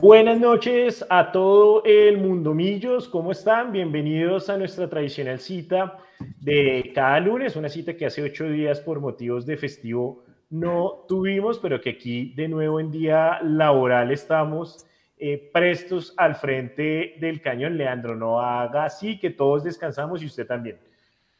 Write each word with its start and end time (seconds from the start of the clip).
Buenas 0.00 0.38
noches 0.38 1.04
a 1.10 1.32
todo 1.32 1.82
el 1.84 2.18
mundo 2.18 2.54
millos, 2.54 3.08
¿cómo 3.08 3.32
están? 3.32 3.72
Bienvenidos 3.72 4.48
a 4.48 4.56
nuestra 4.56 4.88
tradicional 4.88 5.40
cita 5.40 5.98
de 6.40 6.92
cada 6.94 7.18
lunes, 7.18 7.56
una 7.56 7.68
cita 7.68 7.96
que 7.96 8.06
hace 8.06 8.22
ocho 8.22 8.48
días 8.48 8.78
por 8.78 9.00
motivos 9.00 9.44
de 9.44 9.56
festivo 9.56 10.24
no 10.50 11.04
tuvimos, 11.08 11.58
pero 11.58 11.80
que 11.80 11.90
aquí 11.90 12.32
de 12.36 12.46
nuevo 12.46 12.78
en 12.78 12.92
día 12.92 13.40
laboral 13.42 14.12
estamos 14.12 14.86
eh, 15.18 15.50
prestos 15.52 16.14
al 16.16 16.36
frente 16.36 17.16
del 17.18 17.42
cañón. 17.42 17.76
Leandro, 17.76 18.14
no 18.14 18.40
haga 18.40 18.84
así, 18.84 19.18
que 19.18 19.30
todos 19.30 19.64
descansamos 19.64 20.22
y 20.22 20.26
usted 20.26 20.46
también. 20.46 20.78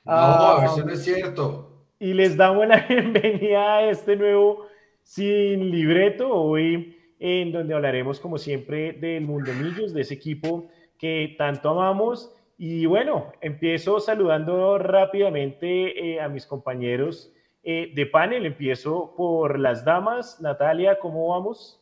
No, 0.05 0.13
ah, 0.13 0.63
eso 0.65 0.85
no 0.85 0.93
es 0.93 1.05
cierto. 1.05 1.87
Y 2.01 2.13
les 2.13 2.37
damos 2.37 2.67
la 2.67 2.79
bienvenida 2.89 3.77
a 3.77 3.91
este 3.91 4.17
nuevo 4.17 4.67
Sin 5.05 5.71
Libreto. 5.71 6.29
Hoy 6.29 6.98
en 7.19 7.53
donde 7.53 7.75
hablaremos, 7.75 8.21
como 8.21 8.39
siempre, 8.39 8.93
del 8.93 9.25
Mundo 9.25 9.53
Millos, 9.53 9.93
de 9.93 10.03
ese 10.03 10.15
equipo 10.15 10.69
que 10.99 11.35
tanto 11.39 11.71
amamos. 11.71 12.35
Y 12.57 12.87
bueno, 12.87 13.33
empiezo 13.41 14.01
saludando 14.01 14.79
rápidamente 14.79 16.15
eh, 16.15 16.21
a 16.21 16.29
mis 16.29 16.47
compañeros 16.47 17.33
eh, 17.63 17.93
de 17.95 18.07
panel. 18.07 18.47
Empiezo 18.47 19.15
por 19.17 19.59
las 19.59 19.85
damas. 19.85 20.41
Natalia, 20.41 20.99
¿cómo 20.99 21.29
vamos? 21.29 21.81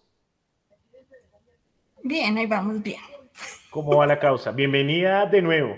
Bien, 2.02 2.36
ahí 2.36 2.46
vamos 2.46 2.82
bien. 2.82 3.00
¿Cómo 3.70 3.96
va 3.96 4.06
la 4.06 4.18
causa? 4.18 4.52
Bienvenida 4.52 5.26
de 5.26 5.42
nuevo. 5.42 5.76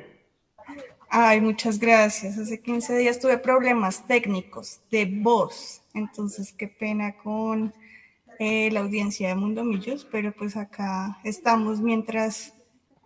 Ay, 1.09 1.41
muchas 1.41 1.79
gracias. 1.79 2.39
Hace 2.39 2.61
15 2.61 2.99
días 2.99 3.19
tuve 3.19 3.39
problemas 3.39 4.07
técnicos 4.07 4.81
de 4.91 5.07
voz, 5.07 5.83
entonces 5.95 6.53
qué 6.53 6.69
pena 6.69 7.17
con 7.17 7.73
eh, 8.39 8.71
la 8.71 8.81
audiencia 8.81 9.29
de 9.29 9.35
Mundo 9.35 9.65
Millos, 9.65 10.07
pero 10.11 10.33
pues 10.33 10.57
acá 10.57 11.19
estamos 11.25 11.81
mientras 11.81 12.55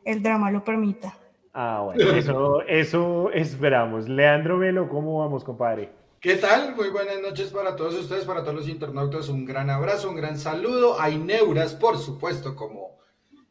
el 0.05 0.23
drama 0.23 0.51
lo 0.51 0.65
permita. 0.65 1.17
Ah, 1.55 1.83
bueno, 1.85 2.11
eso, 2.13 2.63
eso 2.63 3.31
esperamos. 3.33 4.09
Leandro 4.09 4.59
Velo, 4.59 4.89
¿cómo 4.89 5.19
vamos, 5.19 5.45
compadre? 5.45 5.91
¿Qué 6.21 6.37
tal? 6.37 6.75
Muy 6.77 6.89
buenas 6.89 7.21
noches 7.21 7.51
para 7.51 7.77
todos 7.77 7.95
ustedes, 7.95 8.25
para 8.25 8.43
todos 8.43 8.55
los 8.55 8.69
internautas. 8.69 9.29
Un 9.29 9.45
gran 9.45 9.69
abrazo, 9.69 10.09
un 10.09 10.17
gran 10.17 10.39
saludo. 10.39 11.01
Hay 11.01 11.19
neuras, 11.19 11.75
por 11.75 11.99
supuesto, 11.99 12.55
como 12.55 12.99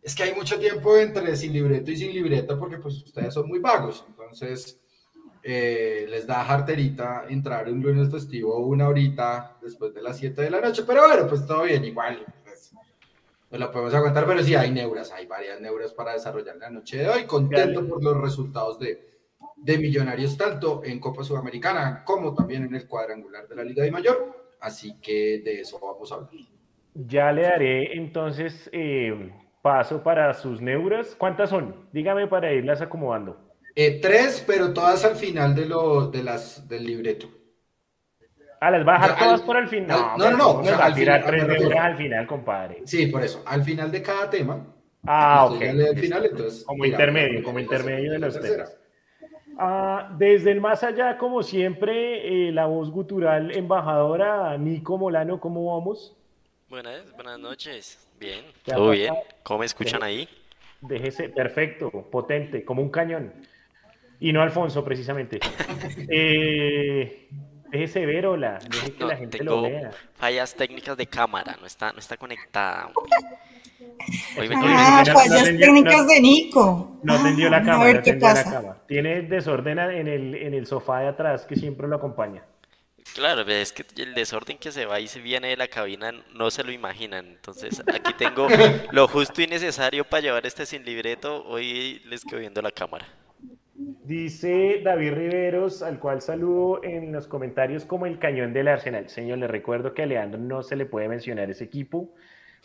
es 0.02 0.16
que 0.16 0.24
hay 0.24 0.34
mucho 0.34 0.58
tiempo 0.58 0.98
entre 0.98 1.36
sin 1.36 1.54
libreto 1.54 1.92
y 1.92 1.98
sin 1.98 2.12
libreto, 2.12 2.58
porque 2.58 2.78
pues 2.78 2.96
ustedes 3.04 3.34
son 3.34 3.48
muy 3.48 3.60
vagos. 3.60 4.06
Entonces, 4.08 4.81
eh, 5.44 6.06
les 6.10 6.28
da 6.28 6.44
jarterita 6.44 7.26
entrar 7.30 7.68
un 7.68 7.82
lunes 7.82 8.12
festivo 8.12 8.60
una 8.60 8.88
horita 8.88 9.58
después 9.62 9.94
de 9.94 10.02
las 10.02 10.18
7 10.18 10.42
de 10.42 10.52
la 10.52 10.62
noche, 10.62 10.84
pero 10.86 11.08
bueno, 11.08 11.28
pues 11.28 11.46
todo 11.46 11.64
bien, 11.64 11.84
igual. 11.84 12.24
Pues, 12.44 12.74
no 13.50 13.58
lo 13.58 13.72
podemos 13.72 13.94
aguantar, 13.94 14.26
pero 14.26 14.44
sí 14.44 14.56
hay 14.56 14.72
neuras, 14.72 15.12
hay 15.12 15.26
varias 15.26 15.60
neuras 15.60 15.94
para 15.94 16.14
desarrollar 16.14 16.58
la 16.58 16.70
noche 16.70 16.98
de 16.98 17.10
hoy. 17.10 17.26
Contento 17.26 17.88
por 17.88 18.04
los 18.04 18.18
resultados 18.18 18.80
de, 18.80 19.10
de 19.58 19.78
Millonarios, 19.78 20.38
tanto 20.38 20.84
en 20.84 21.00
Copa 21.00 21.24
Sudamericana 21.24 22.04
como 22.06 22.34
también 22.34 22.64
en 22.64 22.76
el 22.76 22.88
cuadrangular 22.88 23.48
de 23.48 23.56
la 23.56 23.64
Liga 23.64 23.84
de 23.84 23.92
Mayor. 23.92 24.56
Así 24.62 25.00
que 25.02 25.42
de 25.44 25.62
eso 25.62 25.80
vamos 25.82 26.12
a 26.12 26.16
hablar. 26.16 26.30
Ya 26.94 27.32
le 27.32 27.42
daré 27.44 27.94
entonces 27.98 28.70
eh, 28.72 29.34
paso 29.62 30.04
para 30.04 30.34
sus 30.34 30.62
neuras. 30.62 31.16
¿Cuántas 31.18 31.50
son? 31.50 31.90
Dígame 31.92 32.28
para 32.28 32.54
irlas 32.54 32.82
acomodando. 32.82 33.51
Eh, 33.76 34.00
tres, 34.02 34.44
pero 34.46 34.74
todas 34.74 35.06
al 35.06 35.16
final 35.16 35.56
de, 35.56 35.66
lo, 35.66 36.08
de 36.08 36.24
las, 36.24 36.68
del 36.68 36.86
libreto. 36.86 37.30
Ah, 38.60 38.70
las 38.70 38.88
va 38.88 38.96
a 38.96 39.02
dejar 39.02 39.18
todas 39.18 39.42
por 39.42 39.58
el 39.58 39.68
final. 39.68 40.00
No, 40.18 40.18
no, 40.18 40.38
no. 40.38 40.50
O 40.60 40.64
sea, 40.64 40.78
al 40.86 40.94
tirar 40.94 41.26
tres 41.26 41.48
neuras 41.48 41.80
al 41.80 41.98
final, 41.98 42.28
compadre. 42.28 42.82
Sí, 42.86 43.08
por 43.08 43.24
eso. 43.24 43.42
Al 43.46 43.64
final 43.64 43.92
de 43.92 44.02
cada 44.04 44.30
tema. 44.30 44.68
Ah, 45.04 45.48
ok. 45.50 45.60
final, 45.96 46.26
entonces, 46.26 46.64
como 46.64 46.86
intermedio, 46.86 47.44
como 47.44 47.60
intermedio 47.60 48.12
de 48.12 48.20
los 48.20 48.40
temas. 48.40 48.78
Ah, 49.58 50.14
desde 50.18 50.52
el 50.52 50.62
más 50.62 50.84
allá, 50.84 51.18
como 51.18 51.44
siempre, 51.44 52.48
eh, 52.48 52.52
la 52.52 52.66
voz 52.68 52.90
gutural 52.92 53.52
embajadora 53.52 54.58
Nico 54.58 54.98
Molano, 54.98 55.40
¿cómo 55.40 55.76
vamos? 55.76 56.16
Buenas, 56.70 57.12
buenas 57.16 57.40
noches. 57.40 58.08
Bien, 58.20 58.46
todo 58.64 58.92
bien. 58.92 59.14
¿Cómo 59.44 59.60
me 59.60 59.66
escuchan 59.66 60.04
ahí? 60.04 60.30
Déjese, 60.82 61.30
perfecto, 61.30 61.90
potente, 62.12 62.64
como 62.64 62.82
un 62.82 62.90
cañón. 62.90 63.34
Y 64.22 64.32
no 64.32 64.44
Alfonso, 64.44 64.86
precisamente. 64.86 65.40
eh, 66.08 67.28
déjese 67.72 68.06
ver, 68.06 68.28
hola. 68.28 68.60
Deje 68.70 68.94
que 68.94 69.04
la 69.04 69.18
gente 69.18 69.44
lo 69.44 69.64
vea. 69.64 69.90
Fallas 70.14 70.54
técnicas 70.54 70.96
de 70.96 71.08
cámara, 71.08 71.58
no 71.60 71.66
está, 71.66 71.92
no 71.92 71.98
está 71.98 72.18
conectada. 72.18 72.92
ah, 74.64 75.04
fallas 75.12 75.44
técnicas 75.44 76.08
de 76.08 76.22
Nico. 76.22 77.00
No 77.02 77.16
atendió 77.16 77.50
la 77.50 77.64
cámara, 77.64 77.94
no 77.94 78.20
la 78.20 78.44
cámara. 78.44 78.78
Tiene 78.88 79.24
desorden 79.24 79.80
en 79.80 80.08
el, 80.08 80.36
en 80.36 80.54
el 80.54 80.68
sofá 80.68 81.00
de 81.00 81.08
atrás 81.08 81.48
que 81.48 81.56
siempre 81.56 81.88
lo 81.88 81.96
acompaña. 81.96 82.44
Claro, 83.16 83.42
es 83.42 83.74
que 83.74 83.84
el 84.04 84.14
desorden 84.14 84.60
que 84.60 84.72
se 84.72 84.86
va 84.86 85.00
y 85.00 85.08
se 85.08 85.20
viene 85.20 85.48
de 85.48 85.58
la 85.58 85.68
cabina 85.68 86.12
no 86.36 86.52
se 86.52 86.64
lo 86.64 86.72
imaginan. 86.72 87.26
Entonces, 87.26 87.82
aquí 87.92 88.14
tengo 88.20 88.48
lo 88.92 89.08
justo 89.08 89.42
y 89.42 89.48
necesario 89.48 90.04
para 90.04 90.22
llevar 90.22 90.46
este 90.46 90.68
sin 90.68 90.86
libreto. 90.86 91.44
Hoy 91.48 92.04
les 92.06 92.24
quedo 92.24 92.40
viendo 92.40 92.62
la 92.62 92.72
cámara. 92.72 93.08
Dice 94.04 94.82
David 94.84 95.14
Riveros, 95.14 95.84
al 95.84 96.00
cual 96.00 96.22
saludo 96.22 96.84
en 96.84 97.12
los 97.12 97.28
comentarios 97.28 97.86
como 97.86 98.08
el 98.08 98.18
cañón 98.18 98.52
del 98.52 98.68
Arsenal. 98.68 99.10
Señor, 99.10 99.38
le 99.38 99.48
recuerdo 99.48 99.94
que 99.94 100.02
a 100.02 100.06
Leandro 100.08 100.40
no 100.40 100.64
se 100.64 100.76
le 100.76 100.88
puede 100.88 101.08
mencionar 101.08 101.52
ese 101.52 101.66
equipo 101.66 102.10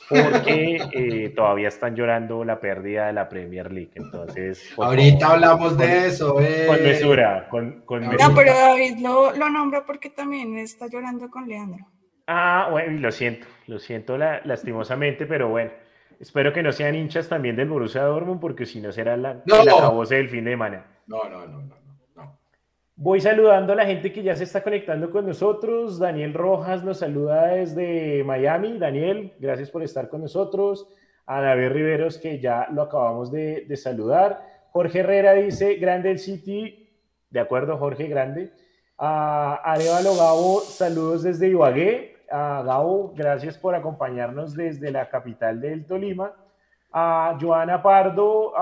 porque 0.09 0.79
eh, 0.93 1.33
todavía 1.35 1.69
están 1.69 1.95
llorando 1.95 2.45
la 2.45 2.61
pérdida 2.61 3.09
de 3.09 3.13
la 3.13 3.29
Premier 3.29 3.71
League. 3.71 3.91
Entonces, 3.95 4.73
ahorita 4.79 5.33
hablamos 5.33 5.77
de 5.77 6.07
eso. 6.07 6.41
Eh. 6.41 6.65
Con 6.67 6.83
mesura, 6.83 7.49
con, 7.51 7.85
No, 7.87 8.35
pero 8.35 8.55
David 8.55 8.99
lo, 9.01 9.33
lo 9.37 9.51
nombra 9.51 9.85
porque 9.85 10.11
también 10.11 10.57
está 10.57 10.87
llorando 10.87 11.29
con 11.31 11.47
Leandro. 11.49 11.87
Ah, 12.27 12.69
bueno, 12.71 13.01
lo 13.01 13.13
siento, 13.13 13.47
lo 13.67 13.79
siento 13.79 14.17
lastimosamente, 14.17 15.27
pero 15.27 15.49
bueno. 15.49 15.71
Espero 16.19 16.51
que 16.55 16.63
no 16.63 16.73
sean 16.73 16.95
hinchas 16.95 17.29
también 17.29 17.57
del 17.57 17.69
Borussia 17.69 18.03
Dortmund, 18.03 18.41
porque 18.41 18.65
si 18.65 18.81
no 18.81 18.91
será 18.91 19.19
la, 19.19 19.43
no. 19.45 19.65
la 19.65 20.07
del 20.09 20.31
fin 20.31 20.45
de 20.45 20.53
semana. 20.53 20.96
No, 21.07 21.29
no, 21.29 21.47
no, 21.47 21.63
no, 21.63 21.77
Voy 22.97 23.21
saludando 23.21 23.75
a 23.75 23.77
la 23.77 23.87
gente 23.87 24.11
que 24.11 24.23
ya 24.23 24.35
se 24.35 24.45
está 24.45 24.63
conectando 24.63 25.11
con 25.11 25.27
nosotros. 25.27 25.99
Daniel 25.99 26.33
Rojas 26.33 26.83
nos 26.83 26.99
saluda 26.99 27.49
desde 27.49 28.25
Miami. 28.25 28.79
Daniel, 28.79 29.35
gracias 29.39 29.71
por 29.71 29.83
estar 29.83 30.09
con 30.09 30.23
nosotros. 30.23 30.89
A 31.27 31.43
David 31.43 31.69
Riveros, 31.69 32.19
que 32.19 32.41
ya 32.41 32.69
lo 32.73 32.83
acabamos 32.83 33.31
de, 33.31 33.71
saludar. 33.77 34.41
Jorge 34.71 35.01
Herrera 35.01 35.35
dice, 35.35 35.75
grande 35.75 36.11
el 36.11 36.19
City. 36.19 36.91
De 37.31 37.39
acuerdo, 37.39 37.77
Jorge, 37.77 38.09
grande. 38.09 38.53
A 38.97 39.57
Arevalo 39.57 40.17
Gabo, 40.17 40.61
saludos 40.61 41.23
desde 41.23 41.49
Ibagué. 41.49 42.17
A 42.31 42.63
Gabo, 42.65 43.13
gracias 43.15 43.59
por 43.59 43.75
acompañarnos 43.75 44.55
desde 44.55 44.91
la 44.91 45.09
capital 45.11 45.61
del 45.61 45.85
Tolima. 45.85 46.33
A 46.99 47.37
Joana 47.39 47.83
Pardo 47.83 48.55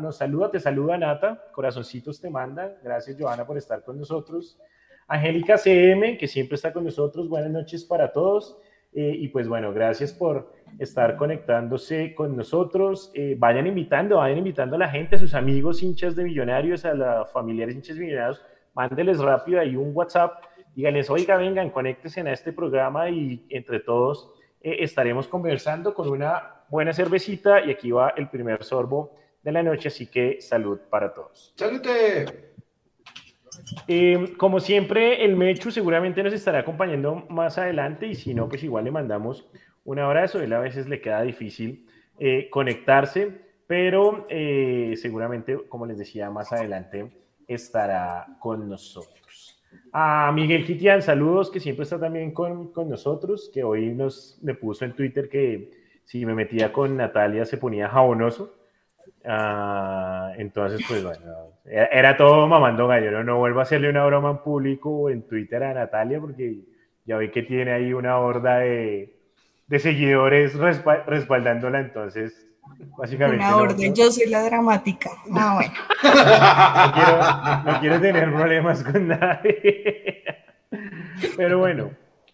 nos 0.00 0.16
saluda, 0.16 0.50
te 0.50 0.58
saluda 0.58 0.96
Nata, 0.96 1.48
corazoncitos 1.52 2.18
te 2.18 2.30
manda. 2.30 2.78
Gracias 2.82 3.14
Joana 3.20 3.46
por 3.46 3.58
estar 3.58 3.84
con 3.84 3.98
nosotros. 3.98 4.58
Angélica 5.06 5.58
CM, 5.58 6.16
que 6.16 6.26
siempre 6.28 6.54
está 6.54 6.72
con 6.72 6.82
nosotros, 6.82 7.28
buenas 7.28 7.50
noches 7.50 7.84
para 7.84 8.10
todos. 8.10 8.56
Eh, 8.94 9.16
y 9.18 9.28
pues 9.28 9.48
bueno, 9.48 9.70
gracias 9.74 10.14
por 10.14 10.50
estar 10.78 11.18
conectándose 11.18 12.14
con 12.14 12.34
nosotros. 12.38 13.12
Eh, 13.12 13.36
vayan 13.38 13.66
invitando, 13.66 14.16
vayan 14.16 14.38
invitando 14.38 14.76
a 14.76 14.78
la 14.78 14.88
gente, 14.88 15.16
a 15.16 15.18
sus 15.18 15.34
amigos 15.34 15.82
hinchas 15.82 16.16
de 16.16 16.24
millonarios, 16.24 16.86
a 16.86 16.94
los 16.94 17.30
familiares 17.32 17.74
hinchas 17.74 17.96
de 17.96 18.02
millonarios. 18.06 18.42
Mándeles 18.72 19.18
rápido 19.18 19.60
ahí 19.60 19.76
un 19.76 19.94
WhatsApp. 19.94 20.42
Díganles, 20.74 21.10
oiga, 21.10 21.36
vengan, 21.36 21.68
conéctense 21.68 22.22
a 22.22 22.32
este 22.32 22.50
programa 22.54 23.10
y 23.10 23.44
entre 23.50 23.80
todos 23.80 24.32
eh, 24.62 24.76
estaremos 24.80 25.28
conversando 25.28 25.92
con 25.92 26.08
una 26.08 26.61
buena 26.72 26.94
cervecita 26.94 27.62
y 27.62 27.70
aquí 27.70 27.90
va 27.90 28.14
el 28.16 28.30
primer 28.30 28.64
sorbo 28.64 29.14
de 29.42 29.52
la 29.52 29.62
noche, 29.62 29.88
así 29.88 30.06
que 30.06 30.40
salud 30.40 30.80
para 30.88 31.12
todos. 31.12 31.52
¡Salute! 31.54 32.54
Eh, 33.86 34.32
como 34.38 34.58
siempre, 34.58 35.22
el 35.22 35.36
Mechu 35.36 35.70
seguramente 35.70 36.22
nos 36.22 36.32
estará 36.32 36.60
acompañando 36.60 37.26
más 37.28 37.58
adelante 37.58 38.06
y 38.06 38.14
si 38.14 38.32
no, 38.32 38.48
pues 38.48 38.64
igual 38.64 38.84
le 38.84 38.90
mandamos 38.90 39.46
un 39.84 39.98
abrazo. 39.98 40.40
Él 40.40 40.50
a 40.54 40.60
veces 40.60 40.88
le 40.88 41.02
queda 41.02 41.20
difícil 41.20 41.86
eh, 42.18 42.48
conectarse, 42.48 43.42
pero 43.66 44.24
eh, 44.30 44.94
seguramente, 44.96 45.58
como 45.68 45.84
les 45.84 45.98
decía, 45.98 46.30
más 46.30 46.52
adelante 46.52 47.12
estará 47.46 48.38
con 48.40 48.66
nosotros. 48.66 49.62
A 49.92 50.32
Miguel 50.32 50.64
Kitian, 50.64 51.02
saludos, 51.02 51.50
que 51.50 51.60
siempre 51.60 51.82
está 51.82 52.00
también 52.00 52.32
con, 52.32 52.72
con 52.72 52.88
nosotros, 52.88 53.50
que 53.52 53.62
hoy 53.62 53.92
nos 53.92 54.38
me 54.40 54.54
puso 54.54 54.86
en 54.86 54.94
Twitter 54.94 55.28
que 55.28 55.81
si 56.04 56.26
me 56.26 56.34
metía 56.34 56.72
con 56.72 56.96
Natalia 56.96 57.44
se 57.44 57.58
ponía 57.58 57.88
jabonoso. 57.88 58.54
Ah, 59.24 60.32
entonces, 60.36 60.84
pues 60.86 61.02
bueno, 61.02 61.52
era, 61.64 62.16
todo 62.16 62.46
mamando 62.46 62.88
gallo. 62.88 63.10
No, 63.10 63.22
no 63.22 63.38
vuelvo 63.38 63.60
a 63.60 63.62
hacerle 63.62 63.88
una 63.88 64.04
broma 64.04 64.30
en 64.30 64.38
público 64.38 64.90
o 64.90 65.10
en 65.10 65.22
Twitter 65.22 65.62
a 65.62 65.74
Natalia 65.74 66.20
porque 66.20 66.60
ya 67.04 67.18
vi 67.18 67.30
que 67.30 67.42
tiene 67.42 67.72
ahí 67.72 67.92
una 67.92 68.18
horda 68.18 68.58
de, 68.58 69.16
de 69.66 69.78
seguidores 69.78 70.54
respaldándola, 70.54 71.80
entonces 71.80 72.46
básicamente. 72.96 73.44
Una 73.44 73.56
orden, 73.56 73.94
yo 73.94 74.10
soy 74.10 74.28
la 74.28 74.42
dramática. 74.42 75.10
Ah, 75.34 75.54
bueno. 76.04 77.72
no, 77.72 77.80
quiero, 77.80 78.00
tener 78.00 78.32
problemas 78.32 78.82
con 78.84 79.08
nadie. 79.08 80.24
Pero 81.36 81.58
bueno, 81.58 81.90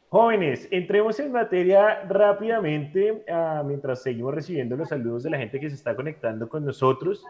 jóvenes, 0.08 0.68
entremos 0.70 1.18
en 1.20 1.32
materia 1.32 2.02
rápidamente 2.08 3.24
ah, 3.30 3.62
mientras 3.66 4.02
seguimos 4.02 4.34
recibiendo 4.34 4.76
los 4.76 4.88
saludos 4.88 5.22
de 5.22 5.30
la 5.30 5.38
gente 5.38 5.60
que 5.60 5.68
se 5.68 5.76
está 5.76 5.94
conectando 5.94 6.48
con 6.48 6.64
nosotros. 6.64 7.24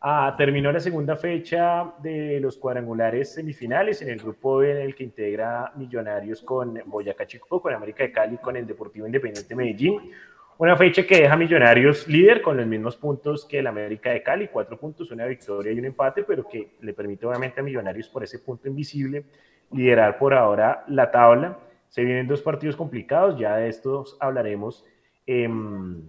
Ah, 0.00 0.34
terminó 0.36 0.70
la 0.70 0.80
segunda 0.80 1.16
fecha 1.16 1.94
de 2.02 2.38
los 2.38 2.58
cuadrangulares 2.58 3.32
semifinales 3.32 4.02
en 4.02 4.10
el 4.10 4.18
grupo 4.18 4.62
en 4.62 4.76
el 4.76 4.94
que 4.94 5.04
integra 5.04 5.72
Millonarios 5.76 6.42
con 6.42 6.78
Boyacá 6.84 7.26
Chico, 7.26 7.62
con 7.62 7.72
América 7.72 8.02
de 8.02 8.12
Cali, 8.12 8.36
con 8.36 8.54
el 8.56 8.66
Deportivo 8.66 9.06
Independiente 9.06 9.54
Medellín. 9.54 10.10
Una 10.58 10.76
fecha 10.76 11.06
que 11.06 11.22
deja 11.22 11.36
Millonarios 11.36 12.06
líder 12.06 12.42
con 12.42 12.56
los 12.58 12.66
mismos 12.66 12.96
puntos 12.96 13.46
que 13.46 13.60
el 13.60 13.66
América 13.66 14.10
de 14.10 14.22
Cali, 14.22 14.48
cuatro 14.48 14.78
puntos, 14.78 15.10
una 15.10 15.24
victoria 15.24 15.72
y 15.72 15.78
un 15.78 15.86
empate, 15.86 16.22
pero 16.22 16.46
que 16.46 16.74
le 16.80 16.92
permite 16.92 17.24
obviamente 17.24 17.60
a 17.60 17.62
Millonarios 17.62 18.08
por 18.08 18.22
ese 18.22 18.40
punto 18.40 18.68
invisible 18.68 19.24
liderar 19.72 20.18
por 20.18 20.34
ahora 20.34 20.84
la 20.88 21.10
tabla. 21.10 21.58
Se 21.94 22.02
vienen 22.02 22.26
dos 22.26 22.42
partidos 22.42 22.74
complicados, 22.74 23.38
ya 23.38 23.54
de 23.54 23.68
estos 23.68 24.16
hablaremos 24.18 24.84
em, 25.28 26.02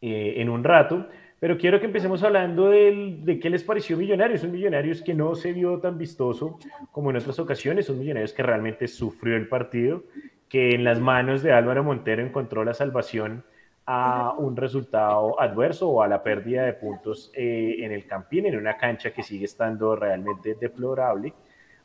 eh, 0.00 0.34
en 0.38 0.48
un 0.48 0.64
rato. 0.64 1.06
Pero 1.38 1.56
quiero 1.56 1.78
que 1.78 1.86
empecemos 1.86 2.24
hablando 2.24 2.70
de 2.70 3.38
qué 3.40 3.48
les 3.48 3.62
pareció 3.62 3.96
Millonarios. 3.96 4.42
Un 4.42 4.50
Millonarios 4.50 5.02
que 5.02 5.14
no 5.14 5.36
se 5.36 5.52
vio 5.52 5.78
tan 5.78 5.96
vistoso 5.96 6.58
como 6.90 7.10
en 7.10 7.18
otras 7.18 7.38
ocasiones. 7.38 7.88
Un 7.88 8.00
Millonarios 8.00 8.32
que 8.32 8.42
realmente 8.42 8.88
sufrió 8.88 9.36
el 9.36 9.46
partido, 9.46 10.02
que 10.48 10.70
en 10.70 10.82
las 10.82 10.98
manos 10.98 11.40
de 11.40 11.52
Álvaro 11.52 11.84
Montero 11.84 12.20
encontró 12.20 12.64
la 12.64 12.74
salvación 12.74 13.44
a 13.86 14.34
un 14.36 14.56
resultado 14.56 15.40
adverso 15.40 15.88
o 15.88 16.02
a 16.02 16.08
la 16.08 16.24
pérdida 16.24 16.64
de 16.64 16.72
puntos 16.72 17.30
eh, 17.32 17.76
en 17.78 17.92
el 17.92 18.08
Campín, 18.08 18.46
en 18.46 18.56
una 18.56 18.76
cancha 18.76 19.12
que 19.12 19.22
sigue 19.22 19.44
estando 19.44 19.94
realmente 19.94 20.56
deplorable 20.60 21.32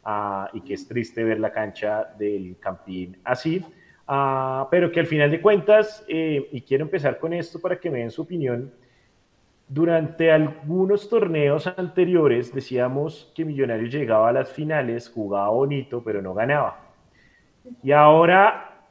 ah, 0.04 0.50
y 0.54 0.62
que 0.62 0.74
es 0.74 0.88
triste 0.88 1.24
ver 1.24 1.40
la 1.40 1.52
cancha 1.52 2.14
del 2.18 2.58
Campín 2.60 3.18
así. 3.24 3.64
Ah, 4.08 4.68
pero 4.70 4.92
que 4.92 5.00
al 5.00 5.08
final 5.08 5.32
de 5.32 5.42
cuentas, 5.42 6.04
eh, 6.08 6.50
y 6.52 6.62
quiero 6.62 6.84
empezar 6.84 7.20
con 7.20 7.34
esto 7.34 7.60
para 7.60 7.80
que 7.80 7.90
me 7.90 8.00
den 8.00 8.12
su 8.12 8.24
opinión, 8.24 8.72
durante 9.68 10.30
algunos 10.32 11.08
torneos 11.08 11.66
anteriores 11.66 12.54
decíamos 12.54 13.32
que 13.34 13.46
Millonarios 13.46 13.90
llegaba 13.90 14.28
a 14.28 14.34
las 14.34 14.52
finales, 14.52 15.10
jugaba 15.10 15.48
bonito, 15.50 16.04
pero 16.04 16.22
no 16.22 16.34
ganaba. 16.34 16.92
Y 17.82 17.94
ahora 17.94 18.86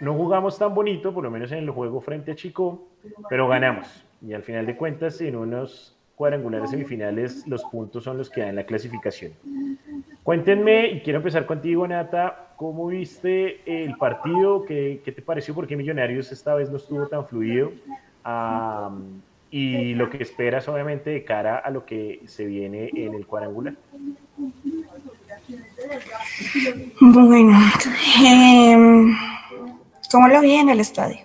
no 0.00 0.14
jugamos 0.14 0.58
tan 0.58 0.74
bonito, 0.74 1.12
por 1.12 1.24
lo 1.24 1.30
menos 1.30 1.52
en 1.52 1.58
el 1.58 1.70
juego 1.70 2.00
frente 2.00 2.32
a 2.32 2.34
Chico, 2.34 2.88
pero 3.28 3.46
ganamos. 3.46 4.06
Y 4.22 4.32
al 4.32 4.42
final 4.42 4.64
de 4.64 4.76
cuentas, 4.76 5.20
en 5.20 5.36
unos 5.36 5.96
cuadrangulares 6.14 6.70
semifinales, 6.70 7.46
los 7.46 7.62
puntos 7.64 8.04
son 8.04 8.16
los 8.16 8.30
que 8.30 8.40
dan 8.40 8.56
la 8.56 8.64
clasificación. 8.64 9.32
Cuéntenme, 10.26 10.88
y 10.88 11.00
quiero 11.02 11.18
empezar 11.20 11.46
contigo, 11.46 11.86
Nata, 11.86 12.48
¿cómo 12.56 12.88
viste 12.88 13.60
el 13.64 13.96
partido? 13.96 14.64
¿Qué, 14.64 15.00
qué 15.04 15.12
te 15.12 15.22
pareció? 15.22 15.54
Porque 15.54 15.76
Millonarios 15.76 16.32
esta 16.32 16.52
vez 16.56 16.68
no 16.68 16.78
estuvo 16.78 17.06
tan 17.06 17.28
fluido 17.28 17.70
y 19.52 19.94
lo 19.94 20.10
que 20.10 20.20
esperas 20.20 20.66
obviamente 20.66 21.10
de 21.10 21.22
cara 21.22 21.58
a 21.58 21.70
lo 21.70 21.86
que 21.86 22.22
se 22.26 22.44
viene 22.44 22.90
en 22.92 23.14
el 23.14 23.24
cuadrangular. 23.24 23.74
Bueno, 27.00 27.56
eh, 28.26 28.76
¿cómo 30.10 30.26
lo 30.26 30.40
vi 30.40 30.54
en 30.56 30.70
el 30.70 30.80
estadio? 30.80 31.18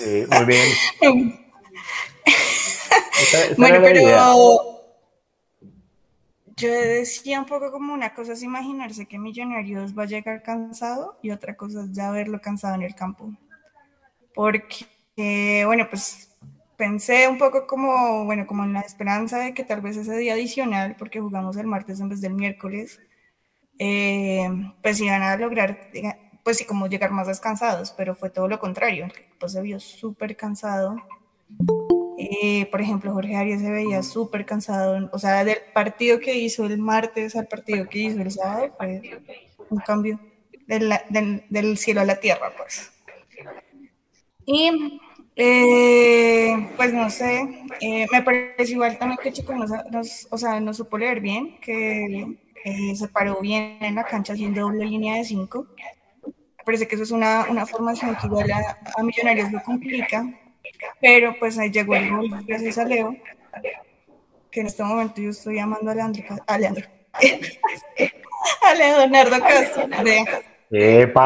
muy 0.00 0.44
bien. 0.44 1.38
bueno, 3.56 3.78
pero 3.80 4.75
yo 6.56 6.70
decía 6.70 7.38
un 7.38 7.46
poco 7.46 7.70
como 7.70 7.92
una 7.92 8.14
cosa 8.14 8.32
es 8.32 8.42
imaginarse 8.42 9.06
que 9.06 9.18
Millonarios 9.18 9.96
va 9.96 10.04
a 10.04 10.06
llegar 10.06 10.42
cansado 10.42 11.18
y 11.22 11.30
otra 11.30 11.54
cosa 11.56 11.84
es 11.84 11.92
ya 11.92 12.10
verlo 12.10 12.40
cansado 12.40 12.74
en 12.74 12.82
el 12.82 12.94
campo. 12.94 13.30
Porque, 14.34 15.64
bueno, 15.66 15.86
pues 15.90 16.34
pensé 16.76 17.28
un 17.28 17.38
poco 17.38 17.66
como, 17.66 18.24
bueno, 18.24 18.46
como 18.46 18.64
en 18.64 18.72
la 18.72 18.80
esperanza 18.80 19.38
de 19.38 19.54
que 19.54 19.64
tal 19.64 19.82
vez 19.82 19.96
ese 19.96 20.16
día 20.16 20.34
adicional, 20.34 20.96
porque 20.98 21.20
jugamos 21.20 21.56
el 21.56 21.66
martes 21.66 22.00
en 22.00 22.08
vez 22.08 22.20
del 22.22 22.34
miércoles, 22.34 23.00
eh, 23.78 24.48
pues 24.82 25.00
iban 25.00 25.22
a 25.22 25.36
lograr, 25.36 25.90
pues 26.42 26.58
sí, 26.58 26.64
como 26.64 26.86
llegar 26.86 27.10
más 27.10 27.26
descansados, 27.26 27.92
pero 27.92 28.14
fue 28.14 28.30
todo 28.30 28.48
lo 28.48 28.58
contrario, 28.58 29.06
el 29.06 29.50
se 29.50 29.60
vio 29.60 29.78
súper 29.80 30.36
cansado. 30.36 30.96
Eh, 32.28 32.66
por 32.72 32.80
ejemplo, 32.80 33.12
Jorge 33.12 33.36
Arias 33.36 33.60
se 33.60 33.70
veía 33.70 34.02
súper 34.02 34.44
cansado, 34.44 35.08
o 35.12 35.18
sea, 35.18 35.44
del 35.44 35.58
partido 35.72 36.18
que 36.18 36.34
hizo 36.34 36.66
el 36.66 36.78
martes 36.78 37.36
al 37.36 37.46
partido 37.46 37.88
que 37.88 38.00
hizo 38.00 38.20
el 38.20 38.32
sábado, 38.32 38.74
fue 38.76 39.00
un 39.70 39.78
cambio 39.78 40.18
del, 40.66 40.92
del, 41.08 41.44
del 41.48 41.78
cielo 41.78 42.00
a 42.00 42.04
la 42.04 42.18
tierra, 42.18 42.52
pues. 42.56 42.90
Y 44.44 45.00
eh, 45.36 46.68
pues 46.76 46.92
no 46.92 47.10
sé, 47.10 47.68
eh, 47.80 48.06
me 48.10 48.22
parece 48.22 48.72
igual 48.72 48.98
también 48.98 49.20
que 49.22 49.32
Chico 49.32 49.54
nos, 49.54 50.26
o 50.28 50.38
sea, 50.38 50.58
no 50.58 50.74
supo 50.74 50.98
leer 50.98 51.20
bien, 51.20 51.60
que 51.60 52.38
se 52.96 53.06
paró 53.06 53.40
bien 53.40 53.78
en 53.82 53.94
la 53.94 54.04
cancha 54.04 54.32
haciendo 54.32 54.62
doble 54.62 54.84
línea 54.84 55.16
de 55.16 55.24
cinco. 55.24 55.68
Me 56.26 56.64
parece 56.64 56.88
que 56.88 56.96
eso 56.96 57.04
es 57.04 57.12
una, 57.12 57.46
una 57.48 57.66
formación 57.66 58.16
que 58.16 58.26
igual 58.26 58.50
a, 58.50 59.02
Millonarios 59.04 59.52
lo 59.52 59.62
complica, 59.62 60.26
pero 61.00 61.36
pues 61.38 61.58
ahí 61.58 61.70
llegó 61.70 61.94
el 61.94 62.10
gol 62.10 62.44
gracias 62.46 62.78
a 62.78 62.84
Leo, 62.84 63.16
que 64.50 64.60
en 64.60 64.66
este 64.66 64.82
momento 64.82 65.20
yo 65.20 65.30
estoy 65.30 65.56
llamando 65.56 65.90
a 65.90 65.94
Leandro, 65.94 66.24
a 66.46 66.58
Leandro, 66.58 66.84
a 68.62 68.74
Leonardo 68.74 69.40
Castro, 69.40 69.88
¡Epa! 70.68 71.22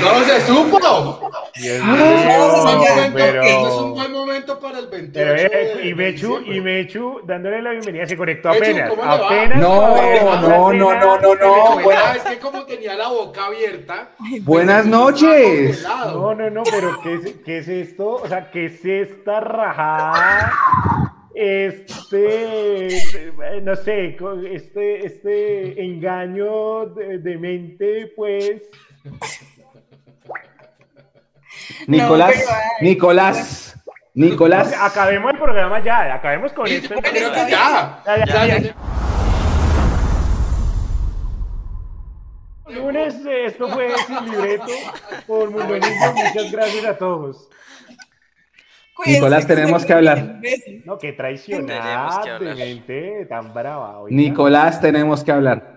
¡No 0.00 0.24
se 0.24 0.40
supo! 0.42 1.30
Dios 1.56 1.84
mío, 1.84 3.10
pero... 3.12 3.42
es 3.42 3.74
un 3.74 3.94
buen 3.94 4.12
momento 4.12 4.60
para 4.60 4.78
el 4.78 4.86
28. 4.86 5.32
Eh, 5.34 5.80
y 5.88 5.94
Mechu, 5.94 6.38
y 6.40 6.60
Mechu 6.60 7.20
dándole 7.24 7.62
la 7.62 7.70
bienvenida, 7.70 8.06
se 8.06 8.16
conectó 8.16 8.50
apenas. 8.50 8.92
apenas 9.02 9.58
no, 9.58 9.96
no, 9.96 10.72
no, 10.72 10.94
no, 10.94 11.18
no, 11.18 11.34
no. 11.34 11.80
Bueno, 11.82 12.00
es 12.14 12.22
que 12.22 12.38
como 12.38 12.64
tenía 12.64 12.94
la 12.94 13.08
boca 13.08 13.46
abierta. 13.46 14.10
Buenas 14.42 14.86
noches. 14.86 15.82
No, 15.82 16.32
no, 16.32 16.48
no, 16.48 16.62
pero 16.62 17.00
¿qué 17.02 17.14
es, 17.14 17.34
¿qué 17.44 17.58
es 17.58 17.68
esto? 17.68 18.20
O 18.22 18.28
sea, 18.28 18.52
¿qué 18.52 18.66
es 18.66 18.84
esta 18.84 19.40
rajada? 19.40 20.52
Este, 21.42 23.32
no 23.62 23.74
sé, 23.76 24.16
este, 24.50 25.06
este 25.06 25.82
engaño 25.82 26.86
de, 26.86 27.36
mente, 27.38 28.12
pues. 28.14 28.62
Nicolás, 31.86 32.34
Nicolás, 32.80 33.76
Nicolás. 34.14 34.74
Acabemos 34.80 35.32
el 35.32 35.38
programa 35.38 35.82
ya, 35.82 36.14
acabemos 36.14 36.52
con 36.52 36.66
esto. 36.66 36.94
Ya, 37.48 38.02
ya, 38.04 38.74
Lunes, 42.68 43.16
esto 43.26 43.68
fue 43.68 43.92
sin 44.06 44.30
libreto 44.30 44.64
por 45.26 45.50
Mundo 45.50 45.74
Muchas 45.74 46.52
gracias 46.52 46.84
a 46.84 46.96
todos. 46.96 47.48
Nicolás, 49.06 49.46
tenemos 49.46 49.84
que 49.84 49.92
hablar. 49.92 50.40
No, 50.84 50.98
que 50.98 51.12
traicionante, 51.12 53.26
tan 53.26 53.52
brava. 53.52 54.02
Nicolás, 54.08 54.80
tenemos 54.80 55.24
que 55.24 55.32
hablar. 55.32 55.72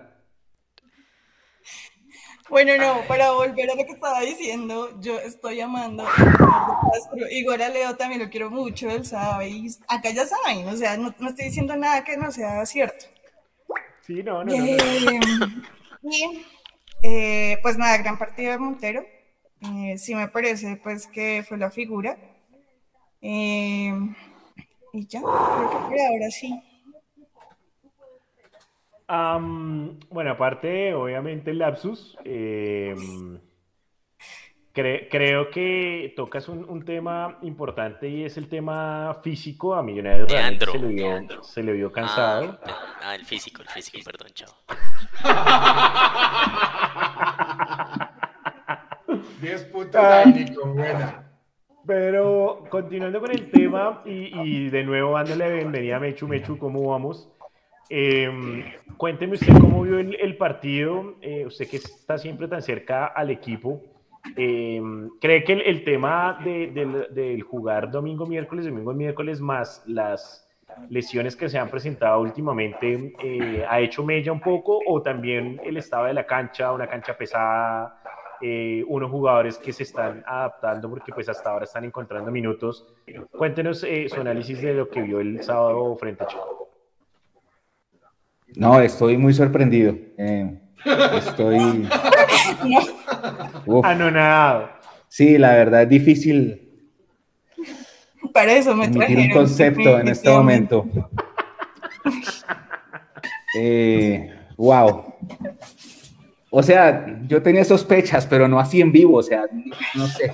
Bueno, 2.48 2.76
no, 2.76 3.00
para 3.08 3.32
volver 3.32 3.70
a 3.70 3.74
lo 3.74 3.84
que 3.84 3.92
estaba 3.92 4.20
diciendo, 4.20 5.00
yo 5.00 5.18
estoy 5.18 5.60
amando 5.60 6.04
Igual 7.32 7.62
a 7.62 7.68
Leo 7.68 7.96
también 7.96 8.22
lo 8.22 8.30
quiero 8.30 8.50
mucho, 8.50 8.88
él 8.88 9.04
sabe. 9.04 9.48
Y 9.48 9.66
acá 9.88 10.10
ya 10.10 10.24
saben, 10.26 10.68
o 10.68 10.76
sea, 10.76 10.96
no, 10.96 11.08
estoy 11.08 11.46
diciendo 11.46 11.76
nada 11.76 12.04
que 12.04 12.16
no 12.16 12.30
sea 12.30 12.64
cierto. 12.64 13.06
Sí, 14.02 14.22
no, 14.22 14.44
no. 14.44 14.56
no, 14.56 14.66
y, 16.02 16.46
eh, 17.02 17.58
pues 17.62 17.76
nada, 17.76 17.98
gran 17.98 18.16
partido 18.16 18.52
de 18.52 18.58
Montero. 18.58 19.04
Eh, 19.62 19.98
sí 19.98 20.14
me 20.14 20.28
parece 20.28 20.76
pues 20.76 21.08
que 21.08 21.44
fue 21.46 21.58
la 21.58 21.70
figura. 21.70 22.16
Eh, 23.28 23.92
y 24.92 25.06
ya, 25.08 25.20
creo 25.20 25.70
que 25.70 25.76
por 25.88 25.98
ahora 25.98 26.30
sí. 26.30 26.62
bueno, 30.10 30.30
aparte, 30.30 30.94
obviamente, 30.94 31.50
el 31.50 31.58
lapsus. 31.58 32.16
Em, 32.24 33.40
creo 34.72 35.50
que 35.50 36.12
tocas 36.14 36.48
un, 36.48 36.84
tema 36.84 37.38
importante 37.42 38.08
y 38.08 38.22
es 38.22 38.36
el 38.36 38.48
tema 38.48 39.18
físico. 39.24 39.74
A 39.74 39.82
Millonarios 39.82 40.30
se, 40.30 40.78
le 40.78 40.86
vio, 40.86 41.42
se 41.42 41.64
le 41.64 41.72
vio 41.72 41.90
cansado. 41.90 42.60
Ah, 42.62 42.98
ah, 43.02 43.16
el 43.16 43.24
físico, 43.24 43.62
el 43.62 43.68
físico, 43.68 43.98
perdón, 44.04 44.28
chao. 44.34 44.54
10 49.40 49.64
puntos 49.64 50.00
ahí, 50.00 50.32
Nico, 50.32 50.64
buena. 50.68 51.25
Pero 51.86 52.64
continuando 52.68 53.20
con 53.20 53.30
el 53.30 53.50
tema 53.50 54.02
y, 54.04 54.68
de 54.70 54.82
nuevo 54.82 55.12
dándole 55.12 55.54
bienvenida 55.54 55.96
a 55.96 56.00
Mechu, 56.00 56.26
Mechu, 56.26 56.58
¿cómo 56.58 56.90
vamos? 56.90 57.30
Em, 57.88 58.64
cuénteme 58.96 59.34
usted 59.34 59.52
cómo 59.60 59.82
vio 59.82 60.00
el, 60.00 60.36
partido, 60.36 61.14
eh, 61.20 61.46
usted 61.46 61.68
que 61.68 61.76
está 61.76 62.18
siempre 62.18 62.48
tan 62.48 62.60
cerca 62.60 63.06
al 63.06 63.30
equipo. 63.30 63.80
Em, 64.36 65.10
¿Cree 65.20 65.44
que 65.44 65.52
el, 65.52 65.84
tema 65.84 66.40
del 66.42 67.42
jugar 67.42 67.90
domingo, 67.92 68.26
miércoles, 68.26 68.64
domingo, 68.64 68.92
miércoles 68.92 69.40
más 69.40 69.84
las 69.86 70.48
lesiones 70.90 71.36
que 71.36 71.48
se 71.48 71.58
han 71.58 71.70
presentado 71.70 72.20
últimamente 72.20 73.14
eh, 73.22 73.64
ha 73.68 73.80
hecho 73.80 74.04
mella 74.04 74.32
un 74.32 74.40
poco 74.40 74.80
o 74.86 75.00
también 75.00 75.60
el 75.64 75.76
estado 75.76 76.06
de 76.06 76.14
la 76.14 76.26
cancha, 76.26 76.72
una 76.72 76.88
cancha 76.88 77.16
pesada, 77.16 78.02
eh, 78.40 78.84
unos 78.88 79.10
jugadores 79.10 79.58
que 79.58 79.72
se 79.72 79.82
están 79.82 80.22
adaptando 80.26 80.88
porque 80.88 81.12
pues 81.12 81.28
hasta 81.28 81.50
ahora 81.50 81.64
están 81.64 81.84
encontrando 81.84 82.30
minutos. 82.30 82.86
Cuéntenos 83.30 83.84
eh, 83.84 84.08
su 84.08 84.20
análisis 84.20 84.60
de 84.62 84.74
lo 84.74 84.88
que 84.88 85.02
vio 85.02 85.20
el 85.20 85.42
sábado 85.42 85.96
frente 85.96 86.24
a 86.24 86.26
Chico. 86.26 86.70
No, 88.56 88.80
estoy 88.80 89.16
muy 89.16 89.34
sorprendido. 89.34 89.94
estoy... 91.18 91.88
Anonadado. 93.82 94.70
Sí, 95.08 95.38
la 95.38 95.52
verdad 95.54 95.82
es 95.82 95.88
difícil 95.88 96.66
para 98.36 98.52
eso 98.52 98.76
me 98.76 98.88
trajeron. 98.88 99.24
un 99.24 99.30
concepto 99.30 99.98
en 99.98 100.08
este 100.08 100.30
momento. 100.30 100.86
Eh, 103.58 104.30
wow. 104.58 105.14
O 106.58 106.62
sea, 106.62 107.20
yo 107.28 107.42
tenía 107.42 107.66
sospechas, 107.66 108.26
pero 108.26 108.48
no 108.48 108.58
así 108.58 108.80
en 108.80 108.90
vivo, 108.90 109.18
o 109.18 109.22
sea, 109.22 109.44
no 109.94 110.06
sé. 110.06 110.32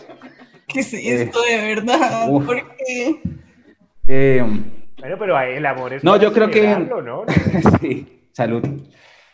¿Qué 0.68 0.78
es 0.78 0.94
esto 0.94 1.42
de 1.42 1.56
verdad? 1.56 2.28
¿Por 2.28 2.76
qué? 2.76 3.20
Eh, 4.06 4.40
bueno, 5.00 5.16
pero 5.18 5.40
el 5.40 5.66
amor 5.66 5.94
es. 5.94 6.04
No, 6.04 6.16
yo 6.16 6.32
creo 6.32 6.48
que. 6.48 6.62
¿no? 6.78 7.24
sí, 7.80 8.20
salud. 8.30 8.62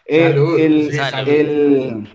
Eh, 0.07 0.30
salud, 0.30 0.59
el, 0.59 0.99
el, 1.28 2.09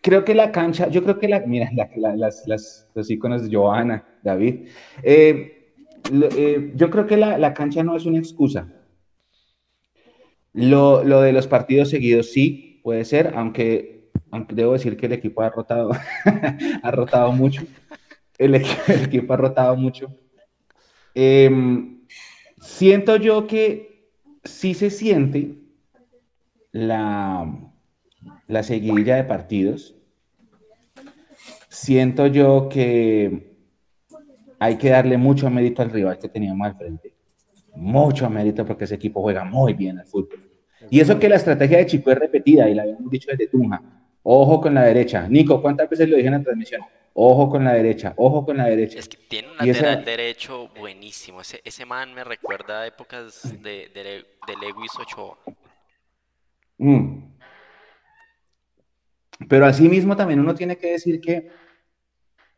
creo 0.00 0.24
que 0.24 0.34
la 0.34 0.52
cancha, 0.52 0.88
yo 0.88 1.02
creo 1.02 1.18
que 1.18 1.28
la, 1.28 1.40
mira, 1.40 1.68
las, 1.96 2.44
las, 2.46 2.88
los 2.94 3.10
iconos 3.10 3.42
de 3.42 3.54
Johanna, 3.54 4.06
David, 4.22 4.68
eh, 5.02 5.74
eh, 6.34 6.72
yo 6.74 6.88
creo 6.88 7.06
que 7.06 7.18
la, 7.18 7.36
la, 7.36 7.52
cancha 7.52 7.82
no 7.82 7.94
es 7.94 8.06
una 8.06 8.20
excusa. 8.20 8.72
Lo, 10.54 11.04
lo, 11.04 11.20
de 11.20 11.34
los 11.34 11.46
partidos 11.46 11.90
seguidos 11.90 12.32
sí 12.32 12.65
puede 12.86 13.04
ser, 13.04 13.32
aunque, 13.34 14.10
debo 14.50 14.74
decir 14.74 14.96
que 14.96 15.06
el 15.06 15.12
equipo 15.14 15.42
ha 15.42 15.50
rotado, 15.50 15.90
ha 16.84 16.90
rotado 16.92 17.32
mucho. 17.32 17.62
El, 18.38 18.54
equipo 18.54 19.32
ha 19.32 19.36
rotado 19.38 19.74
mucho. 19.74 20.14
Em, 21.12 22.06
siento 22.60 23.16
yo 23.16 23.48
que 23.48 24.08
sí 24.44 24.72
se 24.74 24.90
siente 24.90 25.58
la, 26.70 27.50
la 28.46 28.62
seguidilla 28.62 29.16
de 29.16 29.24
partidos 29.24 29.96
siento 31.68 32.28
yo 32.28 32.68
que 32.68 33.56
hay 34.60 34.76
que 34.76 34.90
darle 34.90 35.18
mucho 35.18 35.50
mérito 35.50 35.82
al 35.82 35.90
rival 35.90 36.20
que 36.20 36.28
teníamos 36.28 36.68
al 36.68 36.76
frente. 36.76 37.14
Mucho 37.74 38.30
mérito 38.30 38.64
porque 38.64 38.84
ese 38.84 38.94
equipo 38.94 39.22
juega 39.22 39.42
muy 39.44 39.74
bien 39.74 39.98
al 39.98 40.06
fútbol. 40.06 40.45
Y 40.90 41.00
eso 41.00 41.18
que 41.18 41.28
la 41.28 41.36
estrategia 41.36 41.78
de 41.78 41.86
Chico 41.86 42.10
es 42.10 42.18
repetida 42.18 42.68
y 42.68 42.74
la 42.74 42.82
habíamos 42.82 43.10
dicho 43.10 43.30
desde 43.30 43.48
Tunja. 43.48 43.80
Ojo 44.22 44.60
con 44.60 44.74
la 44.74 44.82
derecha. 44.82 45.28
Nico, 45.28 45.62
¿cuántas 45.62 45.88
veces 45.88 46.08
lo 46.08 46.16
dije 46.16 46.28
en 46.28 46.34
la 46.34 46.42
transmisión? 46.42 46.82
Ojo 47.14 47.48
con 47.48 47.64
la 47.64 47.72
derecha, 47.72 48.12
ojo 48.16 48.44
con 48.44 48.58
la 48.58 48.66
derecha. 48.66 48.98
Es 48.98 49.08
que 49.08 49.16
tiene 49.16 49.48
un 49.48 49.56
lateral 49.56 50.04
derecho 50.04 50.68
buenísimo. 50.78 51.40
Ese, 51.40 51.62
ese, 51.64 51.86
man 51.86 52.12
me 52.12 52.24
recuerda 52.24 52.82
a 52.82 52.86
épocas 52.86 53.42
de, 53.62 53.88
de, 53.94 54.02
de 54.02 54.56
Lewis 54.60 54.90
Ochoa. 55.00 55.38
Mm. 56.76 57.36
Pero 59.48 59.66
asimismo 59.66 60.16
también 60.16 60.40
uno 60.40 60.54
tiene 60.54 60.76
que 60.76 60.92
decir 60.92 61.20
que 61.20 61.50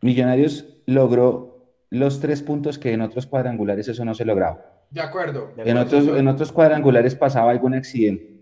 Millonarios 0.01 0.65
logró 0.87 1.75
los 1.91 2.21
tres 2.21 2.43
puntos 2.43 2.79
que 2.79 2.93
en 2.93 3.01
otros 3.01 3.27
cuadrangulares 3.27 3.89
eso 3.89 4.05
no 4.05 4.15
se 4.15 4.25
lograba. 4.25 4.78
De 4.91 5.01
acuerdo. 5.01 5.53
En, 5.57 5.77
otros, 5.77 6.07
en 6.09 6.29
otros 6.29 6.53
cuadrangulares 6.53 7.15
pasaba 7.15 7.51
algún 7.51 7.75
accidente. 7.75 8.39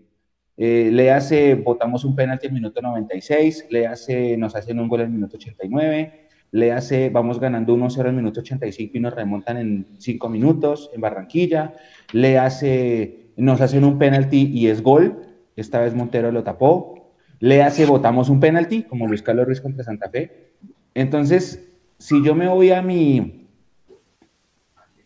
Eh, 0.57 0.89
le 0.91 1.11
hace, 1.11 1.53
votamos 1.53 2.03
un 2.03 2.15
penalti 2.15 2.47
en 2.47 2.53
minuto 2.55 2.81
96, 2.81 3.67
le 3.69 3.85
hace, 3.85 4.37
nos 4.37 4.55
hacen 4.55 4.79
un 4.79 4.87
gol 4.87 5.01
en 5.01 5.13
minuto 5.13 5.37
89, 5.37 6.27
le 6.51 6.71
hace, 6.71 7.09
vamos 7.09 7.39
ganando 7.39 7.75
1-0 7.75 8.09
en 8.09 8.15
minuto 8.15 8.39
85 8.39 8.97
y 8.97 8.99
nos 8.99 9.13
remontan 9.13 9.57
en 9.57 9.85
5 9.99 10.29
minutos 10.29 10.89
en 10.95 11.01
Barranquilla, 11.01 11.75
le 12.11 12.39
hace, 12.39 13.33
nos 13.35 13.61
hacen 13.61 13.83
un 13.83 13.99
penalti 13.99 14.49
y 14.51 14.67
es 14.67 14.81
gol, 14.81 15.27
esta 15.55 15.79
vez 15.79 15.93
Montero 15.93 16.31
lo 16.31 16.43
tapó, 16.43 17.13
le 17.39 17.61
hace, 17.61 17.85
votamos 17.85 18.27
un 18.29 18.39
penalti, 18.39 18.81
como 18.81 19.07
Luis 19.07 19.21
Carlos 19.21 19.45
Ruiz 19.45 19.61
contra 19.61 19.83
Santa 19.83 20.09
Fe, 20.09 20.53
entonces, 20.95 21.69
si 21.99 22.23
yo 22.23 22.33
me 22.33 22.47
voy 22.47 22.71
a 22.71 22.81
mi, 22.81 23.46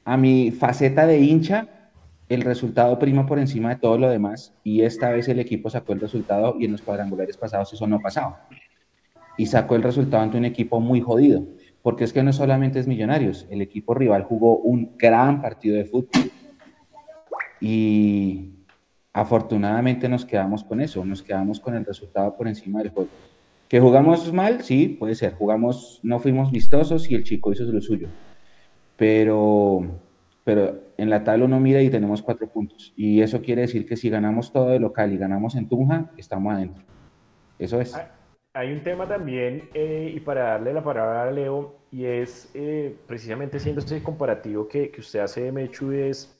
a 0.06 0.18
mi 0.18 0.52
faceta 0.52 1.06
de 1.06 1.20
hincha, 1.20 1.68
el 2.30 2.42
resultado 2.42 2.98
prima 2.98 3.26
por 3.26 3.40
encima 3.40 3.70
de 3.70 3.76
todo 3.76 3.98
lo 3.98 4.10
demás 4.10 4.54
y 4.64 4.82
esta 4.82 5.10
vez 5.10 5.28
el 5.28 5.40
equipo 5.40 5.70
sacó 5.70 5.94
el 5.94 6.00
resultado 6.00 6.56
y 6.60 6.66
en 6.66 6.72
los 6.72 6.82
cuadrangulares 6.82 7.38
pasados 7.38 7.74
eso 7.74 7.88
no 7.88 8.00
pasaba. 8.00 8.48
Y 9.38 9.48
sacó 9.48 9.76
el 9.76 9.84
resultado 9.84 10.24
ante 10.24 10.38
un 10.38 10.46
equipo 10.46 10.80
muy 10.80 11.02
jodido, 11.02 11.44
porque 11.82 12.04
es 12.04 12.14
que 12.14 12.24
no 12.24 12.32
solamente 12.32 12.80
es 12.80 12.88
Millonarios, 12.88 13.48
el 13.50 13.62
equipo 13.62 13.94
rival 13.94 14.24
jugó 14.24 14.58
un 14.58 14.96
gran 14.98 15.42
partido 15.42 15.76
de 15.76 15.86
fútbol 15.86 16.32
y 17.60 18.52
afortunadamente 19.14 20.08
nos 20.08 20.26
quedamos 20.26 20.64
con 20.64 20.80
eso, 20.80 21.04
nos 21.04 21.22
quedamos 21.22 21.60
con 21.60 21.76
el 21.76 21.86
resultado 21.86 22.36
por 22.38 22.48
encima 22.48 22.80
del 22.80 22.92
juego. 22.92 23.10
¿Que 23.68 23.80
jugamos 23.80 24.34
mal? 24.34 24.64
Sí, 24.64 24.88
puede 24.88 25.16
ser. 25.16 25.34
Jugamos, 25.36 26.02
no 26.04 26.20
fuimos 26.20 26.52
vistosos 26.52 27.10
y 27.10 27.16
el 27.16 27.24
chico 27.24 27.54
hizo 27.54 27.64
lo 27.64 27.80
suyo. 27.80 28.10
Pero, 29.02 29.82
pero 30.44 30.76
en 30.96 31.10
la 31.10 31.24
tabla 31.24 31.46
uno 31.46 31.60
mira 31.60 31.82
y 31.82 31.90
tenemos 31.90 32.22
cuatro 32.22 32.46
puntos. 32.48 32.94
Y 32.96 33.24
eso 33.24 33.42
quiere 33.42 33.62
decir 33.62 33.88
que 33.88 33.98
si 33.98 34.12
ganamos 34.12 34.54
todo 34.54 34.70
de 34.70 34.80
local 34.80 35.12
y 35.12 35.18
ganamos 35.18 35.56
en 35.56 35.68
Tunja, 35.68 36.12
estamos 36.18 36.54
adentro. 36.54 36.84
Eso 37.58 37.82
es. 37.82 38.00
Hay 38.54 38.72
un 38.72 38.84
tema 38.84 39.08
también, 39.08 39.70
eh, 39.74 40.14
y 40.16 40.20
para 40.20 40.50
darle 40.52 40.72
la 40.72 40.84
palabra 40.84 41.24
a 41.24 41.32
Leo, 41.32 41.78
y 41.90 42.06
es 42.06 42.52
eh, 42.54 42.96
precisamente 43.08 43.60
siendo 43.60 43.82
ese 43.82 44.04
comparativo 44.04 44.68
que, 44.68 44.92
que, 44.92 45.02
usted 45.02 45.22
hace 45.22 45.46
de 45.46 45.52
Mechu, 45.52 45.92
es 45.94 46.38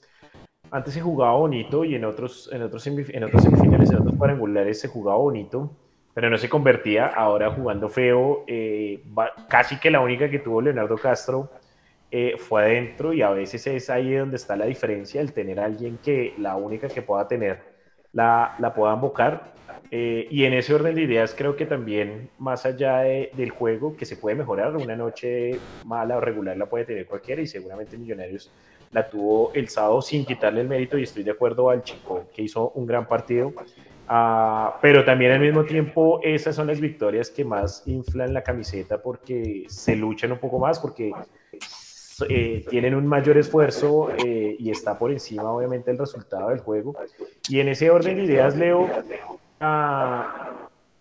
antes 0.70 0.94
se 0.94 1.00
jugaba 1.00 1.32
bonito 1.32 1.84
y 1.84 1.96
en 1.96 2.04
otros, 2.04 2.48
en 2.52 2.62
otros, 2.62 2.86
en 2.86 3.24
otros 3.24 3.42
semifinales, 3.42 3.90
en 3.90 3.96
otros 3.96 4.14
cuadrangulares 4.14 4.80
se 4.80 4.86
jugaba 4.86 5.18
bonito 5.18 5.72
pero 6.14 6.28
no 6.28 6.36
se 6.36 6.48
convertía. 6.48 7.06
Ahora 7.06 7.50
jugando 7.50 7.88
feo, 7.88 8.44
eh, 8.46 9.02
casi 9.48 9.80
que 9.80 9.90
la 9.90 10.00
única 10.00 10.30
que 10.30 10.38
tuvo 10.38 10.60
Leonardo 10.60 10.96
Castro 10.96 11.50
eh, 12.12 12.36
fue 12.38 12.62
adentro 12.62 13.12
y 13.12 13.22
a 13.22 13.30
veces 13.30 13.66
es 13.66 13.90
ahí 13.90 14.12
donde 14.14 14.36
está 14.36 14.54
la 14.54 14.66
diferencia, 14.66 15.20
el 15.20 15.32
tener 15.32 15.58
a 15.58 15.64
alguien 15.64 15.98
que 16.04 16.34
la 16.38 16.54
única 16.54 16.86
que 16.88 17.02
pueda 17.02 17.26
tener 17.26 17.60
la, 18.12 18.54
la 18.58 18.72
pueda 18.72 18.94
invocar. 18.94 19.52
Eh, 19.90 20.28
y 20.30 20.44
en 20.44 20.52
ese 20.54 20.72
orden 20.74 20.94
de 20.94 21.02
ideas 21.02 21.34
creo 21.36 21.56
que 21.56 21.66
también, 21.66 22.30
más 22.38 22.64
allá 22.64 22.98
del 22.98 23.50
juego, 23.50 23.96
que 23.96 24.06
se 24.06 24.16
puede 24.16 24.36
mejorar, 24.36 24.76
una 24.76 24.96
noche 24.96 25.58
mala 25.84 26.16
o 26.16 26.20
regular 26.20 26.56
la 26.56 26.66
puede 26.66 26.84
tener 26.84 27.06
cualquiera 27.06 27.42
y 27.42 27.46
seguramente 27.46 27.98
Millonarios 27.98 28.52
la 28.90 29.08
tuvo 29.08 29.52
el 29.54 29.68
sábado 29.68 30.00
sin 30.02 30.24
quitarle 30.24 30.60
el 30.60 30.68
mérito 30.68 30.98
y 30.98 31.02
estoy 31.02 31.24
de 31.24 31.30
acuerdo 31.30 31.68
al 31.70 31.82
chico 31.82 32.26
que 32.34 32.42
hizo 32.42 32.70
un 32.74 32.86
gran 32.86 33.08
partido 33.08 33.52
Ah, 34.08 34.78
pero 34.82 35.04
también 35.04 35.32
al 35.32 35.40
mismo 35.40 35.64
tiempo 35.64 36.20
esas 36.22 36.56
son 36.56 36.66
las 36.66 36.80
victorias 36.80 37.30
que 37.30 37.44
más 37.44 37.82
inflan 37.86 38.34
la 38.34 38.42
camiseta 38.42 39.00
porque 39.00 39.64
se 39.68 39.96
luchan 39.96 40.32
un 40.32 40.38
poco 40.38 40.58
más, 40.58 40.80
porque 40.80 41.12
eh, 42.28 42.64
tienen 42.68 42.94
un 42.94 43.06
mayor 43.06 43.36
esfuerzo 43.36 44.10
eh, 44.24 44.56
y 44.58 44.70
está 44.70 44.98
por 44.98 45.10
encima 45.10 45.50
obviamente 45.50 45.90
el 45.90 45.98
resultado 45.98 46.50
del 46.50 46.60
juego. 46.60 46.94
Y 47.48 47.60
en 47.60 47.68
ese 47.68 47.90
orden 47.90 48.16
de 48.16 48.24
ideas, 48.24 48.56
Leo, 48.56 48.82
uh, 48.82 50.22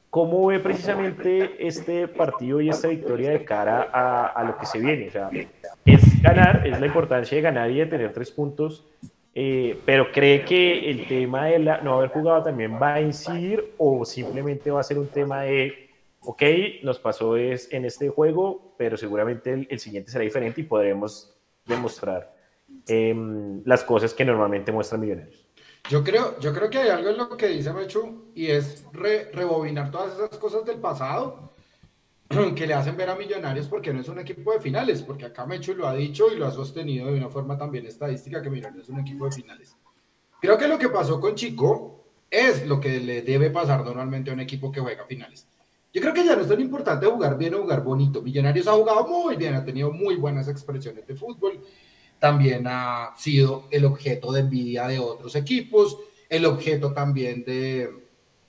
¿cómo 0.09 0.47
ve 0.47 0.59
precisamente 0.59 1.67
este 1.67 2.07
partido 2.07 2.61
y 2.61 2.69
esta 2.69 2.87
victoria 2.87 3.31
de 3.31 3.43
cara 3.43 3.89
a, 3.91 4.43
lo 4.43 4.57
que 4.57 4.65
se 4.65 4.79
viene? 4.79 5.07
O 5.07 5.11
sea, 5.11 5.29
es 5.85 6.21
ganar, 6.21 6.65
es 6.65 6.79
la 6.79 6.85
importancia 6.85 7.35
de 7.35 7.41
ganar 7.41 7.69
y 7.71 7.79
de 7.79 7.85
tener 7.85 8.13
tres 8.13 8.31
puntos 8.31 8.85
eh, 9.33 9.79
pero 9.85 10.11
cree 10.11 10.43
que 10.43 10.89
el 10.89 11.07
tema 11.07 11.45
de 11.45 11.59
no 11.59 11.93
haber 11.93 12.09
jugado 12.09 12.43
también 12.43 12.77
va 12.81 12.95
a 12.95 13.01
incidir 13.01 13.73
o 13.77 14.03
simplemente 14.03 14.69
va 14.71 14.81
a 14.81 14.83
ser 14.83 14.99
un 14.99 15.07
tema 15.07 15.43
de, 15.43 15.89
ok, 16.23 16.43
nos 16.83 16.99
pasó 16.99 17.35
es 17.35 17.71
en 17.71 17.85
este 17.85 18.09
juego, 18.09 18.75
pero 18.77 18.97
seguramente 18.97 19.67
el, 19.69 19.79
siguiente 19.79 20.11
será 20.11 20.23
diferente 20.23 20.61
y 20.61 20.63
podremos 20.65 21.35
demostrar 21.65 22.35
em, 22.87 23.61
las 23.65 23.83
cosas 23.83 24.13
que 24.13 24.25
normalmente 24.25 24.71
muestran 24.71 25.01
Millonarios. 25.01 25.45
Yo 25.89 26.03
creo, 26.03 26.39
yo 26.39 26.53
creo 26.53 26.69
que 26.69 26.77
hay 26.77 26.89
algo 26.89 27.09
en 27.09 27.17
lo 27.17 27.35
que 27.35 27.47
dice 27.47 27.73
Mechu 27.73 28.31
y 28.35 28.47
es 28.47 28.85
rebobinar 28.93 29.89
todas 29.89 30.13
esas 30.13 30.37
cosas 30.37 30.63
del 30.63 30.77
pasado 30.77 31.53
que 32.55 32.67
le 32.67 32.73
hacen 32.73 32.95
ver 32.95 33.09
a 33.09 33.15
Millonarios 33.15 33.67
porque 33.67 33.91
no 33.91 33.99
es 33.99 34.07
un 34.07 34.19
equipo 34.19 34.53
de 34.53 34.59
finales, 34.59 35.01
porque 35.01 35.25
acá 35.25 35.45
Mecho 35.45 35.73
lo 35.73 35.87
ha 35.87 35.95
dicho 35.95 36.31
y 36.31 36.37
lo 36.37 36.45
ha 36.45 36.51
sostenido 36.51 37.07
de 37.07 37.17
una 37.17 37.29
forma 37.29 37.57
también 37.57 37.87
estadística 37.87 38.41
que 38.41 38.49
Millonarios 38.49 38.83
es 38.83 38.89
un 38.89 38.99
equipo 38.99 39.25
de 39.25 39.31
finales. 39.31 39.75
Creo 40.39 40.57
que 40.57 40.67
lo 40.67 40.77
que 40.77 40.89
pasó 40.89 41.19
con 41.19 41.35
Chico 41.35 42.05
es 42.29 42.65
lo 42.65 42.79
que 42.79 42.99
le 42.99 43.23
debe 43.23 43.49
pasar 43.49 43.83
normalmente 43.83 44.31
a 44.31 44.33
un 44.33 44.39
equipo 44.39 44.71
que 44.71 44.79
juega 44.79 45.05
finales. 45.05 45.47
Yo 45.93 45.99
creo 46.01 46.13
que 46.13 46.23
ya 46.23 46.35
no 46.35 46.41
es 46.41 46.47
tan 46.47 46.61
importante 46.61 47.05
jugar 47.05 47.37
bien 47.37 47.53
o 47.55 47.61
jugar 47.61 47.83
bonito. 47.83 48.21
Millonarios 48.21 48.67
ha 48.67 48.73
jugado 48.73 49.07
muy 49.07 49.35
bien, 49.35 49.55
ha 49.55 49.65
tenido 49.65 49.91
muy 49.91 50.15
buenas 50.15 50.47
expresiones 50.47 51.05
de 51.05 51.15
fútbol. 51.15 51.59
También 52.17 52.65
ha 52.67 53.13
sido 53.17 53.67
el 53.71 53.83
objeto 53.83 54.31
de 54.31 54.41
envidia 54.41 54.87
de 54.87 54.99
otros 54.99 55.35
equipos, 55.35 55.97
el 56.29 56.45
objeto 56.45 56.93
también 56.93 57.43
de 57.43 57.89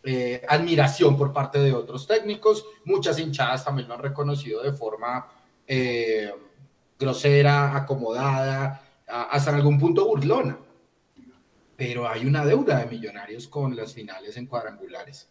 eh, 0.04 0.42
admiración 0.48 1.16
por 1.16 1.32
parte 1.32 1.58
de 1.58 1.72
otros 1.72 2.06
técnicos. 2.06 2.64
Muchas 2.84 3.18
hinchadas 3.18 3.64
también 3.64 3.88
lo 3.88 3.94
han 3.94 4.02
reconocido 4.02 4.62
de 4.62 4.72
forma 4.72 5.28
eh, 5.66 6.32
grosera, 6.98 7.76
acomodada, 7.76 8.82
hasta 9.08 9.50
en 9.50 9.56
algún 9.56 9.80
punto 9.80 10.06
burlona. 10.06 10.58
Pero 11.76 12.08
hay 12.08 12.24
una 12.24 12.44
deuda 12.44 12.78
de 12.78 12.86
millonarios 12.86 13.48
con 13.48 13.74
las 13.74 13.92
finales 13.92 14.36
en 14.36 14.46
cuadrangulares. 14.46 15.28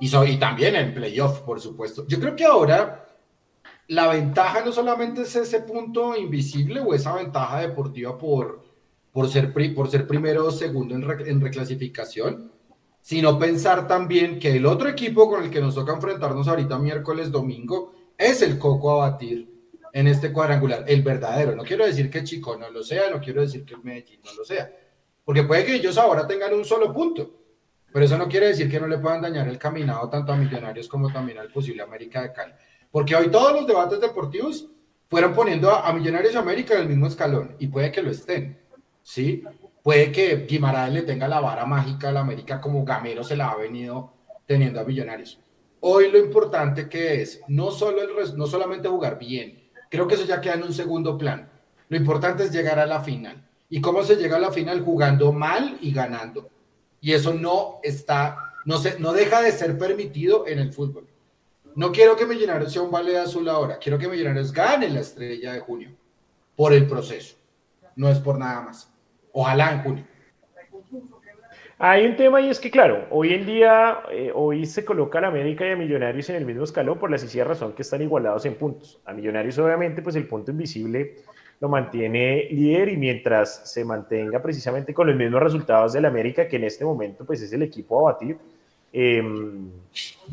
Y, 0.00 0.36
también 0.36 0.76
en 0.76 0.92
playoff, 0.92 1.40
por 1.40 1.60
supuesto. 1.60 2.06
Yo 2.06 2.20
creo 2.20 2.36
que 2.36 2.44
ahora 2.44 3.06
la 3.88 4.08
ventaja 4.08 4.64
no 4.64 4.72
solamente 4.72 5.22
es 5.22 5.36
ese 5.36 5.60
punto 5.60 6.16
invisible 6.16 6.80
o 6.80 6.94
esa 6.94 7.14
ventaja 7.14 7.60
deportiva 7.60 8.18
por, 8.18 8.64
por, 9.12 9.28
ser, 9.28 9.52
por 9.74 9.88
ser 9.88 10.06
primero 10.06 10.46
o 10.46 10.50
segundo 10.50 10.94
en, 10.94 11.02
en 11.26 11.40
reclasificación, 11.40 12.50
sino 13.00 13.38
pensar 13.38 13.86
también 13.86 14.38
que 14.38 14.56
el 14.56 14.66
otro 14.66 14.88
equipo 14.88 15.28
con 15.28 15.44
el 15.44 15.50
que 15.50 15.60
nos 15.60 15.74
toca 15.74 15.94
enfrentarnos 15.94 16.48
ahorita 16.48 16.78
miércoles, 16.78 17.30
domingo, 17.30 17.92
es 18.16 18.42
el 18.42 18.58
coco 18.58 19.02
a 19.02 19.10
batir 19.10 19.54
en 19.92 20.08
este 20.08 20.32
cuadrangular, 20.32 20.84
el 20.88 21.02
verdadero. 21.02 21.54
No 21.54 21.62
quiero 21.62 21.86
decir 21.86 22.10
que 22.10 22.24
Chico 22.24 22.56
no 22.56 22.68
lo 22.70 22.82
sea, 22.82 23.10
no 23.10 23.20
quiero 23.20 23.42
decir 23.42 23.64
que 23.64 23.74
el 23.74 23.84
Medellín 23.84 24.20
no 24.24 24.32
lo 24.34 24.44
sea, 24.44 24.70
porque 25.24 25.44
puede 25.44 25.64
que 25.64 25.76
ellos 25.76 25.96
ahora 25.98 26.26
tengan 26.26 26.52
un 26.52 26.64
solo 26.64 26.92
punto, 26.92 27.43
pero 27.94 28.06
eso 28.06 28.18
no 28.18 28.26
quiere 28.26 28.48
decir 28.48 28.68
que 28.68 28.80
no 28.80 28.88
le 28.88 28.98
puedan 28.98 29.22
dañar 29.22 29.46
el 29.46 29.56
caminado 29.56 30.08
tanto 30.08 30.32
a 30.32 30.36
Millonarios 30.36 30.88
como 30.88 31.12
también 31.12 31.38
al 31.38 31.52
posible 31.52 31.80
América 31.80 32.22
de 32.22 32.32
Cali. 32.32 32.52
Porque 32.90 33.14
hoy 33.14 33.30
todos 33.30 33.52
los 33.52 33.68
debates 33.68 34.00
deportivos 34.00 34.66
fueron 35.08 35.32
poniendo 35.32 35.70
a, 35.70 35.92
Millonarios 35.92 36.34
y 36.34 36.36
América 36.36 36.74
en 36.74 36.80
el 36.80 36.88
mismo 36.88 37.06
escalón, 37.06 37.54
y 37.60 37.68
puede 37.68 37.92
que 37.92 38.02
lo 38.02 38.10
estén, 38.10 38.58
¿sí? 39.00 39.44
Puede 39.80 40.10
que 40.10 40.44
Guimaraes 40.44 40.92
le 40.92 41.02
tenga 41.02 41.28
la 41.28 41.38
vara 41.38 41.66
mágica 41.66 42.08
a 42.08 42.12
la 42.12 42.22
América 42.22 42.60
como 42.60 42.84
Gamero 42.84 43.22
se 43.22 43.36
la 43.36 43.50
ha 43.50 43.56
venido 43.56 44.12
teniendo 44.44 44.80
a 44.80 44.84
Millonarios. 44.84 45.38
Hoy 45.78 46.10
lo 46.10 46.18
importante 46.18 46.88
que 46.88 47.22
es 47.22 47.42
no, 47.46 47.70
solo 47.70 48.02
el, 48.02 48.36
no 48.36 48.48
solamente 48.48 48.88
jugar 48.88 49.20
bien, 49.20 49.70
creo 49.88 50.08
que 50.08 50.16
eso 50.16 50.24
ya 50.24 50.40
queda 50.40 50.54
en 50.54 50.64
un 50.64 50.74
segundo 50.74 51.16
plan. 51.16 51.48
Lo 51.88 51.96
importante 51.96 52.42
es 52.42 52.50
llegar 52.50 52.80
a 52.80 52.86
la 52.86 53.02
final. 53.02 53.48
¿Y 53.70 53.80
cómo 53.80 54.02
se 54.02 54.16
llega 54.16 54.34
a 54.38 54.40
la 54.40 54.50
final? 54.50 54.82
Jugando 54.82 55.32
mal 55.32 55.78
y 55.80 55.92
ganando. 55.92 56.50
Y 57.04 57.12
eso 57.12 57.34
no 57.34 57.80
está, 57.82 58.54
no, 58.64 58.78
se, 58.78 58.98
no 58.98 59.12
deja 59.12 59.42
de 59.42 59.52
ser 59.52 59.76
permitido 59.76 60.48
en 60.48 60.58
el 60.58 60.72
fútbol. 60.72 61.06
No 61.74 61.92
quiero 61.92 62.16
que 62.16 62.24
Millonarios 62.24 62.72
sea 62.72 62.80
un 62.80 62.90
vale 62.90 63.18
azul 63.18 63.46
ahora, 63.46 63.76
quiero 63.76 63.98
que 63.98 64.08
Millonarios 64.08 64.50
gane 64.50 64.88
la 64.88 65.00
estrella 65.00 65.52
de 65.52 65.60
junio 65.60 65.90
por 66.56 66.72
el 66.72 66.86
proceso. 66.86 67.36
No 67.94 68.08
es 68.08 68.18
por 68.20 68.38
nada 68.38 68.62
más. 68.62 68.90
Ojalá 69.32 69.72
en 69.72 69.82
junio. 69.82 70.04
Hay 71.76 72.06
un 72.06 72.16
tema 72.16 72.40
y 72.40 72.48
es 72.48 72.58
que, 72.58 72.70
claro, 72.70 73.06
hoy 73.10 73.34
en 73.34 73.44
día, 73.44 73.98
eh, 74.10 74.32
hoy 74.34 74.64
se 74.64 74.82
coloca 74.82 75.18
a 75.18 75.26
América 75.26 75.66
y 75.66 75.72
a 75.72 75.76
Millonarios 75.76 76.30
en 76.30 76.36
el 76.36 76.46
mismo 76.46 76.64
escalón 76.64 76.98
por 76.98 77.10
la 77.10 77.18
sencilla 77.18 77.44
razón 77.44 77.74
que 77.74 77.82
están 77.82 78.00
igualados 78.00 78.46
en 78.46 78.54
puntos. 78.54 79.02
A 79.04 79.12
Millonarios, 79.12 79.58
obviamente, 79.58 80.00
pues 80.00 80.16
el 80.16 80.26
punto 80.26 80.52
invisible 80.52 81.16
lo 81.64 81.70
mantiene 81.70 82.46
líder 82.50 82.90
y 82.90 82.98
mientras 82.98 83.72
se 83.72 83.86
mantenga 83.86 84.42
precisamente 84.42 84.92
con 84.92 85.06
los 85.06 85.16
mismos 85.16 85.42
resultados 85.42 85.94
del 85.94 86.04
América, 86.04 86.46
que 86.46 86.56
en 86.56 86.64
este 86.64 86.84
momento 86.84 87.24
pues 87.24 87.40
es 87.40 87.50
el 87.54 87.62
equipo 87.62 88.00
a 88.00 88.12
batir, 88.12 88.36
em, 88.92 89.70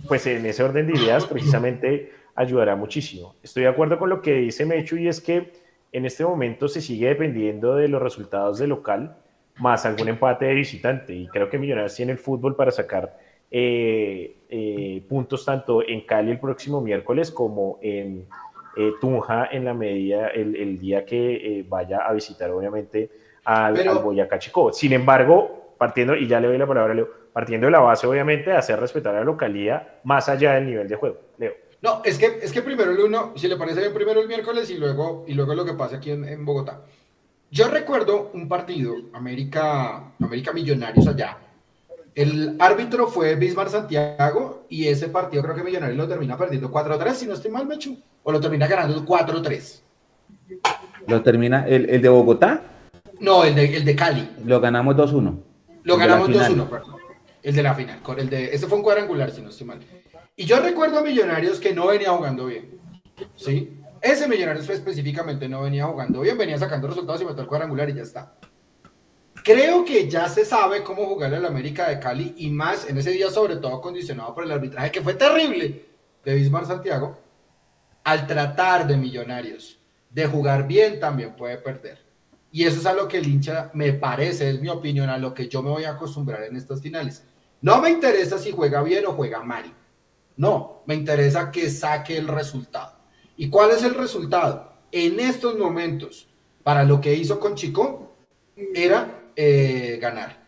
pues 0.10 0.28
en 0.28 0.46
ese 0.46 0.62
orden 0.62 0.88
de 0.88 1.02
ideas 1.02 1.26
precisamente 1.26 2.12
ayudará 2.36 2.76
muchísimo. 2.76 3.34
Estoy 3.42 3.64
de 3.64 3.70
acuerdo 3.70 3.98
con 3.98 4.10
lo 4.10 4.22
que 4.22 4.34
dice 4.34 4.66
Mechu 4.66 4.98
y 4.98 5.08
es 5.08 5.22
que 5.22 5.54
en 5.94 6.06
este 6.06 6.26
momento 6.26 6.68
se 6.68 6.82
sigue 6.82 7.08
dependiendo 7.08 7.76
de 7.76 7.88
los 7.88 8.02
resultados 8.02 8.60
de 8.60 8.68
local 8.68 9.16
más 9.58 9.86
algún 9.86 10.10
empate 10.10 10.48
de 10.48 10.54
visitante. 10.54 11.16
Y 11.16 11.28
creo 11.28 11.50
que 11.50 11.58
Millonarios 11.58 11.96
tiene 11.96 12.12
el 12.12 12.18
fútbol 12.18 12.58
para 12.58 12.72
sacar 12.72 13.18
eh, 13.50 14.36
eh, 14.50 15.02
puntos 15.08 15.46
tanto 15.46 15.82
en 15.88 16.02
Cali 16.02 16.32
el 16.32 16.42
próximo 16.42 16.82
miércoles 16.82 17.32
como 17.32 17.80
en 17.82 18.28
eh, 18.76 18.94
Tunja 19.00 19.50
en 19.52 19.66
la 19.66 19.74
medida, 19.74 20.28
el, 20.30 20.80
día 20.80 21.06
que 21.06 21.66
vaya 21.68 22.00
a 22.00 22.14
visitar 22.14 22.50
obviamente 22.52 23.10
al, 23.44 23.76
Boyacá 24.00 24.40
Chico. 24.40 24.72
Sin 24.72 24.94
embargo, 24.94 25.76
partiendo, 25.78 26.16
y 26.16 26.28
ya 26.28 26.40
le 26.40 26.48
doy 26.48 26.58
la 26.58 26.68
palabra 26.68 26.94
a 26.94 26.96
Leo, 26.96 27.10
partiendo 27.34 27.68
de 27.68 27.72
la 27.72 27.80
base 27.80 28.08
obviamente 28.08 28.52
de 28.52 28.58
hacer 28.58 28.80
respetar 28.80 29.16
a 29.16 29.20
la 29.20 29.26
localidad 29.26 29.88
más 30.04 30.30
allá 30.30 30.54
del 30.54 30.66
nivel 30.68 30.88
de 30.88 30.96
juego. 30.96 31.18
Leo. 31.38 31.54
No, 31.82 32.02
es 32.06 32.20
que, 32.20 32.40
es 32.42 32.52
que 32.52 32.62
primero 32.62 32.92
el 32.92 33.00
uno, 33.00 33.34
si 33.36 33.48
le 33.48 33.58
parece 33.58 33.80
bien, 33.80 33.94
primero 33.94 34.22
el 34.22 34.28
miércoles 34.28 34.70
y 34.70 34.78
luego, 34.78 35.26
y 35.28 35.34
luego 35.34 35.56
lo 35.56 35.66
que 35.66 35.74
pasa 35.74 35.98
aquí 35.98 36.12
en, 36.12 36.46
Bogotá. 36.46 36.82
Yo 37.50 37.68
recuerdo 37.68 38.30
un 38.34 38.48
partido, 38.48 38.96
América, 39.14 40.14
América 40.20 40.54
Millonarios 40.54 41.08
allá. 41.08 41.38
El 42.14 42.58
árbitro 42.60 43.08
fue 43.08 43.36
Bismar 43.36 43.70
Santiago 43.70 44.66
y 44.70 44.88
ese 44.88 45.08
partido 45.08 45.44
creo 45.44 45.56
que 45.56 45.64
Millonarios 45.64 45.98
lo 45.98 46.08
termina 46.08 46.38
perdiendo 46.38 46.70
4-3, 46.70 47.14
si 47.14 47.26
no 47.26 47.34
estoy 47.34 47.52
mal, 47.52 47.66
Mechu, 47.66 47.98
o 48.24 48.32
lo 48.32 48.42
termina 48.42 48.68
ganando 48.68 49.06
4-3. 49.06 49.82
¿Lo 51.08 51.22
termina 51.22 51.66
el, 51.68 51.90
el, 51.90 52.02
de 52.02 52.10
Bogotá? 52.10 52.64
No, 53.20 53.46
el 53.46 53.56
de, 53.56 53.78
el 53.78 53.86
de 53.86 53.96
Cali. 53.96 54.30
Lo 54.46 54.60
ganamos 54.60 54.96
2-1. 54.96 55.40
Lo 55.84 55.98
ganamos 55.98 56.30
2-1, 56.30 56.68
perdón. 56.68 56.96
El 57.42 57.56
de 57.56 57.64
la 57.64 57.74
final. 57.74 58.00
El 58.18 58.30
de, 58.30 58.54
ese 58.54 58.68
fue 58.68 58.78
un 58.78 58.84
cuadrangular, 58.84 59.32
si 59.32 59.42
no 59.42 59.50
estoy 59.50 59.68
mal. 59.68 59.80
Y 60.36 60.46
yo 60.46 60.60
recuerdo 60.60 61.00
a 61.00 61.04
Millonarios 61.04 61.60
que 61.60 61.74
no 61.74 61.88
venía 61.88 62.12
jugando 62.12 62.46
bien. 62.46 62.80
¿Sí? 63.36 63.78
Ese 64.02 64.28
Millonarios 64.28 64.70
específicamente 64.70 65.48
no 65.48 65.62
venía 65.62 65.86
jugando 65.86 66.22
bien, 66.22 66.38
venía 66.38 66.58
sacando 66.58 66.88
resultados 66.88 67.22
y 67.22 67.26
metió 67.26 67.42
el 67.42 67.48
cuadrangular 67.48 67.90
y 67.90 67.94
ya 67.94 68.04
está. 68.04 68.36
Creo 69.44 69.84
que 69.84 70.08
ya 70.08 70.30
se 70.30 70.46
sabe 70.46 70.84
cómo 70.84 71.06
jugarle 71.06 71.38
al 71.38 71.46
América 71.46 71.90
de 71.90 72.00
Cali 72.00 72.36
y 72.38 72.50
más 72.52 72.88
en 72.88 72.98
ese 72.98 73.12
día, 73.12 73.30
sobre 73.32 73.56
todo 73.56 73.82
condicionado 73.82 74.36
por 74.36 74.44
el 74.44 74.52
arbitraje 74.52 74.92
que 74.92 75.02
fue 75.02 75.16
terrible 75.16 75.86
de 76.24 76.36
Bismar 76.36 76.66
Santiago. 76.66 77.18
Al 78.04 78.28
tratar 78.28 78.86
de 78.86 78.98
Millonarios 78.98 79.80
de 80.10 80.28
jugar 80.28 80.68
bien, 80.68 81.00
también 81.00 81.36
puede 81.36 81.58
perder. 81.58 82.06
Y 82.52 82.66
eso 82.66 82.80
es 82.80 82.86
a 82.86 82.94
lo 82.94 83.08
que 83.08 83.18
el 83.18 83.28
hincha 83.28 83.72
me 83.74 83.94
parece, 83.94 84.50
es 84.50 84.60
mi 84.60 84.68
opinión, 84.68 85.10
a 85.10 85.18
lo 85.18 85.34
que 85.34 85.48
yo 85.48 85.64
me 85.64 85.70
voy 85.70 85.86
a 85.86 85.92
acostumbrar 85.92 86.44
en 86.44 86.56
estas 86.56 86.82
finales. 86.82 87.24
No 87.62 87.82
me 87.82 87.90
interesa 87.90 88.38
si 88.38 88.52
juega 88.52 88.84
bien 88.84 89.06
o 89.06 89.14
juega 89.14 89.42
mal. 89.42 89.64
No, 90.36 90.82
me 90.86 90.96
interesa 90.96 91.52
que 91.52 91.70
saque 91.70 92.18
el 92.18 92.28
resultado. 92.28 92.94
¿Y 93.38 93.50
cuál 93.50 93.72
es 93.72 93.84
el 93.84 93.96
resultado? 93.96 94.74
En 94.92 95.20
estos 95.20 95.58
momentos, 95.58 96.28
para 96.64 96.84
lo 96.84 97.00
que 97.00 97.14
hizo 97.14 97.40
con 97.40 97.56
Chico, 97.56 98.12
era 98.76 99.21
eh, 99.36 99.98
ganar. 100.02 100.42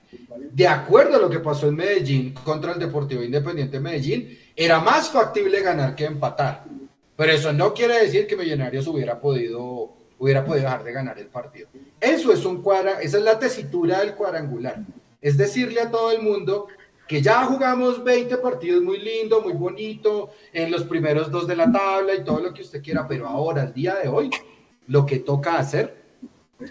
De 0.52 0.68
acuerdo 0.68 1.16
a 1.16 1.20
lo 1.20 1.30
que 1.30 1.40
pasó 1.40 1.68
en 1.68 1.76
Medellín 1.76 2.34
contra 2.44 2.74
el 2.74 2.80
Deportivo 2.80 3.24
Independiente 3.24 3.80
Medellín, 3.80 4.38
era 4.56 4.80
más 4.80 5.10
factible 5.10 5.62
ganar 5.62 5.96
que 5.96 6.06
empatar. 6.06 6.66
Pero 7.16 7.32
eso 7.32 7.54
no 7.54 7.74
quiere 7.74 8.00
decir 8.00 8.28
que 8.28 8.36
Millonarios 8.36 8.88
hubiera 8.88 9.20
podido, 9.20 9.94
hubiera 10.20 10.46
podido 10.46 10.66
dejar 10.66 10.84
de 10.84 10.92
ganar 10.92 11.20
el 11.20 11.28
partido. 11.28 11.68
Eso 12.00 12.32
es 12.32 12.46
un 12.46 12.62
cuadra, 12.62 13.02
esa 13.02 13.18
es 13.18 13.24
la 13.24 13.40
tesitura 13.40 14.00
del 14.00 14.16
cuadrangular. 14.16 14.80
Es 15.22 15.38
decirle 15.38 15.82
a 15.82 15.90
todo 15.90 16.12
el 16.12 16.22
mundo 16.22 16.68
que 17.08 17.22
ya 17.22 17.46
jugamos 17.46 18.04
20 18.04 18.38
partidos 18.38 18.84
muy 18.84 19.00
lindo, 19.00 19.42
muy 19.42 19.54
bonito, 19.54 20.32
en 20.52 20.72
los 20.72 20.84
primeros 20.84 21.30
dos 21.30 21.48
de 21.48 21.56
la 21.56 21.72
tabla 21.72 22.16
y 22.16 22.24
todo 22.24 22.40
lo 22.40 22.54
que 22.54 22.62
usted 22.62 22.82
quiera, 22.82 23.08
pero 23.08 23.28
ahora, 23.28 23.64
el 23.64 23.74
día 23.74 23.96
de 23.96 24.08
hoy, 24.08 24.30
lo 24.88 25.06
que 25.06 25.20
toca 25.20 25.58
hacer 25.58 25.96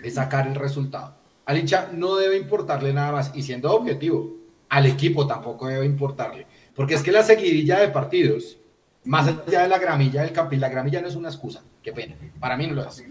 es 0.03 0.15
sacar 0.15 0.47
el 0.47 0.55
resultado. 0.55 1.22
Al 1.45 1.59
hincha 1.59 1.91
no 1.93 2.17
debe 2.17 2.37
importarle 2.37 2.93
nada 2.93 3.13
más, 3.13 3.33
y 3.35 3.43
siendo 3.43 3.73
objetivo, 3.75 4.37
al 4.69 4.87
equipo 4.87 5.27
tampoco 5.27 5.67
debe 5.67 5.85
importarle, 5.85 6.47
porque 6.75 6.95
es 6.95 7.03
que 7.03 7.13
la 7.13 7.23
seguidilla 7.23 7.81
de 7.81 7.89
partidos, 7.89 8.57
más 9.05 9.29
allá 9.29 9.63
de 9.63 9.69
la 9.69 9.79
gramilla 9.79 10.23
del 10.23 10.33
campo, 10.33 10.55
y 10.55 10.59
la 10.59 10.69
gramilla 10.69 11.01
no 11.01 11.09
es 11.09 11.17
una 11.17 11.29
excusa, 11.29 11.63
qué 11.83 11.93
pena, 11.93 12.15
para 12.41 12.57
mí 12.57 12.67
no 12.67 12.75
lo 12.75 12.87
es. 12.87 13.05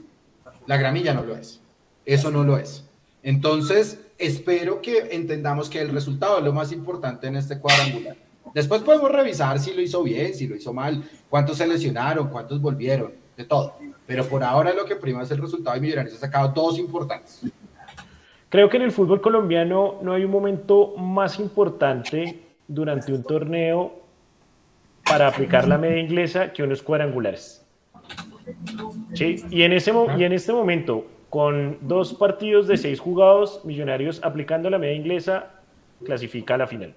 La 0.65 0.77
gramilla 0.77 1.13
no 1.13 1.23
lo 1.23 1.35
es, 1.35 1.59
eso 2.05 2.31
no 2.31 2.43
lo 2.43 2.57
es. 2.57 2.85
Entonces, 3.23 3.99
espero 4.17 4.81
que 4.81 5.09
entendamos 5.11 5.69
que 5.69 5.81
el 5.81 5.89
resultado 5.89 6.39
es 6.39 6.43
lo 6.43 6.53
más 6.53 6.71
importante 6.71 7.27
en 7.27 7.35
este 7.35 7.59
cuadrangular. 7.59 8.15
Después 8.53 8.81
podemos 8.81 9.11
revisar 9.11 9.59
si 9.59 9.73
lo 9.73 9.81
hizo 9.81 10.03
bien, 10.03 10.33
si 10.33 10.47
lo 10.47 10.55
hizo 10.55 10.73
mal, 10.73 11.03
cuántos 11.29 11.57
se 11.57 11.67
lesionaron, 11.67 12.29
cuántos 12.29 12.59
volvieron, 12.59 13.13
de 13.37 13.45
todo. 13.45 13.75
Pero 14.05 14.27
por 14.27 14.43
ahora 14.43 14.73
lo 14.73 14.85
que 14.85 14.95
prima 14.95 15.23
es 15.23 15.31
el 15.31 15.37
resultado 15.37 15.77
y 15.77 15.79
Millonarios 15.79 16.15
ha 16.15 16.19
sacado 16.19 16.49
dos 16.49 16.77
importantes. 16.77 17.41
Creo 18.51 18.67
que 18.67 18.75
en 18.75 18.83
el 18.83 18.91
fútbol 18.91 19.21
colombiano 19.21 19.99
no 20.01 20.11
hay 20.11 20.25
un 20.25 20.31
momento 20.31 20.93
más 20.97 21.39
importante 21.39 22.41
durante 22.67 23.13
un 23.13 23.23
torneo 23.23 23.93
para 25.05 25.27
aplicar 25.27 25.69
la 25.69 25.77
media 25.77 25.99
inglesa 25.99 26.51
que 26.51 26.61
unos 26.61 26.83
cuadrangulares. 26.83 27.65
¿Sí? 29.13 29.37
Y, 29.49 29.61
en 29.61 29.71
ese, 29.71 29.93
y 30.17 30.23
en 30.25 30.33
este 30.33 30.51
momento, 30.51 31.05
con 31.29 31.77
dos 31.79 32.13
partidos 32.13 32.67
de 32.67 32.75
seis 32.75 32.99
jugados, 32.99 33.63
Millonarios 33.63 34.21
aplicando 34.21 34.69
la 34.69 34.77
media 34.77 34.95
inglesa, 34.95 35.51
clasifica 36.03 36.55
a 36.55 36.57
la 36.57 36.67
final. 36.67 36.93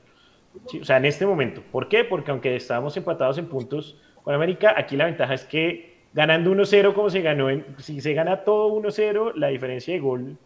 O 0.80 0.84
sea, 0.84 0.96
en 0.96 1.04
este 1.04 1.24
momento. 1.24 1.62
¿Por 1.70 1.88
qué? 1.88 2.02
Porque 2.02 2.32
aunque 2.32 2.56
estábamos 2.56 2.96
empatados 2.96 3.38
en 3.38 3.46
puntos 3.46 3.96
con 4.24 4.34
América, 4.34 4.74
aquí 4.76 4.96
la 4.96 5.04
ventaja 5.04 5.34
es 5.34 5.44
que 5.44 5.98
ganando 6.14 6.50
1-0 6.50 6.94
como 6.94 7.10
se 7.10 7.20
ganó, 7.20 7.48
en, 7.48 7.64
si 7.78 8.00
se 8.00 8.12
gana 8.12 8.38
todo 8.38 8.74
1-0, 8.74 9.34
la 9.36 9.48
diferencia 9.48 9.94
de 9.94 10.00
gol 10.00 10.36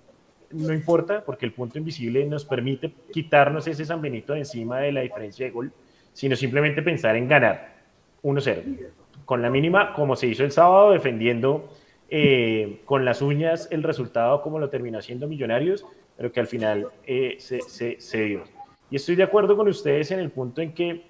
no 0.51 0.73
importa, 0.73 1.25
porque 1.25 1.47
el 1.47 1.53
punto 1.53 1.79
invisible 1.79 2.25
nos 2.25 2.45
permite 2.45 2.93
quitarnos 3.13 3.67
ese 3.67 3.85
San 3.85 4.01
Benito 4.01 4.33
de 4.33 4.41
encima 4.41 4.81
de 4.81 4.93
la 4.93 5.01
diferencia 5.03 5.47
de 5.47 5.53
gol, 5.53 5.73
sino 6.13 6.37
simplemente 6.37 6.83
pensar 6.83 7.17
en 7.17 7.29
ganar 7.29 7.75
1-0. 8.23 8.91
Con 9.25 9.43
la 9.43 9.51
mínima, 9.51 9.93
como 9.93 10.17
se 10.17 10.27
hizo 10.27 10.45
el 10.45 10.53
sábado, 10.53 10.93
defendiendo 10.93 11.71
eh, 12.11 12.81
con 12.87 13.05
las 13.05 13.21
uñas 13.21 13.69
el 13.71 13.83
resultado 13.83 14.41
como 14.41 14.59
lo 14.59 14.71
terminó 14.71 14.99
haciendo 14.99 15.29
Millonarios, 15.29 15.85
pero 16.17 16.33
que 16.33 16.41
al 16.41 16.47
final 16.47 16.89
eh, 17.07 17.37
se, 17.39 17.61
se, 17.61 18.01
se 18.01 18.25
dio. 18.25 18.45
Y 18.91 18.97
estoy 18.97 19.17
de 19.17 19.23
acuerdo 19.23 19.57
con 19.57 19.69
ustedes 19.69 20.11
en 20.11 20.19
el 20.19 20.31
punto 20.31 20.63
en 20.63 20.73
que 20.73 21.05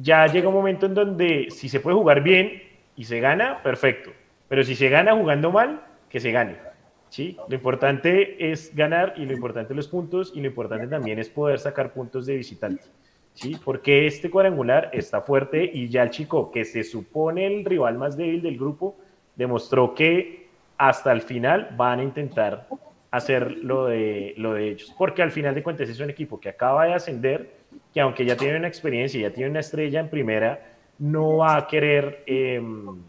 ya 0.00 0.26
llega 0.26 0.48
un 0.48 0.54
momento 0.54 0.86
en 0.86 0.94
donde 0.94 1.48
si 1.50 1.68
se 1.68 1.80
puede 1.80 1.96
jugar 1.96 2.22
bien 2.22 2.62
y 2.96 3.04
se 3.04 3.20
gana, 3.20 3.62
perfecto. 3.62 4.10
Pero 4.48 4.64
si 4.64 4.74
se 4.74 4.88
gana 4.88 5.14
jugando 5.14 5.50
mal, 5.50 5.82
que 6.08 6.20
se 6.20 6.32
gane. 6.32 6.56
¿Sí? 7.12 7.36
Lo 7.46 7.54
importante 7.54 8.50
es 8.50 8.74
ganar 8.74 9.12
y 9.18 9.26
lo 9.26 9.34
importante 9.34 9.74
los 9.74 9.86
puntos 9.86 10.32
y 10.34 10.40
lo 10.40 10.46
importante 10.46 10.86
también 10.86 11.18
es 11.18 11.28
poder 11.28 11.58
sacar 11.58 11.92
puntos 11.92 12.24
de 12.24 12.36
visitante. 12.36 12.84
¿sí? 13.34 13.58
Porque 13.62 14.06
este 14.06 14.30
cuadrangular 14.30 14.88
está 14.94 15.20
fuerte 15.20 15.70
y 15.72 15.90
ya 15.90 16.04
el 16.04 16.10
chico, 16.10 16.50
que 16.50 16.64
se 16.64 16.82
supone 16.82 17.46
el 17.46 17.66
rival 17.66 17.98
más 17.98 18.16
débil 18.16 18.40
del 18.40 18.56
grupo, 18.56 18.96
demostró 19.36 19.94
que 19.94 20.48
hasta 20.78 21.12
el 21.12 21.20
final 21.20 21.74
van 21.76 22.00
a 22.00 22.02
intentar 22.02 22.66
hacer 23.10 23.58
lo 23.58 23.86
de, 23.86 24.32
lo 24.38 24.54
de 24.54 24.70
ellos. 24.70 24.94
Porque 24.96 25.22
al 25.22 25.32
final 25.32 25.54
de 25.54 25.62
cuentas 25.62 25.90
es 25.90 26.00
un 26.00 26.08
equipo 26.08 26.40
que 26.40 26.48
acaba 26.48 26.86
de 26.86 26.94
ascender, 26.94 27.56
que 27.92 28.00
aunque 28.00 28.24
ya 28.24 28.38
tiene 28.38 28.56
una 28.56 28.68
experiencia, 28.68 29.20
ya 29.20 29.30
tiene 29.30 29.50
una 29.50 29.60
estrella 29.60 30.00
en 30.00 30.08
primera, 30.08 30.60
no 30.98 31.36
va 31.36 31.58
a 31.58 31.66
querer 31.66 32.22
em, 32.24 33.02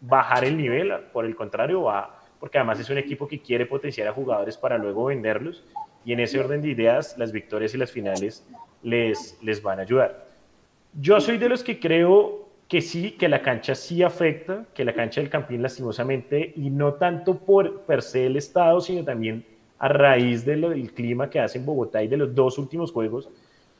bajar 0.00 0.44
el 0.44 0.56
nivel, 0.56 0.92
por 1.12 1.24
el 1.24 1.36
contrario, 1.36 1.84
va, 1.84 2.23
porque 2.44 2.58
además 2.58 2.78
es 2.78 2.90
un 2.90 2.98
equipo 2.98 3.26
que 3.26 3.40
quiere 3.40 3.64
potenciar 3.64 4.06
a 4.06 4.12
jugadores 4.12 4.58
para 4.58 4.76
luego 4.76 5.06
venderlos, 5.06 5.64
y 6.04 6.12
en 6.12 6.20
ese 6.20 6.38
orden 6.38 6.60
de 6.60 6.68
ideas, 6.68 7.16
las 7.16 7.32
victorias 7.32 7.72
y 7.72 7.78
las 7.78 7.90
finales 7.90 8.46
les, 8.82 9.38
les 9.42 9.62
van 9.62 9.78
a 9.78 9.82
ayudar. 9.84 10.26
Yo 10.92 11.22
soy 11.22 11.38
de 11.38 11.48
los 11.48 11.64
que 11.64 11.80
creo 11.80 12.46
que 12.68 12.82
sí, 12.82 13.12
que 13.12 13.30
la 13.30 13.40
cancha 13.40 13.74
sí 13.74 14.02
afecta, 14.02 14.66
que 14.74 14.84
la 14.84 14.92
cancha 14.92 15.22
del 15.22 15.30
Campín 15.30 15.62
lastimosamente, 15.62 16.52
y 16.54 16.68
no 16.68 16.92
tanto 16.92 17.38
por 17.38 17.80
per 17.86 18.02
se 18.02 18.26
el 18.26 18.36
estado, 18.36 18.78
sino 18.82 19.02
también 19.02 19.42
a 19.78 19.88
raíz 19.88 20.44
del 20.44 20.92
clima 20.92 21.30
que 21.30 21.40
hace 21.40 21.56
en 21.56 21.64
Bogotá 21.64 22.02
y 22.02 22.08
de 22.08 22.18
los 22.18 22.34
dos 22.34 22.58
últimos 22.58 22.92
juegos, 22.92 23.30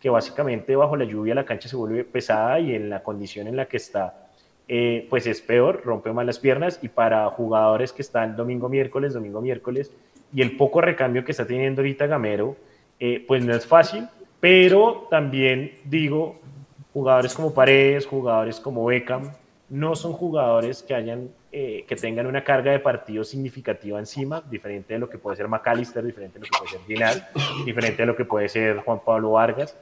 que 0.01 0.09
básicamente 0.09 0.75
bajo 0.75 0.97
la 0.97 1.05
lluvia 1.05 1.35
la 1.35 1.45
cancha 1.45 1.69
se 1.69 1.77
vuelve 1.77 2.03
pesada 2.03 2.59
y 2.61 2.75
en 2.75 2.89
la 2.89 3.03
condición 3.03 3.47
en 3.47 3.57
la 3.57 3.67
que 3.67 3.77
está, 3.77 4.24
eh, 4.69 5.07
pues 5.11 5.27
es 5.27 5.41
peor, 5.41 5.83
rompe 5.85 6.13
más 6.13 6.27
las 6.27 6.39
piernas 6.39 6.79
y 6.83 6.89
para 6.89 7.29
jugadores 7.31 7.93
que 7.93 8.03
están 8.03 8.37
domingo, 8.37 8.69
miércoles, 8.69 9.13
domingo, 9.13 9.41
miércoles, 9.41 9.93
y 10.33 10.43
el 10.43 10.57
poco 10.57 10.81
recambio 10.81 11.25
que 11.25 11.33
está 11.33 11.47
teniendo 11.47 11.83
ahorita 11.83 12.07
Gamero, 12.07 12.57
eh, 12.99 13.25
pues 13.27 13.45
no 13.45 13.55
es 13.55 13.67
fácil, 13.67 14.09
pero 14.41 15.07
también 15.11 15.79
digo, 15.85 16.41
jugadores 16.93 17.35
como 17.35 17.53
Paredes, 17.53 18.07
jugadores 18.07 18.61
como 18.61 18.85
Beckham, 18.87 19.33
no 19.69 19.95
son 19.97 20.13
jugadores 20.13 20.83
que 20.83 20.95
hayan 20.95 21.31
eh, 21.57 21.85
que 21.87 21.95
tengan 21.95 22.27
una 22.27 22.43
carga 22.43 22.73
de 22.73 22.81
partido 22.81 23.23
significativa 23.23 23.99
encima, 24.01 24.43
diferente 24.51 24.95
de 24.95 24.99
lo 24.99 25.09
que 25.09 25.19
puede 25.19 25.37
ser 25.37 25.47
McAllister, 25.47 26.05
diferente 26.05 26.41
de 26.41 26.47
lo 26.47 26.51
que 26.51 26.59
puede 26.59 26.71
ser 26.73 26.81
Ginal, 26.85 27.29
diferente 27.65 28.03
de 28.03 28.07
lo 28.07 28.17
que 28.17 28.25
puede 28.25 28.49
ser 28.49 28.79
Juan 28.79 28.99
Pablo 29.05 29.31
Vargas, 29.31 29.77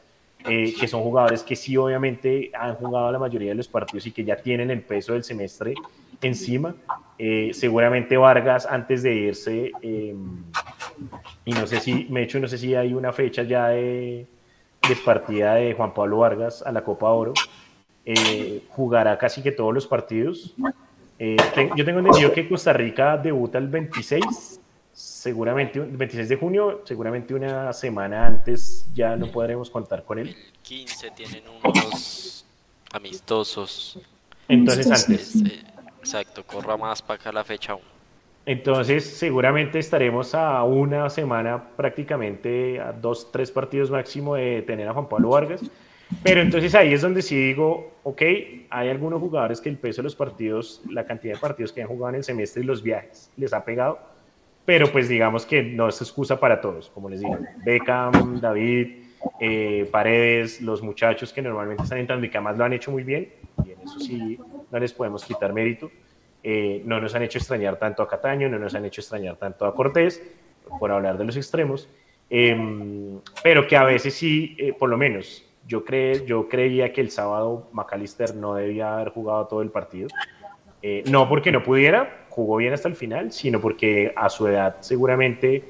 eh, 0.48 0.74
que 0.78 0.88
son 0.88 1.02
jugadores 1.02 1.42
que 1.42 1.57
sí 1.57 1.76
obviamente 1.76 2.50
han 2.55 2.74
jugado 2.74 3.12
la 3.12 3.18
mayoría 3.18 3.50
de 3.50 3.55
los 3.57 3.68
partidos 3.68 4.07
y 4.07 4.12
que 4.12 4.24
ya 4.24 4.37
tienen 4.37 4.70
el 4.70 4.83
peso 4.83 5.12
del 5.12 5.24
semestre 5.24 5.74
encima. 6.20 6.74
Eh, 7.18 7.50
seguramente 7.52 8.16
Vargas 8.16 8.66
antes 8.66 9.02
de 9.02 9.14
irse, 9.14 9.72
em, 9.83 10.42
y 11.44 11.52
no 11.52 11.66
sé 11.66 11.81
si, 11.81 12.07
me 12.11 12.22
hecho, 12.22 12.40
no 12.40 12.48
sé 12.48 12.59
si 12.59 12.74
hay 12.74 12.94
una 12.94 13.12
fecha 13.12 13.42
ya 13.42 13.68
de, 13.68 14.26
de 14.88 14.96
partida 15.05 15.55
de 15.55 15.74
Juan 15.74 15.94
Pablo 15.94 16.18
Vargas 16.18 16.62
a 16.62 16.72
la 16.72 16.83
Copa 16.83 17.11
Oro. 17.11 17.35
Eh, 18.05 18.64
jugará 18.70 19.16
casi 19.16 19.42
que 19.42 19.52
todos 19.52 19.72
los 19.72 19.87
partidos. 19.87 20.55
Eh, 21.18 21.37
yo 21.76 21.85
tengo 21.85 22.00
entendido 22.00 22.33
que 22.33 22.48
Costa 22.48 22.72
Rica 22.72 23.16
debuta 23.16 23.59
el 23.59 23.68
26, 23.68 24.61
seguramente, 24.92 25.78
el 25.78 25.96
26 25.96 26.28
de 26.28 26.37
junio, 26.37 26.83
seguramente 26.85 27.35
una 27.35 27.72
semana 27.72 28.26
antes 28.26 28.87
ya 28.94 29.16
no 29.16 29.26
podremos 29.28 29.70
contar 29.70 30.05
con 30.05 30.18
él. 30.18 30.37
15 30.62 31.11
tienen 31.12 31.44
unos 31.62 32.44
amistosos. 32.92 33.98
Entonces 34.48 34.90
antes. 34.90 35.37
Eh, 35.37 35.62
exacto, 35.98 36.44
corra 36.44 36.76
más 36.76 37.00
para 37.02 37.20
acá 37.20 37.33
la 37.33 37.44
fecha 37.44 37.72
aún. 37.72 37.92
Entonces, 38.44 39.05
seguramente 39.05 39.78
estaremos 39.78 40.35
a 40.35 40.64
una 40.64 41.09
semana, 41.09 41.62
prácticamente 41.76 42.81
a 42.81 42.92
dos, 42.92 43.31
tres 43.31 43.52
partidos 43.52 43.88
máximo 43.88 44.35
de 44.35 44.62
tener 44.62 44.88
a 44.88 44.92
Juan 44.92 45.09
Pablo 45.09 45.31
Vargas. 45.31 45.61
Pero 46.22 46.42
entonces 46.42 46.74
ahí 46.74 46.92
es 46.92 47.00
donde 47.00 47.22
sí 47.22 47.37
digo, 47.37 47.92
ok, 48.02 48.22
hay 48.68 48.88
algunos 48.90 49.20
jugadores 49.20 49.61
que 49.61 49.68
el 49.68 49.78
peso 49.78 50.02
de 50.02 50.05
los 50.05 50.16
partidos, 50.16 50.83
la 50.90 51.05
cantidad 51.05 51.35
de 51.35 51.40
partidos 51.40 51.72
que 51.72 51.83
han 51.83 51.88
jugado 51.88 52.11
en 52.11 52.16
el 52.16 52.24
semestre 52.24 52.62
y 52.62 52.66
los 52.66 52.83
viajes 52.83 53.31
les 53.37 53.52
ha 53.52 53.64
pegado, 53.64 53.98
pero 54.64 54.90
pues 54.90 55.09
digamos 55.09 55.46
que 55.46 55.62
no 55.62 55.88
es 55.88 56.01
excusa 56.01 56.38
para 56.38 56.61
todos, 56.61 56.90
como 56.90 57.09
les 57.09 57.20
digo, 57.20 57.38
Beckham, 57.64 58.40
David, 58.40 59.05
eh, 59.40 59.88
Paredes, 59.90 60.61
los 60.61 60.83
muchachos 60.83 61.33
que 61.33 61.42
normalmente 61.42 61.83
están 61.83 61.98
entrando 61.98 62.27
y 62.27 62.31
que 62.31 62.37
además 62.37 62.59
lo 62.59 62.64
han 62.64 62.72
hecho 62.72 62.90
muy 62.90 63.03
bien, 63.03 63.33
y 63.64 63.72
en 63.72 63.81
eso 63.81 64.01
sí 64.01 64.38
no 64.70 64.79
les 64.79 64.92
podemos 64.92 65.25
quitar 65.25 65.53
mérito 65.53 65.90
eh, 66.44 66.83
no 66.85 67.01
nos 67.01 67.14
han 67.14 67.22
hecho 67.22 67.38
extrañar 67.38 67.77
tanto 67.79 68.03
a 68.03 68.09
Cataño, 68.09 68.48
no 68.48 68.59
nos 68.59 68.75
han 68.75 68.85
hecho 68.85 69.01
extrañar 69.01 69.37
tanto 69.37 69.64
a 69.64 69.75
Cortés, 69.75 70.20
por 70.79 70.90
hablar 70.90 71.16
de 71.16 71.25
los 71.25 71.37
extremos, 71.37 71.88
em, 72.31 73.20
pero 73.42 73.66
que 73.66 73.77
a 73.77 73.85
veces 73.85 74.14
sí, 74.14 74.57
eh, 74.59 74.72
por 74.72 74.88
lo 74.88 74.96
menos, 74.96 75.44
yo, 75.66 75.85
cre 75.85 76.25
yo 76.27 76.48
creía 76.48 76.92
que 76.92 77.01
el 77.01 77.11
sábado 77.11 77.68
McAllister 77.72 78.35
no 78.35 78.55
debía 78.55 78.94
haber 78.94 79.11
jugado 79.11 79.46
todo 79.46 79.62
el 79.62 79.70
partido. 79.70 80.09
Eh, 80.83 81.05
no 81.09 81.29
porque 81.29 81.53
no 81.53 81.62
pudiera, 81.62 82.21
jugó 82.33 82.57
bien 82.57 82.73
hasta 82.73 82.88
el 82.88 82.97
final, 82.97 83.33
sino 83.33 83.61
porque 83.61 84.12
a 84.16 84.29
su 84.29 84.47
edad 84.47 84.77
seguramente 84.81 85.62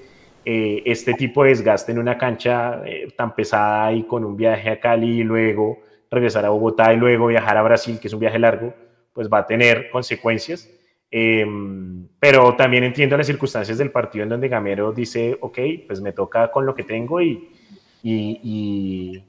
este 0.44 1.14
tipo 1.14 1.44
de 1.44 1.50
desgaste 1.50 1.92
en 1.92 1.98
una 2.00 2.18
cancha 2.18 2.82
tan 3.16 3.34
pesada 3.34 3.92
y 3.92 4.02
con 4.04 4.24
un 4.24 4.36
viaje 4.36 4.70
a 4.70 4.80
Cali 4.80 5.20
y 5.20 5.22
luego 5.22 5.78
regresar 6.10 6.44
a 6.44 6.50
Bogotá 6.50 6.92
y 6.92 6.96
luego 6.96 7.26
viajar 7.26 7.56
a 7.56 7.62
Brasil, 7.62 7.98
que 8.00 8.08
es 8.08 8.14
un 8.14 8.20
viaje 8.20 8.38
largo, 8.38 8.74
pues 9.12 9.28
va 9.28 9.38
a 9.38 9.46
tener 9.46 9.90
consecuencias. 9.90 10.68
Em, 11.10 12.06
pero 12.18 12.54
también 12.54 12.84
entiendo 12.84 13.16
las 13.16 13.26
circunstancias 13.26 13.76
del 13.76 13.90
partido 13.90 14.22
en 14.22 14.30
donde 14.30 14.48
Gamero 14.48 14.92
dice, 14.92 15.36
ok, 15.40 15.58
pues 15.86 16.00
me 16.00 16.12
toca 16.12 16.50
con 16.50 16.64
lo 16.64 16.74
que 16.74 16.84
tengo 16.84 17.20
y, 17.20 17.50
y, 18.02 19.22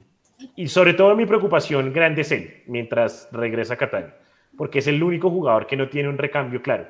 y, 0.56 0.68
sobre 0.68 0.94
todo 0.94 1.14
mi 1.14 1.26
preocupación 1.26 1.92
grande 1.92 2.22
es 2.22 2.32
él 2.32 2.62
mientras 2.66 3.28
regresa 3.32 3.74
a 3.74 3.76
Catania, 3.76 4.14
porque 4.56 4.78
es 4.78 4.86
el 4.86 5.02
único 5.02 5.30
jugador 5.30 5.66
que 5.66 5.76
no 5.76 5.88
tiene 5.88 6.08
un 6.08 6.16
recambio 6.16 6.62
claro. 6.62 6.86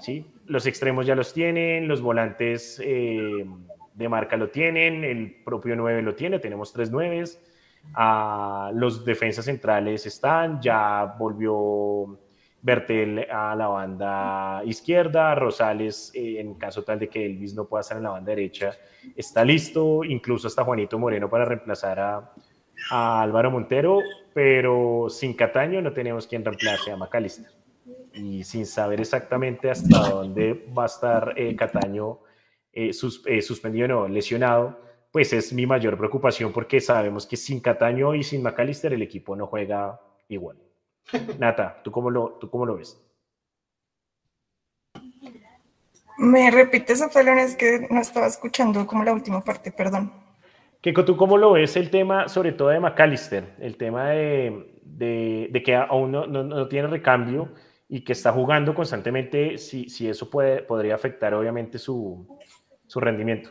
¿Sí? 0.00 0.32
Los 0.46 0.66
extremos 0.66 1.06
ya 1.06 1.14
los 1.14 1.32
tienen, 1.32 1.88
los 1.88 2.00
volantes 2.00 2.80
eh, 2.82 3.46
de 3.94 4.08
marca 4.08 4.36
lo 4.36 4.48
tienen, 4.48 5.04
el 5.04 5.42
propio 5.44 5.76
9 5.76 6.02
lo 6.02 6.14
tiene, 6.14 6.38
tenemos 6.38 6.72
tres 6.72 6.90
9 6.90 7.24
los 8.74 9.04
defensas 9.04 9.44
centrales 9.44 10.06
están, 10.06 10.60
ya 10.60 11.16
volvió 11.18 12.18
Bertel 12.62 13.26
a 13.30 13.56
la 13.56 13.66
banda 13.66 14.62
izquierda, 14.64 15.34
Rosales, 15.34 16.12
eh, 16.14 16.40
en 16.40 16.54
caso 16.54 16.84
tal 16.84 17.00
de 17.00 17.08
que 17.08 17.26
Elvis 17.26 17.54
no 17.54 17.66
pueda 17.66 17.80
estar 17.80 17.96
en 17.96 18.04
la 18.04 18.10
banda 18.10 18.30
derecha, 18.30 18.70
está 19.16 19.44
listo, 19.44 20.04
incluso 20.04 20.46
hasta 20.46 20.62
Juanito 20.64 20.98
Moreno 20.98 21.28
para 21.28 21.44
reemplazar 21.44 21.98
a, 21.98 22.32
Álvaro 22.90 23.50
Montero, 23.50 24.00
pero 24.34 25.06
sin 25.08 25.34
Cataño 25.34 25.80
no 25.80 25.92
tenemos 25.92 26.26
quien 26.26 26.44
reemplace 26.44 26.90
a 26.90 26.96
Macalister. 26.96 27.61
Y 28.14 28.44
sin 28.44 28.66
saber 28.66 29.00
exactamente 29.00 29.70
hasta 29.70 30.10
dónde 30.10 30.66
va 30.76 30.84
a 30.84 30.86
estar 30.86 31.34
eh, 31.36 31.56
Cataño 31.56 32.20
eh, 32.72 32.92
suspendido 32.92 33.84
o 33.84 33.88
no, 33.88 34.08
lesionado, 34.08 34.78
pues 35.10 35.32
es 35.32 35.52
mi 35.52 35.66
mayor 35.66 35.96
preocupación 35.96 36.52
porque 36.52 36.80
sabemos 36.80 37.26
que 37.26 37.36
sin 37.36 37.60
Cataño 37.60 38.14
y 38.14 38.22
sin 38.22 38.42
McAllister 38.42 38.92
el 38.92 39.02
equipo 39.02 39.36
no 39.36 39.46
juega 39.46 40.00
igual. 40.28 40.56
Nata, 41.38 41.80
¿tú 41.82 41.90
cómo 41.90 42.10
lo, 42.10 42.38
tú 42.40 42.50
cómo 42.50 42.66
lo 42.66 42.76
ves? 42.76 42.98
¿Me 46.18 46.50
repites, 46.50 47.04
Felón? 47.12 47.38
Es 47.38 47.56
que 47.56 47.86
no 47.90 48.00
estaba 48.00 48.26
escuchando 48.26 48.86
como 48.86 49.04
la 49.04 49.12
última 49.12 49.42
parte, 49.42 49.72
perdón. 49.72 50.12
Keiko, 50.80 51.04
¿tú 51.04 51.16
cómo 51.16 51.36
lo 51.38 51.52
ves 51.52 51.76
el 51.76 51.90
tema, 51.90 52.28
sobre 52.28 52.52
todo 52.52 52.68
de 52.68 52.80
McAllister? 52.80 53.54
El 53.58 53.76
tema 53.76 54.10
de, 54.10 54.80
de, 54.82 55.62
que 55.64 55.74
aún 55.74 56.12
no, 56.12 56.26
no, 56.26 56.68
tiene 56.68 56.88
recambio 56.88 57.48
y 57.94 58.00
que 58.00 58.14
está 58.14 58.32
jugando 58.32 58.74
constantemente, 58.74 59.58
si, 59.58 59.90
si 59.90 60.08
eso 60.08 60.30
puede, 60.30 60.62
podría 60.62 60.94
afectar 60.94 61.34
obviamente 61.34 61.78
su, 61.78 62.26
su 62.86 63.00
rendimiento. 63.00 63.50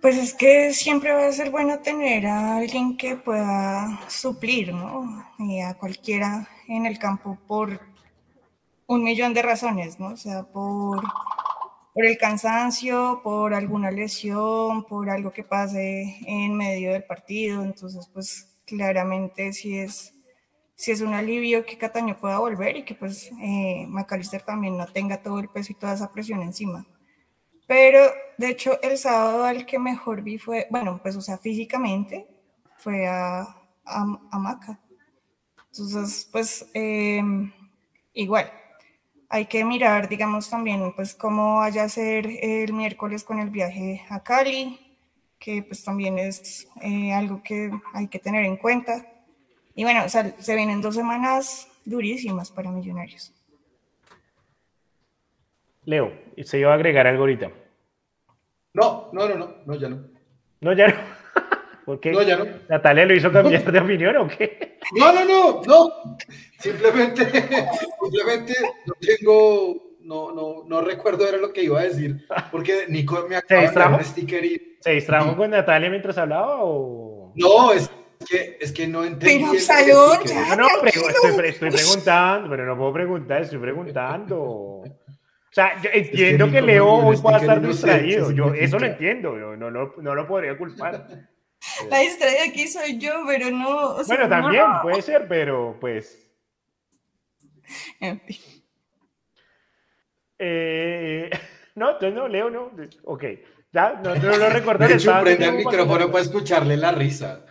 Pues 0.00 0.16
es 0.16 0.32
que 0.32 0.72
siempre 0.72 1.10
va 1.10 1.26
a 1.26 1.32
ser 1.32 1.50
bueno 1.50 1.80
tener 1.80 2.24
a 2.28 2.58
alguien 2.58 2.96
que 2.96 3.16
pueda 3.16 3.98
suplir, 4.08 4.72
¿no? 4.72 5.26
Y 5.40 5.60
a 5.60 5.74
cualquiera 5.74 6.48
en 6.68 6.86
el 6.86 7.00
campo 7.00 7.36
por 7.48 7.80
un 8.86 9.02
millón 9.02 9.34
de 9.34 9.42
razones, 9.42 9.98
¿no? 9.98 10.10
O 10.10 10.16
sea, 10.16 10.44
por, 10.44 11.02
por 11.94 12.06
el 12.06 12.16
cansancio, 12.16 13.22
por 13.24 13.54
alguna 13.54 13.90
lesión, 13.90 14.84
por 14.84 15.10
algo 15.10 15.32
que 15.32 15.42
pase 15.42 16.16
en 16.28 16.56
medio 16.56 16.92
del 16.92 17.02
partido. 17.02 17.64
Entonces, 17.64 18.08
pues 18.14 18.56
claramente 18.66 19.52
sí 19.52 19.78
es, 19.78 20.11
sí 20.82 20.90
es 20.90 21.00
un 21.00 21.14
alivio 21.14 21.64
que 21.64 21.78
Cataño 21.78 22.18
pueda 22.18 22.40
volver 22.40 22.76
y 22.76 22.82
que 22.82 22.96
pues 22.96 23.30
eh, 23.40 23.86
McAllister 23.86 24.42
también 24.42 24.76
no 24.76 24.84
tenga 24.88 25.22
todo 25.22 25.38
el 25.38 25.48
peso 25.48 25.70
y 25.70 25.76
toda 25.76 25.92
esa 25.94 26.10
presión 26.10 26.42
encima. 26.42 26.84
Pero 27.68 28.00
de 28.36 28.48
hecho 28.48 28.82
el 28.82 28.98
sábado 28.98 29.44
al 29.44 29.64
que 29.64 29.78
mejor 29.78 30.22
vi 30.22 30.38
fue, 30.38 30.66
bueno, 30.70 30.98
pues 31.00 31.14
o 31.14 31.20
sea, 31.20 31.38
físicamente 31.38 32.26
fue 32.78 33.06
a, 33.06 33.42
a, 33.84 34.38
Maca. 34.40 34.80
Entonces, 35.70 36.28
pues 36.32 36.66
em, 36.74 37.52
igual, 38.12 38.50
hay 39.28 39.46
que 39.46 39.64
mirar, 39.64 40.08
digamos, 40.08 40.50
también, 40.50 40.92
pues 40.96 41.14
cómo 41.14 41.58
vaya 41.58 41.84
a 41.84 41.88
ser 41.88 42.26
el 42.26 42.72
miércoles 42.72 43.22
con 43.22 43.38
el 43.38 43.50
viaje 43.50 44.04
a 44.10 44.20
Cali, 44.24 44.98
que 45.38 45.62
pues 45.62 45.84
también 45.84 46.18
es 46.18 46.66
eh, 46.80 47.12
algo 47.12 47.40
que 47.40 47.70
hay 47.94 48.08
que 48.08 48.18
tener 48.18 48.44
en 48.44 48.56
cuenta. 48.56 49.11
Y 49.74 49.84
bueno, 49.84 50.04
o 50.04 50.08
sea, 50.08 50.34
se 50.38 50.56
vienen 50.56 50.82
dos 50.82 50.94
semanas 50.94 51.68
durísimas 51.84 52.50
para 52.50 52.70
Millonarios. 52.70 53.32
Leo, 55.84 56.12
¿se 56.44 56.58
iba 56.58 56.70
a 56.70 56.74
agregar 56.74 57.06
algo 57.06 57.22
ahorita? 57.22 57.50
No, 58.74 59.10
no, 59.12 59.28
no, 59.28 59.34
no, 59.34 59.54
no, 59.66 59.74
ya 59.74 59.88
no. 59.88 60.04
No, 60.60 60.72
ya 60.72 60.88
no. 60.88 60.94
¿Por 61.84 62.00
qué? 62.00 62.12
No, 62.12 62.22
ya 62.22 62.36
no. 62.36 62.46
¿Natalia 62.68 63.06
lo 63.06 63.14
hizo 63.14 63.32
cambiar 63.32 63.70
de 63.70 63.80
opinión 63.80 64.16
o 64.16 64.28
qué? 64.28 64.78
No, 64.96 65.12
no, 65.12 65.24
no, 65.24 65.62
no. 65.66 66.16
Simplemente, 66.58 67.24
simplemente 68.00 68.54
no 68.86 68.94
tengo, 69.00 69.96
no, 70.00 70.32
no, 70.32 70.62
no 70.66 70.80
recuerdo 70.82 71.26
era 71.26 71.38
lo 71.38 71.52
que 71.52 71.64
iba 71.64 71.80
a 71.80 71.84
decir, 71.84 72.24
porque 72.52 72.86
Nico 72.88 73.26
me 73.28 73.36
acaba 73.36 73.62
de 73.62 73.70
dar 73.72 73.92
un 73.92 74.04
sticker 74.04 74.44
y... 74.44 74.76
¿Se 74.80 74.92
distrajo 74.92 75.36
con 75.36 75.50
Natalia 75.50 75.90
mientras 75.90 76.16
hablaba 76.18 76.58
o...? 76.60 77.32
No, 77.34 77.72
es 77.72 77.90
que, 78.24 78.58
es 78.60 78.72
que 78.72 78.86
no 78.86 79.04
entendí. 79.04 79.44
Pero 79.44 79.60
salud, 79.60 80.18
ya, 80.24 80.56
no, 80.56 80.68
no, 80.68 80.86
estoy, 80.86 81.48
estoy 81.48 81.70
preguntando, 81.70 82.50
pero 82.50 82.66
no 82.66 82.76
puedo 82.76 82.92
preguntar, 82.92 83.42
estoy 83.42 83.58
preguntando. 83.58 84.42
O 85.52 85.54
sea, 85.54 85.80
yo 85.82 85.90
entiendo 85.92 86.50
que, 86.50 86.62
Leo 86.62 86.88
hoy 86.88 87.16
pueda 87.18 87.38
estar 87.38 87.60
distraído, 87.60 88.30
yo 88.30 88.54
eso 88.54 88.78
lo 88.78 88.86
entiendo, 88.86 89.38
yo 89.38 89.56
no, 89.56 89.70
no, 89.70 89.92
no 89.98 90.14
lo 90.14 90.26
podría 90.26 90.56
culpar. 90.56 91.06
La 91.90 91.98
distraída 92.00 92.44
aquí 92.48 92.66
soy 92.66 92.98
yo, 92.98 93.24
pero 93.26 93.50
no. 93.50 94.02
bueno, 94.04 94.28
también 94.28 94.64
puede 94.82 95.02
ser, 95.02 95.28
pero 95.28 95.76
pues. 95.80 96.18
En 98.00 98.20
fin. 98.20 98.38
Eh, 100.38 101.30
no, 101.76 101.90
entonces 101.90 102.14
no, 102.14 102.28
Leo 102.28 102.50
no. 102.50 102.72
Ok, 103.04 103.24
ya, 103.72 104.00
no, 104.02 104.14
no 104.14 104.36
lo 104.36 104.48
recuerdo. 104.50 104.86
De 104.86 104.94
hecho, 104.94 105.12
prende 105.20 105.46
el 105.46 105.56
micrófono 105.56 106.10
para 106.10 106.24
escucharle 106.24 106.76
la 106.76 106.92
risa. 106.92 107.44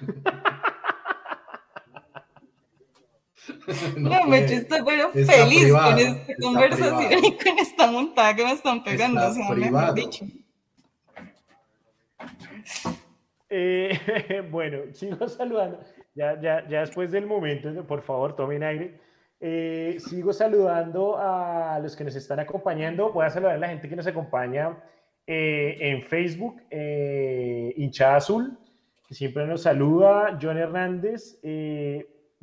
No, 3.98 4.26
me 4.26 4.40
estoy 4.46 4.82
pero 4.86 5.12
feliz 5.12 5.74
con 5.74 5.98
esta 6.00 6.34
conversación 6.42 7.26
y 7.26 7.38
con 7.38 7.60
esta 7.60 7.88
montada 7.92 8.36
que 8.36 8.44
me 8.44 8.52
están 8.52 8.84
pegando. 8.84 9.28
o 9.28 9.34
sea, 9.34 9.50
me 9.52 9.94
dicho. 9.94 10.26
Eh, 13.50 14.42
bueno, 14.52 14.80
sigo 14.94 15.28
saludando. 15.28 15.80
Ya, 16.16 16.40
ya, 16.42 16.68
ya 16.68 16.82
después 16.82 17.12
del 17.12 17.26
momento, 17.26 17.86
por 17.86 18.02
favor, 18.02 18.36
tomen 18.36 18.64
aire. 18.64 19.00
Eh, 19.40 19.98
sigo 20.00 20.32
saludando 20.32 21.18
a 21.18 21.80
los 21.80 21.96
que 21.96 22.04
nos 22.04 22.16
están 22.16 22.40
acompañando. 22.40 23.12
Voy 23.12 23.26
a 23.26 23.30
saludar 23.30 23.56
a 23.56 23.60
la 23.60 23.68
gente 23.68 23.90
que 23.90 23.96
nos 23.96 24.08
acompaña 24.08 24.78
eh, 25.28 25.78
en 25.80 26.02
Facebook, 26.04 26.62
Hinchada 26.72 28.18
Azul, 28.18 28.58
que 29.08 29.14
siempre 29.14 29.46
nos 29.46 29.64
saluda. 29.64 30.38
John 30.42 30.58
Hernández. 30.58 31.40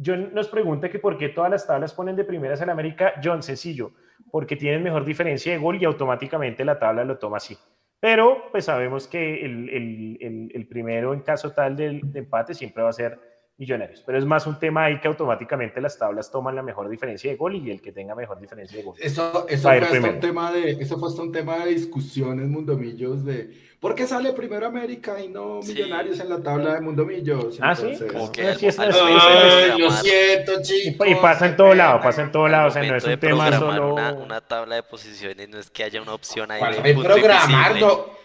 John 0.05 0.33
nos 0.33 0.49
pregunta 0.49 0.89
que 0.89 0.99
por 0.99 1.19
qué 1.19 1.29
todas 1.29 1.51
las 1.51 1.67
tablas 1.67 1.93
ponen 1.93 2.17
de 2.17 2.25
primeras 2.25 2.61
en 2.61 2.71
América. 2.71 3.15
John, 3.23 3.43
sencillo, 3.43 3.93
porque 4.31 4.57
tienen 4.57 4.83
mejor 4.83 5.05
diferencia 5.05 5.53
de 5.53 5.59
gol 5.59 5.81
y 5.81 5.85
automáticamente 5.85 6.65
la 6.65 6.79
tabla 6.79 7.05
lo 7.05 7.19
toma 7.19 7.39
así. 7.39 7.57
Pero 8.01 8.51
pues 8.53 8.67
sabemos 8.67 9.09
que 9.09 9.45
el, 9.45 9.69
el, 9.71 10.51
el, 10.55 10.69
primero 10.69 11.13
en 11.13 11.21
caso 11.21 11.53
tal 11.53 11.75
de 11.77 12.01
empate 12.15 12.55
siempre 12.55 12.83
va 12.83 12.91
a 12.91 12.93
ser 12.93 13.19
Millonarios. 13.59 14.05
Pero 14.07 14.19
es 14.19 14.25
más 14.25 14.47
un 14.47 14.57
tema 14.57 14.85
ahí 14.85 15.01
que 15.01 15.09
automáticamente 15.09 15.81
las 15.81 15.99
tablas 15.99 16.31
toman 16.31 16.55
la 16.55 16.63
mejor 16.63 16.89
diferencia 16.89 17.29
de 17.29 17.37
gol 17.37 17.57
y 17.57 17.73
el 17.73 17.83
que 17.83 17.91
tenga 17.91 18.15
mejor 18.15 18.41
diferencia 18.41 18.79
de 18.79 18.85
gol. 18.85 18.95
Eso, 19.01 19.47
eso, 19.49 19.69
fue, 19.69 19.79
hasta 19.79 20.11
un 20.11 20.21
tema 20.21 20.53
de, 20.53 20.71
eso 20.71 20.97
fue 20.97 21.09
hasta 21.09 21.23
un 21.23 21.33
tema 21.33 21.65
de 21.65 21.73
discusiones, 21.73 22.47
Mundomillos, 22.47 23.25
de 23.25 23.51
¿por 23.81 23.97
qué 23.97 24.07
sale 24.07 24.33
primero 24.33 24.65
América 24.65 25.21
y 25.21 25.27
no 25.27 25.59
Millonarios 25.59 26.21
en 26.21 26.29
la 26.29 26.41
tabla 26.41 26.75
de 26.75 26.83
Mundomillos? 26.83 27.59
Ah, 27.61 27.75
sí. 27.75 27.97
lo 27.99 29.91
siento, 29.91 30.63
chicos. 30.63 31.09
Y, 31.09 31.17
pasa 31.17 31.47
en 31.47 31.57
todo 31.57 31.75
lado, 31.75 32.01
pasa 32.01 32.23
en 32.23 32.31
todo 32.31 32.47
lado. 32.47 32.69
O 32.69 32.71
sea, 32.71 32.85
no 32.85 32.95
es 32.95 33.05
un 33.05 33.19
tema 33.19 33.59
solo. 33.59 33.93
Una, 33.93 34.13
una, 34.13 34.41
tabla 34.41 34.77
de 34.77 34.85
posiciones, 34.85 35.49
no 35.49 35.59
es 35.59 35.69
que 35.69 35.83
haya 35.83 36.01
una 36.01 36.15
opción 36.15 36.49
ahí. 36.53 36.63
De 36.81 36.95
programarlo? 36.95 38.18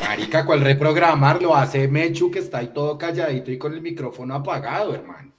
Marica, 0.00 0.44
¿cuál 0.44 0.60
reprogramar? 0.60 1.40
Lo 1.40 1.54
hace 1.54 1.88
Mechu, 1.88 2.30
que 2.30 2.40
está 2.40 2.58
ahí 2.58 2.68
todo 2.68 2.98
calladito 2.98 3.50
y 3.50 3.58
con 3.58 3.72
el 3.72 3.80
micrófono 3.80 4.34
apagado, 4.34 4.94
hermano. 4.94 5.32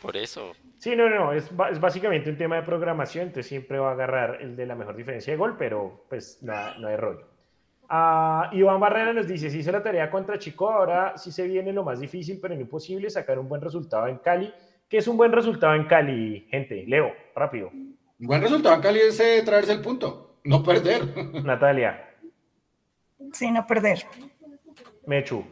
Por 0.00 0.16
eso. 0.16 0.52
Sí, 0.78 0.96
no, 0.96 1.10
no, 1.10 1.32
es, 1.32 1.50
es 1.70 1.80
básicamente 1.80 2.30
un 2.30 2.38
tema 2.38 2.56
de 2.56 2.62
programación, 2.62 3.26
entonces 3.26 3.48
siempre 3.48 3.78
va 3.78 3.90
a 3.90 3.92
agarrar 3.92 4.38
el 4.40 4.56
de 4.56 4.64
la 4.64 4.74
mejor 4.74 4.96
diferencia 4.96 5.32
de 5.32 5.36
gol, 5.36 5.56
pero 5.58 6.06
pues 6.08 6.42
no, 6.42 6.54
no 6.78 6.88
hay 6.88 6.96
rollo. 6.96 7.26
Uh, 7.90 8.54
Iván 8.54 8.78
Barrera 8.80 9.12
nos 9.12 9.26
dice, 9.26 9.50
si 9.50 9.58
hizo 9.58 9.72
la 9.72 9.82
tarea 9.82 10.10
contra 10.10 10.38
Chico, 10.38 10.70
ahora 10.70 11.18
sí 11.18 11.32
se 11.32 11.46
viene 11.46 11.72
lo 11.72 11.84
más 11.84 12.00
difícil, 12.00 12.38
pero 12.40 12.54
no 12.54 12.60
imposible 12.60 13.10
sacar 13.10 13.38
un 13.38 13.48
buen 13.48 13.60
resultado 13.60 14.06
en 14.06 14.18
Cali. 14.18 14.52
¿Qué 14.88 14.98
es 14.98 15.08
un 15.08 15.16
buen 15.16 15.32
resultado 15.32 15.74
en 15.74 15.84
Cali, 15.84 16.46
gente? 16.50 16.84
Leo, 16.86 17.12
rápido. 17.34 17.68
Un 17.70 18.26
buen 18.26 18.40
resultado 18.40 18.76
en 18.76 18.80
Cali 18.80 19.00
es 19.00 19.18
eh, 19.20 19.42
traerse 19.44 19.72
el 19.72 19.80
punto, 19.80 20.38
no 20.44 20.62
perder. 20.62 21.02
Natalia. 21.44 22.09
Sí, 23.32 23.50
no 23.50 23.66
perder. 23.66 24.04
Mechu. 25.06 25.44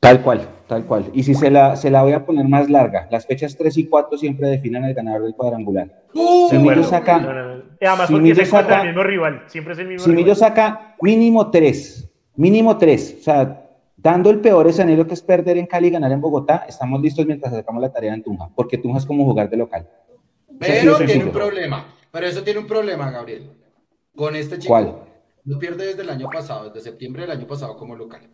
Tal 0.00 0.22
cual, 0.22 0.48
tal 0.66 0.86
cual. 0.86 1.10
Y 1.12 1.22
si 1.22 1.34
se 1.34 1.50
la, 1.50 1.76
se 1.76 1.90
la 1.90 2.02
voy 2.02 2.12
a 2.12 2.24
poner 2.24 2.48
más 2.48 2.70
larga, 2.70 3.06
las 3.10 3.26
fechas 3.26 3.54
3 3.56 3.76
y 3.76 3.86
4 3.86 4.16
siempre 4.16 4.48
definen 4.48 4.84
el 4.84 4.94
ganador 4.94 5.24
del 5.24 5.34
cuadrangular. 5.34 6.04
Uh, 6.14 6.48
si 6.48 6.58
Millo 6.58 6.82
saca. 6.82 7.16
Además, 7.16 8.08
si 8.08 8.14
porque 8.14 8.46
saca, 8.46 8.80
el 8.80 8.86
mismo 8.88 9.02
rival, 9.02 9.44
siempre 9.46 9.74
es 9.74 9.78
el 9.78 9.88
mismo 9.88 10.04
Si 10.04 10.10
Millo 10.10 10.34
saca 10.34 10.96
mínimo 11.02 11.50
3, 11.50 12.10
mínimo 12.36 12.78
3, 12.78 13.16
o 13.20 13.22
sea, 13.22 13.66
dando 13.94 14.30
el 14.30 14.40
peor 14.40 14.66
escenario 14.68 15.06
que 15.06 15.14
es 15.14 15.20
perder 15.20 15.58
en 15.58 15.66
Cali 15.66 15.88
y 15.88 15.90
ganar 15.90 16.12
en 16.12 16.20
Bogotá, 16.20 16.64
estamos 16.66 17.02
listos 17.02 17.26
mientras 17.26 17.52
sacamos 17.52 17.82
la 17.82 17.92
tarea 17.92 18.14
en 18.14 18.22
Tunja, 18.22 18.48
porque 18.54 18.78
Tunja 18.78 18.98
es 18.98 19.06
como 19.06 19.26
jugar 19.26 19.50
de 19.50 19.58
local. 19.58 19.86
Pero 20.58 20.96
tiene 20.96 21.24
un 21.24 21.30
problema, 21.30 21.94
pero 22.10 22.26
eso 22.26 22.42
tiene 22.42 22.60
un 22.60 22.66
problema, 22.66 23.10
Gabriel. 23.10 23.50
Con 24.16 24.34
este 24.34 24.58
chico. 24.58 24.72
¿Cuál? 24.72 25.09
No 25.44 25.58
pierde 25.58 25.86
desde 25.86 26.02
el 26.02 26.10
año 26.10 26.28
pasado, 26.30 26.68
desde 26.68 26.90
septiembre 26.90 27.22
del 27.22 27.32
año 27.32 27.46
pasado 27.46 27.76
como 27.76 27.96
local. 27.96 28.28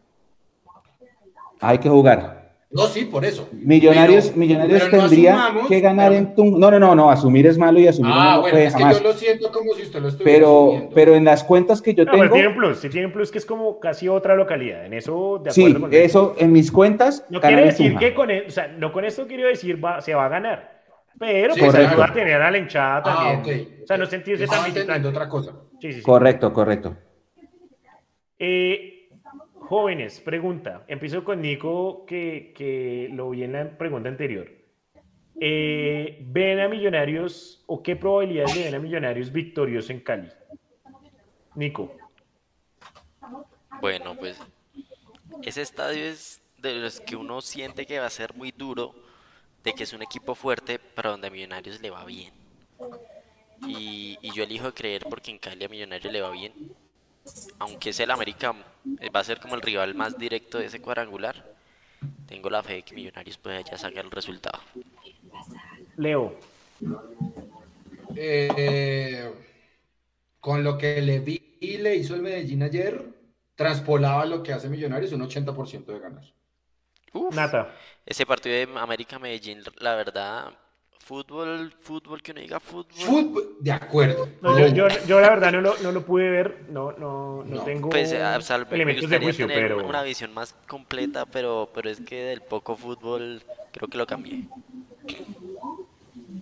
Hay 1.61 1.79
que 1.79 1.89
jugar. 1.89 2.47
No, 2.69 2.87
sí, 2.89 3.05
por 3.05 3.25
eso. 3.25 3.49
Millonarios, 3.53 4.37
millonarios 4.37 4.91
tendría 4.91 5.53
que 5.69 5.81
ganar 5.81 6.13
en 6.13 6.35
Tunja. 6.35 6.59
No, 6.59 6.71
no, 6.71 6.79
no, 6.79 6.95
no, 6.95 7.11
asumir 7.11 7.47
es 7.47 7.57
malo 7.57 7.79
y 7.79 7.87
asumir 7.87 8.13
ah, 8.15 8.35
no 8.35 8.41
bueno, 8.43 8.59
es 8.59 8.75
que 8.75 8.83
yo 8.83 9.01
lo 9.01 9.13
siento 9.13 9.53
como 9.53 9.73
si 9.75 9.83
usted 9.83 10.01
lo 10.01 10.09
estuviera 10.09 10.39
pero, 10.39 10.91
Pero 10.93 11.15
en 11.15 11.25
las 11.25 11.45
cuentas 11.45 11.81
que 11.81 11.95
yo 11.95 12.05
tengo. 12.05 12.19
Pero 12.19 12.33
tiene 12.33 12.49
un 12.49 12.57
plus, 12.57 12.79
sí 12.79 12.89
tiene 12.91 13.07
un 13.07 13.13
plus 13.13 13.31
que 13.31 13.39
es 13.39 13.47
como 13.47 13.79
casi 13.79 14.09
otra 14.09 14.35
localidad. 14.35 14.85
En 14.85 14.95
eso, 14.95 15.41
de 15.43 15.51
acuerdo 15.51 15.89
Sí, 15.91 15.97
eso, 15.97 16.35
en 16.39 16.53
mis 16.53 16.73
cuentas. 16.73 17.25
No 17.31 17.41
quiere 17.41 17.67
decir 17.67 17.97
que 17.97 18.13
con, 18.13 18.31
e, 18.31 18.47
o 18.49 18.51
sea, 18.51 18.67
no 18.67 18.93
con 18.93 19.05
esto 19.05 19.27
quiero 19.29 19.47
decir 19.47 19.83
va, 19.83 20.01
se 20.01 20.15
va 20.15 20.27
a 20.27 20.29
ganar. 20.29 20.76
Pero 21.19 21.55
pues 21.55 21.75
ayuda 21.75 22.05
a 22.05 22.13
tener 22.13 22.41
a 22.41 22.51
la 22.51 22.59
hinchada 22.59 22.97
ah, 22.99 23.03
también. 23.03 23.41
Okay. 23.41 23.81
O 23.83 23.87
sea, 23.87 23.97
no 23.97 24.07
sentirse 24.07 24.47
tan 24.47 24.65
visitante. 24.65 25.09
otra 25.09 25.29
cosa. 25.29 25.53
Sí, 25.81 25.93
sí, 25.93 25.99
sí. 25.99 26.03
Correcto, 26.03 26.53
correcto. 26.53 26.97
Eh, 28.39 29.09
jóvenes, 29.55 30.21
pregunta. 30.21 30.85
Empiezo 30.89 31.25
con 31.25 31.41
Nico, 31.41 32.05
que, 32.07 32.53
que, 32.55 33.09
lo 33.13 33.31
vi 33.31 33.45
en 33.45 33.53
la 33.53 33.79
pregunta 33.79 34.09
anterior. 34.09 34.47
Eh, 35.41 36.19
¿Ven 36.27 36.61
a 36.61 36.69
Millonarios 36.69 37.63
o 37.67 37.83
qué 37.83 37.97
probabilidades 37.97 38.55
de 38.55 38.65
ven 38.65 38.75
a 38.75 38.79
Millonarios 38.79 39.33
victoriosos 39.33 39.91
en 39.91 40.01
Cali? 40.01 40.29
Nico. 41.55 41.95
Bueno, 43.81 44.17
pues 44.17 44.41
ese 45.43 45.63
estadio 45.63 46.05
es 46.05 46.43
de 46.59 46.75
los 46.77 47.01
que 47.01 47.17
uno 47.17 47.41
siente 47.41 47.87
que 47.87 47.99
va 47.99 48.07
a 48.07 48.11
ser 48.11 48.35
muy 48.35 48.51
duro, 48.51 48.95
de 49.67 49.75
que 49.75 49.85
es 49.85 49.93
un 49.93 50.03
equipo 50.03 50.35
fuerte, 50.35 50.79
pero 50.79 51.11
donde 51.11 51.29
a 51.29 51.31
Millonarios 51.31 51.81
le 51.83 51.91
va 51.91 52.05
bien. 52.07 52.33
Y, 53.61 54.19
y 54.23 54.33
yo 54.33 54.45
elijo 54.45 54.73
creer 54.75 55.07
porque 55.09 55.31
en 55.31 55.39
Cali 55.39 55.65
a 55.65 55.69
Millonarios 55.69 56.13
le 56.13 56.21
va 56.23 56.31
bien. 56.31 56.55
Aunque 57.59 57.91
es 57.91 58.01
el 58.01 58.11
América, 58.11 58.55
eh, 59.01 59.11
va 59.11 59.21
a 59.21 59.25
ser 59.25 59.41
como 59.41 59.55
el 59.57 59.63
rival 59.63 59.95
más 59.95 60.17
directo 60.19 60.59
de 60.59 60.67
ese 60.67 60.81
cuadrangular. 60.81 61.45
Tengo 62.27 62.51
la 62.51 62.63
fe 62.63 62.75
de 62.75 62.85
que 62.85 62.95
Millonarios 62.95 63.39
puede 63.39 63.65
ya 63.65 63.79
sacar 63.79 64.05
el 64.07 64.13
resultado. 64.13 64.61
Leo, 65.97 66.33
Eh, 68.15 69.31
con 70.41 70.65
lo 70.65 70.79
que 70.79 71.03
le 71.03 71.21
vi 71.21 71.57
y 71.61 71.79
le 71.79 71.97
hizo 71.97 72.15
el 72.15 72.23
Medellín 72.23 72.63
ayer, 72.63 73.05
traspolaba 73.55 74.25
lo 74.27 74.43
que 74.43 74.53
hace 74.53 74.69
Millonarios, 74.71 75.13
un 75.13 75.23
80% 75.23 75.93
de 75.93 75.99
ganar. 76.01 76.25
Uf, 77.17 77.35
Nata. 77.35 77.73
ese 78.05 78.25
partido 78.27 78.55
de 78.55 78.79
América 78.79 79.19
Medellín, 79.19 79.61
la 79.79 79.95
verdad, 79.95 80.53
fútbol, 81.01 81.73
fútbol, 81.81 82.21
que 82.23 82.33
uno 82.33 82.41
diga 82.41 82.59
fútbol. 82.61 82.93
Fútbol, 82.95 83.57
de 83.61 83.73
acuerdo. 83.73 84.29
No, 84.43 84.59
yo, 84.59 84.67
yo, 84.69 84.89
yo 85.07 85.21
la 85.21 85.31
verdad 85.31 85.53
no 85.53 85.61
lo, 85.61 85.79
no 85.79 85.93
lo 85.93 86.05
pude 86.05 86.29
ver, 86.31 86.65
no, 86.69 86.93
no, 86.93 87.45
no, 87.45 87.57
No, 87.57 87.63
tengo 87.63 87.91
Pues, 87.91 88.13
a- 88.13 88.41
salvo- 88.41 88.71
me 88.71 88.77
elementos 88.77 89.09
de 89.09 89.19
juicio, 89.21 89.47
tener 89.47 89.69
pero 89.75 89.87
una 89.87 90.03
visión 90.03 90.35
más 90.35 90.55
completa, 90.69 91.25
pero, 91.27 91.71
pero 91.75 91.89
es 91.91 92.01
que 92.01 92.17
del 92.25 92.41
poco 92.43 92.77
fútbol 92.77 93.41
creo 93.73 93.89
que 93.89 93.99
lo 93.99 94.07
cambié. 94.07 94.45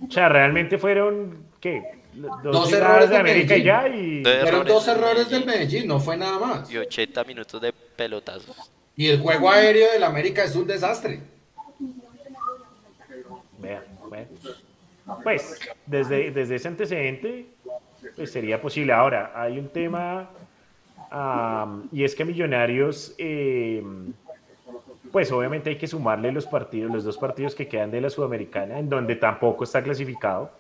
o 0.09 0.11
sea, 0.11 0.29
realmente 0.29 0.79
fueron, 0.79 1.47
¿qué? 1.61 2.03
Dos, 2.15 2.43
Dos 2.43 2.73
errores 2.73 3.11
de 3.11 3.17
América 3.17 3.57
y 3.57 3.65
Medellín. 3.65 3.67
ya 3.67 3.89
y... 3.89 4.23
Dos 4.23 4.33
Fueron 4.35 4.49
errores 4.61 4.75
dos 4.75 4.87
del 4.87 4.97
errores 4.97 5.29
del 5.31 5.45
Medellín. 5.47 5.67
Medellín, 5.71 5.89
no 5.89 6.01
fue 6.01 6.17
nada 6.17 6.39
más. 6.39 6.71
Y 6.71 6.79
80 6.79 7.25
minutos 7.25 7.61
de 7.61 7.73
pelotazos. 7.73 8.71
Y 8.97 9.09
el 9.09 9.21
juego 9.21 9.51
aéreo 9.51 9.93
del 9.93 10.05
América 10.05 10.45
es 10.45 10.55
un 10.55 10.67
desastre. 10.67 11.21
Vea, 13.59 13.83
bueno. 14.09 14.29
Pues, 15.23 15.59
desde, 15.87 16.31
desde 16.31 16.55
ese 16.55 16.69
antecedente, 16.69 17.47
pues 18.17 18.31
sería 18.31 18.61
posible. 18.61 18.93
Ahora, 18.93 19.33
hay 19.35 19.59
un 19.59 19.69
tema, 19.69 20.31
am, 21.11 21.89
y 21.93 22.05
es 22.05 22.15
que 22.15 22.25
Millonarios, 22.25 23.15
eh, 23.19 23.83
pues 25.13 25.31
obviamente 25.31 25.71
hay 25.71 25.77
que 25.77 25.87
sumarle 25.87 26.33
los 26.33 26.47
partidos, 26.47 26.91
los 26.91 27.05
dos 27.05 27.19
partidos 27.19 27.55
que 27.55 27.69
quedan 27.69 27.91
de 27.91 28.01
la 28.01 28.11
Sudamericana, 28.11 28.79
en 28.79 28.89
donde 28.89 29.17
tampoco 29.17 29.65
está 29.65 29.83
clasificado, 29.83 30.53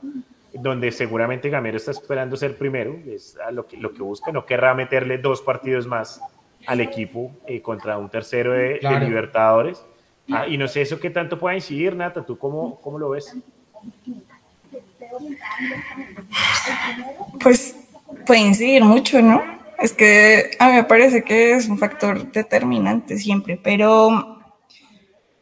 donde 0.52 0.92
seguramente 0.92 1.48
Gamero 1.50 1.76
está 1.76 1.90
esperando 1.90 2.36
ser 2.36 2.56
primero, 2.56 2.96
es 3.06 3.36
lo 3.50 3.66
que, 3.66 3.76
lo 3.76 3.92
que 3.92 4.02
busca, 4.02 4.30
no 4.30 4.44
querrá 4.46 4.74
meterle 4.74 5.18
dos 5.18 5.42
partidos 5.42 5.86
más 5.86 6.20
al 6.66 6.80
equipo 6.80 7.30
eh, 7.46 7.60
contra 7.62 7.98
un 7.98 8.08
tercero 8.10 8.52
de. 8.52 8.78
Libertadores. 9.00 9.84
Ah, 10.32 10.46
y 10.48 10.56
no 10.56 10.66
sé 10.68 10.80
eso 10.82 10.98
qué 11.00 11.10
tanto 11.10 11.38
pueda 11.38 11.54
incidir, 11.54 11.94
Nata, 11.94 12.24
¿tú 12.24 12.38
cómo, 12.38 12.80
cómo 12.80 12.98
lo 12.98 13.10
ves? 13.10 13.36
Pues 17.42 17.76
puede 18.26 18.40
incidir 18.40 18.82
mucho, 18.84 19.20
¿no? 19.20 19.42
Es 19.78 19.92
que 19.92 20.52
a 20.58 20.68
mí 20.68 20.72
me 20.74 20.84
parece 20.84 21.24
que 21.24 21.52
es 21.52 21.68
un 21.68 21.78
factor 21.78 22.30
determinante 22.32 23.18
siempre, 23.18 23.60
pero, 23.62 24.38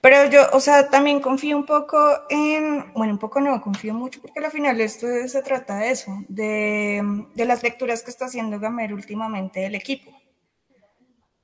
pero 0.00 0.28
yo, 0.30 0.40
o 0.52 0.58
sea, 0.58 0.88
también 0.88 1.20
confío 1.20 1.56
un 1.56 1.66
poco 1.66 1.98
en, 2.28 2.92
bueno, 2.94 3.12
un 3.12 3.18
poco 3.18 3.40
no, 3.40 3.60
confío 3.60 3.94
mucho 3.94 4.20
porque 4.20 4.40
al 4.44 4.50
final 4.50 4.80
esto 4.80 5.06
es- 5.08 5.32
se 5.32 5.42
trata 5.42 5.76
de 5.78 5.90
eso, 5.90 6.10
de, 6.28 7.24
de 7.34 7.44
las 7.44 7.62
lecturas 7.62 8.02
que 8.02 8.10
está 8.10 8.24
haciendo 8.24 8.58
Gamero 8.58 8.96
últimamente 8.96 9.60
del 9.60 9.74
equipo. 9.74 10.10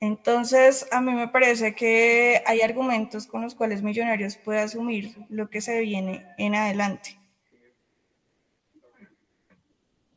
Entonces, 0.00 0.86
a 0.92 1.00
mí 1.00 1.12
me 1.12 1.28
parece 1.28 1.74
que 1.74 2.40
hay 2.46 2.60
argumentos 2.60 3.26
con 3.26 3.42
los 3.42 3.54
cuales 3.54 3.82
Millonarios 3.82 4.36
puede 4.36 4.60
asumir 4.60 5.16
lo 5.28 5.50
que 5.50 5.60
se 5.60 5.80
viene 5.80 6.24
en 6.38 6.54
adelante. 6.54 7.18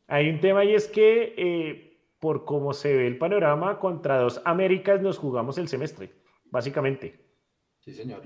Hay 0.08 0.30
un 0.30 0.40
tema 0.40 0.66
y 0.66 0.76
es 0.76 0.88
que 0.88 1.34
eh, 1.38 1.98
por 2.20 2.46
cómo 2.46 2.74
se 2.74 2.96
ve 2.96 3.08
el 3.08 3.18
panorama, 3.18 3.80
contra 3.80 4.18
dos 4.18 4.42
Américas 4.46 5.02
nos 5.02 5.18
jugamos 5.18 5.58
el 5.58 5.68
semestre, 5.68 6.12
básicamente. 6.46 7.20
Sí, 7.80 7.94
señor. 7.94 8.24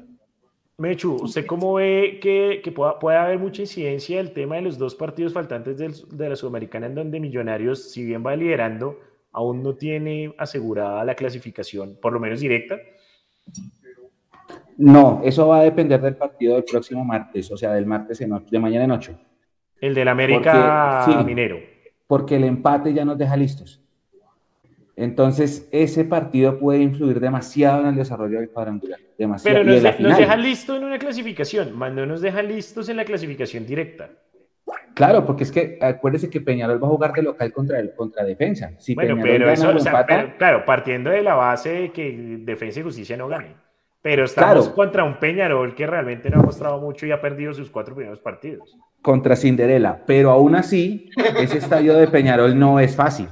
Mechu, 0.77 1.13
¿usted 1.13 1.45
cómo 1.45 1.75
ve 1.75 2.19
que, 2.21 2.59
que 2.61 2.71
pueda, 2.71 2.99
puede 2.99 3.17
haber 3.17 3.39
mucha 3.39 3.61
incidencia 3.61 4.17
del 4.17 4.33
tema 4.33 4.55
de 4.57 4.63
los 4.63 4.77
dos 4.77 4.93
partidos 4.93 5.31
faltantes 5.31 5.77
del- 5.77 5.93
de 6.17 6.27
la 6.29 6.35
Sudamericana 6.35 6.87
en 6.87 6.95
donde 6.95 7.19
Millonarios, 7.21 7.91
si 7.91 8.03
bien 8.03 8.25
va 8.25 8.35
liderando, 8.35 8.99
aún 9.35 9.61
no 9.61 9.75
tiene 9.75 10.33
asegurada 10.37 11.03
la 11.03 11.13
clasificación, 11.13 11.97
por 12.01 12.13
lo 12.13 12.19
menos 12.19 12.39
directa? 12.39 12.77
No, 14.77 15.21
eso 15.23 15.47
va 15.47 15.59
a 15.59 15.63
depender 15.63 16.01
del 16.01 16.15
partido 16.15 16.55
del 16.55 16.63
próximo 16.65 17.03
martes, 17.05 17.49
o 17.51 17.57
sea, 17.57 17.73
del 17.73 17.85
martes 17.85 18.19
en 18.21 18.33
ocho- 18.33 18.47
de 18.49 18.59
mañana 18.59 18.85
en 18.85 18.91
8, 18.91 19.17
El 19.79 19.93
del 19.93 20.07
América 20.07 21.03
Porque, 21.05 21.19
sí. 21.19 21.25
Minero. 21.25 21.59
porque 22.07 22.35
el 22.35 22.43
empate 22.43 22.93
ya 22.93 23.05
nos 23.05 23.17
deja 23.17 23.35
listos. 23.37 23.81
Entonces, 24.97 25.67
ese 25.73 26.05
partido 26.05 26.57
puede 26.57 26.79
influir 26.81 27.19
demasiado 27.19 27.81
en 27.81 27.87
el 27.87 27.95
desarrollo 27.95 28.39
del 28.39 28.49
cuadrangular. 28.49 28.99
Demasiado. 29.17 29.59
Pero 29.59 29.69
nos, 29.69 29.83
de- 29.83 29.95
nos 29.99 30.17
deja 30.17 30.37
listos 30.37 30.77
en 30.77 30.83
una 30.85 30.97
clasificación, 30.99 31.77
más 31.77 31.93
no 31.93 32.05
nos 32.05 32.21
deja 32.21 32.41
listos 32.41 32.87
en 32.89 32.97
la 32.97 33.03
clasificación 33.05 33.65
directa. 33.65 34.09
Claro, 34.95 35.25
porque 35.25 35.43
es 35.43 35.51
que 35.51 35.77
acuérdese 35.81 36.29
que 36.29 36.41
Peñarol 36.41 36.81
va 36.81 36.88
a 36.88 36.89
jugar 36.89 37.12
de 37.13 37.21
local 37.21 37.51
contra 37.51 37.79
el 37.79 37.93
contra 37.93 38.23
defensa. 38.23 38.71
Si 38.79 38.95
Bueno, 38.95 39.15
Peñarol 39.15 39.31
pero 39.38 39.51
eso, 39.51 39.69
o 39.69 39.75
o 39.75 39.79
sea, 39.79 39.91
empata, 39.91 40.08
pero, 40.08 40.38
claro, 40.38 40.65
partiendo 40.65 41.10
de 41.12 41.21
la 41.21 41.36
base 41.36 41.69
de 41.69 41.91
que 41.91 42.38
Defensa 42.39 42.79
y 42.79 42.84
Justicia 42.84 43.17
no 43.17 43.27
gane. 43.27 43.55
Pero 44.01 44.23
estamos 44.23 44.65
Claro. 44.67 44.75
contra 44.75 45.03
un 45.03 45.19
Peñarol 45.19 45.75
que 45.75 45.86
realmente 45.86 46.29
no 46.29 46.39
ha 46.39 46.43
mostrado 46.43 46.79
mucho 46.79 47.05
y 47.05 47.12
ha 47.12 47.19
perdido 47.21 47.53
sus 47.53 47.69
cuatro 47.69 47.93
primeros 47.93 48.19
partidos. 48.19 48.77
contra 49.01 49.36
Cinderela, 49.36 50.01
pero 50.08 50.31
aún 50.31 50.55
así, 50.55 51.12
ese 51.39 51.60
estadio 51.60 51.93
de 51.95 52.08
Peñarol 52.08 52.58
no 52.58 52.79
es 52.79 52.95
fácil. 52.95 53.27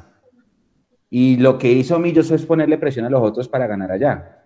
Y 1.10 1.38
lo 1.38 1.58
que 1.58 1.72
hizo 1.72 1.98
Millos 1.98 2.30
es 2.32 2.46
ponerle 2.46 2.78
presión 2.78 3.06
a 3.06 3.10
los 3.10 3.22
otros 3.24 3.48
para 3.48 3.66
ganar 3.68 3.92
allá. 3.92 4.43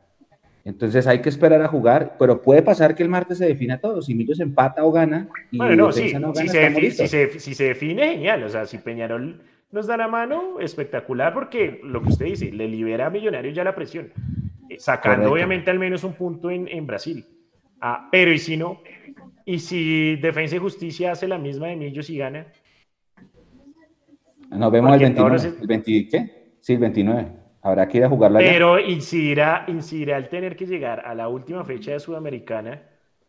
Entonces 0.68 1.08
hay 1.08 1.22
que 1.22 1.30
esperar 1.30 1.62
a 1.62 1.70
jugar, 1.70 2.18
pero 2.20 2.42
puede 2.42 2.62
pasar 2.62 2.94
que 2.94 3.02
el 3.02 3.08
martes 3.08 3.38
se 3.38 3.46
defina 3.46 3.80
todo. 3.80 4.02
Si 4.02 4.14
Millos 4.14 4.42
empata 4.42 4.84
o 4.84 4.92
gana 4.92 5.30
y 5.50 5.58
Bueno, 5.60 5.76
no, 5.86 5.92
sí, 5.94 6.14
no 6.20 6.36
si, 6.36 6.50
se 6.50 6.58
estamos 6.66 6.82
defi- 6.84 6.92
si, 6.92 7.08
se, 7.08 7.40
si 7.40 7.54
se 7.54 7.64
define, 7.64 8.10
genial. 8.10 8.44
O 8.44 8.50
sea, 8.50 8.66
si 8.66 8.78
Peñarol 8.78 9.42
nos 9.72 9.88
da 9.88 9.96
la 9.96 10.10
mano, 10.10 10.60
espectacular, 10.60 11.34
porque 11.34 11.80
lo 11.86 12.02
que 12.04 12.10
usted 12.10 12.26
dice, 12.26 12.52
le 12.52 12.68
libera 12.68 13.06
a 13.06 13.10
Millonarios 13.10 13.56
ya 13.56 13.64
la 13.64 13.74
presión, 13.76 14.12
eh, 14.70 14.76
sacando 14.78 15.16
Correcto. 15.30 15.34
obviamente 15.34 15.72
al 15.72 15.80
menos 15.80 16.04
un 16.04 16.14
punto 16.16 16.52
en, 16.52 16.68
en 16.68 16.86
Brasil. 16.86 17.26
Ah, 17.80 18.10
pero 18.12 18.34
y 18.34 18.38
si 18.38 18.58
no, 18.58 18.82
y 19.46 19.60
si 19.60 20.18
Defensa 20.18 20.58
y 20.58 20.60
Justicia 20.60 21.14
hace 21.14 21.30
la 21.30 21.38
misma 21.38 21.68
de 21.68 21.78
Millos 21.78 22.10
y 22.10 22.18
gana, 22.18 22.46
Nos 24.50 24.72
vemos 24.72 24.94
el 24.94 25.00
Porque 25.08 25.20
ahora 25.22 25.36
29. 25.38 25.40
sí- 25.40 25.62
¿El 25.62 25.68
20 25.68 26.08
qué? 26.10 26.52
Sí, 26.60 26.74
el 26.74 26.80
29. 26.80 27.28
Habrá 27.68 27.88
que 27.88 27.98
ir 27.98 28.06
a 28.06 28.10
jugarla. 28.10 28.40
Pero 28.40 28.80
incidirá, 28.80 29.66
incidirá 29.68 30.16
al 30.16 30.30
tener 30.30 30.56
que 30.56 30.66
llegar 30.66 31.02
a 31.06 31.14
la 31.14 31.28
última 31.28 31.66
fecha 31.66 31.92
de 31.92 32.00
Sudamericana, 32.00 32.82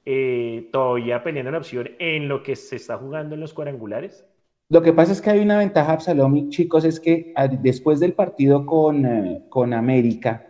eh, 0.04 0.68
todavía 0.70 1.22
peleando 1.24 1.50
la 1.50 1.58
opción 1.58 1.90
en 1.98 2.28
lo 2.28 2.42
que 2.42 2.54
se 2.54 2.76
está 2.76 2.96
jugando 2.96 3.34
en 3.34 3.40
los 3.40 3.52
cuadrangulares. 3.52 4.24
Lo 4.70 4.80
que 4.80 4.92
pasa 4.92 5.12
es 5.12 5.20
que 5.20 5.30
hay 5.30 5.40
una 5.40 5.58
ventaja, 5.58 5.92
Absalom, 5.92 6.50
chicos, 6.50 6.84
es 6.84 7.00
que 7.00 7.32
a- 7.34 7.48
después 7.48 7.98
del 8.00 8.12
partido 8.12 8.64
con, 8.64 9.04
eh, 9.04 9.44
con 9.48 9.72
América, 9.74 10.46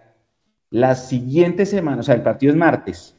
la 0.71 0.95
siguiente 0.95 1.65
semana, 1.65 2.01
o 2.01 2.03
sea, 2.03 2.15
el 2.15 2.23
partido 2.23 2.53
es 2.53 2.59
martes, 2.59 3.18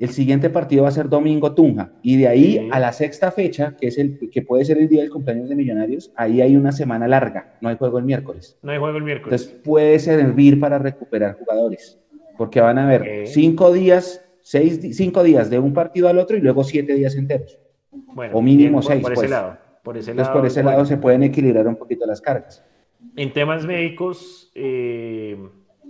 el 0.00 0.08
siguiente 0.10 0.50
partido 0.50 0.82
va 0.84 0.88
a 0.88 0.92
ser 0.92 1.08
domingo 1.08 1.54
Tunja, 1.54 1.92
y 2.02 2.16
de 2.16 2.26
ahí 2.26 2.68
a 2.72 2.80
la 2.80 2.92
sexta 2.92 3.30
fecha, 3.30 3.76
que, 3.78 3.88
es 3.88 3.98
el, 3.98 4.18
que 4.30 4.42
puede 4.42 4.64
ser 4.64 4.78
el 4.78 4.88
día 4.88 5.02
del 5.02 5.10
cumpleaños 5.10 5.48
de 5.48 5.54
Millonarios, 5.54 6.10
ahí 6.16 6.40
hay 6.40 6.56
una 6.56 6.72
semana 6.72 7.06
larga, 7.06 7.54
no 7.60 7.68
hay 7.68 7.76
juego 7.76 7.98
el 7.98 8.04
miércoles. 8.04 8.58
No 8.62 8.72
hay 8.72 8.78
juego 8.78 8.96
el 8.96 9.04
miércoles. 9.04 9.42
Entonces 9.42 9.62
puede 9.64 9.98
servir 9.98 10.58
para 10.58 10.78
recuperar 10.78 11.36
jugadores, 11.38 11.98
porque 12.36 12.60
van 12.60 12.78
a 12.78 12.84
haber 12.86 13.26
cinco 13.28 13.72
días, 13.72 14.24
seis, 14.40 14.80
cinco 14.96 15.22
días 15.22 15.50
de 15.50 15.58
un 15.58 15.72
partido 15.74 16.08
al 16.08 16.18
otro 16.18 16.36
y 16.36 16.40
luego 16.40 16.64
siete 16.64 16.94
días 16.94 17.14
enteros. 17.14 17.58
Bueno, 17.90 18.36
o 18.36 18.42
mínimo 18.42 18.62
bien, 18.62 18.72
por- 18.72 18.84
seis, 18.84 19.02
Por 19.02 19.12
ese 19.12 19.20
pues. 19.20 19.30
lado. 19.30 19.58
Por 19.82 19.96
ese 19.96 20.10
Entonces 20.10 20.28
lado, 20.28 20.40
por 20.40 20.46
ese 20.46 20.62
bueno. 20.62 20.76
lado 20.76 20.86
se 20.86 20.96
pueden 20.98 21.22
equilibrar 21.22 21.66
un 21.66 21.76
poquito 21.76 22.06
las 22.06 22.20
cargas. 22.20 22.64
En 23.16 23.32
temas 23.32 23.64
médicos, 23.66 24.50
eh, 24.54 25.36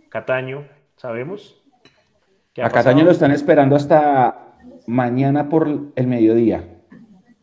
Cataño, 0.08 0.64
¿sabemos? 0.96 1.59
¿Qué 2.52 2.62
ha 2.62 2.66
A 2.66 2.70
Cataño 2.70 3.04
lo 3.04 3.10
están 3.10 3.30
esperando 3.30 3.76
hasta 3.76 4.56
mañana 4.86 5.48
por 5.48 5.92
el 5.94 6.06
mediodía 6.06 6.80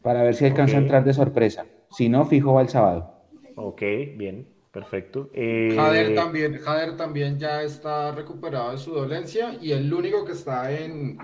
para 0.02 0.24
ver 0.24 0.36
si 0.36 0.46
alcanza 0.46 0.78
a 0.78 0.80
entrar 0.80 1.04
de 1.04 1.14
sorpresa. 1.14 1.66
Si 1.92 2.10
no, 2.10 2.26
fijo 2.26 2.54
va 2.54 2.62
el 2.62 2.70
sábado. 2.70 3.26
Ok, 3.56 3.82
bien, 4.16 4.48
perfecto. 4.72 5.30
Eh, 5.34 5.74
Jader 5.76 6.16
también, 6.16 6.58
Jader 6.60 6.96
también 6.96 7.40
ya 7.40 7.64
está 7.64 8.12
recuperado 8.12 8.72
de 8.72 8.78
su 8.78 8.92
dolencia 8.92 9.58
y 9.62 9.72
el 9.72 9.92
único 9.94 10.26
que 10.26 10.34
está 10.34 10.72
en, 10.72 11.18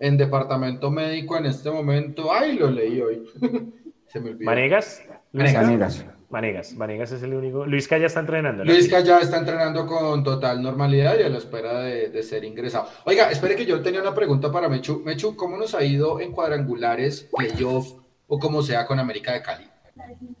en 0.00 0.16
departamento 0.16 0.90
médico 0.90 1.36
en 1.36 1.46
este 1.46 1.70
momento, 1.70 2.32
ay, 2.32 2.58
lo 2.58 2.70
leí 2.70 3.00
hoy. 3.00 3.24
Se 4.06 4.20
me 4.20 4.30
olvidó. 4.30 4.46
Vanegas, 4.46 5.04
Vanegas. 5.32 6.04
Vanegas. 6.30 6.76
Vanegas. 6.76 7.12
Es 7.12 7.22
el 7.22 7.34
único. 7.34 7.64
Luis 7.64 7.88
ya 7.88 7.96
está 7.96 8.20
entrenando. 8.20 8.64
¿no? 8.64 8.70
Luis 8.70 8.88
ya 8.88 9.18
está 9.18 9.38
entrenando 9.38 9.86
con 9.86 10.22
total 10.22 10.62
normalidad 10.62 11.18
y 11.18 11.22
a 11.22 11.28
la 11.28 11.38
espera 11.38 11.80
de, 11.80 12.22
ser 12.22 12.44
ingresado. 12.44 12.88
Oiga, 13.04 13.30
espere 13.30 13.56
que 13.56 13.64
yo 13.64 13.80
tenía 13.80 14.02
una 14.02 14.14
pregunta 14.14 14.52
para 14.52 14.68
Mechu. 14.68 15.02
Mechu, 15.04 15.36
¿cómo 15.36 15.56
nos 15.56 15.74
ha 15.74 15.82
ido 15.82 16.20
en 16.20 16.32
cuadrangulares, 16.32 17.28
playoff 17.34 17.94
o 18.26 18.38
como 18.38 18.62
sea 18.62 18.86
con 18.86 18.98
América 18.98 19.32
de 19.32 19.42
Cali? 19.42 19.64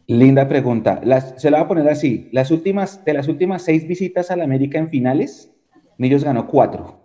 Linda 0.06 0.46
pregunta. 0.46 1.00
se 1.36 1.50
la 1.50 1.58
voy 1.58 1.64
a 1.64 1.68
poner 1.68 1.88
así. 1.88 2.28
Las 2.32 2.50
últimas, 2.50 3.04
de 3.04 3.14
las 3.14 3.28
últimas 3.28 3.62
seis 3.62 3.88
visitas 3.88 4.30
a 4.30 4.36
la 4.36 4.44
América 4.44 4.78
en 4.78 4.90
finales, 4.90 5.50
Millos 5.96 6.22
ganó 6.22 6.46
cuatro. 6.46 7.00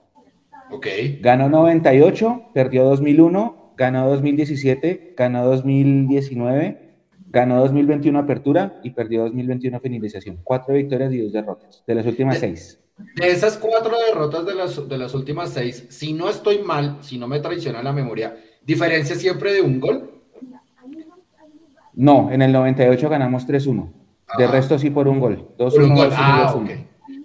Ok. 0.71 0.87
Ganó 1.21 1.49
98, 1.49 2.51
perdió 2.53 2.83
2001, 2.83 3.73
ganó 3.77 4.09
2017, 4.09 5.13
ganó 5.15 5.45
2019 5.45 6.82
Ganó 7.33 7.59
2021 7.61 8.19
apertura 8.19 8.79
y 8.83 8.91
perdió 8.91 9.23
2021 9.23 9.79
finalización. 9.79 10.37
Cuatro 10.43 10.75
victorias 10.75 11.11
y 11.11 11.19
dos 11.19 11.33
derrotas 11.33 11.83
de 11.87 11.95
las 11.95 12.05
últimas 12.05 12.37
seis. 12.37 12.79
De 13.15 13.27
esas 13.27 13.57
cuatro 13.57 13.95
derrotas 14.07 14.45
de 14.45 14.53
las, 14.53 14.87
de 14.87 14.97
las 14.99 15.15
últimas 15.15 15.49
seis, 15.49 15.87
si 15.89 16.13
no 16.13 16.29
estoy 16.29 16.59
mal, 16.59 16.99
si 17.01 17.17
no 17.17 17.27
me 17.27 17.39
traiciona 17.39 17.81
la 17.81 17.91
memoria, 17.91 18.37
¿diferencia 18.61 19.15
siempre 19.15 19.51
de 19.51 19.61
un 19.61 19.79
gol? 19.79 20.11
No, 21.95 22.31
en 22.31 22.43
el 22.43 22.51
98 22.51 23.09
ganamos 23.09 23.47
3-1. 23.47 23.91
De 24.37 24.47
resto 24.47 24.77
sí 24.77 24.91
por 24.91 25.07
un 25.07 25.19
gol. 25.19 25.47
2-1. 25.57 26.09
Ah, 26.15 26.53
ok. 26.55 26.69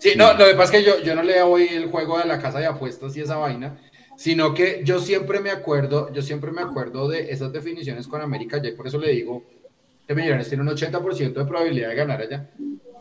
Sí, 0.01 0.13
no, 0.17 0.33
lo 0.33 0.47
que 0.47 0.55
pasa 0.55 0.75
es 0.75 0.85
que 0.85 0.91
yo, 0.91 1.05
yo 1.05 1.15
no 1.15 1.23
leo 1.23 1.49
hoy 1.49 1.65
el 1.71 1.91
juego 1.91 2.19
de 2.19 2.25
la 2.25 2.41
casa 2.41 2.61
de 2.61 2.67
apuestas 2.67 3.15
y 3.15 3.21
esa 3.21 3.37
vaina, 3.37 3.79
sino 4.17 4.55
que 4.55 4.81
yo 4.85 5.01
siempre 5.01 5.41
me 5.41 5.51
acuerdo, 5.51 6.11
yo 6.15 6.23
siempre 6.23 6.51
me 6.51 6.63
acuerdo 6.63 7.09
de 7.09 7.31
esas 7.31 7.53
definiciones 7.53 8.09
con 8.09 8.23
América, 8.23 8.59
y 8.63 8.73
por 8.73 8.87
eso 8.87 8.99
le 8.99 9.13
digo 9.13 9.45
de 10.09 10.15
Millonarios 10.15 10.49
tiene 10.49 10.63
un 10.63 10.71
80% 10.71 11.35
de 11.35 11.45
probabilidad 11.45 11.91
de 11.91 11.95
ganar 11.95 12.21
allá. 12.21 12.49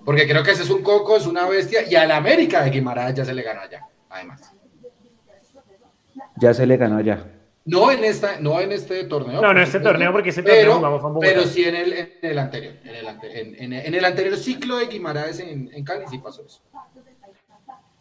Porque 0.04 0.28
creo 0.28 0.44
que 0.44 0.52
ese 0.52 0.64
es 0.64 0.70
un 0.70 0.84
coco, 0.84 1.16
es 1.16 1.26
una 1.26 1.48
bestia, 1.48 1.90
y 1.90 1.96
al 1.96 2.12
América 2.12 2.64
de 2.64 2.70
Guimaraes 2.70 3.16
ya 3.16 3.26
se 3.26 3.34
le 3.34 3.42
ganó 3.42 3.62
allá, 3.62 3.82
además. 4.10 4.54
Ya 6.36 6.54
se 6.54 6.68
le 6.68 6.78
ganó 6.78 6.98
allá. 6.98 7.26
No 7.66 7.92
en, 7.92 8.04
esta, 8.04 8.40
no 8.40 8.62
en 8.62 8.72
este 8.72 9.04
torneo. 9.06 9.42
No, 9.42 9.54
no 9.54 9.60
en 9.60 9.66
este 9.66 9.80
torneo, 9.80 10.12
porque 10.12 10.30
ese 10.30 10.44
torneo 10.44 10.80
vamos 10.80 11.04
a 11.04 11.20
Pero 11.20 11.44
sí 11.44 11.64
en 11.66 11.76
el, 11.76 11.94
en 11.94 12.12
el 12.22 12.40
anterior. 12.40 12.76
En 12.84 12.96
el, 12.96 13.08
en, 13.60 13.74
en 13.74 13.94
el, 13.94 14.06
anterior 14.06 14.38
ciclo 14.38 14.78
de 14.78 14.88
Guimaraes 14.88 15.40
en, 15.40 15.70
en 15.74 15.84
Cali 15.84 16.06
sí 16.10 16.18
pasó 16.20 16.46
eso. 16.46 16.62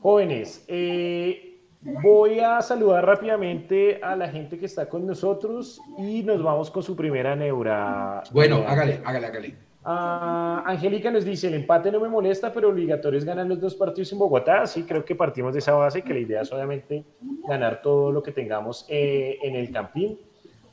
Jóvenes, 0.00 0.64
eh, 0.68 1.55
Voy 2.02 2.40
a 2.40 2.60
saludar 2.62 3.06
rápidamente 3.06 4.00
a 4.02 4.16
la 4.16 4.28
gente 4.28 4.58
que 4.58 4.66
está 4.66 4.88
con 4.88 5.06
nosotros 5.06 5.80
y 5.98 6.22
nos 6.22 6.42
vamos 6.42 6.70
con 6.70 6.82
su 6.82 6.96
primera 6.96 7.36
neura. 7.36 8.22
Bueno, 8.32 8.64
hágale, 8.66 9.00
hágale, 9.04 9.26
hágale. 9.26 9.54
Ah, 9.84 10.64
Angélica 10.66 11.12
nos 11.12 11.24
dice, 11.24 11.46
el 11.46 11.54
empate 11.54 11.92
no 11.92 12.00
me 12.00 12.08
molesta, 12.08 12.52
pero 12.52 12.70
obligatorio 12.70 13.18
es 13.18 13.24
ganar 13.24 13.46
los 13.46 13.60
dos 13.60 13.76
partidos 13.76 14.12
en 14.12 14.18
Bogotá. 14.18 14.66
Sí, 14.66 14.82
creo 14.82 15.04
que 15.04 15.14
partimos 15.14 15.52
de 15.52 15.60
esa 15.60 15.74
base, 15.74 16.02
que 16.02 16.12
la 16.12 16.18
idea 16.18 16.40
es 16.42 16.52
obviamente 16.52 17.04
ganar 17.46 17.80
todo 17.82 18.10
lo 18.10 18.20
que 18.20 18.32
tengamos 18.32 18.84
eh, 18.88 19.38
en 19.42 19.54
el 19.54 19.70
Campín. 19.70 20.18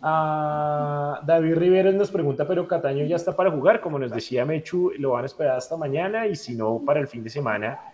Ah, 0.01 1.22
David 1.26 1.55
Riveros 1.55 1.93
nos 1.93 2.09
pregunta, 2.09 2.47
pero 2.47 2.68
Cataño 2.68 3.05
ya 3.05 3.16
está 3.18 3.36
para 3.36 3.51
jugar, 3.51 3.80
como 3.82 3.99
nos 3.99 4.11
decía 4.11 4.45
Mechu, 4.45 4.91
lo 4.97 5.11
van 5.11 5.24
a 5.24 5.28
esperar 5.28 5.57
hasta 5.57 5.78
mañana 5.78 6.26
y 6.26 6.36
si 6.36 6.55
no, 6.55 6.82
para 6.84 6.99
el 6.99 7.07
fin 7.07 7.24
de 7.24 7.30
semana 7.30 7.93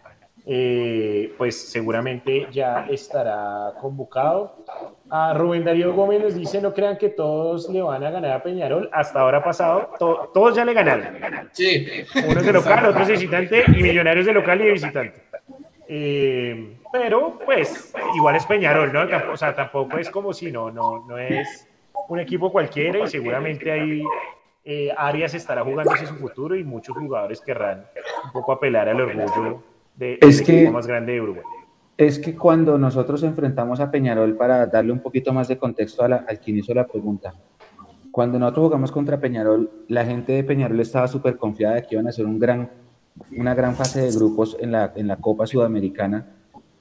eh, 0.51 1.31
pues 1.37 1.69
seguramente 1.69 2.47
ya 2.51 2.87
estará 2.89 3.71
convocado. 3.79 4.65
A 5.07 5.31
Rubén 5.35 5.63
Darío 5.63 5.93
Gómez 5.93 6.23
nos 6.23 6.33
dice, 6.33 6.59
no 6.59 6.73
crean 6.73 6.97
que 6.97 7.09
todos 7.09 7.69
le 7.69 7.83
van 7.83 8.03
a 8.03 8.09
ganar 8.09 8.31
a 8.31 8.41
Peñarol. 8.41 8.89
Hasta 8.91 9.19
ahora 9.19 9.43
pasado, 9.43 9.91
todos 9.99 10.55
ya 10.55 10.65
le 10.65 10.73
ganaron. 10.73 11.49
Sí. 11.51 11.85
Unos 12.27 12.43
de 12.43 12.51
local, 12.51 12.83
otros 12.83 13.05
de 13.05 13.13
visitante 13.13 13.63
y 13.67 13.83
millonarios 13.83 14.25
de 14.25 14.33
local 14.33 14.59
y 14.59 14.65
de 14.65 14.71
visitante. 14.71 15.21
Eh, 15.87 16.79
pero 16.91 17.37
pues 17.45 17.93
igual 18.15 18.35
es 18.35 18.45
Peñarol, 18.47 18.91
¿no? 18.91 19.01
O 19.31 19.37
sea, 19.37 19.53
tampoco 19.53 19.99
es 19.99 20.09
como 20.09 20.33
si 20.33 20.51
no, 20.51 20.71
no, 20.71 21.05
no 21.05 21.15
es 21.19 21.67
un 22.07 22.19
equipo 22.19 22.51
cualquiera 22.51 22.97
y 23.01 23.07
seguramente 23.07 23.71
ahí 23.71 24.03
eh, 24.65 24.91
Arias 24.97 25.35
estará 25.35 25.63
jugándose 25.63 26.07
su 26.07 26.15
futuro 26.15 26.55
y 26.55 26.63
muchos 26.63 26.97
jugadores 26.97 27.39
querrán 27.39 27.85
un 28.25 28.31
poco 28.31 28.51
apelar 28.51 28.89
al 28.89 28.99
orgullo 28.99 29.68
es 29.99 30.41
que, 30.41 30.69
más 30.69 30.87
grande 30.87 31.13
de 31.13 31.21
Uruguay. 31.21 31.43
Es 31.97 32.19
que 32.19 32.35
cuando 32.35 32.77
nosotros 32.77 33.23
enfrentamos 33.23 33.79
a 33.79 33.91
Peñarol, 33.91 34.35
para 34.37 34.65
darle 34.67 34.93
un 34.93 34.99
poquito 34.99 35.33
más 35.33 35.47
de 35.47 35.57
contexto 35.57 36.03
a 36.03 36.07
al 36.27 36.39
quien 36.39 36.57
hizo 36.57 36.73
la 36.73 36.87
pregunta, 36.87 37.33
cuando 38.11 38.39
nosotros 38.39 38.65
jugamos 38.65 38.91
contra 38.91 39.19
Peñarol, 39.19 39.69
la 39.87 40.05
gente 40.05 40.33
de 40.33 40.43
Peñarol 40.43 40.79
estaba 40.79 41.07
súper 41.07 41.37
confiada 41.37 41.75
de 41.75 41.83
que 41.83 41.95
iban 41.95 42.07
a 42.07 42.09
hacer 42.09 42.25
un 42.25 42.39
gran, 42.39 42.69
una 43.37 43.53
gran 43.53 43.75
fase 43.75 44.01
de 44.01 44.11
grupos 44.11 44.57
en 44.59 44.71
la, 44.71 44.93
en 44.95 45.07
la 45.07 45.17
Copa 45.17 45.45
Sudamericana. 45.45 46.25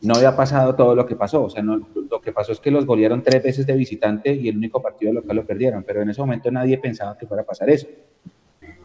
No 0.01 0.15
había 0.15 0.37
pasado 0.37 0.77
todo 0.77 0.95
lo 0.95 1.05
que 1.05 1.17
pasó, 1.17 1.45
o 1.45 1.51
sea, 1.51 1.63
no, 1.63 1.77
lo 2.11 2.21
que 2.21 2.33
pasó 2.33 2.53
es 2.53 2.61
que 2.61 2.71
los 2.71 2.87
golearon 2.87 3.23
tres 3.23 3.43
veces 3.43 3.67
de 3.67 3.75
visitante 3.75 4.33
y 4.33 4.49
el 4.49 4.57
único 4.57 4.81
partido 4.81 5.13
local 5.13 5.37
lo 5.37 5.45
perdieron, 5.45 5.83
pero 5.83 6.03
en 6.03 6.11
ese 6.11 6.21
momento 6.21 6.51
nadie 6.53 6.79
pensaba 6.79 7.19
que 7.19 7.27
fuera 7.27 7.43
a 7.43 7.47
pasar 7.47 7.69
eso. 7.69 7.89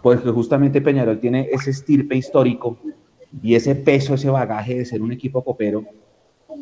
Pues 0.01 0.19
justamente 0.21 0.81
Peñarol 0.81 1.19
tiene 1.19 1.47
ese 1.51 1.69
estirpe 1.69 2.15
histórico 2.15 2.77
y 3.41 3.55
ese 3.55 3.75
peso, 3.75 4.13
ese 4.13 4.29
bagaje 4.29 4.75
de 4.75 4.85
ser 4.85 5.01
un 5.01 5.11
equipo 5.11 5.43
copero 5.43 5.85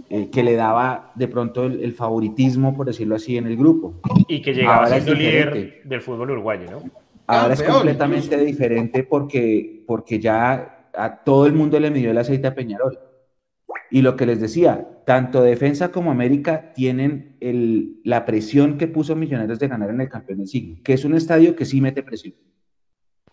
eh, 0.10 0.30
que 0.32 0.44
le 0.44 0.56
daba 0.56 1.12
de 1.16 1.28
pronto 1.28 1.66
el, 1.66 1.94
favoritismo, 1.94 2.76
por 2.76 2.86
decirlo 2.86 3.16
así, 3.16 3.38
en 3.38 3.48
el 3.48 3.58
grupo. 3.58 3.96
Y 4.28 4.42
que 4.42 4.54
llegaba 4.54 4.86
a 4.86 5.00
ser 5.00 5.18
líder 5.18 5.82
del 5.84 6.02
fútbol 6.02 6.32
uruguayo, 6.32 6.72
¿no? 6.72 6.84
Ahora 7.28 7.54
es 7.54 7.64
completamente 7.64 8.38
diferente 8.38 9.04
porque, 9.04 9.84
porque 9.88 10.20
ya 10.20 10.90
a 10.94 11.24
todo 11.24 11.46
el 11.46 11.54
mundo 11.54 11.80
le 11.80 11.92
midió 11.92 12.12
el 12.12 12.18
aceite 12.18 12.48
a 12.48 12.56
Peñarol. 12.56 13.00
Y 13.90 14.02
lo 14.02 14.16
que 14.16 14.26
les 14.26 14.40
decía, 14.40 14.88
tanto 15.06 15.42
Defensa 15.42 15.92
como 15.92 16.12
América 16.12 16.74
tienen 16.74 17.38
el, 17.40 18.00
la 18.04 18.26
presión 18.26 18.78
que 18.78 18.88
puso 18.88 19.16
Millonarios 19.16 19.60
de 19.60 19.68
ganar 19.68 19.90
en 19.90 20.02
el 20.02 20.10
campeón 20.10 20.40
del 20.40 20.48
siglo, 20.48 20.78
que 20.84 20.94
es 20.94 21.06
un 21.06 21.16
estadio 21.16 21.56
que 21.56 21.66
sí 21.66 21.82
mete 21.82 22.04
presión, 22.04 22.34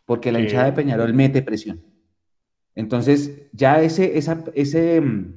porque 0.04 0.32
la 0.32 0.40
hinchada 0.40 0.66
de 0.66 0.72
Peñarol 0.72 1.14
mete 1.14 1.42
presión. 1.42 1.80
Entonces, 2.78 3.48
ya 3.52 3.82
ese, 3.82 4.16
ese, 4.16 5.00
mm, 5.00 5.34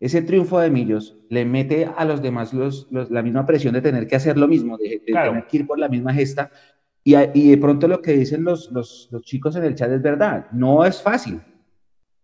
ese 0.00 0.22
triunfo 0.22 0.58
de 0.58 0.70
Millos 0.70 1.18
le 1.28 1.44
mete 1.44 1.84
a 1.84 2.06
los 2.06 2.22
demás 2.22 2.54
los, 2.54 2.88
la 2.90 3.20
misma 3.20 3.44
presión 3.44 3.74
de 3.74 3.82
tener 3.82 4.06
que 4.06 4.16
hacer 4.16 4.38
lo 4.38 4.48
mismo, 4.48 4.78
de, 4.78 5.02
tener 5.04 5.46
que 5.46 5.56
ir 5.58 5.66
por 5.66 5.78
la 5.78 5.90
misma 5.90 6.14
gesta. 6.14 6.50
Y, 7.04 7.14
y 7.34 7.50
de 7.50 7.58
pronto 7.58 7.86
lo 7.88 8.00
que 8.00 8.12
dicen 8.12 8.42
los, 8.42 8.72
los, 8.72 9.10
los, 9.12 9.22
chicos 9.22 9.54
en 9.56 9.64
el 9.64 9.74
chat 9.74 9.90
es 9.90 10.00
verdad, 10.00 10.46
no 10.50 10.86
es 10.86 11.02
fácil. 11.02 11.42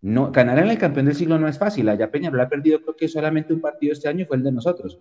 No, 0.00 0.32
ganar 0.32 0.58
en 0.60 0.70
el 0.70 0.78
campeón 0.78 1.06
del 1.06 1.14
siglo 1.14 1.38
no 1.38 1.46
es 1.46 1.58
fácil. 1.58 1.86
Allá 1.86 2.10
Peñarol 2.10 2.40
ha 2.40 2.48
perdido 2.48 2.80
creo 2.80 2.96
que 2.96 3.06
solamente 3.06 3.52
un 3.52 3.60
partido 3.60 3.92
este 3.92 4.08
año 4.08 4.24
fue 4.26 4.38
el 4.38 4.44
de 4.44 4.52
nosotros. 4.52 4.98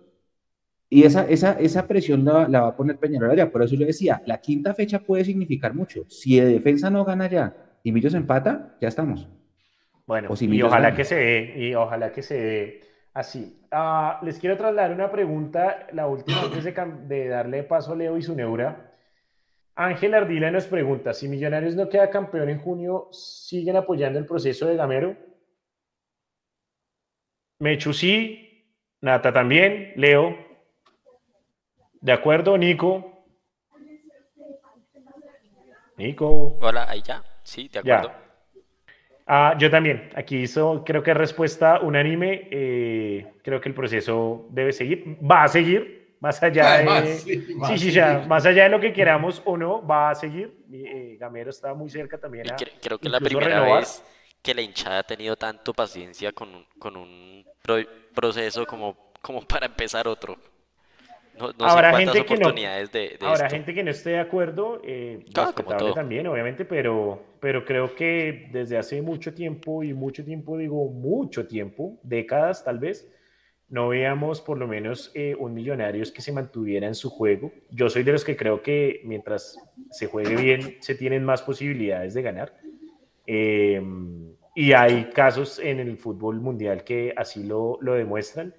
Y 0.90 1.04
esa, 1.04 1.26
esa, 1.26 1.52
esa 1.52 1.86
presión 1.86 2.22
la, 2.22 2.46
la, 2.48 2.60
va 2.60 2.68
a 2.68 2.76
poner 2.76 2.98
Peñarol 2.98 3.30
allá. 3.30 3.50
Por 3.50 3.62
eso 3.62 3.76
yo 3.76 3.86
decía, 3.86 4.22
la 4.26 4.42
quinta 4.42 4.74
fecha 4.74 4.98
puede 4.98 5.24
significar 5.24 5.72
mucho. 5.72 6.04
Si 6.10 6.38
de 6.38 6.44
defensa 6.44 6.90
no 6.90 7.02
gana 7.06 7.30
ya 7.30 7.56
y 7.82 7.92
Millos 7.92 8.12
empata, 8.12 8.76
ya 8.82 8.88
estamos. 8.88 9.26
Bueno, 10.08 10.30
y 10.40 10.62
ojalá 10.62 10.94
que 10.94 11.04
se 11.04 11.16
dé, 11.16 11.54
y 11.58 11.74
ojalá 11.74 12.10
que 12.10 12.22
se 12.22 12.40
dé 12.40 12.80
así. 13.12 13.60
Ah, 13.70 14.18
les 14.22 14.38
quiero 14.38 14.56
trasladar 14.56 14.90
una 14.90 15.12
pregunta, 15.12 15.86
la 15.92 16.06
última 16.06 16.40
antes 16.44 16.64
de, 16.64 17.28
darle 17.28 17.62
paso 17.62 17.92
a 17.92 17.96
Leo 17.96 18.16
y 18.16 18.22
su 18.22 18.34
neura. 18.34 18.90
Ángel 19.74 20.14
Ardila 20.14 20.50
nos 20.50 20.64
pregunta, 20.64 21.12
si 21.12 21.28
Millonarios 21.28 21.74
no 21.74 21.90
queda 21.90 22.08
campeón 22.08 22.48
en 22.48 22.58
junio, 22.58 23.08
¿siguen 23.12 23.76
apoyando 23.76 24.18
el 24.18 24.24
proceso 24.24 24.66
de 24.66 24.76
Gamero? 24.76 25.14
Mechu 27.58 27.92
sí, 27.92 28.64
Nata 29.02 29.30
también, 29.30 29.92
Leo. 29.96 30.38
¿De 32.00 32.12
acuerdo, 32.12 32.56
Nico? 32.56 33.26
Nico. 35.98 36.56
Hola, 36.62 36.88
ahí 36.88 37.02
ya. 37.02 37.22
Sí, 37.42 37.68
de 37.68 37.80
acuerdo. 37.80 38.27
Ah, 39.30 39.54
yo 39.58 39.70
también. 39.70 40.10
Aquí 40.16 40.38
hizo, 40.38 40.82
creo 40.86 41.02
que 41.02 41.12
respuesta 41.12 41.80
unánime. 41.80 42.48
Eh, 42.50 43.26
creo 43.42 43.60
que 43.60 43.68
el 43.68 43.74
proceso 43.74 44.46
debe 44.50 44.72
seguir. 44.72 45.18
Va 45.22 45.44
a 45.44 45.48
seguir, 45.48 46.16
más 46.20 46.42
allá 46.42 46.78
de. 47.02 47.16
sí, 47.18 47.78
sí, 47.78 47.90
ya, 47.90 48.24
más 48.26 48.46
allá 48.46 48.64
de 48.64 48.70
lo 48.70 48.80
que 48.80 48.92
queramos 48.92 49.42
o 49.44 49.58
no, 49.58 49.86
va 49.86 50.10
a 50.10 50.14
seguir. 50.14 50.64
Eh, 50.72 51.18
Gamero 51.20 51.50
está 51.50 51.74
muy 51.74 51.90
cerca 51.90 52.16
también. 52.18 52.46
creo 52.80 52.98
que 52.98 53.06
es 53.06 53.12
la 53.12 53.20
primera 53.20 53.60
vez 53.76 54.02
que 54.42 54.54
la 54.54 54.62
hinchada 54.62 55.00
ha 55.00 55.02
tenido 55.02 55.36
tanto 55.36 55.74
paciencia 55.74 56.32
con 56.32 56.54
un, 56.54 56.66
con 56.78 56.96
un 56.96 57.44
proceso 58.14 58.66
como, 58.66 59.12
como 59.20 59.42
para 59.42 59.66
empezar 59.66 60.08
otro. 60.08 60.38
No, 61.38 61.66
habrá 61.66 61.96
gente 61.96 62.24
que 62.24 62.36
no, 62.36 62.48
habrá 63.28 63.48
gente 63.48 63.74
que 63.74 63.82
no 63.84 63.90
esté 63.90 64.10
de 64.10 64.18
acuerdo, 64.18 64.80
eh, 64.84 65.24
también, 65.94 66.26
obviamente, 66.26 66.64
pero, 66.64 67.22
pero 67.40 67.64
creo 67.64 67.94
que 67.94 68.48
desde 68.52 68.76
hace 68.76 69.00
mucho 69.02 69.34
tiempo, 69.34 69.82
y 69.82 69.94
mucho 69.94 70.24
tiempo 70.24 70.58
digo 70.58 70.90
mucho 70.90 71.46
tiempo, 71.46 71.98
décadas 72.02 72.64
tal 72.64 72.78
vez, 72.78 73.08
no 73.68 73.88
veamos 73.88 74.40
por 74.40 74.58
lo 74.58 74.66
menos 74.66 75.12
eh, 75.14 75.36
un 75.38 75.54
Millonarios 75.54 76.10
que 76.10 76.22
se 76.22 76.32
mantuviera 76.32 76.86
en 76.86 76.94
su 76.94 77.10
juego. 77.10 77.52
Yo 77.70 77.90
soy 77.90 78.02
de 78.02 78.12
los 78.12 78.24
que 78.24 78.36
creo 78.36 78.62
que 78.62 79.02
mientras 79.04 79.58
se 79.90 80.06
juegue 80.06 80.36
bien, 80.36 80.78
se 80.80 80.94
tienen 80.94 81.24
más 81.24 81.42
posibilidades 81.42 82.14
de 82.14 82.22
ganar. 82.22 82.54
Eh, 83.26 83.82
y 84.54 84.72
hay 84.72 85.10
casos 85.10 85.58
en 85.58 85.78
el 85.78 85.98
fútbol 85.98 86.40
mundial 86.40 86.82
que 86.82 87.12
así 87.16 87.44
lo, 87.44 87.78
lo 87.80 87.94
demuestran. 87.94 88.54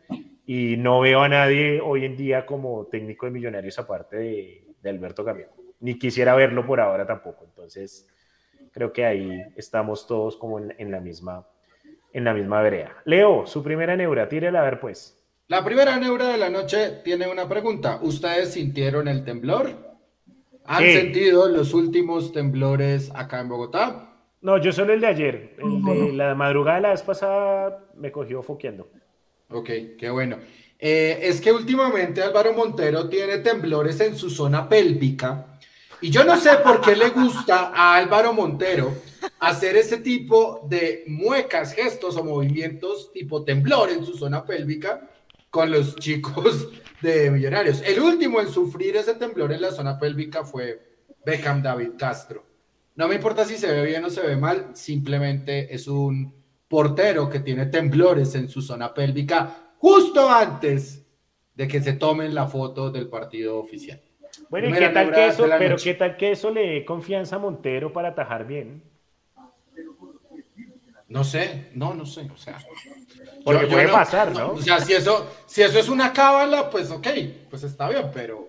Y 0.52 0.78
no 0.78 1.00
veo 1.02 1.22
a 1.22 1.30
nadie 1.30 1.80
hoy 1.80 2.06
en 2.06 2.18
día 2.18 2.44
como 2.48 2.88
técnico 2.88 3.28
de 3.28 3.32
Millonarios 3.32 3.78
aparte 3.78 4.18
de, 4.18 4.64
de 4.82 4.90
Alberto 4.90 5.24
Gamero. 5.24 5.52
Ni 5.80 6.00
quisiera 6.00 6.34
verlo 6.34 6.66
por 6.66 6.80
ahora 6.80 7.06
tampoco. 7.06 7.46
Entonces, 7.46 8.08
creo 8.72 8.92
que 8.92 9.06
ahí 9.06 9.44
estamos 9.56 10.08
todos 10.08 10.38
como 10.38 10.58
en, 10.58 10.74
en 10.80 10.90
la 10.90 11.02
misma 11.02 11.46
en 12.14 12.24
la 12.24 12.34
misma 12.34 12.64
vereda. 12.64 12.96
Leo, 13.06 13.46
su 13.46 13.62
primera 13.62 13.96
neura, 13.96 14.28
tírela 14.28 14.62
a 14.62 14.64
ver 14.64 14.80
pues. 14.80 15.24
La 15.50 15.64
primera 15.64 16.00
neura 16.00 16.30
de 16.30 16.40
la 16.40 16.50
noche 16.50 17.02
tiene 17.04 17.28
una 17.28 17.48
pregunta. 17.48 18.00
¿Ustedes 18.02 18.54
sintieron 18.54 19.08
el 19.08 19.24
temblor? 19.24 19.70
¿Han 20.66 20.84
Sí. 20.84 20.94
sentido 20.94 21.48
los 21.48 21.76
últimos 21.76 22.34
temblores 22.34 23.12
acá 23.14 23.42
en 23.42 23.50
Bogotá? 23.50 24.16
No, 24.42 24.58
yo 24.58 24.72
solo 24.72 24.94
el 24.94 25.02
de 25.02 25.06
ayer. 25.08 25.56
El 25.60 25.84
de 25.84 26.14
la 26.14 26.34
madrugada 26.34 26.78
de 26.78 26.82
la 26.82 26.90
vez 26.90 27.04
pasada 27.04 27.86
me 27.94 28.12
cogió 28.12 28.42
foqueando. 28.42 28.90
Ok, 29.52 29.70
qué 29.98 30.10
bueno. 30.10 30.38
Eh, 30.78 31.20
es 31.24 31.42
que 31.42 31.52
últimamente 31.52 32.22
Álvaro 32.22 32.54
Montero 32.54 33.10
tiene 33.10 33.40
temblores 33.40 34.00
en 34.00 34.16
su 34.16 34.30
zona 34.30 34.70
pélvica 34.70 35.58
y 36.02 36.10
yo 36.10 36.24
no 36.24 36.38
sé 36.38 36.52
por 36.64 36.80
qué 36.80 36.96
le 36.96 37.10
gusta 37.10 37.72
a 37.76 37.96
Álvaro 37.96 38.32
Montero 38.32 38.94
hacer 39.40 39.76
ese 39.76 39.98
tipo 39.98 40.66
de 40.70 41.04
muecas, 41.08 41.74
gestos 41.74 42.16
o 42.16 42.24
movimientos 42.24 43.12
tipo 43.12 43.44
temblor 43.44 43.90
en 43.90 44.06
su 44.06 44.18
zona 44.18 44.46
pélvica 44.46 45.10
con 45.50 45.70
los 45.70 45.96
chicos 45.98 46.70
de 47.02 47.30
Millonarios. 47.32 47.82
El 47.82 48.00
último 48.00 48.40
en 48.40 48.50
sufrir 48.50 48.96
ese 48.96 49.16
temblor 49.16 49.52
en 49.52 49.62
la 49.62 49.72
zona 49.72 50.00
pélvica 50.00 50.46
fue 50.46 50.80
Beckham 51.26 51.62
David 51.62 51.92
Castro. 51.98 52.46
No 52.96 53.08
me 53.08 53.16
importa 53.16 53.44
si 53.44 53.58
se 53.58 53.72
ve 53.72 53.86
bien 53.86 54.06
o 54.06 54.10
se 54.10 54.22
ve 54.22 54.38
mal, 54.38 54.72
simplemente 54.74 55.74
es 55.74 55.88
un 55.88 56.39
portero 56.70 57.30
que 57.30 57.40
tiene 57.42 57.66
temblores 57.66 58.34
en 58.36 58.48
su 58.48 58.62
zona 58.62 58.94
pélvica 58.94 59.74
justo 59.80 60.30
antes 60.30 61.04
de 61.56 61.68
que 61.68 61.82
se 61.82 61.94
tomen 61.94 62.34
la 62.34 62.48
foto 62.48 62.90
del 62.92 63.10
partido 63.10 63.58
oficial. 63.60 64.00
Bueno, 64.50 64.70
¿y 64.70 64.74
qué 64.74 64.90
tal 64.90 65.12
que 65.12 65.28
eso, 65.28 65.46
pero 65.58 65.72
noche. 65.72 65.84
qué 65.84 65.94
tal 65.96 66.16
que 66.16 66.32
eso 66.32 66.52
le 66.52 66.62
dé 66.68 66.86
confianza 66.86 67.36
a 67.36 67.40
Montero 67.40 67.92
para 67.92 68.10
atajar 68.10 68.46
bien? 68.48 68.82
No 71.08 71.24
sé, 71.24 71.72
no, 71.74 71.96
no 71.96 72.06
sé, 72.06 72.30
o 72.32 72.38
sea. 72.38 72.58
Porque 73.44 73.62
yo- 73.64 73.68
yo 73.68 73.74
puede 73.74 73.88
no- 73.88 73.94
pasar, 73.94 74.32
¿no? 74.32 74.52
O 74.52 74.62
sea, 74.62 74.80
si 74.80 74.94
eso, 74.94 75.28
si 75.48 75.64
eso 75.64 75.80
es 75.80 75.90
una 75.90 76.14
cábala, 76.14 76.70
pues 76.70 76.92
ok, 76.92 77.08
pues 77.50 77.64
está 77.64 77.90
bien, 77.90 78.12
pero. 78.14 78.49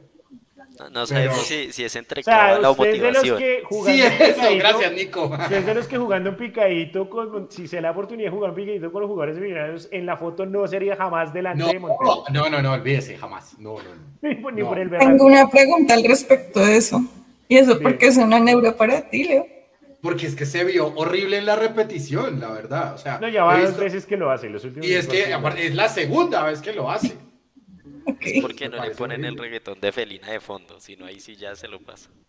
No, 0.81 0.89
no 0.89 1.07
sabemos 1.07 1.35
Pero- 1.49 1.65
si, 1.67 1.73
si 1.73 1.85
es 1.85 1.95
entre 1.97 2.21
O 2.23 2.25
sea, 2.25 2.55
de 2.55 2.63
los 2.63 2.79
motivación. 2.79 3.39
que 3.39 3.63
Sí, 3.71 4.01
eso, 4.03 4.17
picadito- 4.41 4.59
gracias, 4.59 4.93
Nico. 4.95 5.25
usted 5.27 5.53
es 5.59 5.67
de 5.67 5.75
los 5.75 5.87
que 5.87 5.99
jugando 5.99 6.31
un 6.31 6.37
picadito, 6.37 7.11
con, 7.11 7.51
si 7.51 7.69
se 7.69 7.77
da 7.77 7.83
la 7.83 7.91
oportunidad 7.91 8.31
de 8.31 8.35
jugar 8.35 8.51
un 8.51 8.57
picadito 8.57 8.91
con 8.91 9.03
los 9.03 9.11
jugadores 9.11 9.39
millonarios, 9.39 9.89
en 9.93 10.07
la 10.07 10.17
foto 10.17 10.47
no 10.47 10.67
sería 10.67 10.97
jamás 10.97 11.35
delante 11.35 11.63
No, 11.63 11.69
de 11.69 11.79
Montero. 11.79 12.25
no, 12.33 12.49
no, 12.49 12.63
no, 12.63 12.73
olvídese, 12.73 13.19
jamás. 13.19 13.59
No, 13.59 13.75
no, 13.75 13.95
no. 13.95 14.03
Ni 14.29 14.35
por, 14.37 14.55
ni 14.55 14.63
no. 14.63 14.69
por 14.69 14.79
el 14.79 14.91
Tengo 14.91 15.27
una 15.27 15.49
pregunta 15.51 15.93
al 15.95 16.05
respecto 16.05 16.61
de 16.65 16.77
eso. 16.79 17.03
¿Y 17.47 17.59
eso 17.59 17.73
Bien. 17.73 17.83
por 17.83 17.99
qué 17.99 18.07
es 18.07 18.17
una 18.17 18.41
neura 18.41 18.75
para 18.77 19.03
ti, 19.11 19.25
Leo? 19.25 19.47
Porque 20.01 20.27
es 20.29 20.35
que 20.35 20.47
se 20.47 20.65
vio 20.65 20.95
horrible 20.97 21.37
en 21.37 21.45
la 21.45 21.57
repetición, 21.57 22.41
la 22.41 22.49
verdad. 22.53 22.95
O 22.95 22.99
sea, 22.99 23.19
No, 23.21 23.29
ya 23.29 23.45
va 23.45 23.57
he 23.59 23.61
dos 23.61 23.71
visto- 23.71 23.85
veces 23.85 24.07
que 24.07 24.17
lo 24.17 24.31
hace. 24.31 24.49
Los 24.49 24.65
últimos 24.65 24.87
Y 24.89 24.95
es 24.95 25.07
que 25.07 25.35
aparte, 25.35 25.67
es 25.67 25.75
la 25.75 25.89
segunda 25.91 26.43
vez 26.45 26.63
que 26.63 26.73
lo 26.73 26.91
hace. 26.91 27.13
Ok. 28.07 28.25
¿Por 28.43 28.55
qué 28.55 28.69
Me 28.69 28.77
no 28.79 28.85
le 28.85 28.91
ponen 28.93 29.21
el 29.25 29.27
horrible. 29.33 29.43
reggaetón 29.45 29.81
de 29.81 29.93
Felina 29.93 30.31
de 30.31 30.41
fondo? 30.41 30.81
Si 30.81 30.97
no, 30.97 31.07
ahí 31.07 31.21
sí 31.21 31.37
ya 31.37 31.55
se 31.55 31.69
lo 31.69 31.81
pasa. 31.81 32.11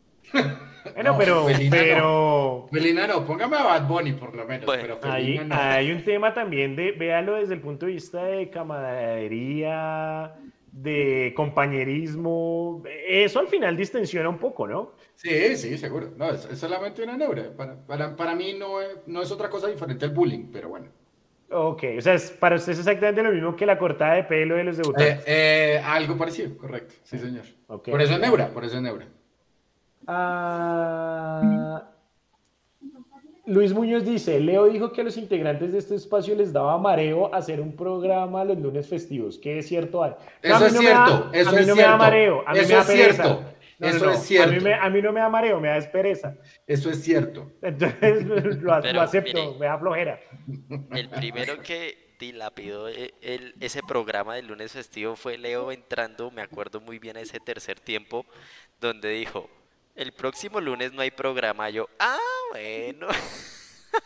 Bueno, 0.96 1.12
No, 1.12 1.18
pero, 1.18 1.46
Felina 1.46 1.76
no. 1.78 1.82
pero 1.84 2.68
Felina 2.72 3.08
no, 3.08 3.26
póngame 3.26 3.56
a 3.58 3.64
Bad 3.64 3.88
Bunny 3.88 4.14
por 4.14 4.36
lo 4.36 4.46
menos, 4.46 4.66
Bueno, 4.66 4.98
pero 5.00 5.14
hay, 5.14 5.38
Felina 5.38 5.44
no. 5.56 5.62
hay 5.62 5.92
un 5.92 6.04
tema 6.04 6.34
también 6.34 6.76
de, 6.76 6.92
véalo 6.94 7.36
desde 7.36 7.54
el 7.54 7.62
punto 7.62 7.86
de 7.86 7.92
vista 7.94 8.24
de 8.24 8.50
camaradería, 8.50 10.36
de 10.72 11.34
compañerismo. 11.36 12.82
Eso 13.08 13.40
al 13.40 13.48
final 13.48 13.76
distensiona 13.78 14.30
un 14.30 14.38
poco, 14.40 14.68
¿no? 14.68 14.94
Sí, 15.16 15.56
sí, 15.58 15.78
seguro. 15.78 16.12
No, 16.18 16.30
es, 16.32 16.46
es 16.46 16.58
solamente 16.60 17.04
una 17.04 17.18
neura. 17.18 17.52
Para, 17.56 17.76
para, 17.86 18.16
para 18.16 18.36
mí 18.36 18.54
no 18.58 18.82
es, 18.82 18.90
no 19.06 19.22
es 19.22 19.32
otra 19.32 19.50
cosa 19.50 19.68
diferente 19.68 20.06
al 20.06 20.12
bullying, 20.12 20.52
pero 20.52 20.70
bueno. 20.70 20.88
Ok, 21.54 21.84
o 21.98 22.02
sea, 22.02 22.14
es- 22.14 22.32
para 22.32 22.56
usted 22.56 22.72
es 22.72 22.80
exactamente 22.80 23.22
lo 23.22 23.32
mismo 23.32 23.56
que 23.56 23.66
la 23.66 23.78
cortada 23.78 24.14
de 24.14 24.24
pelo 24.24 24.56
de 24.56 24.64
los 24.64 24.78
Eh, 24.80 24.82
debutantes. 24.82 25.24
eh, 25.28 25.82
algo 25.84 26.18
parecido, 26.18 26.56
correcto. 26.58 26.94
Sí, 27.04 27.18
señor. 27.18 27.44
Ok. 27.68 27.90
Por 27.90 28.02
eso 28.02 28.14
es 28.14 28.20
neura, 28.20 28.48
por 28.50 28.64
eso 28.64 28.78
es 28.78 28.82
neura. 28.82 29.06
Ah, 30.08 31.84
Luis 33.46 33.74
Muñoz 33.74 34.06
dice, 34.06 34.40
Leo 34.40 34.66
dijo 34.66 34.94
que 34.94 35.02
a 35.02 35.04
los 35.04 35.18
integrantes 35.18 35.74
de 35.74 35.80
este 35.80 35.96
espacio 35.96 36.36
les 36.36 36.54
daba 36.54 36.78
mareo 36.78 37.34
hacer 37.34 37.60
un 37.60 37.76
programa 37.76 38.46
los 38.46 38.58
lunes 38.58 38.88
festivos. 38.88 39.38
¿Qué 39.38 39.60
es 39.60 39.68
cierto 39.68 40.04
hay? 40.04 40.14
Eso 40.42 40.56
a 40.56 40.60
mí 40.60 40.66
es 40.68 40.74
no 40.74 40.82
me 40.82 40.90
da- 40.90 41.06
cierto, 41.06 41.30
eso 41.34 41.50
a 41.50 41.54
mí 41.54 41.60
es 41.60 41.68
no 41.68 41.76
me 41.76 41.82
da 41.82 41.88
cierto. 41.88 41.98
mareo, 41.98 42.44
a 42.48 42.54
mí 42.54 42.60
Eso 42.60 42.70
me 42.70 42.76
da 42.76 42.82
es 42.82 42.88
pereza. 42.88 43.24
cierto, 43.24 43.44
No, 43.82 43.88
eso 43.88 44.06
no, 44.06 44.12
es 44.14 44.20
cierto. 44.24 44.50
A 44.50 44.54
mí, 44.54 44.60
me- 44.60 44.74
a 44.74 44.90
mí 44.90 45.02
no 45.02 45.12
me 45.12 45.20
da 45.20 45.30
mareo, 45.30 45.60
me 45.60 45.68
da 45.70 45.78
es 45.78 45.88
pereza. 45.88 46.36
Eso 46.68 46.90
es 46.90 47.04
cierto. 47.04 47.52
Entonces 47.62 48.26
lo, 48.62 48.74
acepto, 49.02 49.46
mire. 49.46 49.60
me 49.60 49.66
da 49.66 49.78
flojera. 49.78 50.20
El 50.92 51.10
primero 51.10 51.60
que 51.62 52.16
dilapidó 52.20 52.88
e- 52.88 53.14
el- 53.22 53.56
ese 53.60 53.82
programa 53.82 54.36
del 54.36 54.48
lunes 54.48 54.72
festivo 54.72 55.16
fue 55.16 55.38
Leo 55.38 55.72
entrando, 55.72 56.30
me 56.32 56.42
acuerdo 56.44 56.80
muy 56.80 57.00
bien 57.00 57.18
ese 57.18 57.40
tercer 57.40 57.80
tiempo, 57.80 58.26
donde 58.80 59.10
dijo, 59.10 59.50
el 59.96 60.12
próximo 60.14 60.62
lunes 60.62 60.94
no 60.94 61.02
hay 61.02 61.12
programa. 61.12 61.70
Yo, 61.70 61.90
ah, 62.00 62.18
bueno. 62.52 63.08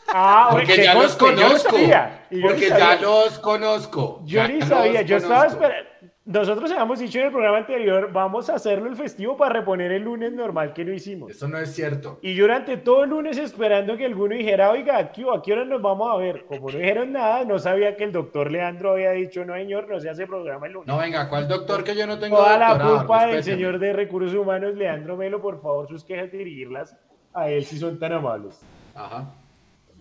Ah, 0.07 0.47
Porque 0.51 0.77
ya 0.83 0.93
los 0.95 1.11
yo 1.13 1.17
conozco. 1.19 1.69
sabía, 1.71 2.27
yo 2.31 2.41
Porque 2.47 2.69
sabía. 2.69 2.95
ya 2.95 3.01
los 3.01 3.39
conozco. 3.39 4.21
Yo 4.25 4.47
ni 4.47 4.61
sabía, 4.61 5.01
yo 5.03 5.17
estaba 5.17 5.47
esperando. 5.47 5.89
Nosotros 6.25 6.71
habíamos 6.71 6.97
dicho 6.97 7.19
en 7.19 7.25
el 7.25 7.31
programa 7.31 7.59
anterior, 7.59 8.09
vamos 8.11 8.49
a 8.49 8.55
hacerlo 8.55 8.89
el 8.89 8.95
festivo 8.95 9.37
para 9.37 9.53
reponer 9.53 9.91
el 9.91 10.01
lunes 10.01 10.33
normal 10.33 10.73
que 10.73 10.83
no 10.83 10.91
hicimos. 10.91 11.29
Eso 11.29 11.47
no 11.47 11.59
es 11.59 11.71
cierto. 11.71 12.17
Y 12.23 12.35
durante 12.35 12.77
todo 12.77 13.03
el 13.03 13.11
lunes 13.11 13.37
esperando 13.37 13.95
que 13.95 14.07
alguno 14.07 14.33
dijera, 14.33 14.71
oiga, 14.71 14.97
¿a 14.97 15.11
qué, 15.11 15.21
¿a 15.21 15.39
qué 15.43 15.53
hora 15.53 15.65
nos 15.65 15.83
vamos 15.83 16.11
a 16.11 16.17
ver? 16.17 16.45
Como 16.45 16.71
no 16.71 16.79
dijeron 16.79 17.11
nada, 17.11 17.45
no 17.45 17.59
sabía 17.59 17.95
que 17.95 18.05
el 18.05 18.11
doctor 18.11 18.49
Leandro 18.49 18.93
había 18.93 19.11
dicho, 19.11 19.45
no 19.45 19.53
señor, 19.53 19.87
no 19.87 19.99
se 19.99 20.09
hace 20.09 20.25
programa 20.25 20.65
el 20.65 20.73
lunes. 20.73 20.87
No, 20.87 20.97
venga, 20.97 21.29
¿cuál 21.29 21.47
doctor 21.47 21.83
que 21.83 21.95
yo 21.95 22.07
no 22.07 22.17
tengo 22.17 22.37
Toda 22.37 22.57
la 22.57 22.79
culpa 22.79 23.27
del 23.27 23.43
señor 23.43 23.77
de 23.77 23.93
Recursos 23.93 24.33
Humanos, 24.33 24.73
Leandro 24.73 25.15
Melo, 25.17 25.39
por 25.39 25.61
favor, 25.61 25.87
sus 25.87 26.03
quejas 26.03 26.31
dirigirlas 26.31 26.97
a 27.35 27.49
él 27.49 27.63
si 27.65 27.77
son 27.77 27.99
tan 27.99 28.13
amables. 28.13 28.61
Ajá. 28.95 29.31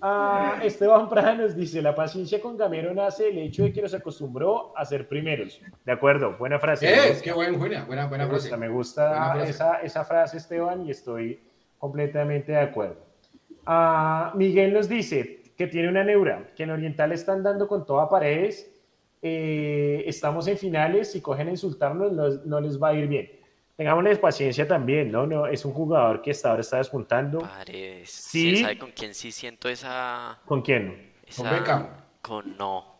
Ah, 0.06 0.58
Esteban 0.62 1.08
Prada 1.08 1.34
nos 1.34 1.56
dice, 1.56 1.80
la 1.80 1.94
paciencia 1.94 2.38
con 2.38 2.58
Gamero 2.58 2.92
nace 2.92 3.24
del 3.24 3.38
hecho 3.38 3.62
de 3.62 3.72
que 3.72 3.80
nos 3.80 3.94
acostumbró 3.94 4.76
a 4.76 4.84
ser 4.84 5.08
primeros. 5.08 5.58
De 5.86 5.92
acuerdo, 5.92 6.36
buena 6.36 6.58
frase. 6.58 6.84
me 6.86 6.92
Eh, 6.92 7.08
gusta, 7.08 7.24
qué 7.24 7.32
buen, 7.32 7.58
buena, 7.58 7.84
buena, 7.86 8.06
buena 8.06 8.24
me 8.24 8.30
frase. 8.30 8.42
gusta, 8.48 8.56
me 8.58 8.68
gusta 8.68 9.32
frase. 9.32 9.50
esa, 9.50 9.76
esa 9.80 10.04
frase, 10.04 10.36
Esteban, 10.36 10.86
y 10.86 10.90
estoy 10.90 11.40
completamente 11.78 12.52
de 12.52 12.58
acuerdo. 12.58 12.96
Ah, 13.64 14.32
Miguel 14.34 14.74
nos 14.74 14.90
dice 14.90 15.40
que 15.56 15.68
tiene 15.68 15.88
una 15.88 16.04
neura, 16.04 16.48
que 16.54 16.64
en 16.64 16.70
Oriental 16.72 17.12
están 17.12 17.42
dando 17.42 17.66
con 17.66 17.86
toda 17.86 18.06
paredes, 18.06 18.70
eh, 19.22 20.04
estamos 20.06 20.46
en 20.48 20.58
finales, 20.58 21.12
si 21.12 21.22
cogen 21.22 21.48
a 21.48 21.50
insultarnos 21.52 22.12
no, 22.12 22.28
no 22.44 22.60
les 22.60 22.78
va 22.82 22.88
a 22.88 22.92
ir 22.94 23.06
bien. 23.08 23.30
Tengámosles 23.76 24.18
paciencia 24.18 24.68
también, 24.68 25.10
¿no? 25.10 25.26
no 25.26 25.46
es 25.46 25.64
un 25.64 25.72
jugador 25.72 26.22
que 26.22 26.30
hasta 26.30 26.50
ahora 26.50 26.60
está 26.60 26.76
despuntando. 26.76 27.40
Paredes. 27.40 28.10
Sí. 28.10 28.56
¿Sabe 28.58 28.78
con 28.78 28.92
quién 28.92 29.14
sí 29.14 29.32
siento 29.32 29.68
esa... 29.68 30.38
¿Con 30.44 30.62
quién? 30.62 31.12
Con. 31.36 31.50
Beckham. 31.50 31.88
Con 32.22 32.56
no. 32.56 32.94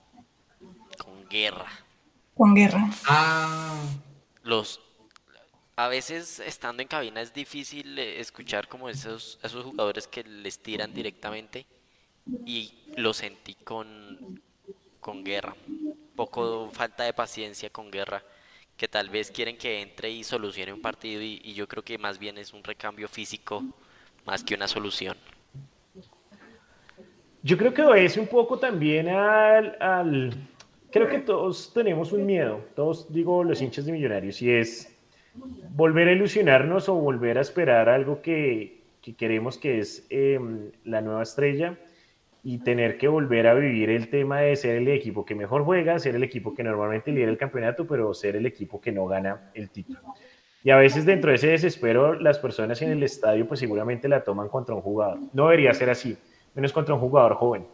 Con 0.98 1.28
guerra. 1.28 1.66
Con 2.34 2.54
guerra. 2.54 2.88
Ah, 3.06 3.80
Los... 4.42 4.80
A 5.76 5.88
veces 5.88 6.38
estando 6.38 6.82
en 6.82 6.88
cabina 6.88 7.20
es 7.20 7.34
difícil 7.34 7.98
eh, 7.98 8.20
escuchar 8.20 8.68
como 8.68 8.88
esos, 8.88 9.40
esos 9.42 9.64
jugadores 9.64 10.06
que 10.06 10.22
les 10.22 10.60
tiran 10.60 10.94
directamente 10.94 11.66
y 12.46 12.72
lo 12.96 13.12
sentí 13.12 13.54
con, 13.54 14.40
con 15.00 15.24
guerra. 15.24 15.56
Poco 16.14 16.70
falta 16.72 17.02
de 17.02 17.12
paciencia 17.12 17.70
con 17.70 17.90
guerra, 17.90 18.22
que 18.76 18.88
tal 18.88 19.08
vez 19.08 19.30
quieren 19.30 19.56
que 19.56 19.82
entre 19.82 20.10
y 20.10 20.24
solucione 20.24 20.72
un 20.72 20.80
partido 20.80 21.22
y, 21.22 21.54
yo 21.54 21.68
creo 21.68 21.82
que 21.82 21.98
más 21.98 22.18
bien 22.18 22.38
es 22.38 22.52
un 22.52 22.64
recambio 22.64 23.08
físico 23.08 23.62
más 24.26 24.42
que 24.42 24.54
una 24.54 24.66
solución. 24.66 25.16
Yo 27.42 27.58
creo 27.58 27.74
que 27.74 27.82
obedece 27.82 28.20
un 28.20 28.26
poco 28.26 28.58
también 28.58 29.08
al, 29.08 30.34
Creo 30.90 31.08
que 31.08 31.18
todos 31.18 31.72
tenemos 31.74 32.12
un 32.12 32.24
miedo, 32.24 32.60
todos 32.76 33.12
digo 33.12 33.42
los 33.42 33.60
hinchas 33.60 33.84
de 33.84 33.92
millonarios, 33.92 34.40
y 34.40 34.50
es 34.50 34.96
volver 35.70 36.06
a 36.06 36.12
ilusionarnos 36.12 36.88
o 36.88 36.94
volver 36.94 37.36
a 37.36 37.40
esperar 37.40 37.88
algo 37.88 38.22
que, 38.22 38.84
que 39.02 39.14
queremos 39.14 39.58
que 39.58 39.80
es 39.80 40.06
eh, 40.08 40.38
la 40.84 41.00
nueva 41.00 41.24
estrella 41.24 41.76
y 42.46 42.58
tener 42.58 42.98
que 42.98 43.08
volver 43.08 43.46
a 43.46 43.54
vivir 43.54 43.88
el 43.88 44.10
tema 44.10 44.40
de 44.40 44.54
ser 44.54 44.76
el 44.76 44.88
equipo 44.88 45.24
que 45.24 45.34
mejor 45.34 45.64
juega, 45.64 45.98
ser 45.98 46.14
el 46.14 46.22
equipo 46.22 46.54
que 46.54 46.62
normalmente 46.62 47.10
lidera 47.10 47.30
el 47.30 47.38
campeonato, 47.38 47.86
pero 47.86 48.12
ser 48.12 48.36
el 48.36 48.44
equipo 48.44 48.80
que 48.82 48.92
no 48.92 49.06
gana 49.06 49.50
el 49.54 49.70
título. 49.70 50.00
Y 50.62 50.70
a 50.70 50.76
veces 50.76 51.06
dentro 51.06 51.30
de 51.30 51.36
ese 51.36 51.48
desespero 51.48 52.14
las 52.20 52.38
personas 52.38 52.80
en 52.82 52.90
el 52.90 53.02
estadio 53.02 53.48
pues 53.48 53.60
seguramente 53.60 54.08
la 54.08 54.22
toman 54.22 54.48
contra 54.48 54.74
un 54.74 54.82
jugador. 54.82 55.18
No 55.32 55.44
debería 55.44 55.72
ser 55.72 55.88
así. 55.88 56.18
menos 56.54 56.72
contra 56.72 56.94
un 56.94 57.00
jugador 57.00 57.34
joven, 57.34 57.66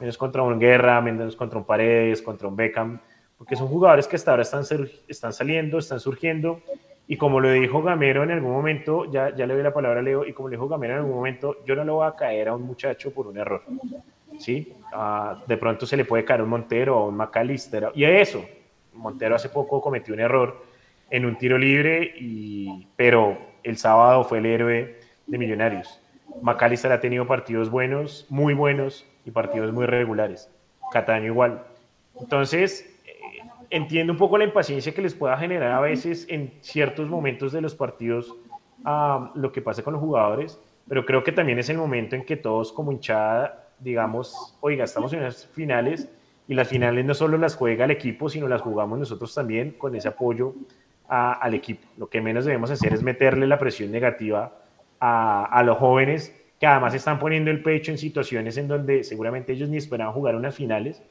menos 0.00 0.18
contra 0.18 0.42
un 0.42 0.58
Guerra, 0.58 1.00
menos 1.00 1.36
contra 1.36 1.58
un 1.58 1.64
Paredes, 1.64 2.20
contra 2.20 2.48
un 2.48 2.56
Beckham, 2.56 3.00
porque 3.38 3.54
son 3.54 3.68
jugadores 3.68 4.08
que 4.08 4.16
hasta 4.16 4.32
ahora 4.32 4.42
están, 4.42 4.64
están 5.06 5.32
saliendo, 5.32 5.78
están 5.78 6.00
surgiendo, 6.00 6.60
y 7.08 7.16
como 7.16 7.40
lo 7.40 7.50
dijo 7.50 7.82
Gamero 7.82 8.22
en 8.22 8.30
algún 8.30 8.52
momento, 8.52 9.10
ya, 9.10 9.34
ya 9.34 9.46
le 9.46 9.54
doy 9.54 9.62
la 9.62 9.72
palabra 9.72 10.00
a 10.00 10.02
Leo, 10.02 10.26
y 10.26 10.32
como 10.32 10.48
le 10.48 10.56
dijo 10.56 10.68
Gamero 10.68 10.94
en 10.94 10.98
algún 11.00 11.16
momento, 11.16 11.56
yo 11.64 11.74
no 11.74 11.84
le 11.84 11.90
voy 11.90 12.06
a 12.06 12.14
caer 12.14 12.48
a 12.48 12.54
un 12.54 12.62
muchacho 12.62 13.12
por 13.12 13.26
un 13.26 13.38
error. 13.38 13.62
¿sí? 14.38 14.74
Ah, 14.92 15.42
de 15.46 15.56
pronto 15.56 15.86
se 15.86 15.96
le 15.96 16.04
puede 16.04 16.24
caer 16.24 16.42
un 16.42 16.50
Montero 16.50 16.98
o 16.98 17.08
un 17.08 17.16
McAllister, 17.16 17.90
y 17.94 18.04
eso, 18.04 18.44
Montero 18.92 19.34
hace 19.34 19.48
poco 19.48 19.80
cometió 19.80 20.14
un 20.14 20.20
error 20.20 20.62
en 21.10 21.24
un 21.24 21.36
tiro 21.36 21.56
libre, 21.58 22.14
y, 22.18 22.86
pero 22.94 23.38
el 23.62 23.78
sábado 23.78 24.22
fue 24.24 24.38
el 24.38 24.46
héroe 24.46 25.00
de 25.26 25.38
Millonarios. 25.38 26.00
McAllister 26.42 26.92
ha 26.92 27.00
tenido 27.00 27.26
partidos 27.26 27.70
buenos, 27.70 28.26
muy 28.28 28.54
buenos, 28.54 29.06
y 29.28 29.30
partidos 29.30 29.72
muy 29.72 29.84
regulares. 29.84 30.50
Cataño 30.90 31.26
igual. 31.26 31.62
Entonces, 32.18 32.97
entiendo 33.70 34.12
un 34.12 34.18
poco 34.18 34.38
la 34.38 34.44
impaciencia 34.44 34.94
que 34.94 35.02
les 35.02 35.14
pueda 35.14 35.36
generar 35.36 35.72
a 35.72 35.80
veces 35.80 36.26
en 36.28 36.52
ciertos 36.60 37.08
momentos 37.08 37.52
de 37.52 37.60
los 37.60 37.74
partidos 37.74 38.34
a 38.84 39.32
lo 39.34 39.52
que 39.52 39.60
pasa 39.60 39.82
con 39.82 39.94
los 39.94 40.02
jugadores, 40.02 40.60
pero 40.88 41.04
creo 41.04 41.24
que 41.24 41.32
también 41.32 41.58
es 41.58 41.68
el 41.68 41.76
momento 41.76 42.16
en 42.16 42.24
que 42.24 42.36
todos 42.36 42.72
como 42.72 42.92
hinchada 42.92 43.68
digamos, 43.80 44.56
oiga, 44.60 44.84
estamos 44.84 45.12
en 45.12 45.22
las 45.22 45.46
finales 45.46 46.08
y 46.46 46.54
las 46.54 46.68
finales 46.68 47.04
no 47.04 47.14
solo 47.14 47.38
las 47.38 47.56
juega 47.56 47.84
el 47.84 47.90
equipo, 47.90 48.28
sino 48.28 48.48
las 48.48 48.62
jugamos 48.62 48.98
nosotros 48.98 49.34
también 49.34 49.72
con 49.72 49.94
ese 49.94 50.08
apoyo 50.08 50.54
al 51.08 51.54
equipo. 51.54 51.86
Lo 51.96 52.08
que 52.08 52.20
menos 52.20 52.44
debemos 52.44 52.70
hacer 52.70 52.92
es 52.92 53.02
meterle 53.02 53.46
la 53.46 53.58
presión 53.58 53.90
negativa 53.90 54.52
a, 55.00 55.44
a 55.44 55.62
los 55.62 55.78
jóvenes 55.78 56.34
que 56.60 56.66
además 56.66 56.92
están 56.94 57.18
poniendo 57.18 57.50
el 57.50 57.62
pecho 57.62 57.92
en 57.92 57.98
situaciones 57.98 58.56
en 58.56 58.68
donde 58.68 59.04
seguramente 59.04 59.52
ellos 59.52 59.68
ni 59.68 59.76
esperaban 59.76 60.12
jugar 60.12 60.34
unas 60.34 60.54
finales 60.54 61.02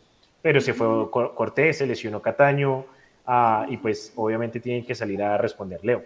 pero 0.42 0.62
se 0.62 0.74
fue 0.74 1.10
Cortés, 1.12 1.78
se 1.80 1.86
lesionó 1.86 2.22
Cataño 2.22 2.86
ah, 3.26 3.66
y 3.70 3.78
pues 3.78 4.14
obviamente 4.16 4.60
tienen 4.60 4.86
que 4.86 4.96
salir 4.96 5.22
a 5.22 5.38
responder 5.38 5.84
Leo. 5.84 6.04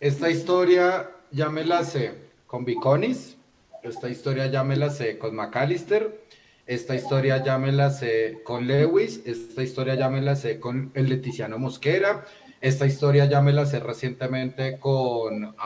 Esta 0.00 0.28
historia 0.30 1.10
ya 1.30 1.48
me 1.48 1.64
la 1.64 1.84
sé 1.84 2.14
con 2.46 2.64
Viconis, 2.64 3.38
esta 3.82 4.08
historia 4.08 4.46
ya 4.46 4.62
me 4.62 4.76
la 4.76 4.90
sé 4.90 5.18
con 5.18 5.34
McAllister, 5.34 6.22
esta 6.66 6.94
historia 6.94 7.42
ya 7.42 7.58
me 7.58 7.72
la 7.72 7.90
sé 7.90 8.40
con 8.44 8.66
Lewis, 8.66 9.22
esta 9.26 9.62
historia 9.62 9.94
ya 9.94 10.08
me 10.08 10.22
la 10.22 10.36
sé 10.36 10.60
con 10.60 10.92
el 10.94 11.08
Leticiano 11.08 11.58
Mosquera, 11.58 12.24
esta 12.60 12.86
historia 12.86 13.24
ya 13.24 13.40
me 13.40 13.52
la 13.52 13.66
sé 13.66 13.80
recientemente 13.80 14.78
con, 14.78 15.56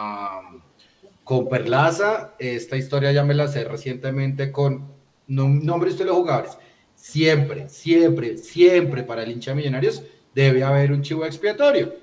con 1.24 1.49
Perlaza, 1.49 2.34
esta 2.38 2.76
historia 2.76 3.12
ya 3.12 3.24
me 3.24 3.34
la 3.34 3.49
sé 3.49 3.64
recientemente 3.64 4.51
con, 4.51 4.86
no, 5.26 5.49
nombre 5.49 5.90
usted 5.90 6.07
los 6.07 6.16
jugadores, 6.16 6.57
siempre, 7.07 7.68
siempre, 7.68 8.36
siempre 8.36 9.04
para 9.04 9.22
el 9.22 9.30
hincha 9.30 9.52
de 9.52 9.57
Millonarios 9.57 10.02
debe 10.34 10.64
haber 10.64 10.90
un 10.90 11.02
chivo 11.02 11.24
expiatorio. 11.24 11.94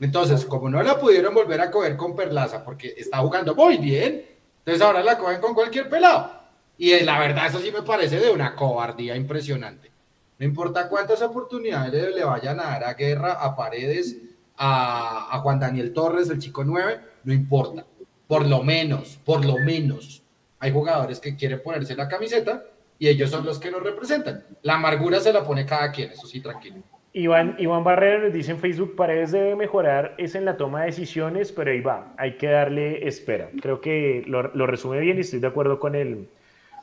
Entonces, 0.00 0.44
como 0.44 0.68
no 0.68 0.82
la 0.82 0.98
pudieron 0.98 1.32
volver 1.32 1.60
a 1.60 1.70
coger 1.70 1.96
con 1.96 2.16
Perlaza 2.16 2.64
porque 2.64 2.94
está 2.96 3.18
jugando 3.18 3.54
muy 3.54 3.76
bien, 3.76 4.26
entonces 4.58 4.82
ahora 4.82 5.04
la 5.04 5.16
cogen 5.18 5.40
con 5.40 5.54
cualquier 5.54 5.88
pelado. 5.88 6.32
Y 6.76 6.98
la 7.00 7.20
verdad, 7.20 7.46
eso 7.46 7.60
sí 7.60 7.70
me 7.70 7.82
parece 7.82 8.18
de 8.18 8.30
una 8.30 8.56
cobardía 8.56 9.14
impresionante. 9.14 9.90
No 10.38 10.46
importa 10.46 10.88
cuántas 10.88 11.22
oportunidades 11.22 12.14
le 12.14 12.24
vayan 12.24 12.58
a 12.58 12.64
dar 12.64 12.84
a 12.84 12.94
Guerra, 12.94 13.34
a 13.34 13.54
Paredes, 13.54 14.16
a, 14.56 15.28
a 15.30 15.38
Juan 15.40 15.60
Daniel 15.60 15.92
Torres, 15.92 16.28
el 16.28 16.40
chico 16.40 16.64
9, 16.64 17.00
no 17.24 17.32
importa. 17.32 17.86
Por 18.26 18.46
lo 18.46 18.64
menos, 18.64 19.20
por 19.24 19.44
lo 19.44 19.58
menos, 19.58 20.22
hay 20.58 20.72
jugadores 20.72 21.20
que 21.20 21.36
quieren 21.36 21.62
ponerse 21.62 21.94
la 21.94 22.08
camiseta 22.08 22.64
y 23.00 23.08
ellos 23.08 23.30
son 23.30 23.46
los 23.46 23.58
que 23.58 23.70
nos 23.70 23.82
representan. 23.82 24.44
La 24.62 24.74
amargura 24.74 25.20
se 25.20 25.32
la 25.32 25.42
pone 25.42 25.64
cada 25.64 25.90
quien, 25.90 26.10
eso 26.10 26.26
sí, 26.26 26.40
tranquilo. 26.40 26.76
Iván, 27.14 27.56
Iván 27.58 27.82
Barrera 27.82 28.22
nos 28.22 28.32
dice 28.32 28.52
en 28.52 28.58
Facebook, 28.58 28.94
Paredes 28.94 29.32
debe 29.32 29.56
mejorar, 29.56 30.14
es 30.18 30.34
en 30.34 30.44
la 30.44 30.58
toma 30.58 30.80
de 30.80 30.86
decisiones, 30.86 31.50
pero 31.50 31.70
ahí 31.70 31.80
va, 31.80 32.12
hay 32.18 32.36
que 32.36 32.46
darle 32.46 33.08
espera. 33.08 33.48
Creo 33.62 33.80
que 33.80 34.22
lo, 34.26 34.42
resume 34.66 35.00
bien 35.00 35.16
y 35.16 35.22
estoy 35.22 35.40
de 35.40 35.46
acuerdo 35.46 35.80
con 35.80 35.94
el, 35.94 36.28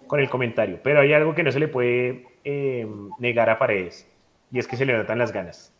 con 0.07 0.19
el 0.19 0.27
comentario, 0.27 0.79
pero 0.83 1.01
hay 1.01 1.13
algo 1.13 1.35
que 1.35 1.43
no 1.43 1.51
se 1.51 1.59
le 1.59 1.67
puede 1.67 2.25
eh, 2.43 2.87
negar 3.19 3.51
a 3.51 3.59
Paredes, 3.59 4.09
y 4.51 4.57
es 4.57 4.67
que 4.67 4.75
se 4.75 4.87
le 4.87 4.97
notan 4.97 5.19
las 5.19 5.31
ganas 5.31 5.71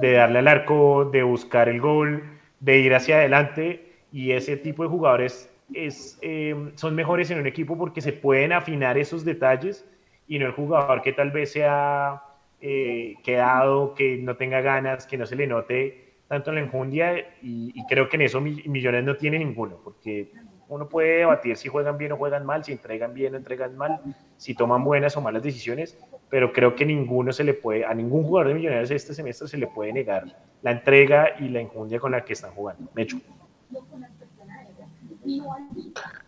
de 0.00 0.12
darle 0.12 0.40
al 0.40 0.48
arco, 0.48 1.08
de 1.12 1.22
buscar 1.22 1.68
el 1.68 1.80
gol, 1.80 2.24
de 2.58 2.80
ir 2.80 2.94
hacia 2.94 3.18
adelante, 3.18 3.92
y 4.12 4.32
ese 4.32 4.56
tipo 4.56 4.82
de 4.82 4.88
jugadores 4.88 5.48
es, 5.72 6.18
eh, 6.22 6.72
son 6.74 6.94
mejores 6.94 7.30
en 7.30 7.38
un 7.38 7.46
equipo 7.46 7.78
porque 7.78 8.00
se 8.00 8.12
pueden 8.12 8.52
afinar 8.52 8.98
esos 8.98 9.24
detalles 9.24 9.86
y 10.26 10.38
no 10.38 10.46
el 10.46 10.52
jugador 10.52 11.02
que 11.02 11.12
tal 11.12 11.30
vez 11.30 11.52
sea 11.52 12.22
eh, 12.60 13.16
quedado, 13.22 13.94
que 13.94 14.16
no 14.18 14.36
tenga 14.36 14.60
ganas, 14.60 15.06
que 15.06 15.18
no 15.18 15.26
se 15.26 15.36
le 15.36 15.46
note 15.46 16.04
tanto 16.28 16.50
en 16.50 16.56
la 16.56 16.62
enjundia 16.62 17.34
y, 17.42 17.74
creo 17.86 18.08
que 18.08 18.16
en 18.16 18.22
eso 18.22 18.40
Millones 18.40 19.04
no 19.04 19.16
tiene 19.16 19.38
ninguno, 19.38 19.78
porque 19.84 20.32
uno 20.68 20.88
puede 20.88 21.18
debatir 21.18 21.56
si 21.56 21.68
juegan 21.68 21.98
bien 21.98 22.12
o 22.12 22.16
juegan 22.16 22.46
mal, 22.46 22.64
si 22.64 22.72
entregan 22.72 23.12
bien 23.12 23.34
o 23.34 23.36
entregan 23.36 23.76
mal, 23.76 24.00
si 24.36 24.54
toman 24.54 24.82
buenas 24.82 25.16
o 25.16 25.20
malas 25.20 25.42
decisiones, 25.42 25.98
pero 26.30 26.52
creo 26.52 26.74
que 26.74 26.86
ninguno 26.86 27.32
se 27.32 27.44
le 27.44 27.54
puede, 27.54 27.84
a 27.84 27.92
ningún 27.94 28.24
jugador 28.24 28.48
de 28.48 28.54
Millonarios 28.54 28.90
este 28.90 29.14
semestre 29.14 29.46
se 29.46 29.58
le 29.58 29.66
puede 29.66 29.92
negar 29.92 30.24
la 30.62 30.70
entrega 30.70 31.36
y 31.38 31.48
la 31.50 31.60
enjundia 31.60 32.00
con 32.00 32.12
la 32.12 32.24
que 32.24 32.32
están 32.32 32.52
jugando. 32.52 32.90
Mecho. 32.94 33.18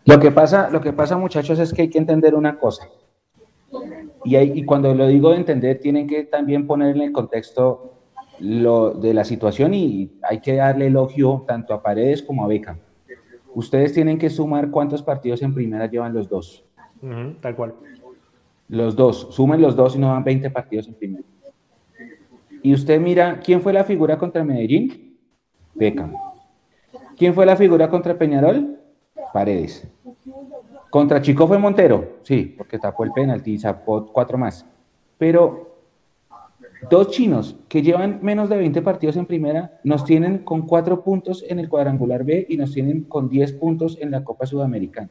Lo 0.05 0.19
que 0.19 0.31
pasa, 0.31 0.69
lo 0.69 0.81
que 0.81 0.93
pasa, 0.93 1.17
muchachos, 1.17 1.59
es 1.59 1.73
que 1.73 1.83
hay 1.83 1.89
que 1.89 1.97
entender 1.97 2.35
una 2.35 2.57
cosa. 2.57 2.87
Y, 4.23 4.37
y 4.37 4.65
cuando 4.65 4.93
lo 4.93 5.07
digo 5.07 5.31
de 5.31 5.37
entender, 5.37 5.79
tienen 5.79 6.07
que 6.07 6.23
también 6.23 6.67
poner 6.67 6.95
en 6.95 7.01
el 7.01 7.11
contexto 7.11 7.97
lo, 8.39 8.91
de 8.91 9.13
la 9.13 9.23
situación 9.23 9.73
y 9.73 10.11
hay 10.21 10.39
que 10.39 10.55
darle 10.55 10.87
elogio 10.87 11.43
tanto 11.47 11.73
a 11.73 11.81
Paredes 11.81 12.21
como 12.21 12.43
a 12.43 12.47
Beca. 12.47 12.77
Ustedes 13.53 13.93
tienen 13.93 14.17
que 14.17 14.29
sumar 14.29 14.69
cuántos 14.69 15.01
partidos 15.01 15.41
en 15.41 15.53
primera 15.53 15.89
llevan 15.89 16.13
los 16.13 16.29
dos. 16.29 16.63
tal 17.41 17.55
cual. 17.55 17.73
Los 18.69 18.95
dos, 18.95 19.29
sumen 19.31 19.61
los 19.61 19.75
dos 19.75 19.95
y 19.95 19.99
no 19.99 20.09
van 20.09 20.23
20 20.23 20.49
partidos 20.51 20.87
en 20.87 20.93
primera. 20.93 21.23
Y 22.61 22.73
usted 22.73 22.99
mira, 22.99 23.39
¿quién 23.39 23.61
fue 23.61 23.71
la 23.71 23.83
figura 23.83 24.17
contra 24.17 24.43
Medellín? 24.43 25.17
Beca. 25.73 26.11
¿Quién 27.17 27.33
fue 27.33 27.45
la 27.45 27.55
figura 27.55 27.89
contra 27.89 28.17
Peñarol? 28.17 28.76
Paredes. 29.33 29.87
Contra 30.89 31.21
Chico 31.21 31.47
fue 31.47 31.57
Montero, 31.57 32.17
sí, 32.23 32.55
porque 32.57 32.79
tapó 32.79 33.03
el 33.03 33.11
penalti 33.11 33.53
y 33.53 33.59
sacó 33.59 34.07
cuatro 34.11 34.37
más. 34.37 34.65
Pero 35.17 35.77
dos 36.89 37.09
chinos 37.09 37.57
que 37.67 37.81
llevan 37.81 38.19
menos 38.21 38.49
de 38.49 38.57
20 38.57 38.81
partidos 38.81 39.17
en 39.17 39.25
primera 39.25 39.79
nos 39.83 40.05
tienen 40.05 40.39
con 40.39 40.61
cuatro 40.61 41.03
puntos 41.03 41.43
en 41.47 41.59
el 41.59 41.69
cuadrangular 41.69 42.23
B 42.23 42.45
y 42.49 42.57
nos 42.57 42.73
tienen 42.73 43.03
con 43.03 43.29
10 43.29 43.53
puntos 43.53 43.97
en 43.99 44.11
la 44.11 44.23
Copa 44.23 44.45
Sudamericana. 44.45 45.09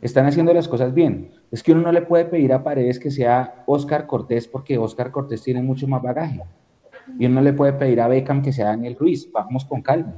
Están 0.00 0.26
haciendo 0.26 0.52
las 0.52 0.68
cosas 0.68 0.92
bien. 0.92 1.30
Es 1.50 1.62
que 1.62 1.72
uno 1.72 1.80
no 1.82 1.92
le 1.92 2.02
puede 2.02 2.26
pedir 2.26 2.52
a 2.52 2.62
Paredes 2.62 2.98
que 2.98 3.10
sea 3.10 3.62
Oscar 3.66 4.06
Cortés 4.06 4.46
porque 4.46 4.76
Oscar 4.76 5.10
Cortés 5.10 5.42
tiene 5.42 5.62
mucho 5.62 5.88
más 5.88 6.02
bagaje. 6.02 6.42
Y 7.18 7.26
uno 7.26 7.36
no 7.36 7.40
le 7.40 7.52
puede 7.52 7.72
pedir 7.72 8.00
a 8.00 8.08
Beckham 8.08 8.42
que 8.42 8.52
sea 8.52 8.66
Daniel 8.66 8.96
Ruiz. 8.98 9.30
Vamos 9.32 9.64
con 9.64 9.80
calma. 9.80 10.14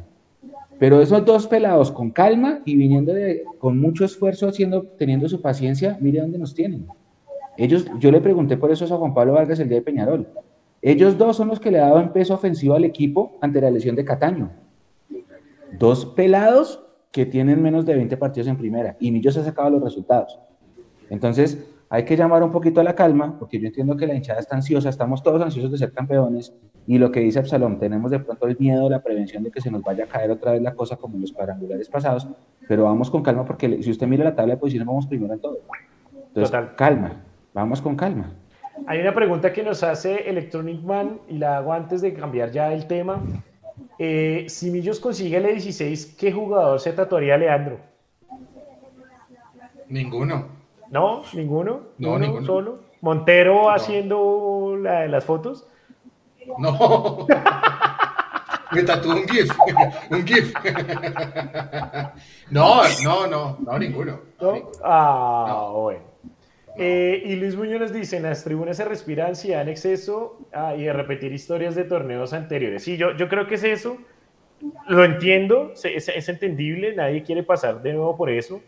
Pero 0.79 1.01
esos 1.01 1.25
dos 1.25 1.47
pelados 1.47 1.91
con 1.91 2.11
calma 2.11 2.61
y 2.65 2.77
viniendo 2.77 3.13
con 3.59 3.79
mucho 3.79 4.05
esfuerzo, 4.05 4.49
haciendo, 4.49 4.83
teniendo 4.83 5.29
su 5.29 5.41
paciencia, 5.41 5.97
mire 6.01 6.21
dónde 6.21 6.39
nos 6.39 6.55
tienen. 6.55 6.87
Ellos, 7.57 7.87
yo 7.99 8.11
le 8.11 8.21
pregunté 8.21 8.57
por 8.57 8.71
eso 8.71 8.85
a 8.85 8.99
Juan 8.99 9.15
Pablo 9.15 9.33
Vargas 9.33 9.59
el 9.61 9.69
día 9.69 9.79
de 9.79 9.83
Peñarol. 9.83 10.29
Ellos 10.83 11.17
dos 11.17 11.37
son 11.37 11.49
los 11.49 11.59
que 11.59 11.71
le 11.71 11.79
daban 11.79 12.13
peso 12.13 12.35
ofensivo 12.35 12.75
al 12.75 12.85
equipo 12.85 13.39
ante 13.41 13.61
la 13.61 13.71
lesión 13.71 13.97
de 13.97 14.05
Cataño. 14.05 14.51
Dos 15.79 16.05
pelados 16.07 16.83
que 17.11 17.25
tienen 17.25 17.63
menos 17.63 17.87
de 17.87 17.95
20 17.95 18.17
partidos 18.19 18.47
en 18.49 18.59
primera 18.59 18.97
y 19.01 19.11
Millos 19.11 19.37
ha 19.39 19.45
sacado 19.45 19.71
los 19.71 19.83
resultados. 19.83 20.39
Entonces, 21.09 21.67
hay 21.89 22.05
que 22.05 22.17
llamar 22.17 22.43
un 22.43 22.51
poquito 22.51 22.81
a 22.81 22.85
la 22.85 22.95
calma, 22.95 23.39
porque 23.39 23.61
yo 23.61 23.67
entiendo 23.67 23.97
que 23.97 24.07
la 24.07 24.15
hinchada 24.15 24.41
está 24.41 24.57
ansiosa, 24.57 24.89
estamos 24.89 25.23
todos 25.23 25.41
ansiosos 25.41 25.71
de 25.71 25.79
ser 25.79 25.93
campeones, 25.93 26.53
y 26.87 26.99
lo 26.99 27.11
que 27.11 27.21
dice 27.21 27.39
Absalom, 27.39 27.79
tenemos 27.79 28.11
de 28.11 28.21
pronto 28.21 28.47
el 28.47 28.57
miedo, 28.59 28.89
la 28.89 29.03
prevención 29.03 29.43
de 29.43 29.51
que 29.51 29.61
se 29.61 29.71
nos 29.71 29.83
vaya 29.83 30.05
a 30.05 30.07
caer 30.07 30.31
otra 30.31 30.53
vez 30.53 30.63
la 30.63 30.75
cosa 30.75 30.97
como 30.97 31.17
en 31.17 31.23
los 31.23 31.33
cuadrangulares 31.33 31.89
pasados, 31.89 32.29
pero 32.69 32.85
vamos 32.85 33.11
con 33.11 33.23
calma, 33.23 33.45
porque 33.45 33.83
si 33.83 33.91
usted 33.91 34.07
mira 34.07 34.25
la 34.25 34.35
tabla 34.35 34.55
de 34.55 34.61
posiciones, 34.61 34.87
vamos 34.87 35.07
primero 35.07 35.35
en 35.35 35.41
todo. 35.41 35.59
Entonces, 36.29 36.57
calma, 36.77 37.25
vamos 37.55 37.81
con 37.81 37.97
calma. 37.97 38.33
Hay 38.87 39.01
una 39.01 39.15
pregunta 39.15 39.53
que 39.53 39.63
nos 39.63 39.83
hace 39.83 40.29
Electronic 40.29 40.83
Man, 40.83 41.21
y 41.29 41.39
la 41.39 41.59
hago 41.59 41.73
antes 41.73 42.03
de 42.03 42.13
cambiar 42.13 42.51
ya 42.51 42.73
el 42.73 42.87
tema. 42.87 43.23
Eh, 43.99 44.47
si 44.49 44.71
Millos 44.71 45.01
consigue 45.01 45.39
el 45.39 45.47
16, 45.47 46.17
¿qué 46.19 46.31
jugador 46.33 46.79
se 46.81 46.93
tatuaría 46.93 47.37
Leandro? 47.39 47.79
Ninguno. 49.89 50.56
No, 50.91 51.23
ninguno. 51.33 51.81
No, 51.99 52.19
ninguno. 52.19 52.47
Solo. 52.47 52.79
Montero 53.01 53.71
haciendo 53.71 54.77
la 54.81 55.07
las 55.07 55.25
fotos. 55.25 55.67
No. 56.59 57.27
Me 58.73 58.83
tatuó 58.83 59.13
un 59.13 59.29
GIF. 59.29 59.51
un 60.11 60.27
GIF. 60.27 60.53
no, 62.51 62.83
no, 63.05 63.27
no, 63.27 63.59
no, 63.61 63.79
ninguno. 63.79 64.21
Ah, 64.83 65.71
bueno. 65.73 66.01
Eh, 66.79 67.23
y 67.25 67.37
Luis 67.37 67.57
Muñoz 67.57 67.81
nos 67.81 67.93
dice, 67.93 68.19
en 68.19 68.25
las 68.25 68.45
tribunas 68.45 68.77
se 68.77 68.85
respira 68.85 69.27
ansiedad 69.27 69.63
en 69.63 69.71
exceso 69.71 70.39
ah, 70.53 70.75
y 70.77 70.85
de 70.85 70.93
repetir 70.93 71.33
historias 71.33 71.75
de 71.75 71.85
torneos 71.85 72.33
anteriores. 72.33 72.83
Sí, 72.83 72.97
yo, 72.99 73.13
yo 73.17 73.29
creo 73.29 73.47
que 73.47 73.55
es 73.55 73.65
eso. 73.65 73.97
Lo 74.89 75.05
entiendo, 75.05 75.73
es, 75.83 76.09
es 76.09 76.29
entendible, 76.29 76.95
nadie 76.95 77.23
quiere 77.23 77.43
pasar 77.43 77.83
de 77.83 77.93
nuevo 77.93 78.17
por 78.17 78.31
eso, 78.31 78.63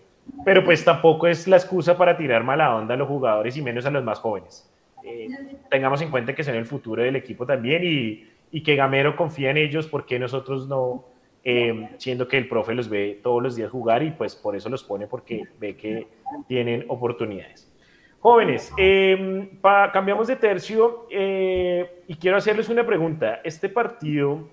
pero 0.44 0.64
pues 0.64 0.84
tampoco 0.84 1.26
es 1.26 1.46
la 1.46 1.56
excusa 1.56 1.96
para 1.96 2.16
tirar 2.16 2.44
mala 2.44 2.74
onda 2.74 2.94
a 2.94 2.96
los 2.96 3.08
jugadores 3.08 3.56
y 3.56 3.62
menos 3.62 3.86
a 3.86 3.90
los 3.90 4.04
más 4.04 4.18
jóvenes. 4.18 4.70
Eh, 5.04 5.28
tengamos 5.70 6.00
en 6.02 6.10
cuenta 6.10 6.34
que 6.34 6.44
son 6.44 6.54
el 6.54 6.66
futuro 6.66 7.02
del 7.02 7.16
equipo 7.16 7.46
también 7.46 7.82
y, 7.84 8.28
y 8.50 8.62
que 8.62 8.76
Gamero 8.76 9.16
confía 9.16 9.50
en 9.50 9.56
ellos, 9.56 9.86
porque 9.86 10.18
nosotros 10.18 10.68
no? 10.68 11.04
Eh, 11.44 11.88
siendo 11.98 12.26
que 12.26 12.36
el 12.36 12.48
profe 12.48 12.74
los 12.74 12.88
ve 12.88 13.20
todos 13.22 13.42
los 13.42 13.56
días 13.56 13.70
jugar 13.70 14.02
y 14.02 14.10
pues 14.10 14.34
por 14.34 14.56
eso 14.56 14.68
los 14.68 14.82
pone 14.82 15.06
porque 15.06 15.44
ve 15.58 15.76
que 15.76 16.06
tienen 16.46 16.84
oportunidades. 16.88 17.72
Jóvenes, 18.20 18.72
eh, 18.76 19.48
cambiamos 19.92 20.26
de 20.26 20.36
tercio 20.36 21.06
eh, 21.10 22.02
y 22.08 22.16
quiero 22.16 22.36
hacerles 22.36 22.68
una 22.68 22.84
pregunta. 22.84 23.40
Este 23.44 23.68
partido, 23.68 24.48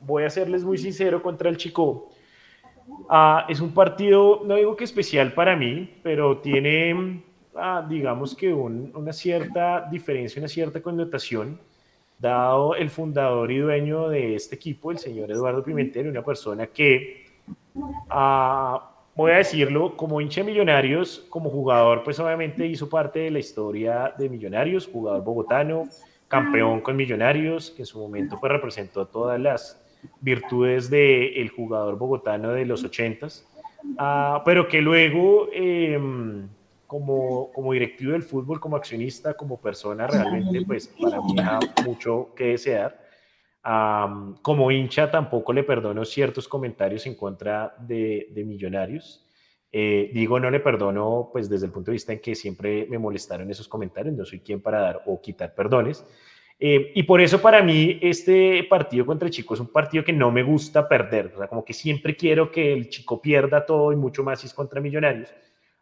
voy 0.00 0.22
a 0.22 0.30
serles 0.30 0.64
muy 0.64 0.78
sincero 0.78 1.20
contra 1.20 1.50
el 1.50 1.56
Chico, 1.56 2.08
ah, 3.08 3.46
es 3.48 3.60
un 3.60 3.72
partido, 3.72 4.42
no 4.44 4.56
digo 4.56 4.76
que 4.76 4.84
especial 4.84 5.32
para 5.32 5.56
mí, 5.56 5.98
pero 6.02 6.38
tiene, 6.38 7.22
ah, 7.54 7.86
digamos 7.88 8.34
que 8.34 8.52
una 8.52 9.12
cierta 9.12 9.88
diferencia, 9.90 10.40
una 10.40 10.48
cierta 10.48 10.80
connotación 10.80 11.58
dado 12.18 12.74
el 12.74 12.90
fundador 12.90 13.50
y 13.52 13.58
dueño 13.58 14.08
de 14.08 14.34
este 14.34 14.56
equipo, 14.56 14.90
el 14.90 14.98
señor 14.98 15.30
Eduardo 15.30 15.62
Pimentel, 15.62 16.08
una 16.08 16.24
persona 16.24 16.66
que, 16.66 17.26
ah, 18.10 18.90
voy 19.14 19.32
a 19.32 19.36
decirlo, 19.36 19.96
como 19.96 20.20
hincha 20.20 20.42
de 20.42 20.46
Millonarios, 20.46 21.26
como 21.28 21.50
jugador, 21.50 22.02
pues 22.04 22.18
obviamente 22.20 22.66
hizo 22.66 22.88
parte 22.88 23.20
de 23.20 23.30
la 23.30 23.38
historia 23.38 24.14
de 24.16 24.28
Millonarios, 24.28 24.86
jugador 24.86 25.22
bogotano, 25.22 25.88
campeón 26.28 26.80
con 26.80 26.96
Millonarios, 26.96 27.70
que 27.70 27.82
en 27.82 27.86
su 27.86 27.98
momento 27.98 28.38
pues 28.38 28.52
representó 28.52 29.06
todas 29.06 29.40
las 29.40 29.80
virtudes 30.20 30.90
del 30.90 31.48
jugador 31.50 31.98
bogotano 31.98 32.50
de 32.50 32.64
los 32.66 32.84
ochentas, 32.84 33.46
uh, 33.98 34.42
pero 34.44 34.68
que 34.68 34.80
luego... 34.80 35.48
Eh, 35.52 35.98
como, 36.88 37.52
como 37.52 37.74
directivo 37.74 38.12
del 38.12 38.22
fútbol, 38.22 38.58
como 38.58 38.74
accionista, 38.74 39.34
como 39.34 39.60
persona, 39.60 40.06
realmente, 40.06 40.62
pues 40.66 40.88
para 40.88 41.20
mí 41.20 41.34
deja 41.36 41.60
mucho 41.84 42.30
que 42.34 42.46
desear. 42.46 42.98
como 44.40 44.70
hincha 44.70 45.10
tampoco 45.10 45.52
le 45.52 45.64
perdono 45.64 46.06
ciertos 46.06 46.48
comentarios 46.48 47.06
en 47.06 47.14
contra 47.14 47.76
de, 47.78 48.28
de 48.30 48.42
Millonarios. 48.42 49.28
Eh, 49.70 50.10
digo, 50.14 50.40
no 50.40 50.50
le 50.50 50.60
perdono, 50.60 51.28
pues 51.30 51.50
desde 51.50 51.66
el 51.66 51.72
punto 51.72 51.90
de 51.90 51.96
vista 51.96 52.14
en 52.14 52.20
que 52.20 52.34
siempre 52.34 52.86
me 52.88 52.98
molestaron 52.98 53.50
esos 53.50 53.68
comentarios, 53.68 54.16
no 54.16 54.24
soy 54.24 54.40
quien 54.40 54.62
para 54.62 54.80
dar 54.80 55.02
o 55.04 55.20
quitar 55.20 55.54
perdones. 55.54 56.06
Eh, 56.60 56.90
y 56.94 57.04
por 57.04 57.20
eso 57.20 57.40
para 57.40 57.62
mí 57.62 57.98
este 58.02 58.64
partido 58.64 59.06
contra 59.06 59.26
el 59.26 59.32
Chico 59.32 59.54
es 59.54 59.60
un 59.60 59.68
partido 59.68 60.02
que 60.02 60.12
no 60.12 60.32
me 60.32 60.42
gusta 60.42 60.88
perder, 60.88 61.32
o 61.34 61.38
sea, 61.38 61.46
como 61.46 61.64
que 61.64 61.72
siempre 61.72 62.16
quiero 62.16 62.50
que 62.50 62.72
el 62.72 62.88
Chico 62.88 63.22
pierda 63.22 63.64
todo 63.64 63.92
y 63.92 63.96
mucho 63.96 64.24
más 64.24 64.40
si 64.40 64.48
es 64.48 64.54
contra 64.54 64.80
Millonarios. 64.80 65.32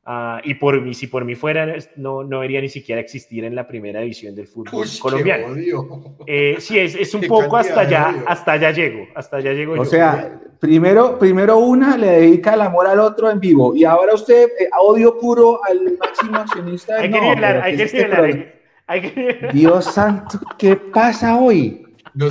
Ah, 0.08 0.40
y 0.44 0.54
por 0.54 0.80
mí, 0.80 0.94
si 0.94 1.08
por 1.08 1.24
mí 1.24 1.34
fuera, 1.34 1.66
no, 1.96 2.22
no 2.22 2.36
debería 2.36 2.60
ni 2.60 2.68
siquiera 2.68 3.00
existir 3.00 3.44
en 3.44 3.56
la 3.56 3.66
primera 3.66 4.00
división 4.00 4.36
del 4.36 4.46
fútbol 4.46 4.86
colombiano. 5.00 5.56
Eh, 6.26 6.56
sí, 6.60 6.78
es, 6.78 6.94
es 6.94 7.12
un 7.12 7.22
poco 7.22 7.56
hasta 7.56 7.80
allá, 7.80 8.22
hasta 8.24 8.52
allá 8.52 8.70
llego, 8.70 9.08
hasta 9.16 9.38
allá 9.38 9.52
llego. 9.52 9.72
O 9.72 9.84
sea, 9.84 10.40
primero, 10.60 11.18
primero 11.18 11.58
una 11.58 11.96
le 11.96 12.20
dedica 12.20 12.54
el 12.54 12.60
amor 12.60 12.86
al 12.86 13.00
otro 13.00 13.28
en 13.30 13.40
vivo 13.40 13.74
y 13.74 13.82
ahora 13.82 14.14
usted 14.14 14.44
eh, 14.60 14.68
odio 14.78 15.18
puro 15.18 15.58
al 15.64 15.98
máximo 15.98 16.36
accionista. 16.36 17.00
hay, 17.00 17.10
que 17.10 17.20
nivelar, 17.20 17.62
hay, 17.62 17.76
que 17.76 17.82
este 17.82 18.04
hay 18.04 18.32
que 18.32 18.55
Dios 19.52 19.84
santo, 19.84 20.40
¿qué 20.58 20.76
pasa 20.76 21.36
hoy? 21.36 21.82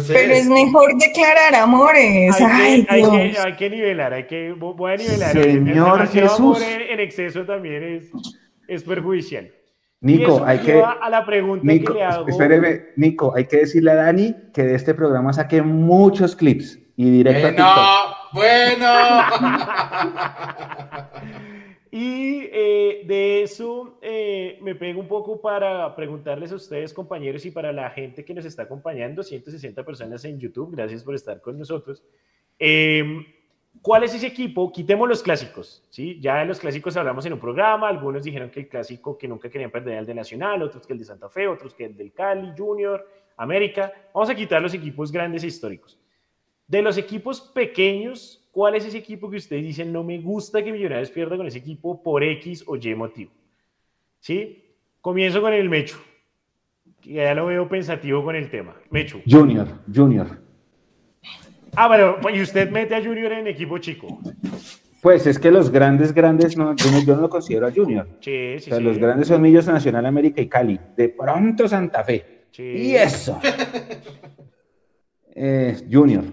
Pero 0.08 0.34
es 0.34 0.48
mejor 0.48 0.98
declarar 0.98 1.54
amores. 1.56 2.42
Hay, 2.42 2.86
que, 2.86 3.38
hay, 3.38 3.56
que, 3.56 3.70
nivelar, 3.70 4.14
hay 4.14 4.26
que, 4.26 4.52
voy 4.54 4.94
a 4.94 4.98
nivelar. 4.98 5.32
Señor 5.34 6.08
Jesús. 6.08 6.60
En, 6.62 7.00
exceso 7.00 7.46
también 7.46 7.84
es, 7.84 8.12
es 8.68 8.84
perjudicial. 8.84 9.52
Nico, 10.02 10.44
hay 10.44 10.60
que. 10.60 10.82
A 10.82 11.10
la 11.10 11.26
pregunta 11.26 11.68
que 11.68 11.94
le 11.94 12.04
hago. 12.04 12.28
Espéreme, 12.28 12.86
Nico, 12.96 13.34
hay 13.36 13.46
que 13.46 13.58
decirle 13.58 13.92
a 13.92 13.96
Dani 13.96 14.36
que 14.54 14.64
de 14.64 14.76
este 14.76 14.94
programa 14.94 15.34
saque 15.34 15.62
muchos 15.62 16.36
clips 16.36 16.80
y 16.96 17.10
directo 17.12 17.42
bueno, 17.42 17.66
a 17.68 18.26
TikTok. 18.32 18.34
Bueno, 18.34 18.88
Y 21.92 22.50
eh, 22.52 23.04
de 23.06 23.44
eso 23.44 24.00
eh, 24.02 24.58
me 24.62 24.76
pego 24.76 25.00
un 25.00 25.08
poco 25.08 25.40
para 25.42 25.96
preguntarles 25.96 26.52
a 26.52 26.56
ustedes, 26.56 26.94
compañeros, 26.94 27.46
y 27.46 27.52
para 27.52 27.72
la 27.72 27.90
gente 27.90 28.26
que 28.26 28.34
nos 28.34 28.46
está 28.46 28.64
acompañando, 28.64 29.24
160 29.24 29.84
personas 29.86 30.26
en 30.26 30.40
YouTube, 30.40 30.76
gracias 30.76 31.04
por 31.04 31.16
estar 31.16 31.42
con 31.42 31.58
nosotros. 31.58 32.04
Em, 32.60 33.26
¿Cuál 33.82 34.04
es 34.04 34.16
ese 34.16 34.28
equipo? 34.28 34.72
Quitemos 34.72 35.08
los 35.08 35.22
clásicos, 35.22 35.84
¿sí? 35.90 36.20
Ya 36.20 36.38
de 36.38 36.46
los 36.46 36.60
clásicos 36.60 36.98
hablamos 36.98 37.26
en 37.26 37.34
un 37.34 37.40
programa, 37.40 37.88
algunos 37.88 38.24
dijeron 38.24 38.50
que 38.50 38.62
el 38.62 38.68
clásico 38.68 39.18
que 39.18 39.28
nunca 39.28 39.50
querían 39.50 39.70
perder 39.70 39.94
era 39.94 40.00
el 40.00 40.06
de 40.06 40.16
Nacional, 40.16 40.64
otros 40.64 40.88
que 40.88 40.94
el 40.94 41.00
de 41.00 41.06
Santa 41.06 41.30
Fe, 41.30 41.48
otros 41.48 41.74
que 41.74 41.86
el 41.86 41.96
del 41.96 42.14
Cali, 42.14 42.54
Junior, 42.58 43.08
América. 43.38 43.92
Vamos 44.14 44.30
a 44.30 44.36
quitar 44.36 44.62
los 44.62 44.74
equipos 44.74 45.12
grandes 45.12 45.44
e 45.44 45.48
históricos. 45.48 46.00
De 46.68 46.82
los 46.82 46.98
equipos 46.98 47.42
pequeños, 47.42 48.45
¿Cuál 48.56 48.76
es 48.76 48.86
ese 48.86 49.00
equipo 49.00 49.30
que 49.30 49.36
ustedes 49.36 49.66
dicen 49.66 49.92
no 49.92 50.02
me 50.02 50.18
gusta 50.20 50.64
que 50.64 50.72
Millonarios 50.72 51.12
pierda 51.12 51.36
con 51.36 51.46
ese 51.46 51.58
equipo 51.58 52.02
por 52.02 52.24
X 52.24 52.64
o 52.66 52.78
Y 52.78 52.96
motivo? 52.96 53.30
¿Sí? 54.22 54.64
Comienzo 55.02 55.42
con 55.42 55.52
el 55.52 55.68
Mecho. 55.68 55.98
Que 57.02 57.16
ya 57.16 57.34
lo 57.34 57.48
veo 57.48 57.68
pensativo 57.68 58.24
con 58.24 58.34
el 58.34 58.50
tema. 58.50 58.74
Mecho. 58.92 59.20
Junior, 59.30 59.68
Junior. 59.94 60.40
Ah, 61.76 61.90
bueno, 61.90 62.16
y 62.34 62.42
usted 62.42 62.72
mete 62.72 62.96
a 62.96 63.04
Junior 63.04 63.34
en 63.34 63.48
equipo 63.48 63.78
chico. 63.78 64.22
Pues 65.02 65.28
es 65.28 65.38
que 65.38 65.52
los 65.52 65.70
grandes, 65.70 66.14
grandes, 66.14 66.56
no, 66.56 66.74
yo, 66.78 67.14
no, 67.14 67.24
lo 67.24 67.30
considero 67.30 67.68
a 67.68 67.74
Junior. 67.74 68.08
Sí, 68.22 68.56
sí, 68.60 68.72
o 68.72 68.76
sea, 68.76 68.80
los 68.80 68.98
grandes 68.98 69.28
son 69.28 69.42
Millos 69.42 69.68
Nacional 69.68 70.06
América 70.06 70.40
y 70.40 70.48
Cali. 70.48 70.80
De 70.96 71.10
pronto 71.10 71.68
Santa 71.68 72.06
Fe. 72.06 72.46
Sí. 72.52 72.64
Y 72.64 72.96
eso. 72.96 73.38
eh, 75.36 75.76
junior. 75.92 76.24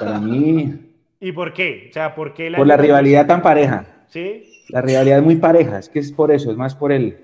Para 0.00 0.18
mí, 0.18 0.89
¿Y 1.20 1.32
por 1.32 1.52
qué? 1.52 1.88
O 1.90 1.92
sea, 1.92 2.14
¿por 2.14 2.32
qué 2.32 2.50
la 2.50 2.58
Por 2.58 2.66
la 2.66 2.76
rivalidad 2.76 3.26
tan 3.26 3.42
pareja. 3.42 3.86
¿Sí? 4.08 4.44
La 4.70 4.80
rivalidad 4.80 5.18
es 5.18 5.24
muy 5.24 5.36
pareja, 5.36 5.78
es 5.78 5.88
que 5.88 5.98
es 5.98 6.12
por 6.12 6.32
eso, 6.32 6.50
es 6.50 6.56
más 6.56 6.74
por 6.74 6.92
el, 6.92 7.18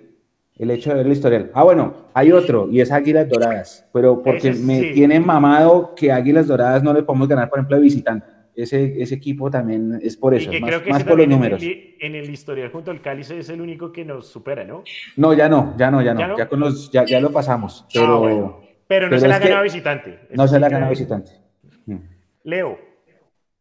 el 0.58 0.70
hecho 0.70 0.90
de 0.90 0.96
ver 0.96 1.06
la 1.06 1.12
historial. 1.12 1.50
Ah, 1.54 1.64
bueno, 1.64 2.08
hay 2.14 2.32
otro, 2.32 2.68
y 2.70 2.80
es 2.80 2.90
Águilas 2.90 3.28
Doradas, 3.28 3.88
pero 3.92 4.22
porque 4.22 4.52
me 4.52 4.92
tiene 4.92 5.20
mamado 5.20 5.94
que 5.94 6.12
Águilas 6.12 6.46
Doradas 6.46 6.82
no 6.82 6.92
le 6.92 7.02
podemos 7.02 7.28
ganar, 7.28 7.48
por 7.48 7.58
ejemplo, 7.58 7.76
de 7.76 7.82
visitante. 7.82 8.26
Ese, 8.54 9.02
ese 9.02 9.16
equipo 9.16 9.50
también 9.50 9.98
es 10.02 10.16
por 10.16 10.34
eso, 10.34 10.50
más, 10.88 11.04
por 11.04 11.18
los 11.18 11.28
números. 11.28 11.62
En 11.62 12.14
el, 12.14 12.30
historial 12.30 12.70
junto 12.70 12.90
al 12.90 13.02
Cáliz 13.02 13.30
es 13.30 13.50
el 13.50 13.60
único 13.60 13.92
que 13.92 14.02
nos 14.04 14.28
supera, 14.28 14.64
¿no? 14.64 14.82
No, 15.16 15.34
ya 15.34 15.48
no, 15.48 15.74
ya 15.76 15.90
no, 15.90 16.00
ya 16.00 16.14
no, 16.14 16.38
ya, 16.38 16.48
con 16.48 16.60
los, 16.60 16.90
ya, 16.90 17.04
ya, 17.04 17.20
lo 17.20 17.30
pasamos, 17.30 17.84
ah, 17.84 17.88
pero... 17.92 18.62
pero 18.86 19.10
no 19.10 19.18
se 19.18 19.28
la 19.28 19.36
ha 19.36 19.38
ganado 19.40 19.62
visitante. 19.62 20.20
no 20.30 20.48
se 20.48 20.58
la 20.58 20.66
ha 20.68 20.70
ganado 20.70 20.90
visitante. 20.90 21.32
Leo. 22.44 22.85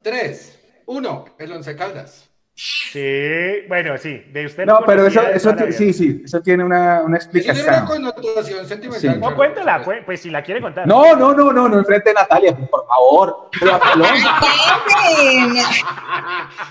3, 0.06 0.60
1, 0.86 1.26
el 1.40 1.52
Once 1.52 1.76
Caldas. 1.76 2.30
Sí, 2.54 3.66
bueno, 3.68 3.98
sí, 3.98 4.24
de 4.32 4.46
usted. 4.46 4.68
No, 4.68 4.82
pero 4.86 5.08
eso, 5.08 5.20
eso 5.24 5.52
sí, 5.72 5.94
sí, 5.94 6.22
eso 6.24 6.42
tiene 6.44 6.64
una, 6.64 7.02
una 7.02 7.18
explicación. 7.18 7.58
Eso 7.58 7.66
tiene 7.66 7.80
una 7.80 8.14
connotación 8.14 8.68
sentimental. 8.68 9.14
Sí. 9.16 9.20
No, 9.20 9.36
cuéntala, 9.36 9.84
pues 10.06 10.22
si 10.22 10.30
la 10.30 10.44
quiere 10.44 10.62
contar. 10.62 10.86
No, 10.86 11.16
no, 11.16 11.34
no, 11.34 11.52
no, 11.52 11.68
no 11.68 11.80
enfrente 11.80 12.12
de 12.12 12.14
Natalia, 12.14 12.56
por 12.56 12.86
favor. 12.86 13.50
Pero 13.60 13.80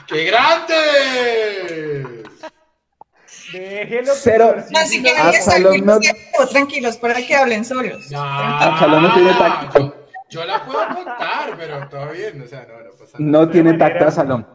¡Qué 0.06 0.24
grande! 0.26 2.22
Déjelo. 3.52 4.12
Cero. 4.14 4.54
Así 4.76 5.02
que 5.02 5.12
no, 5.82 5.98
tranquilos 6.50 6.98
para 6.98 7.16
que 7.16 7.34
hablen 7.34 7.64
solos. 7.64 8.12
No, 8.12 8.22
Absalón 8.22 9.02
no 9.02 9.12
tiene 9.12 9.34
tacto. 9.34 10.03
Yo 10.34 10.44
la 10.44 10.64
puedo 10.64 10.86
contar, 10.88 11.56
pero 11.56 11.88
todo 11.88 12.10
bien, 12.10 12.42
o 12.42 12.46
sea, 12.46 12.66
no, 12.66 12.82
no 12.82 12.90
pasa 12.90 13.18
nada. 13.18 13.30
No 13.30 13.48
tiene 13.48 13.74
tacto 13.74 14.04
Absalón. 14.04 14.46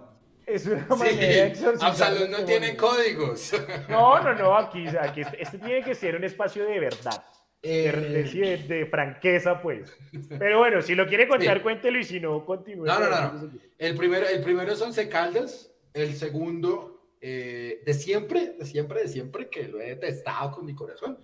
Es 0.45 0.65
una 0.65 0.85
manera 0.87 1.55
sí, 1.55 1.65
Absalón 1.79 2.31
no 2.31 2.43
tiene 2.43 2.75
códigos. 2.75 3.53
No, 3.87 4.21
no, 4.21 4.33
no, 4.33 4.57
aquí, 4.57 4.85
aquí 4.87 5.21
este, 5.21 5.41
este 5.41 5.57
tiene 5.59 5.81
que 5.81 5.95
ser 5.95 6.15
un 6.15 6.25
espacio 6.25 6.65
de 6.65 6.79
verdad. 6.79 7.23
De, 7.61 7.91
de, 7.91 8.57
de, 8.67 8.85
franqueza, 8.87 9.61
pues. 9.61 9.95
Pero 10.37 10.59
bueno, 10.59 10.81
si 10.81 10.95
lo 10.95 11.07
quiere 11.07 11.27
contar, 11.27 11.61
cuéntelo 11.61 11.97
y 11.97 12.03
si 12.03 12.19
no, 12.19 12.45
continúe. 12.45 12.85
No, 12.85 12.99
no, 12.99 13.09
no. 13.09 13.51
El 13.77 13.95
primero, 13.95 14.27
el 14.27 14.41
primero 14.41 14.71
es 14.71 14.81
Once 14.81 15.07
Caldas, 15.07 15.71
el 15.93 16.13
segundo, 16.15 17.15
eh, 17.21 17.81
de 17.85 17.93
siempre, 17.93 18.53
de 18.57 18.65
siempre, 18.65 19.01
de 19.01 19.07
siempre, 19.07 19.49
que 19.49 19.67
lo 19.67 19.79
he 19.79 19.95
detestado 19.95 20.51
con 20.51 20.65
mi 20.65 20.73
corazón. 20.75 21.17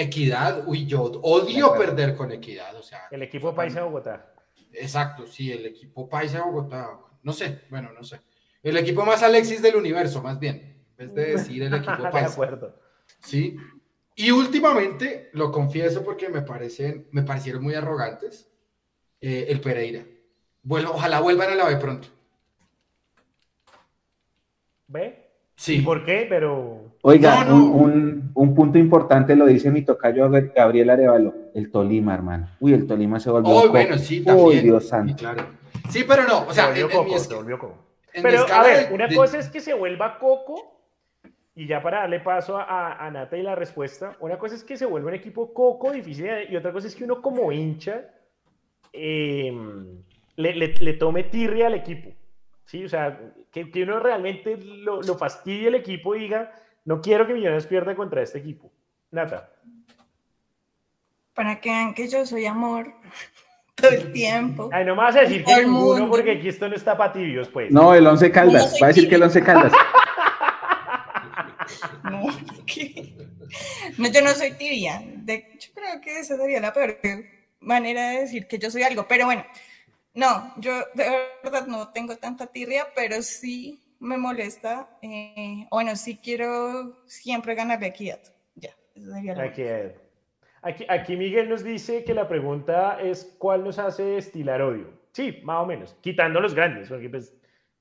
Equidad, 0.00 0.62
uy, 0.68 0.86
yo 0.86 1.02
odio 1.02 1.74
perder 1.74 2.14
con 2.14 2.30
Equidad, 2.30 2.76
o 2.76 2.82
sea. 2.82 3.08
El 3.10 3.22
equipo 3.22 3.52
Paisa 3.52 3.80
de 3.80 3.86
Bogotá. 3.86 4.32
Exacto, 4.72 5.26
sí, 5.26 5.50
el 5.50 5.66
equipo 5.66 6.08
Paisa 6.08 6.38
de 6.38 6.44
Bogotá. 6.44 6.90
No 7.24 7.32
sé, 7.32 7.62
bueno, 7.68 7.90
no 7.92 8.04
sé. 8.04 8.20
El 8.62 8.76
equipo 8.76 9.04
más 9.04 9.24
Alexis 9.24 9.60
del 9.60 9.74
universo, 9.74 10.22
más 10.22 10.38
bien. 10.38 10.76
En 10.90 10.96
vez 10.96 11.14
de 11.14 11.26
decir 11.32 11.62
el 11.64 11.74
equipo 11.74 12.02
Paisa. 12.12 12.28
De 12.28 12.32
acuerdo. 12.32 12.80
Sí. 13.20 13.56
Y 14.14 14.30
últimamente, 14.30 15.30
lo 15.32 15.50
confieso 15.50 16.04
porque 16.04 16.28
me, 16.28 16.42
parecen, 16.42 17.08
me 17.10 17.24
parecieron 17.24 17.64
muy 17.64 17.74
arrogantes, 17.74 18.48
eh, 19.20 19.46
el 19.48 19.60
Pereira. 19.60 20.04
Bueno, 20.62 20.92
ojalá 20.92 21.18
vuelvan 21.18 21.50
a 21.50 21.54
la 21.56 21.66
B 21.66 21.76
pronto. 21.76 22.06
¿Ve? 24.86 25.28
Sí. 25.56 25.80
¿Por 25.80 26.04
qué? 26.04 26.26
Pero. 26.28 26.87
Oiga, 27.02 27.44
No, 27.44 27.50
no. 27.58 27.64
Un, 27.66 27.80
un- 27.82 28.30
un 28.34 28.54
punto 28.54 28.78
importante 28.78 29.34
lo 29.36 29.46
dice 29.46 29.70
mi 29.70 29.82
tocayo 29.82 30.28
Gabriel 30.30 30.90
Arevalo, 30.90 31.34
el 31.54 31.70
Tolima, 31.70 32.14
hermano. 32.14 32.48
Uy, 32.60 32.72
el 32.74 32.86
Tolima 32.86 33.18
se 33.20 33.30
volvió. 33.30 33.50
Oh, 33.52 33.68
bueno, 33.68 33.96
sí, 33.98 34.18
Uy, 34.20 34.24
también. 34.24 34.64
Dios 34.64 34.82
Sí, 34.84 34.88
santo. 34.90 35.14
claro. 35.16 35.46
Sí, 35.88 36.04
pero 36.06 36.24
no, 36.24 36.46
o 36.46 36.52
sea, 36.52 36.64
se 36.64 36.68
volvió 36.82 36.86
en- 36.86 36.96
coco, 36.96 37.16
esca- 37.16 37.28
se 37.28 37.34
volvió 37.34 37.58
coco. 37.58 37.78
en 38.12 38.22
mi 38.22 38.30
Pero, 38.30 38.46
a 38.52 38.62
ver, 38.62 38.88
de- 38.88 38.94
una 38.94 39.06
de- 39.06 39.16
cosa 39.16 39.38
es 39.38 39.48
que 39.48 39.60
se 39.60 39.74
vuelva 39.74 40.18
coco, 40.18 40.80
y 41.54 41.66
ya 41.66 41.82
para 41.82 42.00
darle 42.00 42.20
paso 42.20 42.56
a, 42.58 42.92
a 43.04 43.10
Nata 43.10 43.36
y 43.36 43.42
la 43.42 43.54
respuesta, 43.54 44.16
una 44.20 44.38
cosa 44.38 44.54
es 44.54 44.62
que 44.64 44.76
se 44.76 44.86
vuelva 44.86 45.08
un 45.08 45.14
equipo 45.14 45.52
coco 45.54 45.90
difícil, 45.92 46.26
y 46.50 46.56
otra 46.56 46.72
cosa 46.72 46.86
es 46.88 46.94
que 46.96 47.04
uno 47.04 47.20
como 47.22 47.50
hincha 47.52 48.04
eh, 48.92 49.52
le, 50.36 50.54
le- 50.54 50.74
le 50.80 50.92
tome 50.94 51.24
tirria 51.24 51.66
al 51.66 51.74
equipo. 51.74 52.10
¿sí? 52.64 52.84
O 52.84 52.88
sea, 52.88 53.18
que, 53.50 53.70
que 53.70 53.82
uno 53.82 53.98
realmente 53.98 54.56
lo, 54.58 55.00
lo 55.02 55.14
fastidie 55.16 55.68
al 55.68 55.74
equipo 55.76 56.14
y 56.14 56.20
diga, 56.20 56.52
no 56.88 57.02
quiero 57.02 57.26
que 57.26 57.34
Millonarios 57.34 57.66
pierda 57.66 57.94
contra 57.94 58.22
este 58.22 58.38
equipo. 58.38 58.72
Nata. 59.10 59.52
Para 61.34 61.60
que 61.60 61.68
vean 61.68 61.92
que 61.92 62.08
yo 62.08 62.24
soy 62.24 62.46
amor 62.46 62.94
todo 63.74 63.90
el 63.90 64.10
tiempo. 64.10 64.70
Ay, 64.72 64.86
no 64.86 64.96
me 64.96 65.02
vas 65.02 65.16
a 65.16 65.20
decir 65.20 65.44
que 65.44 65.54
ninguno, 65.56 65.98
mundo. 65.98 66.08
porque 66.08 66.30
aquí 66.32 66.48
esto 66.48 66.66
no 66.66 66.74
está 66.74 66.96
para 66.96 67.12
tibios, 67.12 67.50
pues. 67.50 67.70
No, 67.70 67.94
el 67.94 68.06
Once 68.06 68.30
Caldas. 68.30 68.78
Va 68.82 68.86
a 68.86 68.88
decir 68.88 69.06
que 69.06 69.16
el 69.16 69.20
tibia. 69.20 69.26
Once 69.26 69.42
Caldas. 69.42 69.72
No, 72.04 72.26
¿qué? 72.66 73.14
No, 73.98 74.08
yo 74.08 74.22
no 74.22 74.30
soy 74.30 74.52
tibia. 74.52 75.02
De 75.04 75.34
hecho, 75.34 75.70
creo 75.74 76.00
que 76.00 76.18
esa 76.18 76.38
sería 76.38 76.58
la 76.58 76.72
peor 76.72 76.98
manera 77.60 78.08
de 78.08 78.20
decir 78.20 78.46
que 78.46 78.58
yo 78.58 78.70
soy 78.70 78.82
algo. 78.82 79.06
Pero 79.06 79.26
bueno, 79.26 79.44
no, 80.14 80.54
yo 80.56 80.72
de 80.94 81.04
verdad 81.44 81.66
no 81.66 81.90
tengo 81.90 82.16
tanta 82.16 82.46
tirria, 82.46 82.88
pero 82.96 83.20
sí 83.20 83.78
me 84.00 84.16
molesta. 84.16 84.88
eh, 85.02 85.66
bueno, 85.70 85.96
sí 85.96 86.18
quiero 86.22 86.96
siempre 87.06 87.54
ganarle 87.54 87.86
a 87.86 87.88
Equidad. 87.90 88.20
Ya, 88.54 88.70
eso 88.94 89.12
sería 89.12 89.34
lo 89.34 89.42
Aquí, 89.42 89.62
aquí, 90.62 90.84
aquí 90.88 91.16
Miguel 91.16 91.48
nos 91.48 91.62
dice 91.64 92.04
que 92.04 92.14
la 92.14 92.28
pregunta 92.28 93.00
es 93.00 93.34
¿cuál 93.38 93.64
nos 93.64 93.78
hace 93.78 94.16
estilar 94.16 94.62
odio? 94.62 94.86
Sí, 95.12 95.38
más 95.42 95.62
o 95.62 95.66
menos, 95.66 95.96
quitando 96.00 96.40
los 96.40 96.54
grandes, 96.54 96.88
porque 96.88 97.08
pues, 97.08 97.34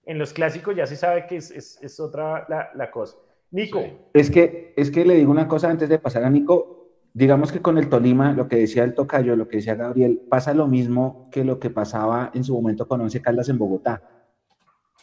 en 0.06 0.18
los 0.18 0.34
clásicos 0.34 0.76
ya 0.76 0.88
se 0.88 0.96
sabe 0.96 1.28
que 1.28 1.38
es, 1.38 1.52
es- 1.52 1.80
es 1.82 2.00
otra 2.00 2.46
la, 2.50 2.70
la 2.74 2.90
cosa. 2.92 3.18
Nico, 3.52 3.82
Sí. 3.82 3.94
Es 4.14 4.30
que, 4.32 4.74
es 4.76 4.92
que 4.92 5.06
le 5.06 5.16
digo 5.16 5.32
una 5.32 5.48
cosa 5.48 5.70
antes 5.70 5.88
de 5.90 6.00
pasar 6.00 6.24
a 6.24 6.30
Nico. 6.30 6.74
Digamos 7.14 7.52
que 7.52 7.62
con 7.62 7.78
el 7.78 7.90
Tolima, 7.90 8.32
lo 8.34 8.48
que 8.48 8.58
decía 8.58 8.84
el 8.84 8.94
Tocayo, 8.94 9.36
lo 9.36 9.48
que 9.48 9.58
decía 9.58 9.74
Gabriel, 9.76 10.22
pasa 10.30 10.54
lo 10.54 10.68
mismo 10.68 11.30
que 11.32 11.44
lo 11.44 11.60
que 11.60 11.70
pasaba 11.70 12.30
en 12.34 12.44
su 12.44 12.54
momento 12.54 12.88
con 12.88 13.02
Once 13.02 13.22
Caldas 13.22 13.50
en 13.50 13.58
Bogotá. 13.58 14.04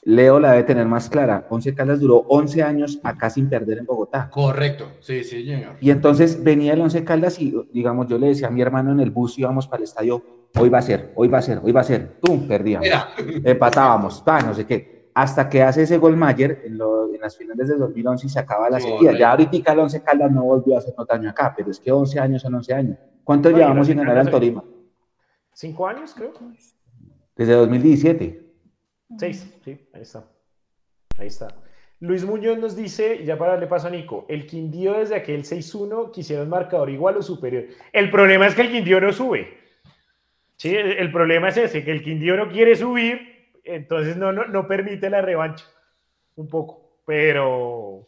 Leo 0.07 0.39
la 0.39 0.53
debe 0.53 0.65
tener 0.65 0.87
más 0.87 1.09
clara. 1.09 1.47
Once 1.49 1.75
Caldas 1.75 1.99
duró 2.01 2.19
11 2.29 2.63
años 2.63 3.01
acá 3.03 3.31
sin 3.31 3.49
perder 3.49 3.79
en 3.79 3.87
Bogotá. 3.87 4.29
Correcto, 4.31 4.89
sí, 5.01 5.25
sí, 5.25 5.45
señor. 5.47 5.77
Y 5.81 5.91
entonces 5.91 6.43
venía 6.45 6.75
el 6.75 6.81
Once 6.83 7.03
Caldas 7.05 7.41
y, 7.41 7.55
digamos, 7.73 8.07
yo 8.09 8.19
le 8.19 8.29
decía 8.29 8.49
a 8.49 8.51
mi 8.51 8.61
hermano 8.61 8.93
en 8.93 9.01
el 9.01 9.11
bus, 9.11 9.39
íbamos 9.39 9.67
para 9.67 9.79
el 9.79 9.85
estadio, 9.85 10.23
hoy 10.59 10.69
va 10.69 10.79
a 10.79 10.83
ser, 10.83 11.13
hoy 11.17 11.29
va 11.29 11.39
a 11.39 11.43
ser, 11.43 11.61
hoy 11.63 11.73
va 11.73 11.81
a 11.81 11.85
ser. 11.85 12.19
¡Pum! 12.21 12.47
Perdíamos. 12.47 12.87
Mira, 12.87 13.09
Empatábamos, 13.43 14.21
pa, 14.21 14.41
no 14.43 14.53
sé 14.53 14.67
qué. 14.67 15.09
Hasta 15.15 15.49
que 15.49 15.63
hace 15.63 15.83
ese 15.83 15.97
gol 15.97 16.17
Mayer 16.17 16.63
en, 16.65 16.77
lo- 16.77 17.13
en 17.15 17.21
las 17.21 17.37
finales 17.39 17.69
de 17.69 17.77
2011 17.77 18.27
y 18.27 18.29
se 18.31 18.39
acaba 18.41 18.69
la 18.69 18.81
sequía. 18.81 19.17
Ya 19.17 19.31
ahorita 19.31 19.73
el 19.73 19.79
Once 19.79 20.03
Caldas 20.03 20.31
no 20.31 20.43
volvió 20.43 20.75
a 20.75 20.79
hacernos 20.81 21.07
daño 21.07 21.31
acá, 21.31 21.55
pero 21.57 21.71
es 21.71 21.81
que 21.81 21.91
11 21.91 22.19
años 22.21 22.43
son 22.43 22.55
11 22.57 22.75
años. 22.75 22.99
¿Cuánto 23.23 23.51
No, 23.51 23.57
llevamos 23.57 23.87
sin 23.87 23.97
ganar 23.97 24.19
al 24.19 24.29
Tolima? 24.31 24.63
¿cinco 25.55 25.87
años 25.87 26.13
creo? 26.15 26.33
Desde 27.37 27.53
2017. 27.55 28.44
Seis, 29.19 29.47
sí, 29.65 29.79
ahí 29.93 30.03
está. 30.03 30.25
Ahí 31.19 31.29
está. 31.29 31.49
Luis 32.01 32.25
Muñoz 32.25 32.59
nos 32.59 32.77
dice, 32.77 33.25
ya 33.25 33.39
para 33.39 33.53
darle 33.53 33.67
paso 33.67 33.87
a 33.87 33.91
Nico, 33.91 34.27
el 34.29 34.47
Quindío 34.47 34.99
desde 34.99 35.15
aquel 35.15 35.45
6-1 35.45 36.11
quisieron 36.11 36.49
marcador 36.49 36.91
igual 36.91 37.17
o 37.17 37.23
superior. 37.23 37.65
El 37.93 38.11
problema 38.11 38.47
es 38.47 38.55
que 38.55 38.63
el 38.63 38.71
Quindío 38.71 39.01
no 39.01 39.13
sube. 39.13 39.59
Sí, 40.57 40.75
el, 40.75 40.93
el 40.93 41.13
problema 41.13 41.49
es 41.49 41.57
ese, 41.57 41.85
que 41.85 41.93
el 41.93 42.03
Quindío 42.03 42.37
no 42.37 42.49
quiere 42.49 42.77
subir, 42.77 43.51
entonces 43.65 44.17
no, 44.17 44.33
no, 44.33 44.45
no 44.47 44.67
permite 44.67 45.09
la 45.09 45.23
revancha. 45.23 45.65
Un 46.37 46.49
poco, 46.49 46.99
pero... 47.07 48.07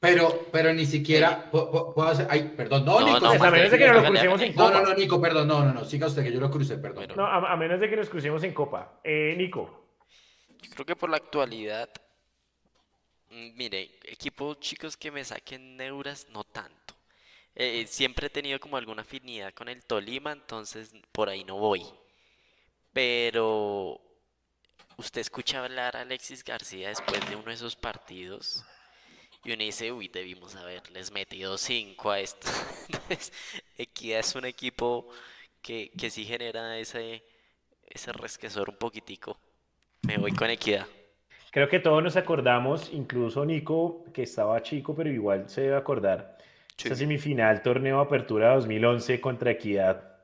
pero, 0.00 0.46
pero 0.52 0.72
ni 0.72 0.86
siquiera 0.86 1.50
pu- 1.50 1.70
pu- 1.70 1.94
puedo 1.94 2.08
hacer. 2.08 2.26
Ay, 2.30 2.52
perdón, 2.56 2.84
no, 2.84 3.00
No, 3.00 3.06
Nico. 3.06 3.20
no, 3.20 3.28
pues, 3.30 3.42
a 3.42 3.50
menos 3.50 3.70
de 3.70 3.78
que 3.78 3.86
no 3.86 3.92
lo 3.94 3.98
hágale, 4.00 4.12
crucemos 4.20 4.40
en 4.42 4.48
hágale. 4.50 4.56
No, 4.56 4.64
Copa. 4.66 4.80
no, 4.80 4.88
no, 4.88 4.94
Nico, 4.98 5.20
perdón, 5.20 5.48
no, 5.48 5.64
no, 5.64 5.72
no, 5.74 5.84
siga 5.84 6.06
usted 6.06 6.22
que 6.24 6.32
yo 6.32 6.40
lo 6.40 6.50
crucé, 6.50 6.78
perdón. 6.78 7.08
No, 7.16 7.26
a, 7.26 7.52
a 7.52 7.56
menos 7.56 7.80
de 7.80 7.88
que 7.90 7.96
nos 7.96 8.08
crucemos 8.08 8.42
en 8.44 8.52
Copa. 8.54 9.00
Eh, 9.04 9.34
Nico, 9.36 9.96
Yo 10.62 10.70
creo 10.70 10.86
que 10.86 10.96
por 10.96 11.10
la 11.10 11.16
actualidad, 11.16 11.88
mm, 13.30 13.56
mire, 13.56 13.98
equipos 14.04 14.58
chicos 14.60 14.96
que 14.96 15.10
me 15.10 15.24
saquen 15.24 15.76
neuras, 15.76 16.26
no 16.30 16.44
tanto. 16.44 16.94
Eh, 17.54 17.86
siempre 17.88 18.28
he 18.28 18.30
tenido 18.30 18.60
como 18.60 18.76
alguna 18.76 19.02
afinidad 19.02 19.52
con 19.52 19.68
el 19.68 19.84
Tolima, 19.84 20.30
entonces 20.30 20.92
por 21.10 21.28
ahí 21.28 21.42
no 21.42 21.56
voy. 21.56 21.82
Pero 22.92 24.00
usted 24.96 25.20
escucha 25.20 25.62
hablar 25.64 25.96
a 25.96 26.00
Alexis 26.02 26.44
García 26.44 26.88
después 26.88 27.28
de 27.28 27.36
uno 27.36 27.46
de 27.46 27.54
esos 27.54 27.76
partidos 27.76 28.64
y 29.44 29.52
uno 29.52 29.62
dice, 29.64 29.92
uy, 29.92 30.08
debimos 30.08 30.56
haberles 30.56 31.12
metido 31.12 31.56
cinco 31.58 32.10
a 32.10 32.20
esto. 32.20 32.48
Entonces, 32.88 33.32
Equidad 33.76 34.20
es 34.20 34.34
un 34.34 34.44
equipo 34.44 35.08
que, 35.62 35.90
que 35.98 36.10
sí 36.10 36.24
genera 36.24 36.78
ese, 36.78 37.22
ese 37.86 38.12
resquezor 38.12 38.68
un 38.70 38.76
poquitico. 38.76 39.38
Me 40.02 40.18
voy 40.18 40.32
con 40.32 40.50
Equidad. 40.50 40.86
creo 41.50 41.68
que 41.68 41.80
todos 41.80 42.02
nos 42.02 42.16
acordamos, 42.16 42.90
incluso 42.92 43.44
Nico, 43.44 44.04
que 44.12 44.22
estaba 44.22 44.62
chico, 44.62 44.94
pero 44.94 45.10
igual 45.10 45.48
se 45.48 45.62
debe 45.62 45.76
acordar. 45.76 46.36
Sí. 46.76 46.88
Esa 46.88 46.96
semifinal, 46.96 47.62
torneo 47.62 48.00
Apertura 48.00 48.54
2011 48.54 49.20
contra 49.20 49.50
Equidad 49.50 50.18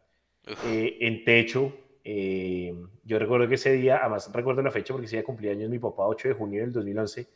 eh, 0.60 0.98
en 1.00 1.24
techo. 1.24 1.72
eh, 2.04 2.74
yo 3.04 3.18
recuerdo 3.18 3.48
que 3.48 3.54
ese 3.56 3.72
día, 3.72 3.98
además 3.98 4.30
recuerdo 4.32 4.62
la 4.62 4.70
fecha 4.70 4.92
porque 4.94 5.06
ese 5.06 5.16
día 5.16 5.24
cumplía 5.24 5.52
años 5.52 5.70
mi 5.70 5.78
papá, 5.78 6.06
8 6.06 6.28
de 6.28 6.34
junio 6.34 6.60
del 6.62 6.72
2011. 6.72 7.28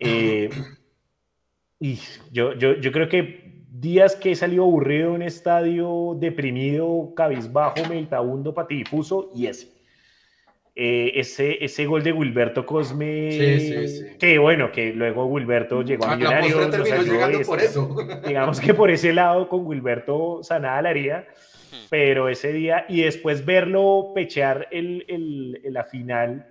eh, 0.00 0.50
y 1.82 1.98
yo, 2.30 2.54
yo, 2.54 2.74
yo 2.74 2.92
creo 2.92 3.08
que 3.08 3.52
días 3.70 4.14
que 4.16 4.30
he 4.32 4.36
salido 4.36 4.62
aburrido 4.64 5.10
de 5.10 5.14
un 5.16 5.22
estadio 5.22 6.16
deprimido, 6.18 7.12
cabizbajo, 7.16 7.84
meditabundo, 7.88 8.54
patidifuso, 8.54 9.30
y 9.34 9.46
ese. 9.46 9.68
Eh, 10.74 11.12
ese, 11.20 11.62
ese 11.62 11.84
gol 11.84 12.02
de 12.02 12.12
Wilberto 12.12 12.64
Cosme, 12.64 13.30
Sí, 13.32 13.60
sí, 13.60 13.88
sí. 13.88 14.04
que 14.18 14.38
bueno, 14.38 14.72
que 14.72 14.94
luego 14.94 15.26
Wilberto 15.26 15.82
llegó 15.82 16.06
a 16.06 16.16
Millonarios, 16.16 17.04
llegando 17.04 17.42
por 17.42 17.60
eso. 17.60 17.94
digamos 18.26 18.58
que 18.58 18.72
por 18.72 18.90
ese 18.90 19.12
lado 19.12 19.50
con 19.50 19.66
Wilberto 19.66 20.40
Sanada 20.42 20.80
la 20.82 20.88
haría, 20.88 21.26
Hmm. 21.72 21.86
pero 21.88 22.28
ese 22.28 22.52
día 22.52 22.84
y 22.88 23.00
después 23.02 23.44
verlo 23.46 24.12
pechear 24.14 24.68
el, 24.70 25.04
el- 25.08 25.58
la 25.72 25.84
final 25.84 26.46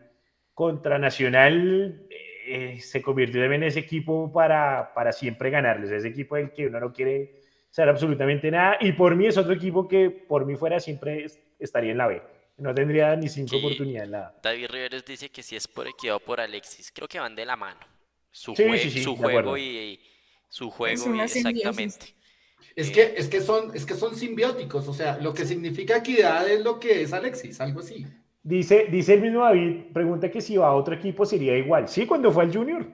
contra 0.55 0.97
Nacional 0.97 2.01
eh, 2.54 2.80
se 2.82 3.02
convirtió 3.02 3.41
también 3.41 3.64
en 3.64 3.70
ese 3.70 3.80
equipo 3.80 4.32
para, 4.32 4.93
para 4.93 5.12
siempre 5.12 5.49
ganarles, 5.49 5.91
ese 5.91 6.08
equipo 6.10 6.36
del 6.36 6.52
que 6.52 6.68
uno 6.68 6.80
no 6.80 6.91
quiere 6.91 7.41
hacer 7.72 7.88
absolutamente 7.89 8.52
nada 8.52 8.78
y 8.82 8.91
por 8.91 9.16
mí 9.16 9.28
es 9.28 9.38
otro 9.38 9.54
equipo 9.54 9.88
que 9.88 10.10
por 10.10 10.45
mí 10.45 10.56
fuera 10.56 10.80
siempre 10.80 11.26
es- 11.26 11.39
estaría 11.60 11.91
en 11.91 11.97
la 11.97 12.08
B, 12.08 12.22
no 12.58 12.74
tendría 12.74 13.16
ni 13.16 13.30
cinco 13.30 13.58
oportunidades 13.58 14.06
en 14.08 14.12
la 14.12 14.28
A. 14.28 14.36
David 14.43 14.68
Riveros 14.70 15.06
dice 15.06 15.30
que 15.30 15.41
si 15.41 15.56
es 15.56 15.68
por 15.68 15.88
Equidad 15.88 16.16
o 16.16 16.20
por 16.20 16.39
Alexis, 16.41 16.91
creo 16.93 17.08
que 17.08 17.20
van 17.20 17.36
de 17.36 17.45
la 17.45 17.56
mano. 17.56 17.80
Su, 18.32 18.56
Sí, 18.56 18.64
jue- 18.64 18.78
sí, 18.78 18.89
sí, 18.89 19.04
su 19.04 19.16
juego 19.16 19.58
y 19.58 19.99
su 20.49 20.70
juego 20.70 21.06
una 21.06 21.18
y 21.20 21.22
exactamente. 21.24 22.16
Es 22.76 22.89
Eh, 22.89 22.91
que, 22.93 23.14
es, 23.18 23.28
que 23.28 23.41
son, 23.41 23.76
es 23.76 23.86
que 23.86 23.93
son 23.95 24.16
simbióticos, 24.16 24.88
o 24.88 24.93
sea, 24.93 25.18
lo 25.18 25.34
que 25.34 25.45
significa 25.45 25.97
equidad 25.97 26.49
es 26.49 26.62
lo 26.64 26.80
que 26.80 27.02
es 27.02 27.14
Alexis, 27.14 27.60
algo 27.62 27.80
así. 27.82 28.06
Dice, 28.43 28.87
dice 28.89 29.13
el 29.13 29.21
mismo 29.21 29.41
David, 29.41 29.91
pregunta 29.93 30.31
que 30.31 30.41
si 30.41 30.57
va 30.57 30.67
a 30.67 30.73
otro 30.75 30.95
equipo 30.95 31.25
sería 31.25 31.55
igual. 31.57 31.87
Sí, 31.87 32.05
cuando 32.07 32.31
fue 32.31 32.43
al 32.43 32.53
Junior. 32.55 32.85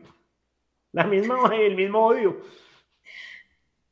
La 0.91 1.05
misma, 1.05 1.37
el 1.55 1.75
mismo 1.75 2.05
odio. 2.05 2.41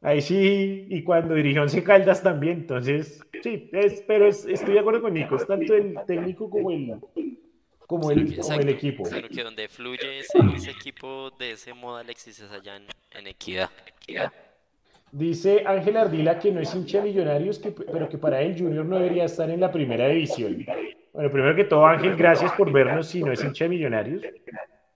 Ahí 0.01 0.21
sí, 0.21 0.85
y 0.89 1.03
cuando 1.03 1.33
dirigió 1.33 1.63
Once 1.63 1.81
Caldas 1.83 2.21
también. 2.21 2.59
Entonces, 2.59 3.21
sí, 3.41 3.69
es, 3.71 4.03
pero 4.07 4.27
es- 4.27 4.45
estoy 4.45 4.73
de 4.73 4.79
acuerdo 4.79 5.01
con 5.01 5.13
Nico. 5.13 5.35
Es 5.35 5.47
tanto 5.47 5.73
el 5.73 5.95
técnico 6.05 6.49
como 6.49 6.71
el, 6.71 6.99
como 7.87 8.11
el, 8.11 8.37
como 8.37 8.59
el 8.59 8.69
equipo. 8.69 9.03
Creo 9.03 9.29
que 9.29 9.43
donde 9.43 9.67
fluye 9.67 10.19
ese, 10.19 10.37
ese 10.55 10.71
equipo 10.71 11.31
de 11.39 11.51
ese 11.53 11.73
modo 11.73 11.97
Alexis 11.97 12.39
es 12.39 12.51
allá 12.51 12.75
en, 12.75 12.83
en 13.17 13.27
Equidad. 13.27 13.69
Dice 15.11 15.63
Ángel 15.65 15.95
Ardila 15.97 16.37
que 16.39 16.51
no 16.51 16.59
es 16.59 16.75
hincha 16.75 16.99
de 17.01 17.05
Millonarios, 17.09 17.57
que, 17.57 17.71
pero 17.71 18.09
que 18.09 18.17
para 18.17 18.41
él 18.41 18.55
Junior 18.59 18.85
no 18.85 18.97
debería 18.97 19.25
estar 19.25 19.49
en 19.49 19.61
la 19.61 19.71
primera 19.71 20.07
división. 20.09 20.65
Bueno, 21.15 21.31
primero 21.31 21.55
que 21.55 21.63
todo, 21.63 21.85
Ángel, 21.85 22.15
gracias 22.17 22.51
por 22.51 22.69
vernos 22.71 23.07
si 23.07 23.23
no 23.23 23.31
es 23.31 23.41
hincha 23.43 23.65
de 23.65 23.69
Millonarios, 23.69 24.21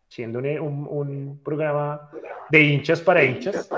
siendo 0.10 0.40
un, 0.40 0.46
un- 0.48 0.88
un 0.90 1.40
programa 1.44 2.10
de 2.50 2.62
hinchas 2.62 3.00
para 3.02 3.24
hinchas. 3.24 3.70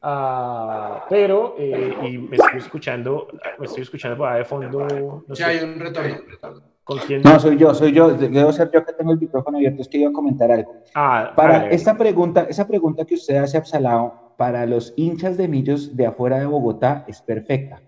Ah, 0.00 1.04
pero, 1.10 1.56
eh, 1.58 1.92
y 2.04 2.18
me 2.18 2.36
estoy 2.36 2.58
escuchando, 2.58 3.26
me 3.58 3.66
estoy 3.66 3.82
escuchando 3.82 4.16
por 4.16 4.28
ahí 4.28 4.38
de 4.38 4.44
fondo. 4.44 5.24
No 5.26 5.34
Sí, 5.34 5.42
sé, 5.42 5.44
hay 5.48 5.64
un 5.64 5.80
retorno. 5.80 6.16
¿Con 6.84 6.98
quién? 6.98 7.22
No, 7.22 7.38
soy 7.40 7.56
yo, 7.56 7.74
soy 7.74 7.92
yo. 7.92 8.10
Debo 8.10 8.52
ser 8.52 8.70
yo 8.72 8.84
que 8.84 8.92
tengo 8.92 9.12
el 9.12 9.18
micrófono 9.18 9.58
abierto. 9.58 9.82
Es 9.82 9.88
que 9.88 9.98
iba 9.98 10.10
a 10.10 10.12
comentar 10.12 10.50
algo. 10.50 10.74
Ah, 10.94 11.32
Para 11.36 11.56
hágale. 11.56 11.74
esta 11.74 11.96
pregunta, 11.96 12.46
esa 12.48 12.66
pregunta 12.68 13.04
que 13.04 13.14
usted 13.14 13.36
hace, 13.36 13.56
Absalao, 13.58 14.34
para 14.36 14.64
los 14.66 14.94
hinchas 14.96 15.36
de 15.36 15.46
Millos 15.48 15.96
de 15.96 16.06
afuera 16.06 16.38
de 16.38 16.46
Bogotá 16.46 17.04
es 17.08 17.20
perfecta. 17.20 17.80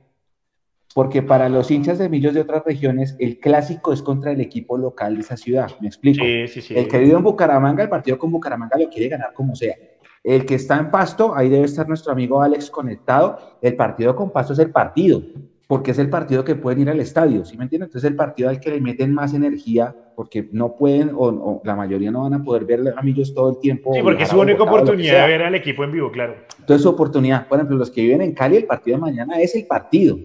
Porque 0.94 1.22
para 1.22 1.48
los 1.48 1.70
hinchas 1.70 1.98
de 1.98 2.08
Millos 2.08 2.34
de 2.34 2.42
otras 2.42 2.64
regiones, 2.64 3.16
el 3.18 3.38
clásico 3.38 3.92
es 3.92 4.02
contra 4.02 4.32
el 4.32 4.40
equipo 4.40 4.76
local 4.76 5.14
de 5.14 5.22
esa 5.22 5.36
ciudad. 5.36 5.70
¿Me 5.80 5.88
explico? 5.88 6.24
Sí, 6.24 6.48
sí, 6.48 6.60
sí. 6.60 6.74
El 6.76 6.88
que 6.88 6.98
vive 6.98 7.16
en 7.16 7.22
Bucaramanga, 7.22 7.82
el 7.82 7.88
partido 7.88 8.18
con 8.18 8.30
Bucaramanga 8.30 8.78
lo 8.78 8.88
quiere 8.90 9.08
ganar 9.08 9.32
como 9.32 9.54
sea. 9.54 9.74
El 10.22 10.44
que 10.44 10.54
está 10.54 10.78
en 10.78 10.90
Pasto, 10.90 11.34
ahí 11.34 11.48
debe 11.48 11.64
estar 11.64 11.88
nuestro 11.88 12.12
amigo 12.12 12.42
Alex 12.42 12.70
conectado. 12.70 13.38
El 13.60 13.74
partido 13.74 14.14
con 14.14 14.30
Pasto 14.30 14.52
es 14.52 14.58
el 14.58 14.70
partido, 14.70 15.22
porque 15.66 15.92
es 15.92 15.98
el 15.98 16.10
partido 16.10 16.44
que 16.44 16.54
pueden 16.54 16.82
ir 16.82 16.90
al 16.90 17.00
estadio, 17.00 17.44
¿sí 17.44 17.56
me 17.56 17.64
entienden? 17.64 17.86
Entonces 17.86 18.08
el 18.08 18.14
partido 18.14 18.50
al 18.50 18.60
que 18.60 18.70
le 18.70 18.80
meten 18.80 19.12
más 19.12 19.34
energía, 19.34 19.96
porque 20.14 20.48
no 20.52 20.76
pueden, 20.76 21.10
o, 21.14 21.28
o 21.28 21.62
la 21.64 21.74
mayoría 21.74 22.10
no 22.10 22.22
van 22.22 22.34
a 22.34 22.44
poder 22.44 22.66
ver 22.66 22.94
a 22.94 23.02
Millos 23.02 23.34
todo 23.34 23.50
el 23.50 23.58
tiempo. 23.58 23.92
Sí, 23.94 24.00
porque 24.02 24.24
es 24.24 24.28
su 24.28 24.38
única 24.38 24.58
Bogotá 24.58 24.82
oportunidad 24.82 25.22
de 25.22 25.32
ver 25.32 25.42
al 25.42 25.54
equipo 25.54 25.82
en 25.82 25.92
vivo, 25.92 26.12
claro. 26.12 26.34
Entonces, 26.58 26.82
su 26.82 26.90
oportunidad, 26.90 27.48
por 27.48 27.58
ejemplo, 27.58 27.78
los 27.78 27.90
que 27.90 28.02
viven 28.02 28.20
en 28.20 28.32
Cali, 28.32 28.58
el 28.58 28.66
partido 28.66 28.98
de 28.98 29.00
mañana 29.00 29.40
es 29.40 29.56
el 29.56 29.66
partido. 29.66 30.18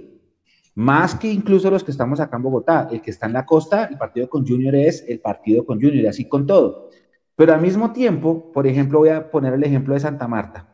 Más 0.78 1.16
que 1.16 1.32
incluso 1.32 1.72
los 1.72 1.84
que 1.84 1.90
estamos 1.90 2.20
acá 2.20 2.38
en 2.38 2.44
Bogotá. 2.44 2.88
El 2.92 3.02
que 3.02 3.10
está 3.10 3.26
en 3.26 3.34
la 3.34 3.48
costa, 3.48 3.86
el 3.86 3.98
partido 3.98 4.30
con 4.30 4.46
Junior 4.46 4.76
es 4.76 5.04
el 5.08 5.20
partido 5.20 5.66
con 5.66 5.82
Junior, 5.82 6.04
y 6.04 6.06
así 6.06 6.30
con 6.30 6.46
todo. 6.46 6.92
Pero 7.36 7.56
al 7.56 7.62
mismo 7.62 7.92
tiempo, 7.94 8.52
por 8.52 8.68
ejemplo, 8.68 9.00
voy 9.00 9.10
a 9.10 9.32
poner 9.32 9.54
el 9.56 9.64
ejemplo 9.64 9.96
de 9.96 10.02
Santa 10.02 10.28
Marta. 10.28 10.68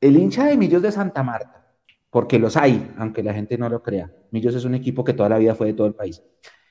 El 0.00 0.16
hincha 0.16 0.46
de 0.46 0.56
Millos 0.56 0.80
de 0.80 0.90
Santa 0.90 1.22
Marta, 1.22 1.66
porque 2.08 2.38
los 2.38 2.56
hay, 2.56 2.90
aunque 2.96 3.22
la 3.22 3.34
gente 3.34 3.58
no 3.58 3.68
lo 3.68 3.82
crea. 3.82 4.10
Millos 4.30 4.54
es 4.54 4.64
un 4.64 4.74
equipo 4.74 5.04
que 5.04 5.12
toda 5.12 5.28
la 5.28 5.36
vida 5.36 5.54
fue 5.54 5.66
de 5.66 5.72
todo 5.74 5.86
el 5.86 5.94
país. 5.94 6.22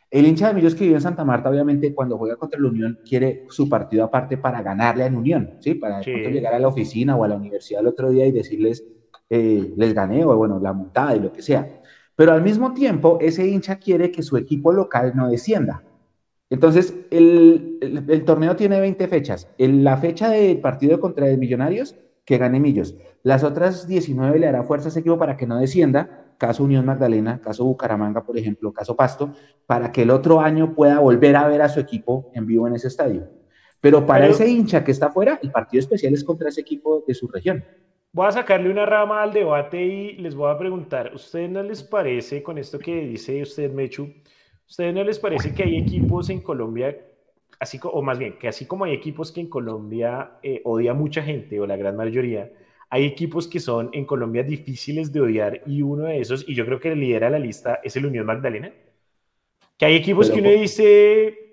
El 0.10 0.26
hincha 0.26 0.48
de 0.48 0.56
Millos 0.56 0.74
que 0.74 0.86
vive 0.86 0.96
en 0.96 1.02
Santa 1.02 1.24
Marta, 1.24 1.52
obviamente, 1.52 1.94
cuando 1.94 2.18
juega 2.18 2.36
contra 2.36 2.60
la 2.60 2.68
Unión, 2.68 2.98
quiere 3.08 3.46
su 3.48 3.70
partido 3.70 4.04
aparte 4.04 4.38
para 4.38 4.64
ganarle 4.64 5.04
a 5.04 5.10
la 5.12 5.18
Unión, 5.20 5.58
¿sí? 5.60 5.76
Para 5.76 6.02
Sí. 6.02 6.10
llegar 6.12 6.56
a 6.56 6.60
la 6.60 6.68
oficina 6.68 7.16
o 7.16 7.24
a 7.24 7.28
la 7.28 7.36
universidad 7.36 7.82
el 7.82 7.88
otro 7.90 8.10
día 8.10 8.26
y 8.26 8.32
decirles, 8.32 8.84
eh, 9.30 9.72
les 9.78 9.94
gané, 9.94 10.26
o 10.26 10.36
bueno, 10.36 10.60
la 10.60 10.74
montada 10.74 11.16
y 11.16 11.20
lo 11.20 11.32
que 11.32 11.44
sea. 11.44 11.82
Pero 12.16 12.32
al 12.34 12.42
mismo 12.42 12.74
tiempo, 12.74 13.18
ese 13.22 13.46
hincha 13.48 13.78
quiere 13.78 14.12
que 14.12 14.24
su 14.24 14.38
equipo 14.38 14.72
local 14.72 15.14
no 15.16 15.30
descienda. 15.30 15.84
Entonces, 16.50 16.94
el, 17.12 17.78
el- 17.82 18.06
el 18.10 18.24
torneo 18.24 18.56
tiene 18.56 18.80
20 18.80 19.08
fechas. 19.08 19.48
En 19.58 19.84
la 19.84 19.98
fecha 19.98 20.30
del 20.30 20.60
partido 20.60 21.00
contra 21.00 21.28
el 21.28 21.38
Millonarios, 21.38 21.96
que 22.24 22.38
gane 22.38 22.60
Millos. 22.60 22.96
Las 23.24 23.44
otras 23.44 23.88
19 23.88 24.40
le 24.40 24.48
hará 24.48 24.64
fuerza 24.64 24.88
a 24.88 24.90
ese 24.90 25.00
equipo 25.00 25.18
para 25.18 25.36
que 25.38 25.46
no 25.48 25.58
descienda, 25.58 26.26
caso 26.38 26.64
Unión 26.64 26.86
Magdalena, 26.86 27.40
caso 27.42 27.64
Bucaramanga, 27.66 28.24
por 28.24 28.38
ejemplo, 28.38 28.72
caso 28.74 28.96
Pasto, 28.96 29.34
para 29.66 29.92
que 29.92 30.04
el 30.04 30.12
otro 30.12 30.40
año 30.42 30.74
pueda 30.76 31.00
volver 31.00 31.36
a 31.36 31.48
ver 31.48 31.62
a 31.62 31.70
su 31.70 31.80
equipo 31.80 32.30
en 32.34 32.46
vivo 32.46 32.68
en 32.68 32.76
ese 32.76 32.88
estadio. 32.88 33.28
Pero 33.82 34.06
para 34.06 34.22
Pero- 34.22 34.34
ese 34.34 34.48
hincha 34.48 34.84
que 34.84 34.92
está 34.92 35.08
afuera, 35.08 35.40
el 35.42 35.52
partido 35.52 35.80
especial 35.80 36.14
es 36.14 36.24
contra 36.24 36.50
ese 36.50 36.62
equipo 36.62 37.04
de 37.08 37.14
su 37.14 37.28
región. 37.28 37.64
Voy 38.16 38.28
a 38.28 38.32
sacarle 38.32 38.70
una 38.70 38.86
rama 38.86 39.22
al 39.22 39.34
debate 39.34 39.84
y 39.84 40.14
les 40.14 40.36
voy 40.36 40.50
a 40.50 40.58
preguntar, 40.58 41.12
¿ustedes 41.14 41.50
no 41.50 41.62
les 41.62 41.84
parece, 41.84 42.42
con 42.42 42.58
esto 42.58 42.80
que 42.80 43.02
dice 43.02 43.42
usted, 43.42 43.74
Mechu, 43.74 44.10
¿ustedes 44.66 44.94
no 44.94 45.04
les 45.04 45.20
parece 45.20 45.54
que 45.54 45.64
hay 45.64 45.76
equipos 45.76 46.30
en 46.30 46.40
Colombia, 46.40 46.98
así 47.60 47.78
o 47.84 48.02
más 48.02 48.18
bien, 48.18 48.40
que 48.40 48.48
así 48.48 48.66
como 48.66 48.86
hay 48.86 48.94
equipos 48.94 49.34
que 49.34 49.42
en 49.42 49.50
Colombia 49.50 50.40
eh, 50.42 50.62
odia 50.64 50.94
mucha 50.94 51.22
gente, 51.24 51.60
o 51.60 51.68
la 51.68 51.76
gran 51.76 51.98
mayoría, 51.98 52.54
hay 52.90 53.04
equipos 53.04 53.50
que 53.50 53.60
son 53.60 53.90
en 53.92 54.06
Colombia 54.06 54.44
difíciles 54.44 55.12
de 55.12 55.20
odiar 55.20 55.62
y 55.66 55.82
uno 55.82 56.06
de 56.06 56.22
esos, 56.22 56.48
y 56.48 56.56
yo 56.56 56.66
creo 56.66 56.80
que 56.80 56.96
lidera 56.96 57.30
la 57.30 57.40
lista, 57.40 57.82
es 57.84 57.98
el 57.98 58.06
Unión 58.06 58.26
Magdalena? 58.26 58.72
Que 59.78 59.88
hay 59.88 59.96
equipos 59.98 60.30
Pero 60.30 60.42
que 60.42 60.50
uno 60.50 60.62
dice, 60.62 61.45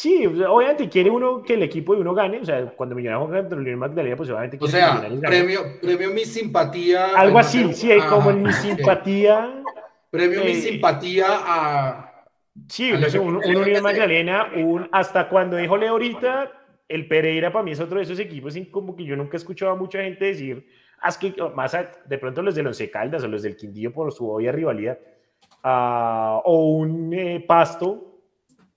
sí, 0.00 0.26
o 0.26 0.52
obviamente 0.54 0.88
quiere 0.88 1.10
uno 1.10 1.42
que 1.42 1.54
el 1.54 1.62
equipo 1.64 1.94
de 1.94 2.00
uno 2.02 2.14
gane, 2.14 2.38
o 2.40 2.44
sea, 2.44 2.66
cuando 2.76 2.94
Millonarios 2.94 3.26
juega 3.26 3.42
contra 3.42 3.56
el 3.56 3.62
Unión 3.62 3.78
Magdalena, 3.80 4.16
pues 4.16 4.28
obviamente 4.30 4.56
O 4.56 4.60
quiere 4.60 4.72
que 4.72 4.78
sea, 4.78 4.88
Millonarios 4.94 5.20
gane. 5.20 5.36
premio, 5.36 5.60
premio 5.80 6.10
mi 6.10 6.24
simpatía. 6.24 7.06
Algo 7.16 7.38
al- 7.38 7.44
así, 7.44 7.72
sí, 7.74 7.90
hay 7.90 8.00
como 8.02 8.30
en 8.30 8.42
mi 8.42 8.52
simpatía. 8.52 9.62
Premio 10.10 10.44
mi 10.44 10.50
eh, 10.52 10.54
simpatía 10.54 11.26
a. 11.30 12.24
Sí, 12.68 12.92
no 12.92 13.08
sé, 13.08 13.18
un, 13.18 13.40
que 13.40 13.48
un 13.50 13.56
Unión. 13.56 13.82
Magdalena, 13.82 14.48
un, 14.56 14.88
hasta 14.92 15.28
cuando 15.28 15.56
dijo 15.56 15.76
Leo 15.76 15.90
ahorita, 15.92 16.50
el 16.88 17.06
Pereira 17.06 17.52
para 17.52 17.62
mí 17.64 17.72
es 17.72 17.80
otro 17.80 17.98
de 17.98 18.04
esos 18.04 18.18
equipos 18.18 18.56
en 18.56 18.64
como 18.70 18.96
que 18.96 19.04
yo 19.04 19.16
nunca 19.16 19.36
he 19.36 19.38
escuchado 19.38 19.72
a 19.72 19.76
mucha 19.76 20.02
gente 20.02 20.24
decir, 20.24 20.66
"Ah, 21.00 21.08
que 21.18 21.34
más 21.54 21.74
a- 21.74 21.90
de 22.06 22.18
pronto 22.18 22.40
los 22.42 22.54
del 22.54 22.66
Once 22.66 22.90
Caldas 22.90 23.22
o 23.24 23.28
los 23.28 23.42
del 23.42 23.56
Quindío 23.56 23.92
por 23.92 24.12
su 24.12 24.28
obvia 24.30 24.52
rivalidad, 24.52 24.98
Ah, 25.62 26.40
o 26.44 26.68
un 26.76 27.12
eh, 27.12 27.44
Pasto, 27.46 28.07